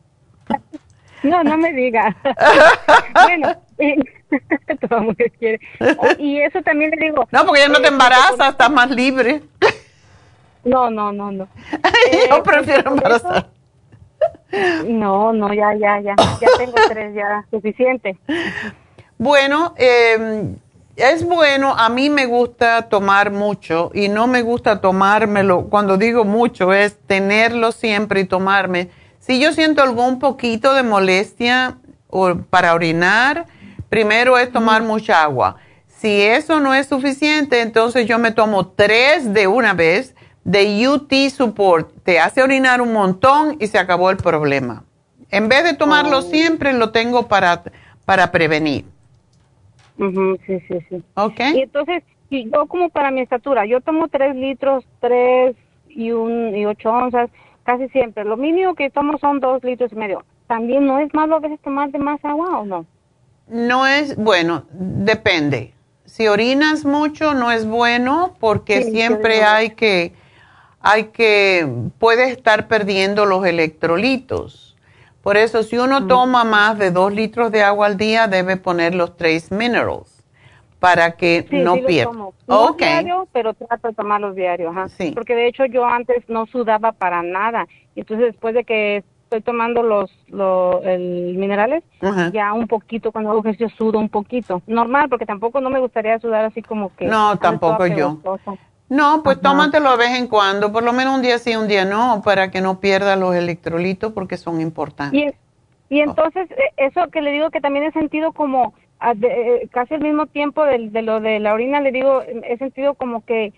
no, 1.22 1.44
no 1.44 1.56
me 1.56 1.72
digas. 1.72 2.16
bueno, 3.24 3.56
toda 4.88 5.02
mujer 5.02 5.30
quiere. 5.38 5.60
Y 6.18 6.40
eso 6.40 6.62
también 6.62 6.90
le 6.90 6.96
digo. 6.96 7.28
No, 7.30 7.46
porque 7.46 7.60
ya 7.60 7.68
no 7.68 7.80
te 7.80 7.88
embarazas, 7.88 8.50
estás 8.50 8.70
más 8.70 8.90
libre. 8.90 9.42
no, 10.64 10.90
no, 10.90 11.12
no, 11.12 11.30
no. 11.30 11.48
Yo 12.28 12.36
eh, 12.36 12.42
prefiero 12.44 12.90
embarazar. 12.90 13.59
No, 14.86 15.32
no, 15.32 15.52
ya, 15.54 15.74
ya, 15.74 16.00
ya. 16.00 16.14
Ya 16.40 16.48
tengo 16.58 16.74
tres, 16.88 17.14
ya 17.14 17.44
suficiente. 17.50 18.18
Bueno, 19.16 19.74
em, 19.76 20.56
es 20.96 21.24
bueno, 21.24 21.74
a 21.76 21.88
mí 21.88 22.10
me 22.10 22.26
gusta 22.26 22.88
tomar 22.88 23.30
mucho 23.30 23.90
y 23.94 24.08
no 24.08 24.26
me 24.26 24.42
gusta 24.42 24.80
tomármelo, 24.80 25.66
cuando 25.68 25.96
digo 25.96 26.24
mucho 26.24 26.72
es 26.72 26.98
tenerlo 27.06 27.72
siempre 27.72 28.20
y 28.20 28.24
tomarme. 28.24 28.90
Si 29.18 29.40
yo 29.40 29.52
siento 29.52 29.82
algún 29.82 30.18
poquito 30.18 30.74
de 30.74 30.82
molestia 30.82 31.78
o 32.08 32.34
para 32.34 32.74
orinar, 32.74 33.46
primero 33.88 34.38
es 34.38 34.50
tomar 34.50 34.82
mucha 34.82 35.22
agua. 35.22 35.56
Si 35.86 36.22
eso 36.22 36.60
no 36.60 36.74
es 36.74 36.86
suficiente, 36.86 37.60
entonces 37.60 38.06
yo 38.06 38.18
me 38.18 38.32
tomo 38.32 38.68
tres 38.68 39.32
de 39.34 39.46
una 39.46 39.74
vez 39.74 40.14
de 40.44 40.88
UT 40.88 41.12
Support. 41.30 41.90
Te 42.02 42.18
hace 42.18 42.42
orinar 42.42 42.80
un 42.80 42.92
montón 42.92 43.56
y 43.60 43.66
se 43.66 43.78
acabó 43.78 44.10
el 44.10 44.16
problema. 44.16 44.84
En 45.30 45.48
vez 45.48 45.64
de 45.64 45.74
tomarlo 45.74 46.18
oh. 46.18 46.22
siempre, 46.22 46.72
lo 46.72 46.90
tengo 46.90 47.28
para, 47.28 47.62
para 48.04 48.32
prevenir. 48.32 48.84
sí, 49.98 50.60
sí, 50.66 50.78
sí. 50.88 51.02
Ok. 51.14 51.40
Y 51.54 51.60
entonces, 51.62 52.02
yo 52.30 52.66
como 52.66 52.88
para 52.88 53.10
mi 53.10 53.20
estatura, 53.20 53.66
yo 53.66 53.80
tomo 53.80 54.08
tres 54.08 54.34
litros, 54.34 54.84
tres, 55.00 55.56
y 55.94 56.12
un 56.12 56.54
y 56.54 56.66
ocho 56.66 56.90
onzas, 56.90 57.30
casi 57.64 57.88
siempre. 57.88 58.24
Lo 58.24 58.36
mínimo 58.36 58.74
que 58.74 58.90
tomo 58.90 59.18
son 59.18 59.40
dos 59.40 59.62
litros 59.64 59.92
y 59.92 59.96
medio. 59.96 60.24
También 60.46 60.86
no 60.86 60.98
es 60.98 61.12
malo 61.14 61.36
a 61.36 61.40
veces 61.40 61.60
tomar 61.60 61.90
de 61.90 61.98
más 61.98 62.24
agua 62.24 62.60
o 62.60 62.64
no. 62.64 62.86
No 63.48 63.86
es, 63.86 64.16
bueno, 64.16 64.64
depende. 64.72 65.74
Si 66.04 66.26
orinas 66.26 66.84
mucho 66.84 67.34
no 67.34 67.52
es 67.52 67.66
bueno 67.66 68.34
porque 68.40 68.82
Sí, 68.82 68.90
siempre 68.92 69.42
hay 69.42 69.70
que, 69.70 70.12
hay 70.80 71.04
que, 71.04 71.68
puedes 71.98 72.30
estar 72.30 72.68
perdiendo 72.68 73.26
los 73.26 73.44
electrolitos. 73.44 74.76
Por 75.22 75.36
eso, 75.36 75.62
si 75.62 75.76
uno 75.76 76.06
toma 76.06 76.44
más 76.44 76.78
de 76.78 76.90
dos 76.90 77.12
litros 77.12 77.52
de 77.52 77.62
agua 77.62 77.86
al 77.86 77.98
día, 77.98 78.26
debe 78.26 78.56
poner 78.56 78.94
los 78.94 79.16
trace 79.16 79.54
minerals 79.54 80.24
para 80.78 81.12
que 81.12 81.46
Sí, 81.50 81.56
no 81.58 81.74
sí 81.74 81.82
pierda. 81.86 82.10
tomo. 82.10 82.34
No 82.46 82.70
Ok. 82.70 82.78
diario, 82.78 83.28
pero 83.32 83.52
trato 83.52 83.88
de 83.88 83.94
tomarlos 83.94 84.34
diarios, 84.34 84.74
ajá. 84.74 84.88
Porque 85.14 85.34
de 85.34 85.46
hecho 85.46 85.66
yo 85.66 85.84
antes 85.84 86.24
no 86.28 86.46
sudaba 86.46 86.92
para 86.92 87.22
nada. 87.22 87.66
Entonces 87.94 88.28
después 88.28 88.54
de 88.54 88.64
que 88.64 89.04
estoy 89.24 89.42
tomando 89.42 89.82
los, 89.82 90.10
los 90.28 90.84
el 90.84 91.36
minerales, 91.36 91.84
Ajá. 92.00 92.30
ya 92.32 92.52
un 92.54 92.66
poquito, 92.66 93.12
cuando 93.12 93.30
hago 93.30 93.40
ejercicio 93.40 93.68
sudo 93.76 93.98
un 93.98 94.08
poquito. 94.08 94.62
Normal, 94.66 95.10
porque 95.10 95.26
tampoco 95.26 95.60
no 95.60 95.68
me 95.68 95.78
gustaría 95.80 96.18
sudar 96.18 96.46
así 96.46 96.62
como 96.62 96.96
que... 96.96 97.04
No, 97.04 97.38
tampoco 97.38 97.86
yo. 97.86 98.18
No, 98.90 99.22
pues 99.22 99.40
tómatelo 99.40 99.92
de 99.92 99.96
vez 99.96 100.18
en 100.18 100.26
cuando, 100.26 100.70
por 100.72 100.82
lo 100.82 100.92
menos 100.92 101.14
un 101.14 101.22
día 101.22 101.38
sí, 101.38 101.54
un 101.56 101.68
día 101.68 101.84
no, 101.84 102.20
para 102.24 102.50
que 102.50 102.60
no 102.60 102.80
pierda 102.80 103.16
los 103.16 103.34
electrolitos 103.34 104.12
porque 104.12 104.36
son 104.36 104.60
importantes. 104.60 105.32
Y, 105.88 105.94
y 105.96 106.00
entonces, 106.00 106.50
eh, 106.50 106.56
eso 106.76 107.08
que 107.10 107.22
le 107.22 107.30
digo 107.32 107.50
que 107.50 107.60
también 107.60 107.84
he 107.86 107.92
sentido 107.92 108.32
como, 108.32 108.74
ah, 108.98 109.14
de- 109.14 109.28
eh, 109.62 109.68
casi 109.70 109.94
al 109.94 110.00
mismo 110.00 110.26
tiempo 110.26 110.64
del- 110.64 110.92
de, 110.92 111.02
lo 111.02 111.20
de 111.20 111.38
la 111.38 111.54
orina, 111.54 111.80
le 111.80 111.92
digo, 111.92 112.20
eh, 112.22 112.40
he 112.44 112.58
sentido 112.58 112.94
como 112.94 113.24
que 113.24 113.52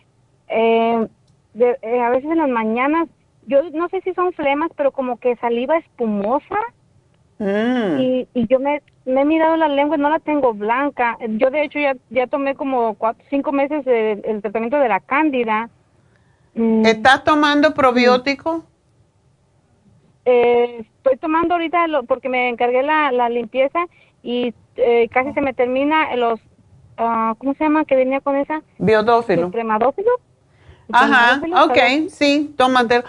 eh, 0.48 1.06
de- 1.54 1.78
eh, 1.80 2.00
a 2.00 2.10
veces 2.10 2.30
en 2.30 2.36
las 2.38 2.48
mañanas, 2.50 3.08
yo 3.46 3.62
no 3.72 3.88
sé 3.88 4.02
si 4.02 4.12
son 4.12 4.34
flemas, 4.34 4.70
pero 4.76 4.92
como 4.92 5.18
que 5.18 5.34
saliva 5.36 5.78
espumosa. 5.78 6.56
Mm. 7.38 7.98
Y, 8.00 8.28
y 8.34 8.46
yo 8.48 8.60
me, 8.60 8.82
me 9.04 9.22
he 9.22 9.24
mirado 9.24 9.56
la 9.56 9.68
lengua 9.68 9.96
y 9.96 10.00
no 10.00 10.10
la 10.10 10.18
tengo 10.18 10.54
blanca. 10.54 11.18
Yo 11.28 11.50
de 11.50 11.64
hecho 11.64 11.78
ya, 11.78 11.96
ya 12.10 12.26
tomé 12.26 12.54
como 12.54 12.94
cuatro, 12.94 13.24
cinco 13.30 13.52
meses 13.52 13.86
el 13.86 14.40
tratamiento 14.42 14.78
de 14.78 14.88
la 14.88 15.00
cándida. 15.00 15.68
Mm. 16.54 16.84
¿Estás 16.86 17.24
tomando 17.24 17.74
probiótico? 17.74 18.64
Eh, 20.24 20.84
estoy 20.96 21.16
tomando 21.16 21.54
ahorita 21.54 21.88
lo- 21.88 22.04
porque 22.04 22.28
me 22.28 22.48
encargué 22.48 22.82
la, 22.82 23.10
la 23.10 23.28
limpieza 23.28 23.86
y 24.22 24.54
eh, 24.76 25.08
casi 25.10 25.32
se 25.32 25.40
me 25.40 25.52
termina 25.52 26.14
los, 26.14 26.38
ah, 26.96 27.34
¿cómo 27.38 27.54
se 27.54 27.64
llama? 27.64 27.84
Que 27.84 27.96
venía 27.96 28.20
con 28.20 28.36
esa. 28.36 28.62
Biodófilo. 28.78 29.46
Supremadófilo. 29.46 30.10
Ajá, 30.92 31.40
ok, 31.64 31.74
¿sabes? 31.74 32.14
sí, 32.14 32.54
tómate, 32.56 33.02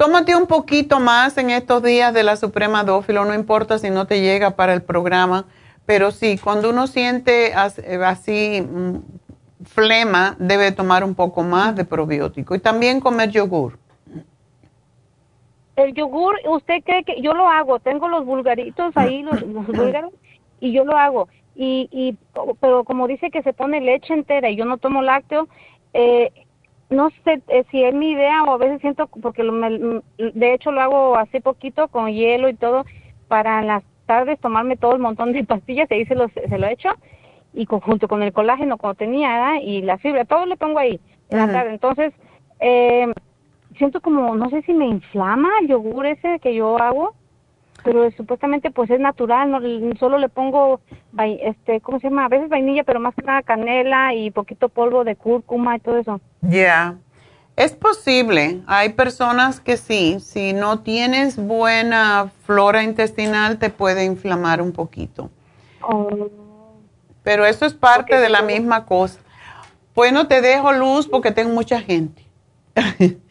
tómate 0.00 0.34
un 0.34 0.46
poquito 0.46 0.98
más 0.98 1.36
en 1.36 1.50
estos 1.50 1.82
días 1.82 2.14
de 2.14 2.22
la 2.22 2.36
Suprema 2.36 2.84
Dófilo, 2.84 3.26
no 3.26 3.34
importa 3.34 3.78
si 3.78 3.90
no 3.90 4.06
te 4.06 4.22
llega 4.22 4.56
para 4.56 4.72
el 4.72 4.80
programa, 4.80 5.44
pero 5.84 6.10
sí, 6.10 6.38
cuando 6.42 6.70
uno 6.70 6.86
siente 6.86 7.48
eh, 7.48 8.04
así 8.06 8.62
mm, 8.62 8.96
flema, 9.66 10.36
debe 10.38 10.72
tomar 10.72 11.04
un 11.04 11.14
poco 11.14 11.42
más 11.42 11.76
de 11.76 11.84
probiótico 11.84 12.54
y 12.54 12.60
también 12.60 13.00
comer 13.00 13.28
yogur. 13.28 13.78
El 15.76 15.92
yogur, 15.92 16.36
¿usted 16.48 16.82
cree 16.82 17.04
que 17.04 17.20
yo 17.20 17.34
lo 17.34 17.46
hago? 17.46 17.78
Tengo 17.78 18.08
los 18.08 18.24
vulgaritos 18.24 18.96
ahí, 18.96 19.22
los, 19.22 19.42
los 19.42 19.66
búlgaros, 19.66 20.14
y 20.60 20.72
yo 20.72 20.86
lo 20.86 20.96
hago. 20.96 21.28
Y, 21.54 21.90
y, 21.92 22.16
pero 22.58 22.84
como 22.84 23.06
dice 23.06 23.30
que 23.30 23.42
se 23.42 23.52
pone 23.52 23.82
leche 23.82 24.14
entera 24.14 24.48
y 24.48 24.56
yo 24.56 24.64
no 24.64 24.78
tomo 24.78 25.02
lácteo, 25.02 25.46
eh, 25.92 26.32
no 26.90 27.10
sé 27.24 27.40
eh, 27.48 27.64
si 27.70 27.82
es 27.84 27.94
mi 27.94 28.10
idea 28.10 28.42
o 28.44 28.52
a 28.52 28.58
veces 28.58 28.80
siento, 28.80 29.06
porque 29.06 29.42
lo- 29.44 29.52
me- 29.52 30.00
de 30.18 30.54
hecho 30.54 30.72
lo 30.72 30.80
hago 30.80 31.16
así 31.16 31.40
poquito 31.40 31.88
con 31.88 32.08
hielo 32.12 32.48
y 32.48 32.54
todo, 32.54 32.84
para 33.28 33.60
en 33.60 33.68
las 33.68 33.82
tardes 34.06 34.38
tomarme 34.40 34.76
todo 34.76 34.92
el 34.94 34.98
montón 35.00 35.32
de 35.32 35.44
pastillas 35.44 35.88
y 35.90 35.94
ahí 35.94 36.06
se, 36.06 36.14
los, 36.16 36.30
se 36.32 36.58
lo 36.58 36.66
echo 36.66 36.90
y 37.54 37.66
con- 37.66 37.80
junto 37.80 38.08
con 38.08 38.22
el 38.22 38.32
colágeno 38.32 38.76
como 38.76 38.94
tenía 38.94 39.60
y 39.60 39.82
la 39.82 39.98
fibra, 39.98 40.24
todo 40.24 40.46
le 40.46 40.56
pongo 40.56 40.78
ahí 40.80 41.00
en 41.30 41.38
la 41.38 41.46
tarde. 41.52 41.70
Entonces, 41.70 42.12
eh, 42.60 43.12
siento 43.76 44.00
como, 44.00 44.34
no 44.34 44.50
sé 44.50 44.62
si 44.62 44.72
me 44.74 44.86
inflama 44.86 45.48
el 45.62 45.68
yogur 45.68 46.06
ese 46.06 46.38
que 46.40 46.54
yo 46.54 46.76
hago, 46.82 47.14
pero 47.82 48.10
supuestamente 48.12 48.70
pues 48.70 48.90
es 48.90 49.00
natural, 49.00 49.50
no 49.50 49.96
solo 49.96 50.18
le 50.18 50.28
pongo, 50.28 50.80
este, 51.18 51.80
¿cómo 51.80 51.98
se 52.00 52.08
llama? 52.08 52.26
A 52.26 52.28
veces 52.28 52.48
vainilla, 52.48 52.84
pero 52.84 53.00
más 53.00 53.14
que 53.14 53.22
nada 53.22 53.42
canela 53.42 54.14
y 54.14 54.30
poquito 54.30 54.68
polvo 54.68 55.04
de 55.04 55.16
cúrcuma 55.16 55.76
y 55.76 55.80
todo 55.80 55.98
eso. 55.98 56.20
Ya, 56.42 56.96
es 57.56 57.72
posible. 57.72 58.62
Hay 58.66 58.90
personas 58.90 59.60
que 59.60 59.76
sí, 59.76 60.18
si 60.20 60.52
no 60.52 60.80
tienes 60.80 61.36
buena 61.36 62.30
flora 62.44 62.82
intestinal 62.82 63.58
te 63.58 63.70
puede 63.70 64.04
inflamar 64.04 64.62
un 64.62 64.72
poquito. 64.72 65.30
Pero 67.22 67.44
eso 67.44 67.66
es 67.66 67.74
parte 67.74 68.16
de 68.18 68.28
la 68.28 68.42
misma 68.42 68.86
cosa. 68.86 69.20
Bueno, 69.94 70.26
te 70.26 70.40
dejo 70.40 70.72
luz 70.72 71.06
porque 71.06 71.32
tengo 71.32 71.52
mucha 71.52 71.80
gente. 71.80 72.24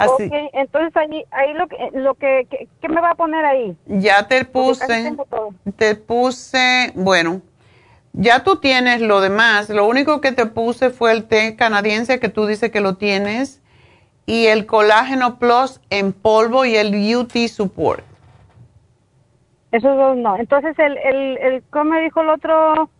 Así, 0.00 0.12
Ok, 0.28 0.32
entonces 0.54 0.96
ahí, 0.96 1.24
ahí 1.30 1.52
lo 1.52 1.66
que, 1.68 1.76
lo 1.92 2.14
que, 2.14 2.46
que- 2.50 2.68
¿qué 2.80 2.88
me 2.88 3.02
va 3.02 3.10
a 3.10 3.14
poner 3.14 3.44
ahí? 3.44 3.76
ya 3.86 4.26
te 4.26 4.46
puse, 4.46 5.14
te 5.76 5.94
puse, 5.94 6.90
bueno, 6.94 7.42
ya 8.14 8.42
tú 8.42 8.56
tienes 8.56 9.02
lo 9.02 9.20
demás. 9.20 9.68
Lo 9.68 9.86
único 9.86 10.22
que 10.22 10.32
te 10.32 10.46
puse 10.46 10.88
fue 10.88 11.12
el 11.12 11.24
té 11.24 11.54
canadiense 11.54 12.18
que 12.18 12.30
tú 12.30 12.46
dices 12.46 12.70
que 12.70 12.80
lo 12.80 12.94
tienes 12.96 13.60
y 14.24 14.46
el 14.46 14.64
colágeno 14.64 15.38
plus 15.38 15.80
en 15.90 16.14
polvo 16.14 16.64
y 16.64 16.76
el 16.76 16.94
UT 17.16 17.32
support. 17.48 18.02
Esos 19.70 19.96
dos 19.96 20.16
no. 20.16 20.36
Entonces, 20.38 20.78
el, 20.78 20.96
el, 20.96 21.38
el 21.38 21.62
¿cómo 21.70 21.90
me 21.92 22.00
dijo 22.00 22.22
el 22.22 22.30
otro? 22.30 22.90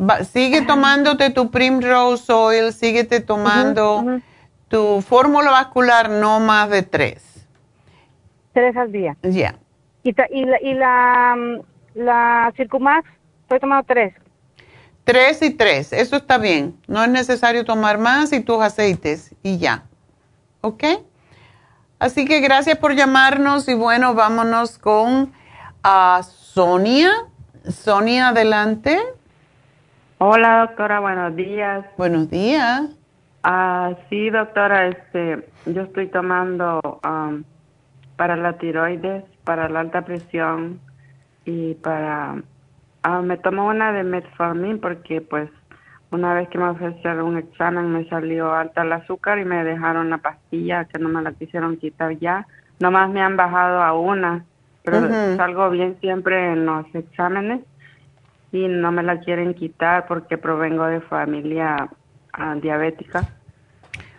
Va- 0.00 0.24
sigue 0.24 0.62
tomándote 0.62 1.30
tu 1.30 1.50
Primrose 1.50 2.32
Oil, 2.32 2.72
síguete 2.72 3.20
tomando 3.20 4.02
tu 4.72 5.02
fórmula 5.02 5.50
vascular 5.50 6.08
no 6.08 6.40
más 6.40 6.70
de 6.70 6.82
tres. 6.82 7.46
Tres 8.54 8.74
al 8.74 8.90
día. 8.90 9.18
Ya. 9.22 9.56
Y, 10.02 10.14
la, 10.14 10.26
y 10.62 10.72
la, 10.72 11.36
mm, 11.36 11.60
la 11.96 12.52
Circumax, 12.56 13.06
estoy 13.42 13.60
tomando 13.60 13.84
tres. 13.86 14.14
Tres 15.04 15.42
y 15.42 15.50
tres, 15.50 15.92
eso 15.92 16.16
está 16.16 16.38
bien. 16.38 16.74
No 16.86 17.04
es 17.04 17.10
necesario 17.10 17.66
tomar 17.66 17.98
más 17.98 18.32
y 18.32 18.40
tus 18.40 18.62
aceites 18.62 19.34
y 19.42 19.58
ya. 19.58 19.82
¿Ok? 20.62 20.84
Así 21.98 22.24
que 22.24 22.40
gracias 22.40 22.78
por 22.78 22.94
llamarnos 22.94 23.68
y 23.68 23.74
bueno, 23.74 24.14
vámonos 24.14 24.78
con 24.78 25.34
ah, 25.84 26.22
Sonia. 26.24 27.10
Sonia, 27.68 28.28
adelante. 28.28 28.98
Hola, 30.16 30.60
doctora, 30.66 31.00
buenos 31.00 31.36
días. 31.36 31.84
Buenos 31.98 32.30
días. 32.30 32.84
Ah, 33.44 33.94
sí, 34.08 34.30
doctora, 34.30 34.86
este, 34.86 35.48
yo 35.66 35.82
estoy 35.82 36.06
tomando 36.08 37.00
am, 37.02 37.44
para 38.16 38.36
la 38.36 38.56
tiroides, 38.58 39.24
para 39.42 39.68
la 39.68 39.80
alta 39.80 40.04
presión 40.04 40.78
y 41.44 41.74
para, 41.74 42.36
ah, 43.02 43.20
me 43.20 43.36
tomo 43.38 43.66
una 43.66 43.92
de 43.92 44.04
metformin 44.04 44.78
porque 44.78 45.20
pues 45.20 45.50
una 46.12 46.34
vez 46.34 46.48
que 46.50 46.58
me 46.58 46.68
ofrecieron 46.68 47.26
un 47.26 47.38
examen 47.38 47.90
me 47.90 48.08
salió 48.08 48.52
alta 48.54 48.82
el 48.82 48.92
azúcar 48.92 49.38
y 49.40 49.44
me 49.44 49.64
dejaron 49.64 50.10
la 50.10 50.18
pastilla 50.18 50.84
que 50.84 51.00
no 51.00 51.08
me 51.08 51.22
la 51.22 51.32
quisieron 51.32 51.78
quitar 51.78 52.16
ya. 52.18 52.46
Nomás 52.78 53.10
me 53.10 53.22
han 53.22 53.36
bajado 53.36 53.82
a 53.82 53.92
una, 53.94 54.44
pero 54.84 55.08
salgo 55.36 55.70
bien 55.70 55.96
siempre 56.00 56.52
en 56.52 56.66
los 56.66 56.86
exámenes 56.94 57.62
y 58.52 58.68
no 58.68 58.92
me 58.92 59.02
la 59.02 59.18
quieren 59.18 59.54
quitar 59.54 60.06
porque 60.06 60.38
provengo 60.38 60.84
de 60.84 61.00
familia 61.00 61.88
ah, 62.32 62.54
diabética. 62.60 63.28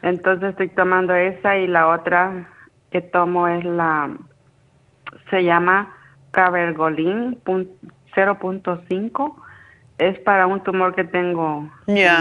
Entonces 0.02 0.50
estoy 0.52 0.70
tomando 0.70 1.14
esa 1.16 1.58
y 1.58 1.68
la 1.68 1.88
otra 1.88 2.50
que 2.92 3.02
tomo 3.02 3.48
es 3.48 3.64
la, 3.64 4.10
se 5.30 5.44
llama 5.44 5.94
Cabergolin 6.32 7.40
pun- 7.44 7.70
0.5. 8.16 9.36
Es 9.98 10.20
para 10.20 10.48
un 10.48 10.62
tumor 10.64 10.94
que 10.96 11.04
tengo 11.04 11.70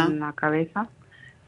en 0.08 0.20
la 0.20 0.32
cabeza. 0.32 0.88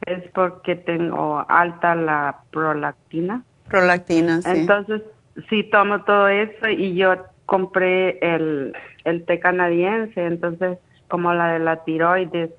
Es 0.06 0.22
porque 0.32 0.74
tengo 0.76 1.44
alta 1.48 1.94
la 1.94 2.36
prolactina. 2.50 3.42
Prolactina, 3.68 4.42
sí. 4.42 4.50
Entonces, 4.50 5.02
sí 5.48 5.64
tomo 5.64 6.02
todo 6.02 6.28
eso 6.28 6.68
y 6.68 6.94
yo 6.94 7.14
compré 7.46 8.18
el, 8.20 8.74
el 9.04 9.24
té 9.24 9.38
canadiense, 9.38 10.24
entonces 10.26 10.78
como 11.08 11.32
la 11.34 11.52
de 11.52 11.58
la 11.58 11.84
tiroides, 11.84 12.50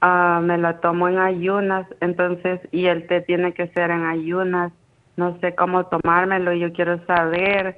ah, 0.00 0.40
me 0.42 0.58
la 0.58 0.80
tomo 0.80 1.08
en 1.08 1.18
ayunas, 1.18 1.86
entonces, 2.00 2.60
y 2.72 2.86
el 2.86 3.06
té 3.06 3.20
tiene 3.20 3.52
que 3.52 3.68
ser 3.68 3.90
en 3.90 4.04
ayunas, 4.06 4.72
no 5.16 5.38
sé 5.40 5.54
cómo 5.54 5.86
tomármelo, 5.86 6.52
yo 6.52 6.72
quiero 6.72 7.04
saber 7.06 7.76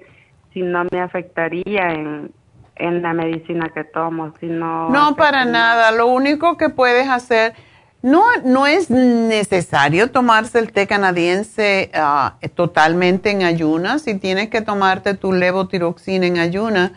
si 0.53 0.63
no 0.63 0.85
me 0.91 1.01
afectaría 1.01 1.93
en, 1.93 2.33
en 2.77 3.03
la 3.03 3.13
medicina 3.13 3.71
que 3.75 3.85
tomo, 3.85 4.35
si 4.41 4.47
no... 4.47 4.89
No, 4.91 5.17
para 5.17 5.45
nada. 5.45 5.93
Lo 5.93 6.07
único 6.07 6.57
que 6.57 6.69
puedes 6.69 7.09
hacer, 7.09 7.55
No, 8.03 8.25
no 8.45 8.67
es 8.67 8.89
necesario 8.91 10.11
tomarse 10.11 10.59
el 10.59 10.73
té 10.73 10.87
canadiense 10.87 11.91
ah, 11.93 12.37
totalmente 12.55 13.31
en 13.31 13.43
ayunas. 13.43 14.03
Si 14.03 14.15
tienes 14.19 14.49
que 14.49 14.63
tomarte 14.63 15.15
tu 15.15 15.33
levotiroxina 15.33 16.27
en 16.27 16.39
ayunas, 16.39 16.93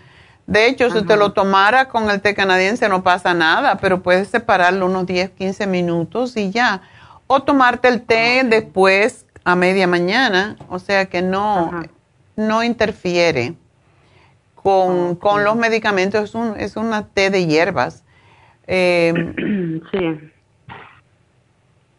de 0.46 0.68
hecho, 0.68 0.90
si 0.90 1.06
te 1.06 1.16
lo 1.16 1.32
tomara 1.32 1.88
con 1.88 2.10
el 2.10 2.22
té 2.22 2.36
canadiense 2.36 2.90
no 2.90 3.02
pasa 3.02 3.34
nada, 3.34 3.78
pero 3.78 4.04
puedes 4.04 4.28
separarlo 4.28 4.88
unos 4.88 5.06
10, 5.06 5.32
15 5.32 5.68
minutos 5.68 6.36
y 6.36 6.52
ya. 6.52 6.82
O 7.28 7.42
tomarte 7.42 7.88
el 7.88 8.02
té 8.02 8.44
después 8.44 9.26
a 9.46 9.56
media 9.56 9.88
mañana, 9.88 10.58
o 10.70 10.80
sea 10.80 11.06
que 11.06 11.22
no, 11.22 11.72
no 12.36 12.64
interfiere 12.64 13.56
con, 14.56 15.16
con, 15.16 15.44
los 15.44 15.56
medicamentos, 15.56 16.24
es, 16.24 16.36
un, 16.36 16.60
es 16.60 16.76
una 16.76 17.08
té 17.08 17.30
de 17.30 17.46
hierbas. 17.46 18.04
Em, 18.68 19.82
sí. 19.92 20.32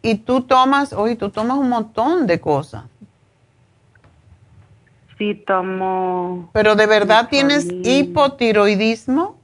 Y 0.03 0.15
tú 0.15 0.41
tomas, 0.41 0.93
oye, 0.93 1.15
tú 1.15 1.31
tomas 1.31 1.57
un 1.57 1.69
montón 1.69 2.27
de 2.27 2.39
cosas. 2.39 2.83
Sí, 5.17 5.35
tomo. 5.47 6.49
¿Pero 6.53 6.75
de 6.75 6.87
verdad 6.87 7.29
tienes 7.29 7.67
hipotiroidismo? 7.83 9.39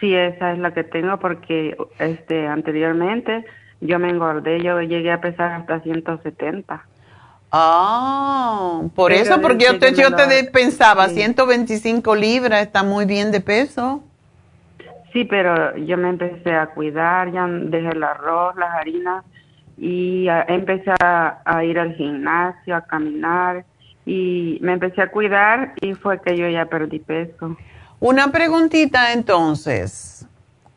Sí, 0.00 0.14
esa 0.14 0.52
es 0.52 0.58
la 0.58 0.74
que 0.74 0.84
tengo 0.84 1.18
porque 1.18 1.76
este 1.98 2.46
anteriormente 2.46 3.44
yo 3.80 3.98
me 3.98 4.10
engordé, 4.10 4.60
yo 4.60 4.80
llegué 4.80 5.12
a 5.12 5.20
pesar 5.20 5.52
hasta 5.52 5.80
170. 5.80 6.84
Ah, 7.50 8.82
por 8.94 9.12
eso, 9.12 9.40
porque 9.40 9.66
yo 9.66 9.78
te, 9.78 9.92
yo 9.92 10.14
te 10.14 10.44
pensaba, 10.44 11.08
125 11.08 12.14
libras 12.14 12.62
está 12.62 12.82
muy 12.82 13.04
bien 13.04 13.30
de 13.30 13.40
peso. 13.40 14.02
Sí, 15.12 15.24
pero 15.24 15.76
yo 15.76 15.98
me 15.98 16.08
empecé 16.08 16.54
a 16.54 16.68
cuidar, 16.68 17.30
ya 17.30 17.46
dejé 17.46 17.88
el 17.88 18.02
arroz, 18.02 18.56
las 18.56 18.74
harinas 18.74 19.24
y 19.76 20.26
empecé 20.48 20.92
a, 21.00 21.62
ir 21.64 21.78
al 21.78 21.94
gimnasio, 21.94 22.76
a 22.76 22.82
caminar 22.82 23.64
y 24.04 24.58
me 24.60 24.72
empecé 24.72 25.02
a 25.02 25.10
cuidar 25.10 25.74
y 25.80 25.94
fue 25.94 26.20
que 26.20 26.36
yo 26.36 26.48
ya 26.48 26.66
perdí 26.66 26.98
peso. 26.98 27.56
Una 28.00 28.32
preguntita 28.32 29.12
entonces. 29.12 30.26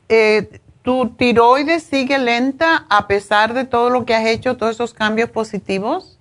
Eh, 0.10 0.60
¿Tu 0.84 1.10
tiroides 1.18 1.82
sigue 1.82 2.20
lenta 2.20 2.86
a 2.92 3.08
pesar 3.08 3.56
de 3.56 3.66
todo 3.66 3.90
lo 3.90 4.06
que 4.06 4.14
has 4.14 4.28
hecho, 4.28 4.56
todos 4.56 4.76
esos 4.76 4.94
cambios 4.94 5.32
positivos? 5.32 6.20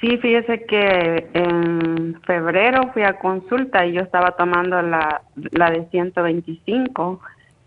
Sí, 0.00 0.18
fíjese 0.18 0.64
que 0.66 1.30
en 1.32 2.20
febrero 2.26 2.90
fui 2.92 3.02
a 3.02 3.18
consulta 3.18 3.86
y 3.86 3.92
yo 3.92 4.02
estaba 4.02 4.32
tomando 4.32 4.82
la, 4.82 5.22
la 5.52 5.70
de 5.70 5.86
125 5.90 7.20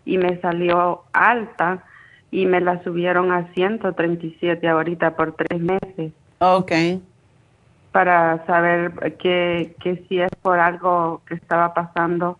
y 0.04 0.18
me 0.18 0.40
salió 0.40 1.02
alta 1.12 1.84
y 2.30 2.46
me 2.46 2.60
la 2.60 2.82
subieron 2.84 3.32
a 3.32 3.52
137 3.54 4.68
ahorita 4.68 5.16
por 5.16 5.34
tres 5.34 5.60
meses. 5.60 6.12
Ok. 6.38 6.72
Para 7.94 8.44
saber 8.46 9.16
que, 9.18 9.74
que 9.80 10.04
si 10.08 10.20
es 10.20 10.30
por 10.42 10.58
algo 10.58 11.22
que 11.26 11.34
estaba 11.34 11.72
pasando, 11.72 12.38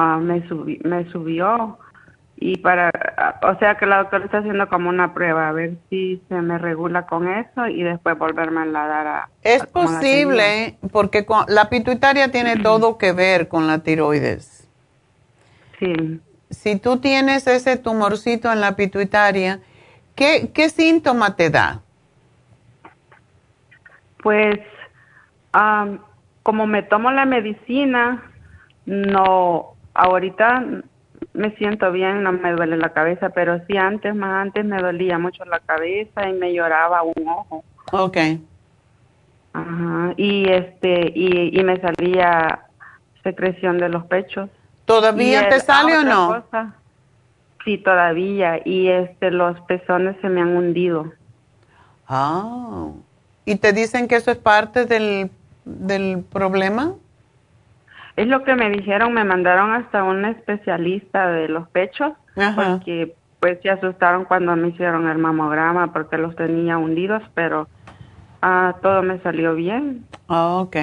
uh, 0.00 0.18
me, 0.18 0.42
me 0.82 1.04
subió. 1.12 1.78
Y 2.36 2.58
para, 2.58 2.90
o 3.42 3.56
sea 3.58 3.76
que 3.76 3.86
la 3.86 3.98
doctora 3.98 4.24
está 4.24 4.38
haciendo 4.38 4.68
como 4.68 4.88
una 4.88 5.14
prueba, 5.14 5.48
a 5.48 5.52
ver 5.52 5.74
si 5.88 6.20
se 6.28 6.34
me 6.40 6.58
regula 6.58 7.06
con 7.06 7.28
eso 7.28 7.68
y 7.68 7.82
después 7.82 8.18
volverme 8.18 8.62
a 8.62 8.64
la 8.64 8.86
dar 8.86 9.06
a... 9.06 9.28
Es 9.42 9.64
posible, 9.66 10.76
porque 10.90 11.24
con, 11.24 11.44
la 11.48 11.68
pituitaria 11.68 12.30
tiene 12.30 12.56
todo 12.56 12.98
que 12.98 13.12
ver 13.12 13.46
con 13.46 13.66
la 13.66 13.78
tiroides. 13.80 14.68
Sí 15.78 16.20
si 16.54 16.76
tú 16.76 16.98
tienes 16.98 17.46
ese 17.46 17.76
tumorcito 17.76 18.50
en 18.52 18.60
la 18.60 18.76
pituitaria, 18.76 19.60
¿qué, 20.14 20.50
qué 20.54 20.68
síntoma 20.70 21.36
te 21.36 21.50
da? 21.50 21.82
Pues, 24.22 24.58
como 26.42 26.66
me 26.66 26.82
tomo 26.82 27.10
la 27.10 27.24
medicina, 27.24 28.22
no, 28.86 29.74
ahorita 29.94 30.64
me 31.32 31.50
siento 31.56 31.90
bien, 31.92 32.22
no 32.22 32.32
me 32.32 32.52
duele 32.52 32.76
la 32.76 32.92
cabeza, 32.92 33.30
pero 33.30 33.60
sí 33.66 33.76
antes, 33.76 34.14
más 34.14 34.42
antes 34.42 34.64
me 34.64 34.78
dolía 34.78 35.18
mucho 35.18 35.44
la 35.44 35.60
cabeza 35.60 36.28
y 36.28 36.32
me 36.32 36.52
lloraba 36.52 37.02
un 37.02 37.28
ojo. 37.28 37.64
Ok. 37.92 38.18
Ajá, 39.52 40.14
y 40.16 40.48
este, 40.48 41.12
y, 41.14 41.58
y 41.58 41.62
me 41.62 41.80
salía 41.80 42.66
secreción 43.22 43.78
de 43.78 43.88
los 43.88 44.04
pechos. 44.06 44.50
¿Todavía 44.84 45.48
te 45.48 45.60
sale 45.60 45.98
o 45.98 46.02
no? 46.02 46.44
sí, 47.64 47.78
todavía. 47.78 48.60
Y 48.64 48.88
este, 48.88 49.30
los 49.30 49.58
pezones 49.62 50.16
se 50.20 50.28
me 50.28 50.42
han 50.42 50.56
hundido. 50.56 51.12
Ah. 52.06 52.90
¿Y 53.46 53.56
te 53.56 53.72
dicen 53.72 54.08
que 54.08 54.16
eso 54.16 54.30
es 54.30 54.38
parte 54.38 54.84
del, 54.84 55.30
del 55.64 56.24
problema? 56.30 56.94
Es 58.16 58.28
lo 58.28 58.44
que 58.44 58.54
me 58.54 58.70
dijeron, 58.70 59.12
me 59.12 59.24
mandaron 59.24 59.72
hasta 59.72 60.04
un 60.04 60.24
especialista 60.24 61.28
de 61.28 61.48
los 61.48 61.68
pechos, 61.68 62.12
porque 62.34 63.14
pues 63.40 63.58
se 63.62 63.70
asustaron 63.70 64.24
cuando 64.24 64.54
me 64.56 64.68
hicieron 64.68 65.08
el 65.08 65.18
mamograma 65.18 65.92
porque 65.92 66.16
los 66.16 66.34
tenía 66.36 66.78
hundidos, 66.78 67.22
pero 67.34 67.68
ah, 68.40 68.76
todo 68.80 69.02
me 69.02 69.18
salió 69.20 69.54
bien. 69.54 70.06
Ah, 70.28 70.56
ok. 70.60 70.76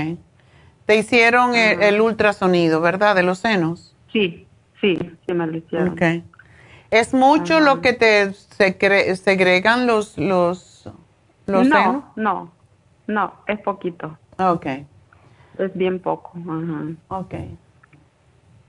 Te 0.86 0.98
hicieron 0.98 1.56
el 1.56 2.02
ultrasonido, 2.02 2.82
¿verdad? 2.82 3.16
De 3.16 3.24
los 3.24 3.40
senos. 3.40 3.96
Sí, 4.12 4.46
sí, 4.82 4.98
sí 5.26 5.34
me 5.34 5.48
lo 5.48 5.58
hicieron. 5.58 5.96
¿Es 6.92 7.14
mucho 7.14 7.62
lo 7.62 7.80
que 7.80 7.94
te 7.94 8.34
segregan 8.34 9.88
los, 9.88 10.18
los, 10.18 10.90
los 11.46 11.68
no, 11.68 12.12
No, 12.18 12.52
no, 13.08 13.34
es 13.48 13.60
poquito. 13.62 14.18
Ok. 14.42 14.66
Es 15.58 15.74
bien 15.76 16.00
poco. 16.00 16.34
Ok. 17.10 17.36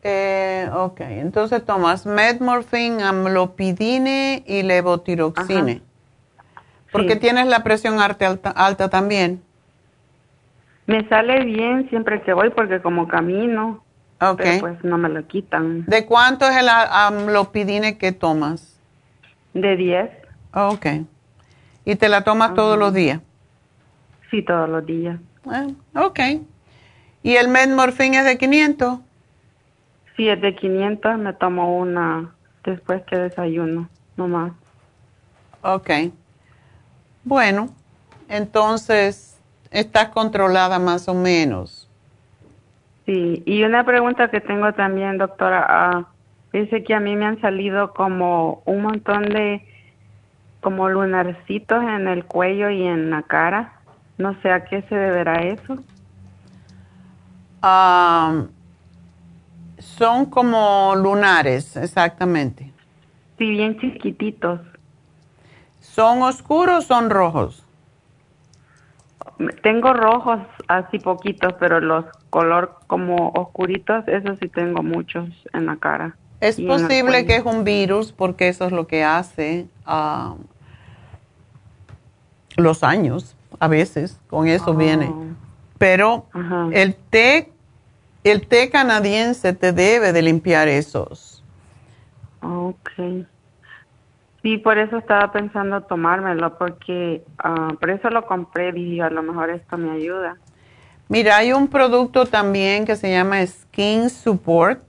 Eh, 0.04 0.68
ok, 0.74 1.00
entonces 1.00 1.64
tomas 1.64 2.06
metmorfin, 2.06 3.00
amlopidine 3.00 4.42
y 4.46 4.62
levotiroxine. 4.62 5.80
Porque 6.90 7.16
tienes 7.16 7.46
la 7.46 7.62
presión 7.62 8.00
alta, 8.00 8.50
alta 8.50 8.90
también. 8.90 9.42
Me 10.86 11.08
sale 11.08 11.44
bien 11.44 11.88
siempre 11.88 12.20
que 12.22 12.32
voy 12.34 12.50
porque 12.50 12.82
como 12.82 13.06
camino 13.06 13.82
Okay. 14.24 14.60
pues 14.60 14.84
no 14.84 14.98
me 14.98 15.08
lo 15.08 15.26
quitan. 15.26 15.84
¿De 15.86 16.06
cuánto 16.06 16.44
es 16.44 16.56
el 16.56 16.68
amlopidine 16.68 17.98
que 17.98 18.12
tomas? 18.12 18.80
De 19.52 19.76
10. 19.76 20.10
ok. 20.54 20.86
¿Y 21.84 21.96
te 21.96 22.08
la 22.08 22.22
tomas 22.22 22.54
todos 22.54 22.78
los 22.78 22.94
días? 22.94 23.20
Sí, 24.30 24.42
todos 24.42 24.68
los 24.68 24.86
días. 24.86 25.18
Ah, 25.46 25.66
ok. 25.94 26.20
¿Y 27.22 27.36
el 27.36 27.48
Medmorfin 27.48 28.14
es 28.14 28.24
de 28.24 28.38
500? 28.38 28.98
Sí, 30.16 30.28
es 30.28 30.40
de 30.40 30.54
500. 30.54 31.18
Me 31.18 31.32
tomo 31.32 31.78
una 31.78 32.34
después 32.64 33.02
que 33.04 33.16
desayuno, 33.16 33.88
nomás. 34.16 34.52
Ok. 35.62 35.90
Bueno, 37.24 37.68
entonces 38.28 39.38
estás 39.70 40.08
controlada 40.08 40.78
más 40.78 41.08
o 41.08 41.14
menos. 41.14 41.88
Sí, 43.06 43.42
y 43.46 43.62
una 43.64 43.84
pregunta 43.84 44.30
que 44.30 44.40
tengo 44.40 44.72
también, 44.74 45.18
doctora, 45.18 45.64
ah, 45.68 46.08
dice 46.52 46.84
que 46.84 46.94
a 46.94 47.00
mí 47.00 47.16
me 47.16 47.26
han 47.26 47.40
salido 47.40 47.92
como 47.92 48.62
un 48.64 48.82
montón 48.82 49.24
de 49.24 49.66
como 50.60 50.88
lunarcitos 50.88 51.82
en 51.82 52.06
el 52.06 52.24
cuello 52.24 52.70
y 52.70 52.84
en 52.84 53.10
la 53.10 53.22
cara. 53.22 53.81
No 54.22 54.40
sé 54.40 54.52
a 54.52 54.62
qué 54.64 54.82
se 54.82 54.94
deberá 54.94 55.42
eso. 55.42 55.78
son 59.78 60.26
como 60.26 60.94
lunares, 60.94 61.76
exactamente. 61.76 62.72
Sí, 63.36 63.50
bien 63.50 63.80
chiquititos. 63.80 64.60
¿Son 65.80 66.22
oscuros 66.22 66.84
o 66.84 66.86
son 66.86 67.10
rojos? 67.10 67.66
Tengo 69.62 69.92
rojos 69.92 70.38
así 70.68 71.00
poquitos, 71.00 71.54
pero 71.58 71.80
los 71.80 72.04
color 72.30 72.78
como 72.86 73.30
oscuritos, 73.30 74.06
eso 74.06 74.36
sí 74.40 74.48
tengo 74.48 74.84
muchos 74.84 75.28
en 75.52 75.66
la 75.66 75.76
cara. 75.78 76.16
Es 76.40 76.60
posible 76.60 77.26
que 77.26 77.36
es 77.36 77.44
un 77.44 77.64
virus 77.64 78.12
porque 78.12 78.46
eso 78.46 78.66
es 78.66 78.72
lo 78.72 78.86
que 78.86 79.02
hace 79.02 79.66
ah, 79.84 80.36
los 82.56 82.84
años, 82.84 83.36
a 83.62 83.68
veces, 83.68 84.18
con 84.28 84.48
eso 84.48 84.74
viene. 84.74 85.14
Pero 85.78 86.26
el 86.72 86.96
té, 86.96 87.52
el 88.24 88.48
té 88.48 88.70
canadiense 88.70 89.52
te 89.52 89.72
debe 89.72 90.12
de 90.12 90.20
limpiar 90.20 90.66
esos. 90.66 91.44
Ok. 92.40 92.90
Sí, 94.42 94.58
por 94.58 94.78
eso 94.78 94.96
estaba 94.96 95.30
pensando 95.30 95.80
tomármelo, 95.82 96.58
porque 96.58 97.22
uh, 97.44 97.76
por 97.76 97.90
eso 97.90 98.10
lo 98.10 98.26
compré, 98.26 98.76
y 98.76 98.98
a 98.98 99.10
lo 99.10 99.22
mejor 99.22 99.50
esto 99.50 99.78
me 99.78 99.92
ayuda. 99.92 100.36
Mira, 101.08 101.36
hay 101.36 101.52
un 101.52 101.68
producto 101.68 102.26
también 102.26 102.84
que 102.84 102.96
se 102.96 103.12
llama 103.12 103.46
Skin 103.46 104.10
Support, 104.10 104.82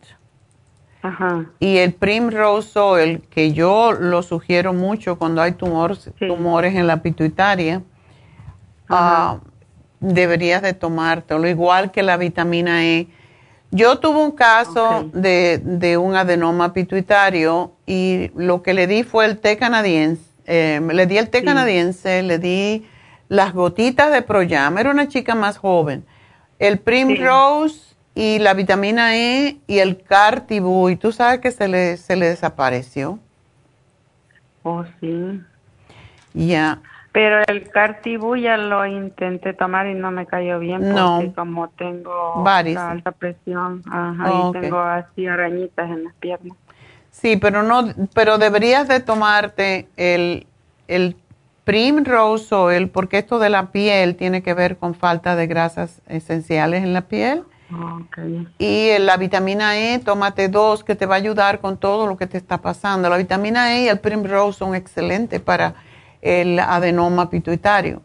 Ajá. 1.03 1.45
Y 1.59 1.77
el 1.77 1.93
Primrose 1.93 2.79
Oil, 2.79 3.21
que 3.29 3.51
yo 3.51 3.91
lo 3.91 4.23
sugiero 4.23 4.73
mucho 4.73 5.19
cuando 5.19 5.41
hay 5.41 5.51
tumores, 5.51 6.09
tumores 6.17 6.73
en 6.75 6.87
la 6.87 7.03
pituitaria, 7.03 7.83
ah, 8.89 9.39
deberías 9.99 10.61
de 10.61 10.73
tomártelo, 10.73 11.47
igual 11.47 11.91
que 11.91 12.03
la 12.03 12.17
vitamina 12.17 12.85
E. 12.85 13.07
Yo 13.71 13.97
tuve 13.99 14.19
un 14.19 14.31
caso 14.31 15.09
de, 15.13 15.59
de 15.63 15.97
un 15.97 16.15
adenoma 16.15 16.73
pituitario 16.73 17.71
y 17.87 18.29
lo 18.35 18.61
que 18.61 18.73
le 18.73 18.85
di 18.85 19.03
fue 19.03 19.25
el 19.25 19.39
té 19.39 19.57
canadiense. 19.57 20.33
eh, 20.45 20.81
le 20.91 21.05
di 21.07 21.17
el 21.17 21.29
té 21.29 21.43
canadiense, 21.43 22.21
le 22.23 22.37
di 22.37 22.85
las 23.29 23.53
gotitas 23.53 24.11
de 24.11 24.21
Proyam, 24.21 24.77
era 24.77 24.91
una 24.91 25.07
chica 25.07 25.35
más 25.35 25.57
joven. 25.57 26.05
El 26.59 26.79
Primrose 26.79 27.95
y 28.15 28.39
la 28.39 28.53
vitamina 28.53 29.15
E 29.15 29.57
y 29.67 29.79
el 29.79 30.03
Cartibú, 30.03 30.89
y 30.89 30.95
tú 30.95 31.11
sabes 31.11 31.39
que 31.39 31.51
se 31.51 31.67
le, 31.67 31.97
se 31.97 32.15
le 32.15 32.27
desapareció. 32.27 33.19
Oh, 34.63 34.83
sí. 34.99 35.41
Ya. 36.33 36.81
Pero 37.13 37.43
el 37.47 37.69
Cartibú 37.69 38.35
ya 38.35 38.57
lo 38.57 38.85
intenté 38.85 39.53
tomar 39.53 39.85
y 39.87 39.93
no 39.93 40.09
me 40.11 40.25
cayó 40.25 40.59
bien 40.59 40.81
porque 40.81 40.93
No. 40.93 41.33
como 41.35 41.69
tengo 41.69 42.43
alta 42.45 43.11
presión, 43.11 43.83
ajá, 43.89 44.31
Oh, 44.31 44.49
y 44.49 44.59
tengo 44.59 44.79
así 44.79 45.27
arañitas 45.27 45.89
en 45.89 46.03
las 46.05 46.13
piernas. 46.15 46.57
Sí, 47.11 47.37
pero 47.37 47.61
no, 47.61 47.83
pero 48.15 48.39
deberías 48.39 48.87
de 48.87 48.99
tomarte 48.99 49.87
el, 49.95 50.47
el 50.87 51.15
Primrose 51.65 52.53
Oil, 52.55 52.89
porque 52.89 53.19
esto 53.19 53.37
de 53.37 53.49
la 53.49 53.67
piel 53.71 54.15
tiene 54.15 54.41
que 54.41 54.55
ver 54.55 54.77
con 54.77 54.95
falta 54.95 55.35
de 55.35 55.45
grasas 55.47 56.01
esenciales 56.07 56.83
en 56.83 56.93
la 56.93 57.01
piel. 57.01 57.43
Okay. 58.05 58.47
Y 58.57 58.99
la 58.99 59.17
vitamina 59.17 59.77
E, 59.77 59.99
tómate 59.99 60.49
dos, 60.49 60.83
que 60.83 60.95
te 60.95 61.05
va 61.05 61.15
a 61.15 61.17
ayudar 61.19 61.59
con 61.59 61.77
todo 61.77 62.05
lo 62.07 62.17
que 62.17 62.27
te 62.27 62.37
está 62.37 62.57
pasando. 62.57 63.09
La 63.09 63.17
vitamina 63.17 63.75
E 63.75 63.83
y 63.83 63.87
el 63.87 63.99
Primrose 63.99 64.57
son 64.59 64.75
excelentes 64.75 65.39
para 65.39 65.75
el 66.23 66.57
adenoma 66.59 67.29
pituitario. 67.29 68.01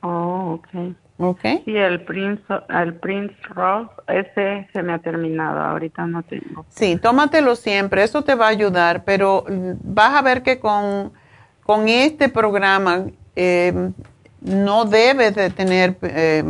Oh, 0.00 0.58
okay. 0.58 0.96
Okay. 1.18 1.62
Sí, 1.64 1.74
el 1.74 2.02
Prince, 2.02 2.42
el 2.68 2.94
Prince 2.94 3.34
Rose, 3.48 3.90
ese 4.06 4.68
se 4.72 4.82
me 4.82 4.92
ha 4.92 4.98
terminado, 4.98 5.60
ahorita 5.60 6.06
no 6.06 6.22
tengo. 6.22 6.66
Sí, 6.68 6.96
tómatelo 6.96 7.56
siempre, 7.56 8.02
eso 8.02 8.22
te 8.22 8.34
va 8.34 8.46
a 8.46 8.50
ayudar, 8.50 9.04
pero 9.04 9.44
vas 9.82 10.14
a 10.14 10.20
ver 10.20 10.42
que 10.42 10.60
con, 10.60 11.12
con 11.64 11.88
este 11.88 12.28
programa 12.28 13.06
eh, 13.34 13.92
no 14.42 14.84
debes 14.84 15.34
de 15.34 15.48
tener 15.48 15.96
eh, 16.02 16.44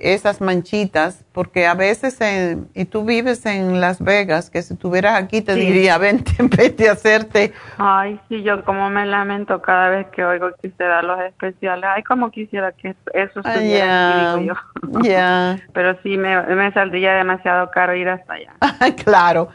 esas 0.00 0.40
manchitas, 0.40 1.24
porque 1.32 1.66
a 1.66 1.74
veces, 1.74 2.20
en- 2.20 2.68
y 2.74 2.84
tú 2.84 3.04
vives 3.04 3.44
en 3.46 3.80
Las 3.80 4.02
Vegas, 4.02 4.50
que 4.50 4.62
si 4.62 4.74
estuvieras 4.74 5.20
aquí 5.22 5.40
te 5.42 5.54
Sí. 5.54 5.60
diría, 5.60 5.98
vente, 5.98 6.32
vete 6.40 6.88
a 6.88 6.92
hacerte, 6.92 7.52
Ay, 7.78 8.18
sí, 8.28 8.42
yo 8.42 8.64
como 8.64 8.90
me 8.90 9.06
lamento 9.06 9.60
cada 9.62 9.88
vez 9.90 10.06
que 10.08 10.24
oigo 10.24 10.48
que 10.60 10.68
usted 10.68 10.88
da 10.88 11.02
los 11.02 11.20
especiales. 11.20 11.84
Ay, 11.94 12.02
como 12.02 12.30
quisiera 12.30 12.72
que 12.72 12.96
eso 13.14 13.40
estuviera 13.40 14.32
aquí, 14.32 14.40
digo 14.40 14.54
yo. 14.92 15.00
ya. 15.02 15.58
Pero 15.72 15.96
sí, 16.02 16.16
me, 16.16 16.42
me 16.42 16.72
saldría 16.72 17.14
demasiado 17.14 17.70
caro 17.70 17.94
ir 17.94 18.08
hasta 18.08 18.32
allá. 18.34 18.52
claro. 19.04 19.48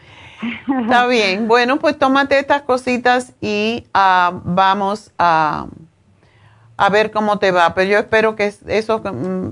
Está 0.82 1.08
bien. 1.08 1.48
Bueno, 1.48 1.80
pues 1.80 1.98
tómate 1.98 2.38
estas 2.38 2.64
cositas 2.64 3.34
y 3.42 3.86
ah, 3.94 4.32
vamos 4.44 5.14
a, 5.18 5.68
a 6.78 6.90
ver 6.90 7.12
cómo 7.12 7.40
te 7.40 7.52
va. 7.52 7.74
Pero 7.74 7.90
yo 7.92 8.00
espero 8.00 8.36
que 8.36 8.54
eso... 8.68 9.02
eh, 9.06 9.52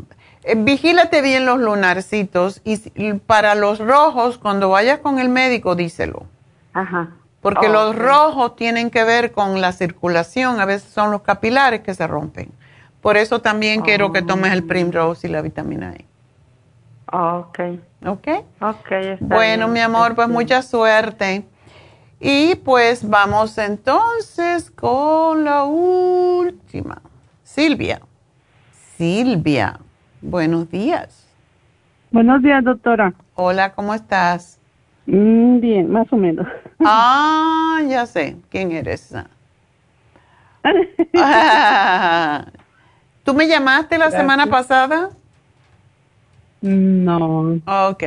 vigílate 0.57 1.21
bien 1.21 1.45
los 1.45 1.59
lunarcitos 1.59 2.61
y 2.63 3.13
para 3.13 3.55
los 3.55 3.79
rojos, 3.79 4.37
cuando 4.37 4.69
vayas 4.69 4.99
con 4.99 5.19
el 5.19 5.29
médico, 5.29 5.75
díselo. 5.75 6.25
Ajá. 6.73 7.09
Porque 7.41 7.67
Oh, 7.67 7.71
los 7.71 7.95
rojos 7.95 8.55
tienen 8.55 8.89
que 8.91 9.03
ver 9.03 9.31
con 9.31 9.61
la 9.61 9.71
circulación, 9.71 10.59
a 10.59 10.65
veces 10.65 10.91
son 10.91 11.11
los 11.11 11.21
capilares 11.21 11.81
que 11.81 11.93
se 11.93 12.05
rompen. 12.07 12.51
Por 13.01 13.17
eso 13.17 13.41
también 13.41 13.81
quiero 13.81 14.11
que 14.11 14.21
tomes 14.21 14.51
el 14.53 14.63
Primrose 14.63 15.27
y 15.27 15.31
la 15.31 15.41
vitamina 15.41 15.93
E. 15.93 16.05
Ok. 17.11 17.59
¿Ok? 18.05 18.27
Ok, 18.61 18.91
está 18.91 19.25
Bueno, 19.25 19.65
bien. 19.65 19.73
mi 19.73 19.79
amor, 19.79 20.13
pues 20.15 20.27
mucha 20.27 20.61
suerte. 20.61 21.43
Y 22.19 22.53
pues 22.55 23.07
vamos 23.09 23.57
entonces 23.57 24.69
con 24.69 25.43
la 25.43 25.63
última. 25.63 27.01
Silvia. 27.43 28.01
Silvia, 28.97 29.79
buenos 30.21 30.69
días. 30.69 31.27
Buenos 32.11 32.41
días, 32.41 32.63
doctora. 32.63 33.13
Hola, 33.35 33.73
¿cómo 33.73 33.93
estás? 33.93 34.59
Mm, 35.05 35.59
bien, 35.59 35.91
más 35.91 36.11
o 36.11 36.17
menos. 36.17 36.47
Ah, 36.83 37.79
ya 37.87 38.07
sé, 38.07 38.37
¿quién 38.49 38.71
eres? 38.71 39.13
Ah. 39.13 40.43
¿Tú 43.23 43.35
me 43.35 43.47
llamaste 43.47 43.99
la 43.99 44.05
Gracias. 44.05 44.19
semana 44.21 44.47
pasada? 44.47 45.09
No. 46.61 47.59
Ok. 47.89 48.03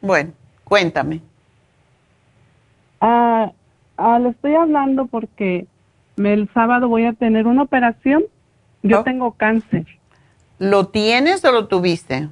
Bueno, 0.00 0.32
cuéntame. 0.64 1.20
Ah, 3.00 3.50
ah, 3.96 4.18
le 4.20 4.28
estoy 4.30 4.54
hablando 4.54 5.06
porque 5.06 5.66
el 6.16 6.48
sábado 6.54 6.88
voy 6.88 7.06
a 7.06 7.12
tener 7.12 7.46
una 7.48 7.62
operación. 7.62 8.22
Yo 8.82 9.02
tengo 9.04 9.32
cáncer. 9.32 9.86
¿Lo 10.58 10.88
tienes 10.88 11.44
o 11.44 11.52
lo 11.52 11.66
tuviste? 11.66 12.28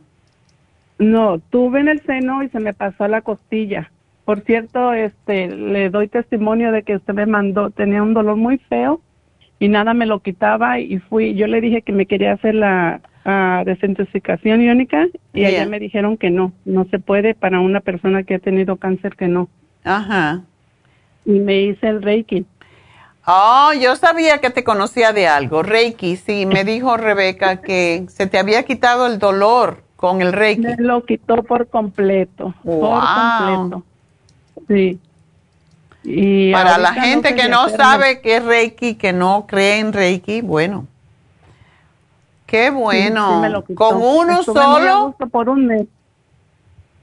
No, 0.99 1.39
tuve 1.51 1.81
en 1.81 1.89
el 1.89 2.03
seno 2.03 2.43
y 2.43 2.49
se 2.51 2.61
me 2.61 2.75
pasó 2.75 3.05
a 3.05 3.09
la 3.09 3.23
costilla. 3.23 3.91
Por 4.25 4.41
cierto, 4.43 4.93
este, 4.93 5.49
le 5.49 5.91
doy 5.91 6.09
testimonio 6.09 6.73
de 6.73 6.83
que 6.83 6.97
usted 6.97 7.15
me 7.15 7.27
mandó, 7.27 7.71
tenía 7.71 8.03
un 8.03 8.15
dolor 8.15 8.37
muy 8.37 8.59
feo 8.59 9.01
y 9.59 9.69
nada 9.69 9.95
me 9.95 10.07
lo 10.07 10.21
quitaba 10.21 10.79
y 10.79 10.99
fui, 10.99 11.35
yo 11.35 11.47
le 11.47 11.61
dije 11.61 11.83
que 11.83 11.93
me 11.93 12.07
quería 12.07 12.33
hacer 12.33 12.55
la 12.55 13.01
ah, 13.25 13.63
desintoxicación 13.67 14.63
iónica 14.63 15.07
y 15.35 15.45
allá 15.45 15.67
me 15.67 15.79
dijeron 15.79 16.17
que 16.17 16.31
no, 16.31 16.53
no 16.65 16.85
se 16.91 16.99
puede 16.99 17.35
para 17.35 17.61
una 17.61 17.81
persona 17.81 18.23
que 18.23 18.37
ha 18.37 18.39
tenido 18.39 18.77
cáncer 18.77 19.17
que 19.17 19.29
no. 19.29 19.49
Ajá. 19.85 20.43
Y 21.25 21.33
me 21.33 21.63
hice 21.63 21.89
el 21.89 22.03
Reiki. 22.03 22.47
Oh, 23.33 23.73
yo 23.81 23.95
sabía 23.95 24.39
que 24.39 24.51
te 24.51 24.65
conocía 24.65 25.13
de 25.13 25.29
algo. 25.29 25.63
Reiki, 25.63 26.17
sí, 26.17 26.47
me 26.47 26.65
dijo 26.65 26.97
Rebeca 26.97 27.61
que 27.61 28.07
se 28.09 28.27
te 28.27 28.39
había 28.39 28.65
quitado 28.65 29.07
el 29.07 29.21
dolor 29.21 29.85
con 29.97 30.21
el 30.21 30.33
Reiki. 30.33 30.63
Me 30.63 30.77
lo 30.79 31.05
quitó 31.05 31.43
por 31.45 31.69
completo, 31.69 32.53
por 32.65 33.01
completo. 33.01 33.85
Sí. 34.67 34.99
Y 36.03 36.53
Para 36.53 36.79
la 36.79 36.93
gente 36.93 37.37
que 37.37 37.49
no 37.49 37.69
sabe 37.69 38.21
qué 38.21 38.37
es 38.39 38.45
Reiki, 38.45 38.97
que 38.97 39.13
no 39.13 39.47
cree 39.47 39.79
en 39.79 39.93
Reiki, 39.93 40.41
bueno. 40.41 40.87
Qué 42.47 42.71
bueno. 42.71 43.29
Sí, 43.29 43.35
sí 43.35 43.41
me 43.43 43.51
lo 43.51 43.65
quitó. 43.65 43.77
¿Con 43.77 43.97
uno 43.99 44.41
Estuve 44.41 44.55
solo? 44.61 45.15
por 45.31 45.49
un 45.49 45.67
mes. 45.67 45.87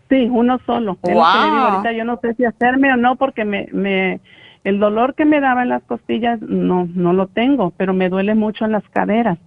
Sí, 0.09 0.27
uno 0.29 0.59
solo. 0.65 0.97
Es 1.03 1.15
lo 1.15 1.31
que 1.31 1.39
le 1.39 1.51
digo 1.51 1.63
Wow. 1.63 1.71
ahorita 1.71 1.91
yo 1.93 2.03
no 2.03 2.19
sé 2.19 2.33
si 2.33 2.43
hacerme 2.43 2.91
o 2.91 2.97
no 2.97 3.15
porque 3.15 3.45
me, 3.45 3.69
me, 3.71 4.19
el 4.67 4.79
dolor 4.79 5.15
que 5.15 5.23
me 5.23 5.39
daba 5.39 5.63
en 5.63 5.69
las 5.69 5.81
costillas 5.83 6.41
no, 6.41 6.89
no 6.93 7.13
lo 7.13 7.27
tengo, 7.27 7.71
pero 7.77 7.93
me 7.93 8.09
duele 8.09 8.35
mucho 8.35 8.65
en 8.65 8.73
las 8.73 8.83
caderas. 8.89 9.37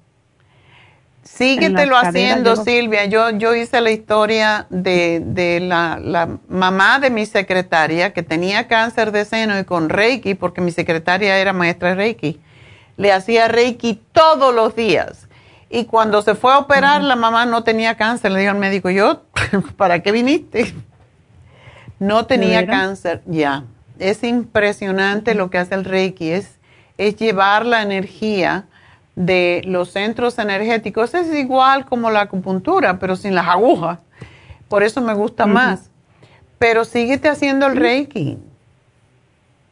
Síguetelo 1.23 1.95
haciendo, 1.95 2.57
Silvia. 2.57 3.05
Yo, 3.05 3.29
yo 3.33 3.55
hice 3.55 3.83
la 3.83 3.91
historia 3.91 4.67
de, 4.71 5.21
de 5.23 5.61
la, 5.61 5.99
la 6.03 6.39
mamá 6.49 7.01
de 7.01 7.11
mi 7.11 7.27
secretaria 7.27 8.15
que 8.15 8.23
tenía 8.23 8.67
cáncer 8.67 9.13
de 9.13 9.27
seno 9.27 9.59
y 9.59 9.65
con 9.65 9.91
Reiki, 9.91 10.35
porque 10.35 10.63
mi 10.63 10.71
secretaria 10.71 11.37
era 11.37 11.53
maestra 11.53 11.91
de 11.91 11.97
Reiki. 11.97 12.41
Le 12.97 13.13
hacía 13.13 13.47
Reiki 13.47 14.01
todos 14.13 14.55
los 14.55 14.75
días. 14.75 15.29
Y 15.69 15.85
cuando 15.85 16.23
se 16.23 16.35
fue 16.35 16.55
a 16.55 16.61
operar, 16.61 17.03
la 17.03 17.17
mamá 17.17 17.45
no 17.45 17.63
tenía 17.63 17.99
cáncer. 17.99 18.33
Le 18.33 18.41
dijo 18.41 18.53
al 18.53 18.59
médico, 18.59 18.89
yo, 18.89 19.25
¿para 19.77 20.03
qué 20.03 20.13
viniste? 20.13 20.73
No 21.99 22.25
tenía 22.25 22.67
cáncer, 22.67 23.21
ya. 23.27 23.65
Es 24.01 24.25
impresionante 24.25 25.35
lo 25.35 25.51
que 25.51 25.59
hace 25.59 25.75
el 25.75 25.85
Reiki, 25.85 26.31
es, 26.31 26.59
es 26.99 27.17
llevar 27.17 27.67
la 27.67 27.83
energía 27.83 28.65
de 29.15 29.63
los 29.67 29.91
centros 29.91 30.39
energéticos. 30.39 31.15
Es 31.15 31.33
igual 31.35 31.85
como 31.85 32.11
la 32.11 32.23
acupuntura, 32.23 32.99
pero 32.99 33.17
sin 33.17 33.35
las 33.35 33.47
agujas. 33.47 33.99
Por 34.69 34.83
eso 34.83 35.01
me 35.01 35.15
gusta 35.15 35.47
más. 35.47 35.91
Pero 36.59 36.85
síguete 36.85 37.29
haciendo 37.29 37.67
el 37.67 37.77
Reiki. 37.77 38.39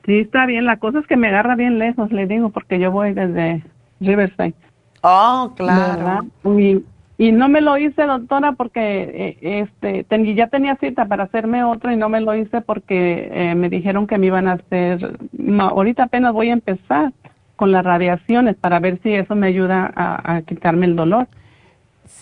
Sí, 0.04 0.20
está 0.20 0.46
bien. 0.46 0.64
La 0.64 0.78
cosa 0.78 1.00
es 1.00 1.06
que 1.06 1.16
me 1.16 1.28
agarra 1.28 1.54
bien 1.54 1.78
lejos, 1.78 2.10
le 2.12 2.26
digo, 2.26 2.50
porque 2.50 2.78
yo 2.78 2.90
voy 2.90 3.12
desde 3.12 3.62
Riverside. 4.00 4.54
Oh, 5.02 5.52
¿verdad? 5.58 6.24
Y, 6.44 6.82
y 7.18 7.32
no 7.32 7.48
me 7.48 7.60
lo 7.60 7.76
hice, 7.76 8.04
doctora, 8.04 8.52
porque 8.52 9.36
eh, 9.42 9.60
este 9.60 10.04
ten- 10.04 10.24
ya 10.36 10.46
tenía 10.48 10.76
cita 10.76 11.06
para 11.06 11.24
hacerme 11.24 11.64
otro 11.64 11.90
y 11.92 11.96
no 11.96 12.08
me 12.08 12.20
lo 12.20 12.34
hice 12.34 12.60
porque 12.62 13.28
eh, 13.32 13.54
me 13.56 13.68
dijeron 13.68 14.06
que 14.06 14.18
me 14.18 14.26
iban 14.26 14.48
a 14.48 14.52
hacer. 14.52 15.18
ahorita 15.60 16.04
apenas 16.04 16.32
voy 16.32 16.50
a 16.50 16.52
empezar 16.54 17.12
con 17.56 17.72
las 17.72 17.84
radiaciones 17.84 18.56
para 18.56 18.78
ver 18.80 19.00
si 19.02 19.12
eso 19.14 19.34
me 19.34 19.48
ayuda 19.48 19.92
a 19.96 20.42
quitarme 20.42 20.86
el 20.86 20.94
dolor. 20.96 21.26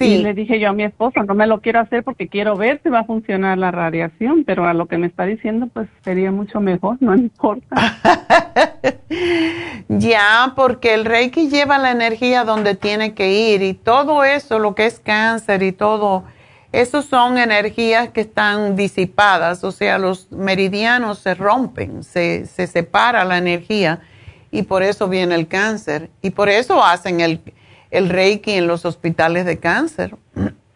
Y 0.00 0.18
le 0.18 0.34
dije 0.34 0.60
yo 0.60 0.70
a 0.70 0.72
mi 0.72 0.82
esposo, 0.82 1.22
no 1.22 1.34
me 1.34 1.46
lo 1.46 1.60
quiero 1.60 1.80
hacer 1.80 2.04
porque 2.04 2.28
quiero 2.28 2.56
ver 2.56 2.80
si 2.82 2.90
va 2.90 3.00
a 3.00 3.04
funcionar 3.04 3.56
la 3.56 3.70
radiación, 3.70 4.44
pero 4.44 4.66
a 4.66 4.74
lo 4.74 4.86
que 4.86 4.98
me 4.98 5.06
está 5.06 5.24
diciendo, 5.24 5.68
pues 5.72 5.88
sería 6.04 6.30
mucho 6.30 6.60
mejor, 6.60 6.96
no 7.00 7.14
importa. 7.14 7.76
ya, 9.88 10.52
porque 10.54 10.94
el 10.94 11.04
Reiki 11.04 11.48
lleva 11.48 11.78
la 11.78 11.92
energía 11.92 12.44
donde 12.44 12.74
tiene 12.74 13.14
que 13.14 13.32
ir 13.32 13.62
y 13.62 13.74
todo 13.74 14.24
eso, 14.24 14.58
lo 14.58 14.74
que 14.74 14.86
es 14.86 15.00
cáncer 15.00 15.62
y 15.62 15.72
todo, 15.72 16.24
esos 16.72 17.06
son 17.06 17.38
energías 17.38 18.10
que 18.10 18.20
están 18.20 18.76
disipadas, 18.76 19.64
o 19.64 19.72
sea, 19.72 19.98
los 19.98 20.30
meridianos 20.30 21.20
se 21.20 21.34
rompen, 21.34 22.02
se, 22.02 22.46
se 22.46 22.66
separa 22.66 23.24
la 23.24 23.38
energía 23.38 24.00
y 24.50 24.62
por 24.62 24.82
eso 24.82 25.08
viene 25.08 25.36
el 25.36 25.48
cáncer 25.48 26.10
y 26.20 26.30
por 26.30 26.48
eso 26.48 26.84
hacen 26.84 27.20
el 27.20 27.40
el 27.90 28.08
Reiki 28.08 28.52
en 28.52 28.66
los 28.66 28.84
hospitales 28.84 29.46
de 29.46 29.58
cáncer. 29.58 30.16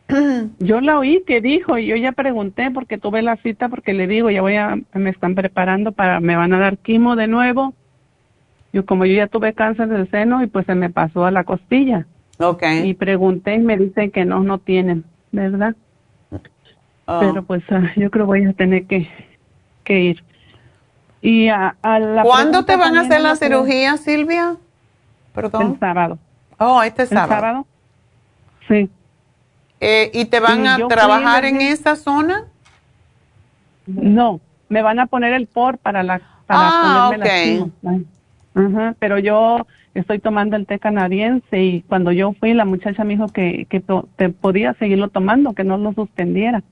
Yo 0.58 0.80
la 0.80 0.98
oí 0.98 1.22
que 1.26 1.40
dijo 1.40 1.78
y 1.78 1.86
yo 1.86 1.96
ya 1.96 2.12
pregunté 2.12 2.70
porque 2.72 2.98
tuve 2.98 3.22
la 3.22 3.36
cita 3.36 3.68
porque 3.68 3.92
le 3.92 4.08
digo, 4.08 4.30
ya 4.30 4.42
voy 4.42 4.56
a, 4.56 4.76
me 4.92 5.10
están 5.10 5.36
preparando 5.36 5.92
para, 5.92 6.18
me 6.18 6.34
van 6.34 6.52
a 6.52 6.58
dar 6.58 6.78
quimo 6.78 7.14
de 7.14 7.28
nuevo. 7.28 7.74
Yo 8.72 8.84
como 8.86 9.04
yo 9.04 9.14
ya 9.14 9.26
tuve 9.26 9.52
cáncer 9.52 9.88
del 9.88 10.10
seno 10.10 10.42
y 10.42 10.46
pues 10.46 10.66
se 10.66 10.74
me 10.74 10.90
pasó 10.90 11.24
a 11.26 11.30
la 11.30 11.44
costilla. 11.44 12.06
Ok. 12.38 12.62
Y 12.84 12.94
pregunté 12.94 13.54
y 13.54 13.58
me 13.58 13.76
dicen 13.76 14.10
que 14.10 14.24
no, 14.24 14.42
no 14.42 14.58
tienen, 14.58 15.04
¿verdad? 15.32 15.76
Oh. 17.06 17.20
Pero 17.20 17.42
pues 17.42 17.62
ah, 17.70 17.92
yo 17.96 18.10
creo 18.10 18.26
voy 18.26 18.44
a 18.44 18.52
tener 18.52 18.86
que, 18.86 19.08
que 19.84 20.00
ir. 20.00 20.24
Y 21.22 21.48
a, 21.48 21.76
a 21.82 21.98
la 21.98 22.22
¿Cuándo 22.22 22.64
te 22.64 22.76
van 22.76 22.96
a 22.96 23.02
hacer 23.02 23.20
la 23.20 23.36
cirugía, 23.36 23.96
Silvia? 23.96 24.56
Perdón. 25.34 25.72
El 25.72 25.78
sábado. 25.78 26.18
Oh, 26.62 26.82
este 26.82 27.02
¿El 27.02 27.08
sábado. 27.08 27.30
sábado? 27.30 27.66
Sí. 28.68 28.90
Eh, 29.80 30.10
¿Y 30.12 30.26
te 30.26 30.40
van 30.40 30.66
a 30.66 30.76
trabajar 30.88 31.46
el 31.46 31.54
en 31.54 31.60
esa 31.62 31.96
zona? 31.96 32.44
No, 33.86 34.40
me 34.68 34.82
van 34.82 34.98
a 35.00 35.06
poner 35.06 35.32
el 35.32 35.46
por 35.46 35.78
para 35.78 36.02
la 36.02 36.20
para 36.46 36.60
Ah, 36.68 37.06
ponerme 37.08 37.24
la 37.26 37.42
quimio. 37.42 37.70
Ajá, 38.54 38.94
pero 38.98 39.18
yo 39.18 39.66
estoy 39.94 40.18
tomando 40.18 40.56
el 40.56 40.66
té 40.66 40.78
canadiense 40.78 41.62
y 41.62 41.80
cuando 41.82 42.12
yo 42.12 42.34
fui 42.34 42.52
la 42.52 42.66
muchacha 42.66 43.04
me 43.04 43.14
dijo 43.14 43.28
que, 43.28 43.66
que 43.70 43.82
te 44.16 44.28
podía 44.28 44.74
seguirlo 44.74 45.08
tomando, 45.08 45.54
que 45.54 45.64
no 45.64 45.78
lo 45.78 45.94
suspendiera. 45.94 46.62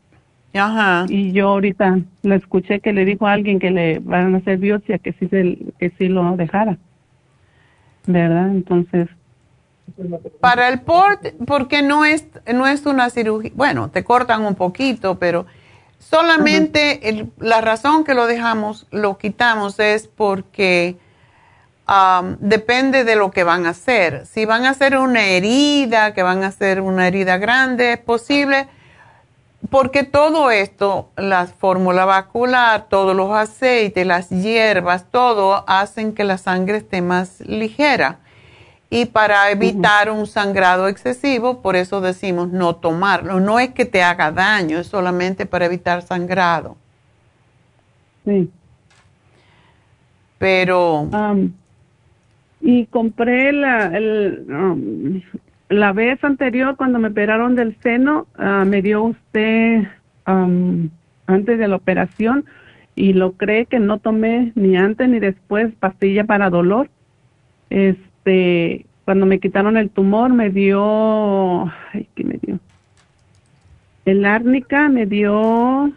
Ajá. 0.55 1.07
Y 1.09 1.33
yo 1.33 1.49
ahorita 1.49 1.99
le 2.23 2.35
escuché 2.35 2.81
que 2.81 2.93
le 2.93 3.07
dijo 3.07 3.27
a 3.27 3.33
alguien 3.33 3.59
que 3.59 3.71
le 3.71 4.01
van 4.01 4.35
a 4.35 4.39
hacer 4.39 4.59
biopsia 4.59 4.99
que 4.99 5.13
sí 5.15 5.29
se, 5.29 5.59
que 5.79 5.91
sí 5.97 6.09
lo 6.09 6.37
dejara. 6.37 6.77
¿Verdad? 8.07 8.51
Entonces, 8.51 9.09
Para 10.41 10.69
el 10.69 10.81
port, 10.81 11.27
porque 11.47 11.83
no 11.83 12.05
es, 12.05 12.25
no 12.53 12.67
es 12.67 12.87
una 12.87 13.11
cirugía, 13.11 13.51
bueno, 13.55 13.91
te 13.91 14.05
cortan 14.05 14.45
un 14.45 14.55
poquito, 14.55 15.19
pero 15.19 15.47
solamente 15.99 17.09
el- 17.09 17.31
la 17.39 17.61
razón 17.61 18.05
que 18.05 18.15
lo 18.15 18.27
dejamos, 18.27 18.87
lo 18.91 19.19
quitamos 19.19 19.79
es 19.81 20.07
porque 20.07 20.97
depende 22.41 23.05
de 23.05 23.17
lo 23.17 23.31
que 23.31 23.45
van 23.45 23.65
a 23.67 23.71
hacer. 23.71 24.27
Si 24.27 24.45
van 24.45 24.67
a 24.67 24.71
hacer 24.71 24.99
una 24.99 25.25
herida, 25.25 26.13
que 26.13 26.23
van 26.23 26.45
a 26.45 26.49
hacer 26.49 26.81
una 26.83 27.07
herida 27.09 27.39
grande, 27.39 27.93
es 27.95 27.99
posible, 27.99 28.69
porque 29.71 30.05
todo 30.05 30.51
esto, 30.51 31.09
la 31.17 31.47
fórmula 31.47 32.05
vascular, 32.05 32.87
todos 32.89 33.17
los 33.17 33.33
aceites, 33.33 34.07
las 34.07 34.29
hierbas, 34.29 35.07
todo 35.11 35.65
hacen 35.67 36.13
que 36.15 36.25
la 36.25 36.37
sangre 36.39 36.77
esté 36.77 37.01
más 37.01 37.41
ligera. 37.41 38.19
Y 38.91 39.05
para 39.07 39.51
evitar 39.51 40.11
un 40.11 40.27
sangrado 40.27 40.89
excesivo, 40.89 41.61
por 41.61 41.77
eso 41.77 42.01
decimos 42.01 42.49
no 42.49 42.77
tomarlo. 42.77 43.39
No 43.39 43.59
es 43.59 43.71
que 43.71 43.85
te 43.85 44.03
haga 44.03 44.33
daño, 44.33 44.79
es 44.79 44.87
solamente 44.87 45.45
para 45.45 45.67
evitar 45.67 46.03
sangrado. 46.03 46.77
sí. 48.25 48.51
Pero, 50.39 51.09
y 52.61 52.87
compré 52.87 53.53
la, 53.53 53.87
el, 53.97 54.47
um, 54.49 55.21
la 55.69 55.93
vez 55.93 56.23
anterior 56.25 56.77
cuando 56.77 56.99
me 56.99 57.09
operaron 57.09 57.57
del 57.57 57.77
seno, 57.83 58.27
ah, 58.37 58.65
me 58.65 58.83
dio 58.83 59.03
usted 59.03 59.85
am, 60.25 60.91
antes 61.27 61.59
de 61.59 61.69
la 61.69 61.77
operación 61.77 62.45
y 62.95 63.13
lo 63.13 63.33
cree 63.33 63.67
que 63.67 63.79
no 63.79 63.99
tomé 63.99 64.53
ni 64.55 64.77
antes 64.77 65.09
ni 65.09 65.21
después 65.21 65.73
pastilla 65.79 66.25
para 66.25 66.51
dolor. 66.51 66.89
Este, 68.29 68.85
cuando 69.07 69.25
me 69.25 69.41
quitaron 69.41 69.79
el 69.79 69.89
tumor 69.89 70.31
me 70.31 70.51
dio, 70.51 71.65
ay, 71.95 72.07
¿qué 72.15 72.25
me 72.25 72.39
dio? 72.43 72.59
El 74.05 74.27
árnica 74.27 74.89
me 74.91 75.07
dio 75.07 75.91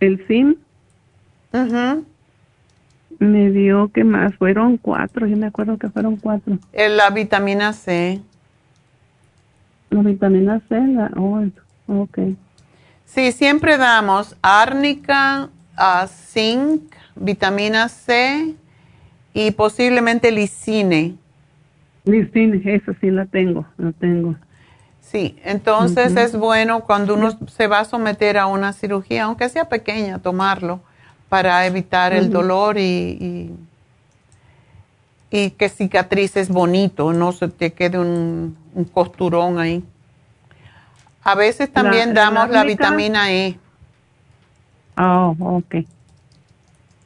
el 0.00 0.26
zinc 0.26 0.58
ujú, 1.54 2.04
me 3.18 3.50
dio, 3.50 3.90
¿qué 3.94 4.04
más? 4.04 4.34
Fueron 4.36 4.76
cuatro, 4.76 5.26
yo 5.26 5.36
me 5.38 5.46
acuerdo 5.46 5.78
que 5.78 5.88
fueron 5.88 6.16
cuatro. 6.16 6.58
eh, 6.74 6.90
la 6.90 7.08
vitamina 7.10 7.72
C. 7.72 8.20
La 9.88 10.02
vitamina 10.02 10.60
C, 10.68 10.78
la, 10.86 11.10
oh, 11.16 11.42
ok. 11.86 12.18
Sí, 13.06 13.32
siempre 13.32 13.78
damos 13.78 14.36
árnica, 14.42 15.48
ah, 15.78 16.06
zinc, 16.08 16.94
vitamina 17.16 17.88
C 17.88 18.54
y 19.32 19.50
posiblemente 19.52 20.30
lisine. 20.30 21.16
Lisine, 22.08 22.60
esa 22.64 22.94
sí 23.00 23.10
la 23.10 23.26
tengo, 23.26 23.66
la 23.76 23.92
tengo. 23.92 24.34
Sí, 25.00 25.38
entonces 25.44 26.16
es 26.16 26.36
bueno 26.36 26.80
cuando 26.80 27.14
uno 27.14 27.30
se 27.48 27.66
va 27.66 27.80
a 27.80 27.84
someter 27.84 28.36
a 28.36 28.46
una 28.46 28.72
cirugía, 28.72 29.24
aunque 29.24 29.48
sea 29.48 29.68
pequeña, 29.68 30.18
tomarlo 30.18 30.80
para 31.28 31.64
evitar 31.66 32.12
el 32.12 32.30
dolor 32.30 32.78
y, 32.78 32.82
y, 32.90 33.54
y 35.30 35.50
que 35.50 35.68
cicatrices 35.68 36.48
bonito, 36.48 37.12
no 37.12 37.32
se 37.32 37.48
te 37.48 37.72
quede 37.72 37.98
un, 37.98 38.56
un 38.74 38.84
costurón 38.84 39.58
ahí. 39.58 39.82
A 41.22 41.34
veces 41.34 41.72
también 41.72 42.14
la 42.14 42.22
damos 42.22 42.50
la 42.50 42.64
vitamina 42.64 43.32
E. 43.32 43.58
Oh, 44.96 45.36
ok. 45.38 45.84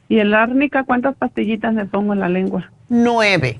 ¿Y 0.09 0.19
el 0.19 0.33
árnica 0.33 0.83
cuántas 0.83 1.15
pastillitas 1.15 1.73
me 1.73 1.85
pongo 1.85 2.13
en 2.13 2.19
la 2.19 2.29
lengua? 2.29 2.69
Nueve. 2.89 3.59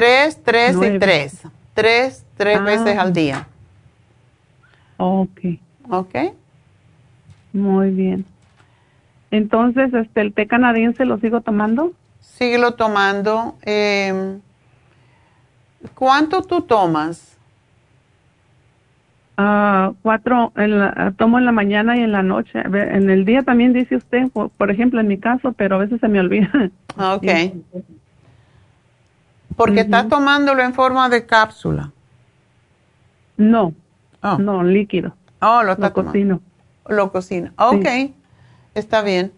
Tres, 0.00 0.42
tres 0.44 0.76
Nueve. 0.76 0.96
y 0.96 0.98
tres. 0.98 1.42
Tres, 1.72 2.26
tres 2.36 2.58
Ah. 2.60 2.64
veces 2.64 2.98
al 2.98 3.12
día. 3.14 3.46
Ok, 4.98 5.40
¿Ok? 5.90 6.14
muy 7.54 7.90
bien. 7.90 8.26
Entonces, 9.30 9.92
este, 9.94 10.20
¿el 10.20 10.34
té 10.34 10.46
canadiense 10.46 11.06
lo 11.06 11.18
sigo 11.18 11.40
tomando? 11.40 11.92
Síguelo 12.20 12.74
tomando. 12.74 13.56
Eh, 13.62 14.38
¿Cuánto 15.94 16.42
tú 16.42 16.60
tomas? 16.60 17.38
Ah, 19.38 19.92
cuatro, 20.02 20.52
en 20.56 20.78
la- 20.78 21.14
tomo 21.16 21.38
en 21.38 21.44
la 21.46 21.52
mañana 21.52 21.96
y 21.96 22.00
en 22.00 22.12
la 22.12 22.22
noche. 22.22 22.58
En 22.64 23.08
el 23.08 23.24
día 23.24 23.42
también 23.42 23.72
dice 23.72 23.96
usted, 23.96 24.30
por, 24.30 24.50
por 24.50 24.70
ejemplo, 24.70 25.00
en 25.00 25.08
mi 25.08 25.16
caso, 25.18 25.52
pero 25.52 25.76
a 25.76 25.78
veces 25.78 26.00
se 26.00 26.08
me 26.08 26.20
olvida. 26.20 26.50
Ah, 26.98 27.14
Ok. 27.14 27.24
Porque 29.56 29.80
estás 29.80 30.08
tomándolo 30.08 30.62
en 30.62 30.74
forma 30.74 31.08
de 31.08 31.26
cápsula. 31.26 31.90
No, 33.36 33.74
Oh. 34.22 34.38
no, 34.38 34.62
líquido. 34.64 35.14
Oh, 35.40 35.62
lo 35.62 35.72
está 35.72 35.88
Lo 35.88 35.92
cocino. 35.92 36.40
Lo 36.88 37.12
cocina. 37.12 37.52
Ok, 37.58 37.86
está 38.74 39.02
bien. 39.02 39.32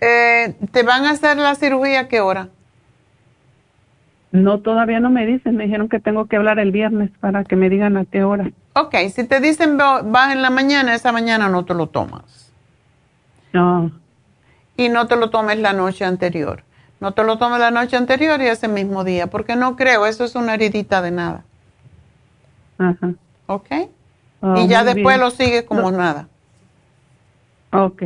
Eh, 0.00 0.54
¿Te 0.72 0.82
van 0.82 1.04
a 1.04 1.10
hacer 1.10 1.36
la 1.36 1.54
cirugía 1.54 2.00
a 2.00 2.08
qué 2.08 2.20
hora? 2.20 2.48
No, 4.32 4.60
todavía 4.60 5.00
no 5.00 5.10
me 5.10 5.26
dicen. 5.26 5.56
Me 5.56 5.64
dijeron 5.64 5.88
que 5.88 5.98
tengo 6.00 6.26
que 6.26 6.36
hablar 6.36 6.58
el 6.58 6.70
viernes 6.72 7.10
para 7.20 7.44
que 7.44 7.56
me 7.56 7.68
digan 7.68 7.96
a 7.96 8.04
qué 8.04 8.22
hora. 8.22 8.50
Ok, 8.74 8.94
si 9.12 9.24
te 9.24 9.40
dicen 9.40 9.76
va- 9.78 10.02
vas 10.02 10.32
en 10.32 10.42
la 10.42 10.50
mañana, 10.50 10.94
esa 10.94 11.10
mañana 11.12 11.48
no 11.48 11.64
te 11.64 11.74
lo 11.74 11.88
tomas. 11.88 12.52
No. 13.52 13.90
Y 14.76 14.88
no 14.88 15.06
te 15.08 15.16
lo 15.16 15.30
tomes 15.30 15.58
la 15.58 15.72
noche 15.72 16.04
anterior. 16.04 16.62
No 17.00 17.12
te 17.12 17.24
lo 17.24 17.38
tomes 17.38 17.58
la 17.58 17.70
noche 17.70 17.96
anterior 17.96 18.40
y 18.40 18.46
ese 18.46 18.68
mismo 18.68 19.04
día, 19.04 19.28
porque 19.28 19.56
no 19.56 19.74
creo, 19.74 20.06
eso 20.06 20.24
es 20.24 20.34
una 20.34 20.54
heridita 20.54 21.00
de 21.00 21.10
nada. 21.10 21.44
Ajá. 22.78 23.14
¿Ok? 23.46 23.68
Ah, 24.42 24.54
y 24.58 24.68
ya 24.68 24.84
después 24.84 25.16
bien. 25.16 25.20
lo 25.20 25.30
sigues 25.30 25.64
como 25.64 25.90
nada. 25.90 26.28
Ok. 27.72 28.04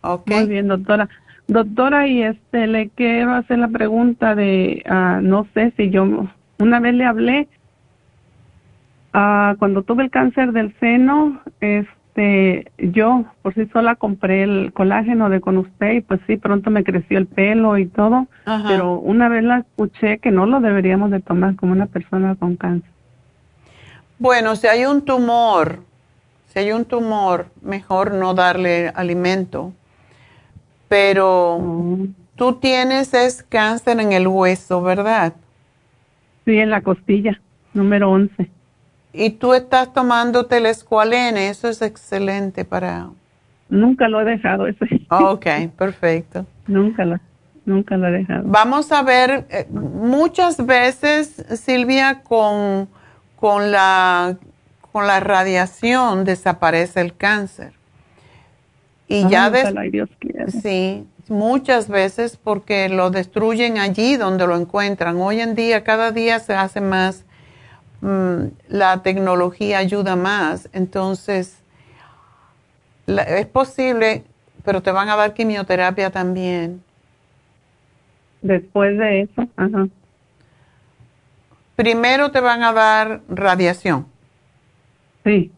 Ok. 0.00 0.28
Muy 0.28 0.46
bien, 0.46 0.68
doctora. 0.68 1.08
Doctora, 1.46 2.06
y 2.06 2.22
este, 2.22 2.66
le 2.66 2.88
quiero 2.90 3.34
hacer 3.34 3.58
la 3.58 3.68
pregunta 3.68 4.34
de, 4.34 4.82
ah, 4.86 5.20
no 5.22 5.46
sé 5.52 5.72
si 5.76 5.90
yo, 5.90 6.06
una 6.58 6.80
vez 6.80 6.94
le 6.94 7.04
hablé, 7.04 7.48
ah, 9.12 9.56
cuando 9.58 9.82
tuve 9.82 10.04
el 10.04 10.10
cáncer 10.10 10.52
del 10.52 10.74
seno, 10.80 11.40
este, 11.60 12.01
yo 12.14 13.24
por 13.40 13.54
sí 13.54 13.66
sola 13.72 13.96
compré 13.96 14.42
el 14.42 14.72
colágeno 14.72 15.30
de 15.30 15.40
con 15.40 15.56
usted 15.56 15.92
y 15.92 16.00
pues 16.02 16.20
sí, 16.26 16.36
pronto 16.36 16.70
me 16.70 16.84
creció 16.84 17.18
el 17.18 17.26
pelo 17.26 17.78
y 17.78 17.86
todo, 17.86 18.26
Ajá. 18.44 18.68
pero 18.68 18.98
una 18.98 19.28
vez 19.28 19.44
la 19.44 19.58
escuché 19.58 20.18
que 20.18 20.30
no 20.30 20.46
lo 20.46 20.60
deberíamos 20.60 21.10
de 21.10 21.20
tomar 21.20 21.56
como 21.56 21.72
una 21.72 21.86
persona 21.86 22.34
con 22.34 22.56
cáncer. 22.56 22.90
Bueno, 24.18 24.54
si 24.56 24.66
hay 24.66 24.84
un 24.84 25.02
tumor, 25.02 25.80
si 26.46 26.58
hay 26.58 26.72
un 26.72 26.84
tumor, 26.84 27.46
mejor 27.62 28.12
no 28.12 28.34
darle 28.34 28.92
alimento. 28.94 29.72
Pero 30.88 31.58
tú 32.36 32.56
tienes 32.56 33.14
es 33.14 33.42
cáncer 33.42 33.98
en 33.98 34.12
el 34.12 34.28
hueso, 34.28 34.82
¿verdad? 34.82 35.32
Sí, 36.44 36.58
en 36.58 36.68
la 36.68 36.82
costilla, 36.82 37.40
número 37.72 38.10
11. 38.10 38.50
Y 39.12 39.30
tú 39.30 39.54
estás 39.54 39.92
tomando 39.92 40.46
telescualene, 40.46 41.48
eso 41.48 41.68
es 41.68 41.82
excelente 41.82 42.64
para... 42.64 43.10
Nunca 43.68 44.08
lo 44.08 44.20
he 44.20 44.24
dejado 44.24 44.66
ese. 44.66 44.86
Ok, 45.10 45.46
perfecto. 45.76 46.46
nunca 46.66 47.04
lo, 47.04 47.18
nunca 47.64 47.96
lo 47.96 48.08
he 48.08 48.12
dejado. 48.12 48.42
Vamos 48.44 48.92
a 48.92 49.02
ver, 49.02 49.46
eh, 49.50 49.66
muchas 49.70 50.64
veces, 50.64 51.44
Silvia, 51.58 52.22
con, 52.22 52.88
con, 53.36 53.72
la, 53.72 54.36
con 54.92 55.06
la 55.06 55.20
radiación 55.20 56.24
desaparece 56.24 57.00
el 57.00 57.16
cáncer. 57.16 57.72
Y 59.08 59.28
ya 59.28 59.48
ojalá 59.48 59.86
y 59.86 59.90
Dios. 59.90 60.08
Sí, 60.62 61.06
muchas 61.28 61.88
veces 61.88 62.38
porque 62.42 62.88
lo 62.88 63.10
destruyen 63.10 63.78
allí 63.78 64.16
donde 64.16 64.46
lo 64.46 64.56
encuentran. 64.56 65.16
Hoy 65.20 65.40
en 65.40 65.54
día, 65.54 65.84
cada 65.84 66.12
día 66.12 66.38
se 66.38 66.54
hace 66.54 66.80
más, 66.80 67.24
mm, 68.02 68.44
la 68.68 69.02
tecnología 69.02 69.78
ayuda 69.78 70.14
más. 70.16 70.68
Entonces, 70.74 71.56
la- 73.06 73.22
es 73.22 73.46
posible, 73.46 74.24
pero 74.64 74.82
te 74.82 74.92
van 74.92 75.08
a 75.08 75.16
dar 75.16 75.32
quimioterapia 75.34 76.10
también. 76.10 76.82
Después 78.42 78.98
de 78.98 79.22
eso, 79.22 79.48
ajá. 79.56 79.88
Primero 81.76 82.30
te 82.30 82.40
van 82.40 82.62
a 82.62 82.72
dar 82.72 83.22
radiación. 83.28 84.06
Sí. 85.24 85.50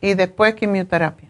Y 0.00 0.14
después 0.14 0.54
quimioterapia. 0.54 1.28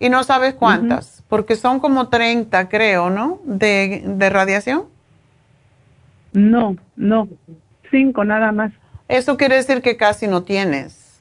Y 0.00 0.08
no 0.08 0.24
sabes 0.24 0.54
cuántas, 0.54 1.22
porque 1.28 1.54
son 1.54 1.78
como 1.78 2.08
30, 2.08 2.68
creo, 2.68 3.08
¿no? 3.08 3.38
De, 3.44 4.02
de 4.04 4.30
radiación. 4.30 4.86
No, 6.32 6.76
no. 6.96 7.28
Cinco 7.90 8.24
nada 8.24 8.50
más. 8.50 8.72
Eso 9.12 9.36
quiere 9.36 9.56
decir 9.56 9.82
que 9.82 9.98
casi 9.98 10.26
no 10.26 10.42
tienes. 10.42 11.20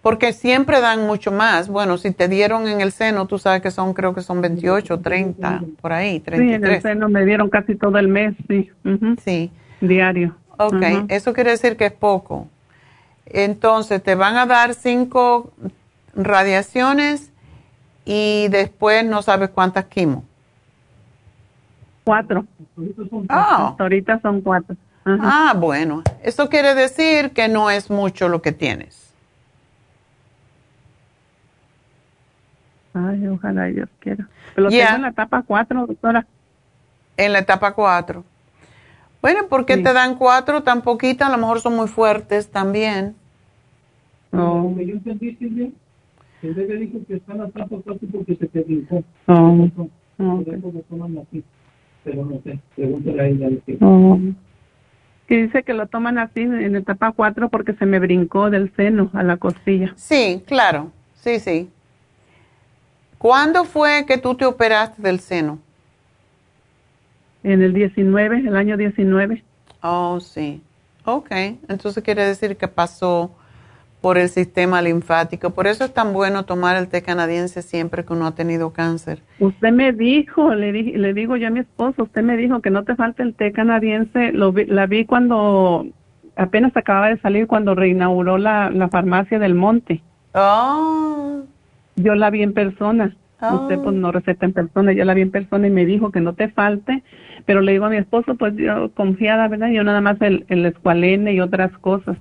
Porque 0.00 0.32
siempre 0.32 0.80
dan 0.80 1.06
mucho 1.06 1.30
más. 1.30 1.68
Bueno, 1.68 1.98
si 1.98 2.10
te 2.10 2.26
dieron 2.26 2.66
en 2.66 2.80
el 2.80 2.92
seno, 2.92 3.26
tú 3.26 3.38
sabes 3.38 3.60
que 3.60 3.70
son, 3.70 3.92
creo 3.92 4.14
que 4.14 4.22
son 4.22 4.40
28, 4.40 5.00
30, 5.00 5.64
por 5.82 5.92
ahí, 5.92 6.12
Sí, 6.12 6.32
en 6.32 6.54
el 6.54 6.60
33. 6.60 6.82
seno 6.82 7.10
me 7.10 7.26
dieron 7.26 7.50
casi 7.50 7.74
todo 7.74 7.98
el 7.98 8.08
mes, 8.08 8.34
sí. 8.48 8.70
Sí. 9.22 9.50
Diario. 9.82 10.34
Ok, 10.56 10.82
eso 11.08 11.34
quiere 11.34 11.50
decir 11.50 11.76
que 11.76 11.84
es 11.84 11.92
poco. 11.92 12.48
Entonces, 13.26 14.02
te 14.02 14.14
van 14.14 14.38
a 14.38 14.46
dar 14.46 14.72
cinco 14.72 15.52
radiaciones 16.14 17.32
y 18.06 18.48
después 18.48 19.04
no 19.04 19.20
sabes 19.20 19.50
cuántas 19.50 19.84
quimo. 19.84 20.24
Cuatro. 22.10 22.44
Ah. 23.28 23.68
Hasta 23.68 23.84
ahorita 23.84 24.20
son 24.20 24.40
cuatro. 24.40 24.74
Ajá. 25.04 25.20
Ah, 25.22 25.54
bueno. 25.56 26.02
Eso 26.24 26.48
quiere 26.48 26.74
decir 26.74 27.30
que 27.30 27.46
no 27.46 27.70
es 27.70 27.88
mucho 27.88 28.28
lo 28.28 28.42
que 28.42 28.50
tienes. 28.50 29.14
Ay, 32.92 33.28
ojalá 33.28 33.66
Dios 33.66 33.88
quiera. 34.00 34.26
Pero 34.56 34.64
lo 34.68 34.70
Ya. 34.72 34.86
tengo 34.86 34.96
en 34.96 35.02
la 35.02 35.08
etapa 35.10 35.44
cuatro, 35.46 35.86
doctora. 35.86 36.26
En 37.16 37.32
la 37.32 37.38
etapa 37.38 37.74
4. 37.74 38.24
Bueno, 39.22 39.46
¿por 39.48 39.64
qué 39.64 39.76
te 39.76 39.92
dan 39.92 40.16
cuatro 40.16 40.64
tan 40.64 40.82
poquitas? 40.82 41.28
A 41.28 41.30
lo 41.30 41.38
mejor 41.38 41.60
son 41.60 41.76
muy 41.76 41.86
fuertes 41.86 42.50
también. 42.50 43.14
Oh. 44.32 44.74
Yo 44.76 44.94
entendí, 44.94 45.36
Silvia, 45.36 45.68
que 46.40 46.48
el 46.48 46.54
bebé 46.54 46.74
dijo 46.74 46.98
que 47.06 47.18
está 47.18 47.34
en 47.34 47.38
la 47.38 47.46
etapa 47.46 47.76
4 47.84 48.08
porque 48.10 48.34
se 48.34 48.48
te 48.48 48.62
brincó. 48.62 49.04
Oh. 49.26 49.68
Por 50.16 51.59
Pero 52.04 52.24
no 52.24 52.40
sé, 52.42 52.58
pregúntale 52.76 53.20
a 53.22 53.26
ella. 53.26 53.48
qué- 53.66 53.76
Oh. 53.80 54.18
Que 55.26 55.42
dice 55.44 55.62
que 55.62 55.74
lo 55.74 55.86
toman 55.86 56.18
así 56.18 56.40
en 56.40 56.74
etapa 56.74 57.12
4 57.12 57.48
porque 57.50 57.74
se 57.74 57.86
me 57.86 57.98
brincó 58.00 58.50
del 58.50 58.74
seno 58.74 59.10
a 59.12 59.22
la 59.22 59.36
costilla. 59.36 59.92
Sí, 59.96 60.42
claro. 60.46 60.90
Sí, 61.14 61.38
sí. 61.38 61.68
¿Cuándo 63.18 63.64
fue 63.64 64.06
que 64.06 64.18
tú 64.18 64.34
te 64.34 64.44
operaste 64.46 65.00
del 65.02 65.20
seno? 65.20 65.58
En 67.42 67.62
el 67.62 67.72
19, 67.72 68.38
el 68.38 68.56
año 68.56 68.76
19. 68.76 69.42
Oh, 69.82 70.18
sí. 70.20 70.62
Ok. 71.04 71.30
Entonces 71.68 72.02
quiere 72.02 72.24
decir 72.24 72.56
que 72.56 72.68
pasó 72.68 73.30
por 74.00 74.16
el 74.18 74.28
sistema 74.28 74.80
linfático. 74.80 75.50
Por 75.50 75.66
eso 75.66 75.84
es 75.84 75.92
tan 75.92 76.12
bueno 76.12 76.44
tomar 76.44 76.76
el 76.76 76.88
té 76.88 77.02
canadiense 77.02 77.62
siempre 77.62 78.04
que 78.04 78.12
uno 78.12 78.26
ha 78.26 78.34
tenido 78.34 78.70
cáncer. 78.72 79.18
Usted 79.40 79.72
me 79.72 79.92
dijo, 79.92 80.54
le, 80.54 80.72
le 80.72 81.14
digo 81.14 81.36
yo 81.36 81.48
a 81.48 81.50
mi 81.50 81.60
esposo, 81.60 82.04
usted 82.04 82.22
me 82.22 82.36
dijo 82.36 82.60
que 82.60 82.70
no 82.70 82.84
te 82.84 82.96
falta 82.96 83.22
el 83.22 83.34
té 83.34 83.52
canadiense. 83.52 84.32
Lo 84.32 84.52
vi- 84.52 84.64
la 84.66 84.86
vi 84.86 85.04
cuando 85.04 85.86
apenas 86.36 86.74
acababa 86.76 87.08
de 87.10 87.18
salir, 87.18 87.46
cuando 87.46 87.74
reinauguró 87.74 88.38
la, 88.38 88.70
la 88.70 88.88
farmacia 88.88 89.38
del 89.38 89.54
monte. 89.54 90.00
Oh. 90.34 91.42
Yo 91.96 92.14
la 92.14 92.30
vi 92.30 92.42
en 92.42 92.54
persona. 92.54 93.14
Usted 93.42 93.78
pues 93.78 93.96
no 93.96 94.12
receta 94.12 94.44
en 94.44 94.52
persona, 94.52 94.92
yo 94.92 95.02
la 95.06 95.14
vi 95.14 95.22
en 95.22 95.30
persona 95.30 95.66
y 95.66 95.70
me 95.70 95.86
dijo 95.86 96.10
que 96.10 96.20
no 96.20 96.34
te 96.34 96.48
falte, 96.50 97.02
pero 97.46 97.62
le 97.62 97.72
digo 97.72 97.86
a 97.86 97.88
mi 97.88 97.96
esposo, 97.96 98.34
pues 98.34 98.54
yo 98.56 98.90
confiada, 98.92 99.48
¿verdad? 99.48 99.70
Yo 99.70 99.82
nada 99.82 100.02
más 100.02 100.20
el, 100.20 100.44
el 100.48 100.66
escualene 100.66 101.32
y 101.32 101.40
otras 101.40 101.72
cosas. 101.78 102.18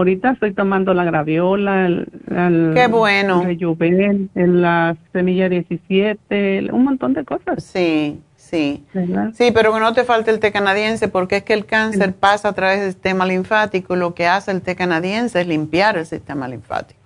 Ahorita 0.00 0.30
estoy 0.30 0.54
tomando 0.54 0.94
la 0.94 1.04
graviola, 1.04 1.84
el, 1.84 2.08
el 2.34 2.72
Qué 2.74 2.86
bueno. 2.86 3.42
el 3.42 3.48
rejuven, 3.48 4.30
el- 4.34 4.62
la 4.62 4.96
semilla 5.12 5.50
17, 5.50 6.56
el- 6.56 6.72
un 6.72 6.84
montón 6.84 7.12
de 7.12 7.22
cosas. 7.22 7.62
Sí, 7.62 8.18
sí. 8.34 8.82
¿verdad? 8.94 9.32
Sí, 9.34 9.50
pero 9.54 9.74
que 9.74 9.80
no 9.80 9.92
te 9.92 10.04
falte 10.04 10.30
el 10.30 10.40
té 10.40 10.52
canadiense 10.52 11.08
porque 11.08 11.36
es 11.36 11.42
que 11.42 11.52
el 11.52 11.66
cáncer 11.66 12.14
pasa 12.14 12.48
a 12.48 12.52
través 12.54 12.80
del 12.80 12.92
sistema 12.92 13.26
linfático 13.26 13.94
y 13.94 13.98
lo 13.98 14.14
que 14.14 14.26
hace 14.26 14.52
el 14.52 14.62
té 14.62 14.74
canadiense 14.74 15.42
es 15.42 15.46
limpiar 15.46 15.98
el 15.98 16.06
sistema 16.06 16.48
linfático. 16.48 16.98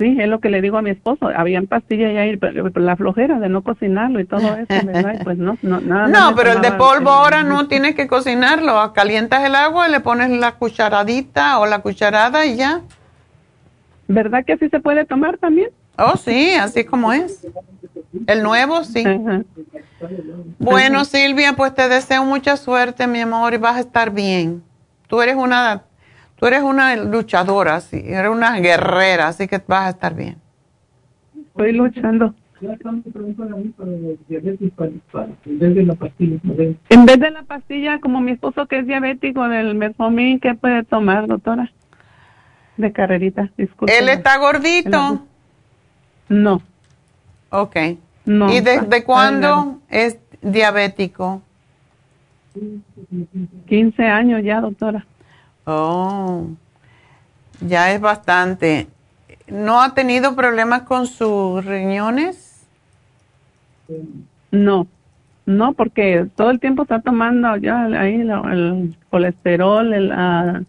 Sí, 0.00 0.16
es 0.18 0.28
lo 0.28 0.40
que 0.40 0.48
le 0.48 0.62
digo 0.62 0.78
a 0.78 0.82
mi 0.82 0.88
esposo. 0.88 1.28
Habían 1.28 1.66
pastillas 1.66 2.14
ya 2.14 2.20
ahí, 2.20 2.38
pero 2.38 2.70
la 2.74 2.96
flojera 2.96 3.38
de 3.38 3.50
no 3.50 3.60
cocinarlo 3.60 4.18
y 4.18 4.24
todo 4.24 4.56
eso, 4.56 4.86
¿verdad? 4.86 5.16
Y 5.20 5.22
pues 5.22 5.36
no, 5.36 5.58
no, 5.60 5.78
nada. 5.82 6.08
No, 6.08 6.34
pero 6.34 6.52
el 6.52 6.62
de 6.62 6.72
polvo 6.72 7.10
ahora 7.10 7.42
no 7.42 7.68
tienes 7.68 7.94
que 7.94 8.06
cocinarlo. 8.06 8.94
Calientas 8.94 9.44
el 9.44 9.54
agua 9.54 9.88
y 9.88 9.92
le 9.92 10.00
pones 10.00 10.30
la 10.30 10.52
cucharadita 10.52 11.58
o 11.58 11.66
la 11.66 11.80
cucharada 11.80 12.46
y 12.46 12.56
ya. 12.56 12.80
¿Verdad 14.08 14.42
que 14.46 14.54
así 14.54 14.70
se 14.70 14.80
puede 14.80 15.04
tomar 15.04 15.36
también? 15.36 15.68
Oh, 15.98 16.16
sí, 16.16 16.54
así 16.54 16.84
como 16.84 17.12
es. 17.12 17.46
El 18.26 18.42
nuevo, 18.42 18.84
sí. 18.84 19.04
Bueno, 20.58 21.04
Silvia, 21.04 21.52
pues 21.52 21.74
te 21.74 21.90
deseo 21.90 22.24
mucha 22.24 22.56
suerte, 22.56 23.06
mi 23.06 23.20
amor, 23.20 23.52
y 23.52 23.58
vas 23.58 23.76
a 23.76 23.80
estar 23.80 24.10
bien. 24.10 24.62
Tú 25.08 25.20
eres 25.20 25.36
una, 25.36 25.82
tú 26.40 26.46
eres 26.46 26.62
una 26.62 26.96
luchadora, 26.96 27.80
sí, 27.80 28.02
eres 28.02 28.30
una 28.30 28.58
guerrera, 28.58 29.28
así 29.28 29.46
que 29.46 29.60
vas 29.66 29.86
a 29.86 29.90
estar 29.90 30.14
bien. 30.14 30.38
Estoy 31.38 31.72
luchando. 31.72 32.34
En 32.62 32.78
vez 35.58 35.74
de 35.74 35.82
la 35.84 35.94
pastilla. 35.94 36.38
a 36.42 36.52
ver. 36.52 36.76
En 36.88 37.06
vez 37.06 37.20
de 37.20 37.30
la 37.30 37.42
pastilla, 37.42 38.00
como 38.00 38.20
mi 38.22 38.32
esposo 38.32 38.66
que 38.66 38.78
es 38.78 38.86
diabético 38.86 39.46
del 39.48 39.74
metformin, 39.74 40.40
¿qué 40.40 40.54
puede 40.54 40.82
tomar, 40.84 41.26
doctora? 41.26 41.70
De 42.78 42.92
carrerita, 42.92 43.50
disculpe. 43.58 43.96
¿Él 43.98 44.08
está 44.08 44.38
gordito? 44.38 45.26
No. 46.28 46.62
Ok. 47.50 47.76
No, 48.24 48.50
¿Y 48.52 48.60
desde 48.60 49.04
cuándo 49.04 49.80
es 49.90 50.18
diabético? 50.40 51.42
15 53.66 54.04
años 54.04 54.42
ya, 54.42 54.60
doctora. 54.60 55.06
Oh, 55.64 56.46
ya 57.60 57.92
es 57.92 58.00
bastante. 58.00 58.88
¿No 59.46 59.82
ha 59.82 59.94
tenido 59.94 60.36
problemas 60.36 60.82
con 60.82 61.06
sus 61.06 61.64
riñones? 61.64 62.64
No, 64.50 64.86
no, 65.46 65.72
porque 65.72 66.26
todo 66.36 66.50
el 66.50 66.60
tiempo 66.60 66.82
está 66.82 67.00
tomando 67.00 67.56
ya 67.56 67.84
ahí 67.84 68.20
el 68.20 68.96
colesterol, 69.10 69.92
el, 69.92 70.12
ah, 70.12 70.62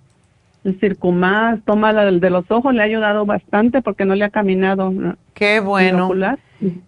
el 0.63 0.79
circumás, 0.79 1.59
toma 1.65 1.91
la 1.91 2.05
de 2.05 2.29
los 2.29 2.49
ojos, 2.49 2.73
le 2.73 2.81
ha 2.81 2.85
ayudado 2.85 3.25
bastante 3.25 3.81
porque 3.81 4.05
no 4.05 4.15
le 4.15 4.25
ha 4.25 4.29
caminado. 4.29 4.91
Qué 5.33 5.59
bueno. 5.59 6.11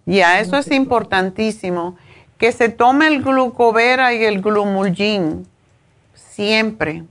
Ya, 0.06 0.40
eso 0.40 0.56
es 0.56 0.70
importantísimo. 0.70 1.96
Que 2.38 2.52
se 2.52 2.68
tome 2.68 3.06
el 3.06 3.22
glucovera 3.22 4.12
y 4.12 4.24
el 4.24 4.42
glumulgin 4.42 5.46
siempre. 6.14 7.04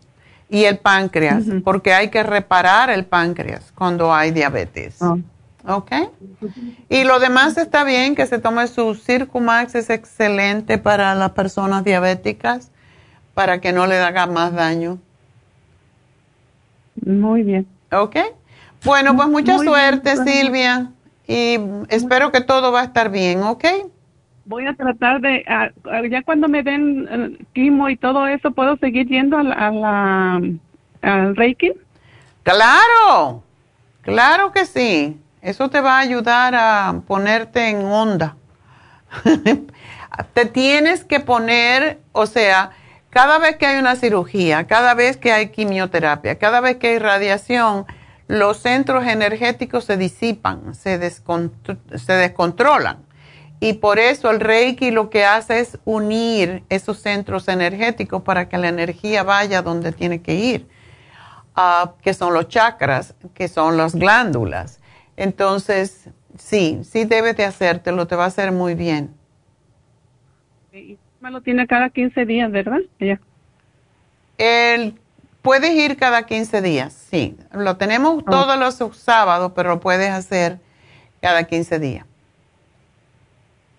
Y 0.54 0.66
el 0.66 0.78
páncreas, 0.78 1.46
porque 1.64 1.96
hay 1.96 2.10
que 2.10 2.22
reparar 2.22 2.92
el 2.92 3.06
páncreas 3.06 3.72
cuando 3.74 4.14
hay 4.14 4.30
diabetes. 4.30 5.00
¿Ok? 5.68 5.92
Y 6.90 7.06
lo 7.06 7.20
demás 7.20 7.58
está 7.58 7.84
bien, 7.84 8.14
que 8.14 8.28
se 8.28 8.38
tome 8.38 8.68
su 8.68 8.94
Circumax, 8.94 9.74
es 9.74 9.90
excelente 9.90 10.78
para 10.78 11.16
las 11.16 11.32
personas 11.32 11.84
diabéticas, 11.84 12.70
para 13.34 13.62
que 13.62 13.74
no 13.74 13.88
le 13.88 13.98
haga 13.98 14.28
más 14.28 14.54
daño. 14.54 15.00
Muy 17.04 17.42
bien. 17.42 17.66
¿Ok? 17.92 18.18
Bueno, 18.84 19.16
pues 19.16 19.28
mucha 19.30 19.56
Muy 19.56 19.66
suerte, 19.66 20.14
bien. 20.14 20.28
Silvia. 20.28 20.92
Y 21.26 21.58
espero 21.90 22.32
que 22.32 22.42
todo 22.42 22.72
va 22.72 22.82
a 22.82 22.84
estar 22.84 23.10
bien, 23.10 23.42
¿ok? 23.42 23.66
Voy 24.46 24.68
a 24.68 24.74
tratar 24.74 25.22
de, 25.22 25.44
ah, 25.48 25.70
ya 26.10 26.22
cuando 26.24 26.48
me 26.50 26.64
den 26.64 27.08
eh, 27.10 27.46
quimo 27.54 27.90
y 27.90 27.96
todo 27.98 28.28
eso, 28.28 28.52
¿puedo 28.52 28.76
seguir 28.78 29.08
yendo 29.08 29.38
a 29.38 29.44
la, 29.44 29.56
a 29.56 29.72
la- 29.72 30.42
al 31.02 31.36
Reiki? 31.36 31.72
Claro, 32.44 33.44
claro 34.02 34.52
que 34.52 34.66
sí. 34.66 35.20
Eso 35.42 35.70
te 35.70 35.82
va 35.82 35.98
a 35.98 36.00
ayudar 36.00 36.56
a 36.56 37.02
ponerte 37.08 37.70
en 37.70 37.86
onda. 37.86 38.36
te 40.34 40.46
tienes 40.46 41.04
que 41.04 41.20
poner, 41.20 42.00
o 42.12 42.26
sea, 42.26 42.72
cada 43.10 43.40
vez 43.40 43.58
que 43.58 43.66
hay 43.66 43.80
una 43.80 43.96
cirugía, 43.96 44.66
cada 44.68 44.94
vez 44.94 45.18
que 45.18 45.32
hay 45.32 45.50
quimioterapia, 45.50 46.38
cada 46.40 46.62
vez 46.62 46.78
que 46.78 46.88
hay 46.90 47.00
radiación, 47.00 47.86
los 48.28 48.58
centros 48.58 49.06
energéticos 49.06 49.86
se 49.86 49.98
disipan, 49.98 50.74
se, 50.76 51.00
descontr- 51.00 51.78
se 51.98 52.14
descontrolan. 52.14 52.98
Y 53.64 53.72
por 53.72 53.98
eso 53.98 54.30
el 54.30 54.42
Reiki 54.42 54.92
lo 54.92 55.10
que 55.10 55.24
hace 55.24 55.62
es 55.62 55.80
unir 55.86 56.66
esos 56.68 57.00
centros 57.00 57.48
energéticos 57.48 58.22
para 58.22 58.50
que 58.50 58.58
la 58.58 58.68
energía 58.68 59.24
vaya 59.24 59.62
donde 59.62 59.94
tiene 59.94 60.22
que 60.22 60.36
ir, 60.36 60.68
ah, 61.56 61.94
que 62.02 62.14
son 62.14 62.34
los 62.34 62.50
chakras, 62.50 63.16
que 63.34 63.48
son 63.48 63.78
las 63.78 63.96
glándulas. 63.96 64.82
Entonces, 65.16 66.10
sí, 66.38 66.82
sí 66.84 67.06
debes 67.06 67.38
de 67.38 67.46
hacértelo, 67.46 68.06
te 68.06 68.18
va 68.18 68.26
a 68.26 68.28
hacer 68.28 68.52
muy 68.52 68.76
bien. 68.76 69.16
Y 70.74 70.98
me 71.22 71.32
lo 71.32 71.40
tiene 71.40 71.66
cada 71.66 71.90
15 71.90 72.26
días, 72.26 72.52
¿verdad? 72.52 72.82
Ya. 73.00 73.22
El, 74.38 75.00
puedes 75.42 75.72
ir 75.72 75.96
cada 75.96 76.26
15 76.26 76.62
días, 76.62 76.92
sí. 76.92 77.38
Lo 77.54 77.78
tenemos 77.78 78.26
todos 78.26 78.60
los 78.60 78.98
sábados, 78.98 79.54
pero 79.56 79.70
lo 79.70 79.80
puedes 79.80 80.10
hacer 80.10 80.60
cada 81.22 81.46
15 81.46 81.80
días. 81.80 82.06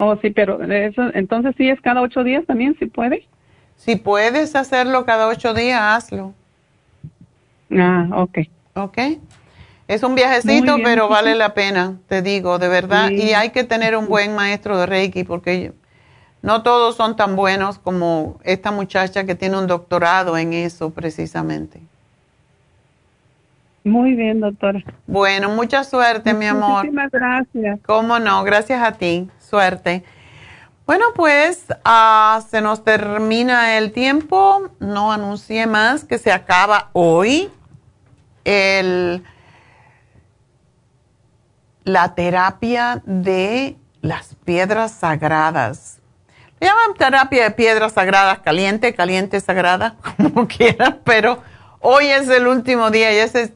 Oh, 0.07 0.19
sí, 0.21 0.29
pero 0.29 0.63
eso, 0.63 1.03
entonces 1.15 1.55
sí 1.57 1.71
es 1.71 1.81
cada 1.81 2.03
ocho 2.03 2.23
días 2.25 2.45
también, 2.45 2.77
si 2.79 2.85
puede. 2.85 3.27
Si 3.77 3.97
puedes 3.97 4.55
hacerlo 4.55 5.07
cada 5.07 5.29
ocho 5.29 5.55
días, 5.55 5.81
hazlo. 5.81 6.35
Ah, 7.71 8.09
ok. 8.13 8.39
Ok. 8.75 8.99
Es 9.89 10.03
un 10.03 10.15
viajecito, 10.15 10.75
bien, 10.75 10.83
pero 10.83 11.07
sí, 11.07 11.13
vale 11.13 11.35
la 11.35 11.55
pena, 11.55 11.97
te 12.07 12.21
digo, 12.21 12.59
de 12.59 12.69
verdad. 12.69 13.09
Sí. 13.09 13.15
Y 13.15 13.33
hay 13.33 13.51
que 13.51 13.65
tener 13.65 13.97
un 13.97 14.07
buen 14.07 14.35
maestro 14.35 14.79
de 14.79 14.85
Reiki 14.85 15.25
porque 15.25 15.73
no 16.43 16.63
todos 16.63 16.97
son 16.97 17.17
tan 17.17 17.35
buenos 17.35 17.79
como 17.79 18.39
esta 18.45 18.71
muchacha 18.71 19.25
que 19.25 19.35
tiene 19.35 19.59
un 19.59 19.67
doctorado 19.67 20.37
en 20.37 20.53
eso 20.53 20.91
precisamente. 20.91 21.81
Muy 23.85 24.15
bien, 24.15 24.41
doctora. 24.41 24.83
Bueno, 25.07 25.49
mucha 25.51 25.83
suerte, 25.85 26.35
mi 26.35 26.47
amor. 26.47 26.77
Muchísimas 26.85 27.11
gracias. 27.11 27.81
¿Cómo 27.87 28.19
no? 28.19 28.45
Gracias 28.45 28.83
a 28.83 28.93
ti. 28.93 29.29
Suerte. 29.55 30.03
Bueno, 30.85 31.05
pues 31.15 31.67
ah, 31.85 32.43
se 32.51 32.61
nos 32.61 32.83
termina 32.83 33.79
el 33.79 33.93
tiempo. 33.93 34.69
No 34.81 35.13
anuncié 35.13 35.69
más 35.69 36.03
que 36.03 36.19
se 36.19 36.33
acaba 36.33 36.91
hoy 36.93 37.53
el, 38.43 39.23
la 41.85 42.17
terapia 42.17 43.01
de 43.07 43.77
las 44.01 44.35
piedras 44.45 44.91
sagradas. 44.91 46.01
Le 46.59 46.67
llaman 46.67 46.95
terapia 46.99 47.45
de 47.45 47.51
piedras 47.53 47.93
sagradas 47.93 48.41
caliente, 48.41 48.93
caliente 48.93 49.39
sagrada, 49.39 49.95
como 50.17 50.49
quieran, 50.49 50.99
pero 51.05 51.45
hoy 51.79 52.07
es 52.07 52.29
el 52.29 52.49
último 52.49 52.91
día 52.91 53.13
y 53.13 53.19
ese 53.19 53.55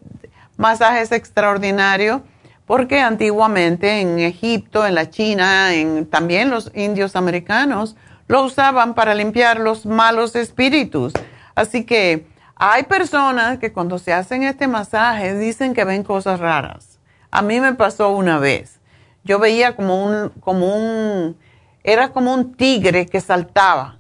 masaje 0.57 1.01
es 1.01 1.11
extraordinario 1.11 2.23
porque 2.69 3.01
antiguamente 3.01 4.03
en 4.03 4.19
Egipto, 4.19 4.87
en 4.87 4.95
la 4.95 5.09
China, 5.09 5.75
en 5.75 6.05
también 6.05 6.51
los 6.51 6.71
indios 6.75 7.17
americanos 7.17 7.97
lo 8.27 8.45
usaban 8.45 8.93
para 8.93 9.15
limpiar 9.15 9.59
los 9.59 9.87
malos 9.87 10.37
espíritus. 10.37 11.15
Así 11.55 11.85
que 11.85 12.27
hay 12.57 12.83
personas 12.83 13.59
que 13.59 13.73
cuando 13.73 13.99
se 13.99 14.13
hacen 14.13 14.43
este 14.43 14.69
masaje 14.69 15.35
dicen 15.39 15.73
que 15.73 15.85
ven 15.85 16.03
cosas 16.03 16.41
raras. 16.41 16.99
A 17.31 17.41
mí 17.41 17.59
me 17.59 17.73
pasó 17.73 18.11
una 18.11 18.39
vez. 18.39 18.81
Yo 19.25 19.39
veía 19.39 19.75
como 19.75 20.05
un, 20.05 20.29
como 20.41 20.77
un, 20.77 21.39
era 21.83 22.11
como 22.11 22.35
un 22.35 22.55
tigre 22.55 23.07
que 23.07 23.23
saltaba. 23.23 23.97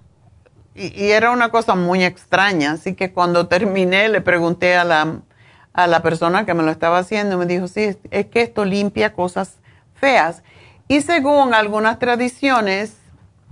Y, 0.74 1.04
y 1.04 1.10
era 1.12 1.30
una 1.30 1.50
cosa 1.50 1.74
muy 1.74 2.04
extraña. 2.04 2.72
Así 2.72 2.94
que 2.94 3.14
cuando 3.14 3.48
terminé 3.48 4.10
le 4.10 4.20
pregunté 4.20 4.76
a 4.76 4.84
la, 4.84 5.22
a 5.72 5.86
la 5.86 6.02
persona 6.02 6.44
que 6.46 6.54
me 6.54 6.62
lo 6.62 6.70
estaba 6.70 6.98
haciendo, 6.98 7.38
me 7.38 7.46
dijo, 7.46 7.68
sí, 7.68 7.82
es- 8.10 8.26
que 8.26 8.42
esto 8.42 8.64
limpia 8.64 9.12
cosas 9.12 9.56
feas. 9.94 10.42
Y 10.88 11.02
según 11.02 11.54
algunas 11.54 11.98
tradiciones, 11.98 12.96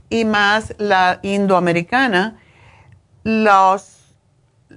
y 0.09 0.25
más 0.25 0.75
la 0.79 1.19
indoamericana, 1.23 2.37
los, 3.25 4.15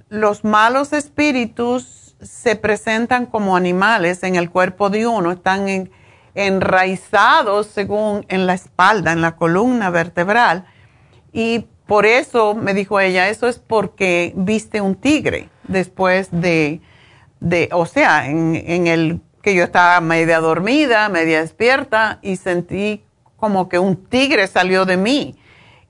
los 0.08 0.44
malos 0.44 0.92
espíritus 0.92 2.16
se 2.20 2.56
presentan 2.56 3.26
como 3.26 3.56
animales 3.56 4.22
en 4.24 4.36
el 4.36 4.50
cuerpo 4.50 4.90
de 4.90 5.06
uno, 5.06 5.30
están 5.32 5.68
en- 5.68 5.90
enraizados 6.34 7.66
según 7.68 8.24
en 8.28 8.46
la 8.46 8.54
espalda, 8.54 9.12
en 9.12 9.22
la 9.22 9.36
columna 9.36 9.90
vertebral. 9.90 10.66
Y 11.32 11.66
por 11.86 12.06
eso, 12.06 12.54
me 12.54 12.74
dijo 12.74 13.00
ella, 13.00 13.28
eso 13.28 13.48
es 13.48 13.58
porque 13.58 14.32
viste 14.36 14.80
un 14.80 14.94
tigre 14.94 15.48
después 15.66 16.28
de, 16.30 16.80
de 17.40 17.68
o 17.72 17.86
sea, 17.86 18.28
en, 18.28 18.54
en 18.54 18.86
el 18.86 19.20
que 19.42 19.54
yo 19.54 19.64
estaba 19.64 20.00
media 20.00 20.40
dormida, 20.40 21.08
media 21.08 21.40
despierta 21.40 22.18
y 22.22 22.36
sentí 22.36 23.02
como 23.36 23.68
que 23.68 23.78
un 23.78 23.96
tigre 23.96 24.46
salió 24.46 24.84
de 24.84 24.96
mí. 24.96 25.36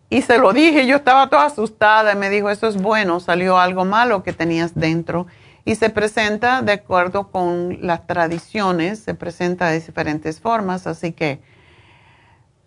Y 0.09 0.23
se 0.23 0.39
lo 0.39 0.53
dije, 0.53 0.87
yo 0.87 0.97
estaba 0.97 1.29
toda 1.29 1.47
asustada 1.47 2.13
y 2.13 2.17
me 2.17 2.31
dijo, 2.31 2.51
eso 2.51 2.67
es 2.67 2.81
bueno, 2.81 3.21
salió 3.21 3.59
algo 3.59 3.85
malo 3.85 4.23
que 4.23 4.33
tenías 4.33 4.75
dentro. 4.75 5.27
Y 5.65 5.75
se 5.77 5.91
presenta 5.91 6.63
de 6.63 6.73
acuerdo 6.73 7.29
con 7.31 7.79
las 7.81 8.07
tradiciones, 8.07 9.01
se 9.01 9.15
presenta 9.15 9.69
de 9.69 9.79
diferentes 9.79 10.41
formas, 10.41 10.87
así 10.87 11.13
que 11.13 11.41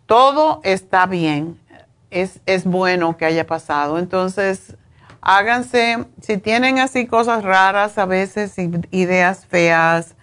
todo 0.06 0.62
está 0.64 1.06
bien, 1.06 1.60
es, 2.12 2.40
es 2.46 2.66
bueno 2.66 3.18
que 3.18 3.26
haya 3.26 3.48
pasado. 3.48 3.98
Entonces, 3.98 4.78
háganse, 5.24 6.06
si 6.22 6.38
tienen 6.38 6.80
así 6.80 7.08
cosas 7.08 7.44
raras 7.44 7.98
a 7.98 8.06
veces, 8.06 8.56
ideas 8.92 9.46
feas, 9.46 10.16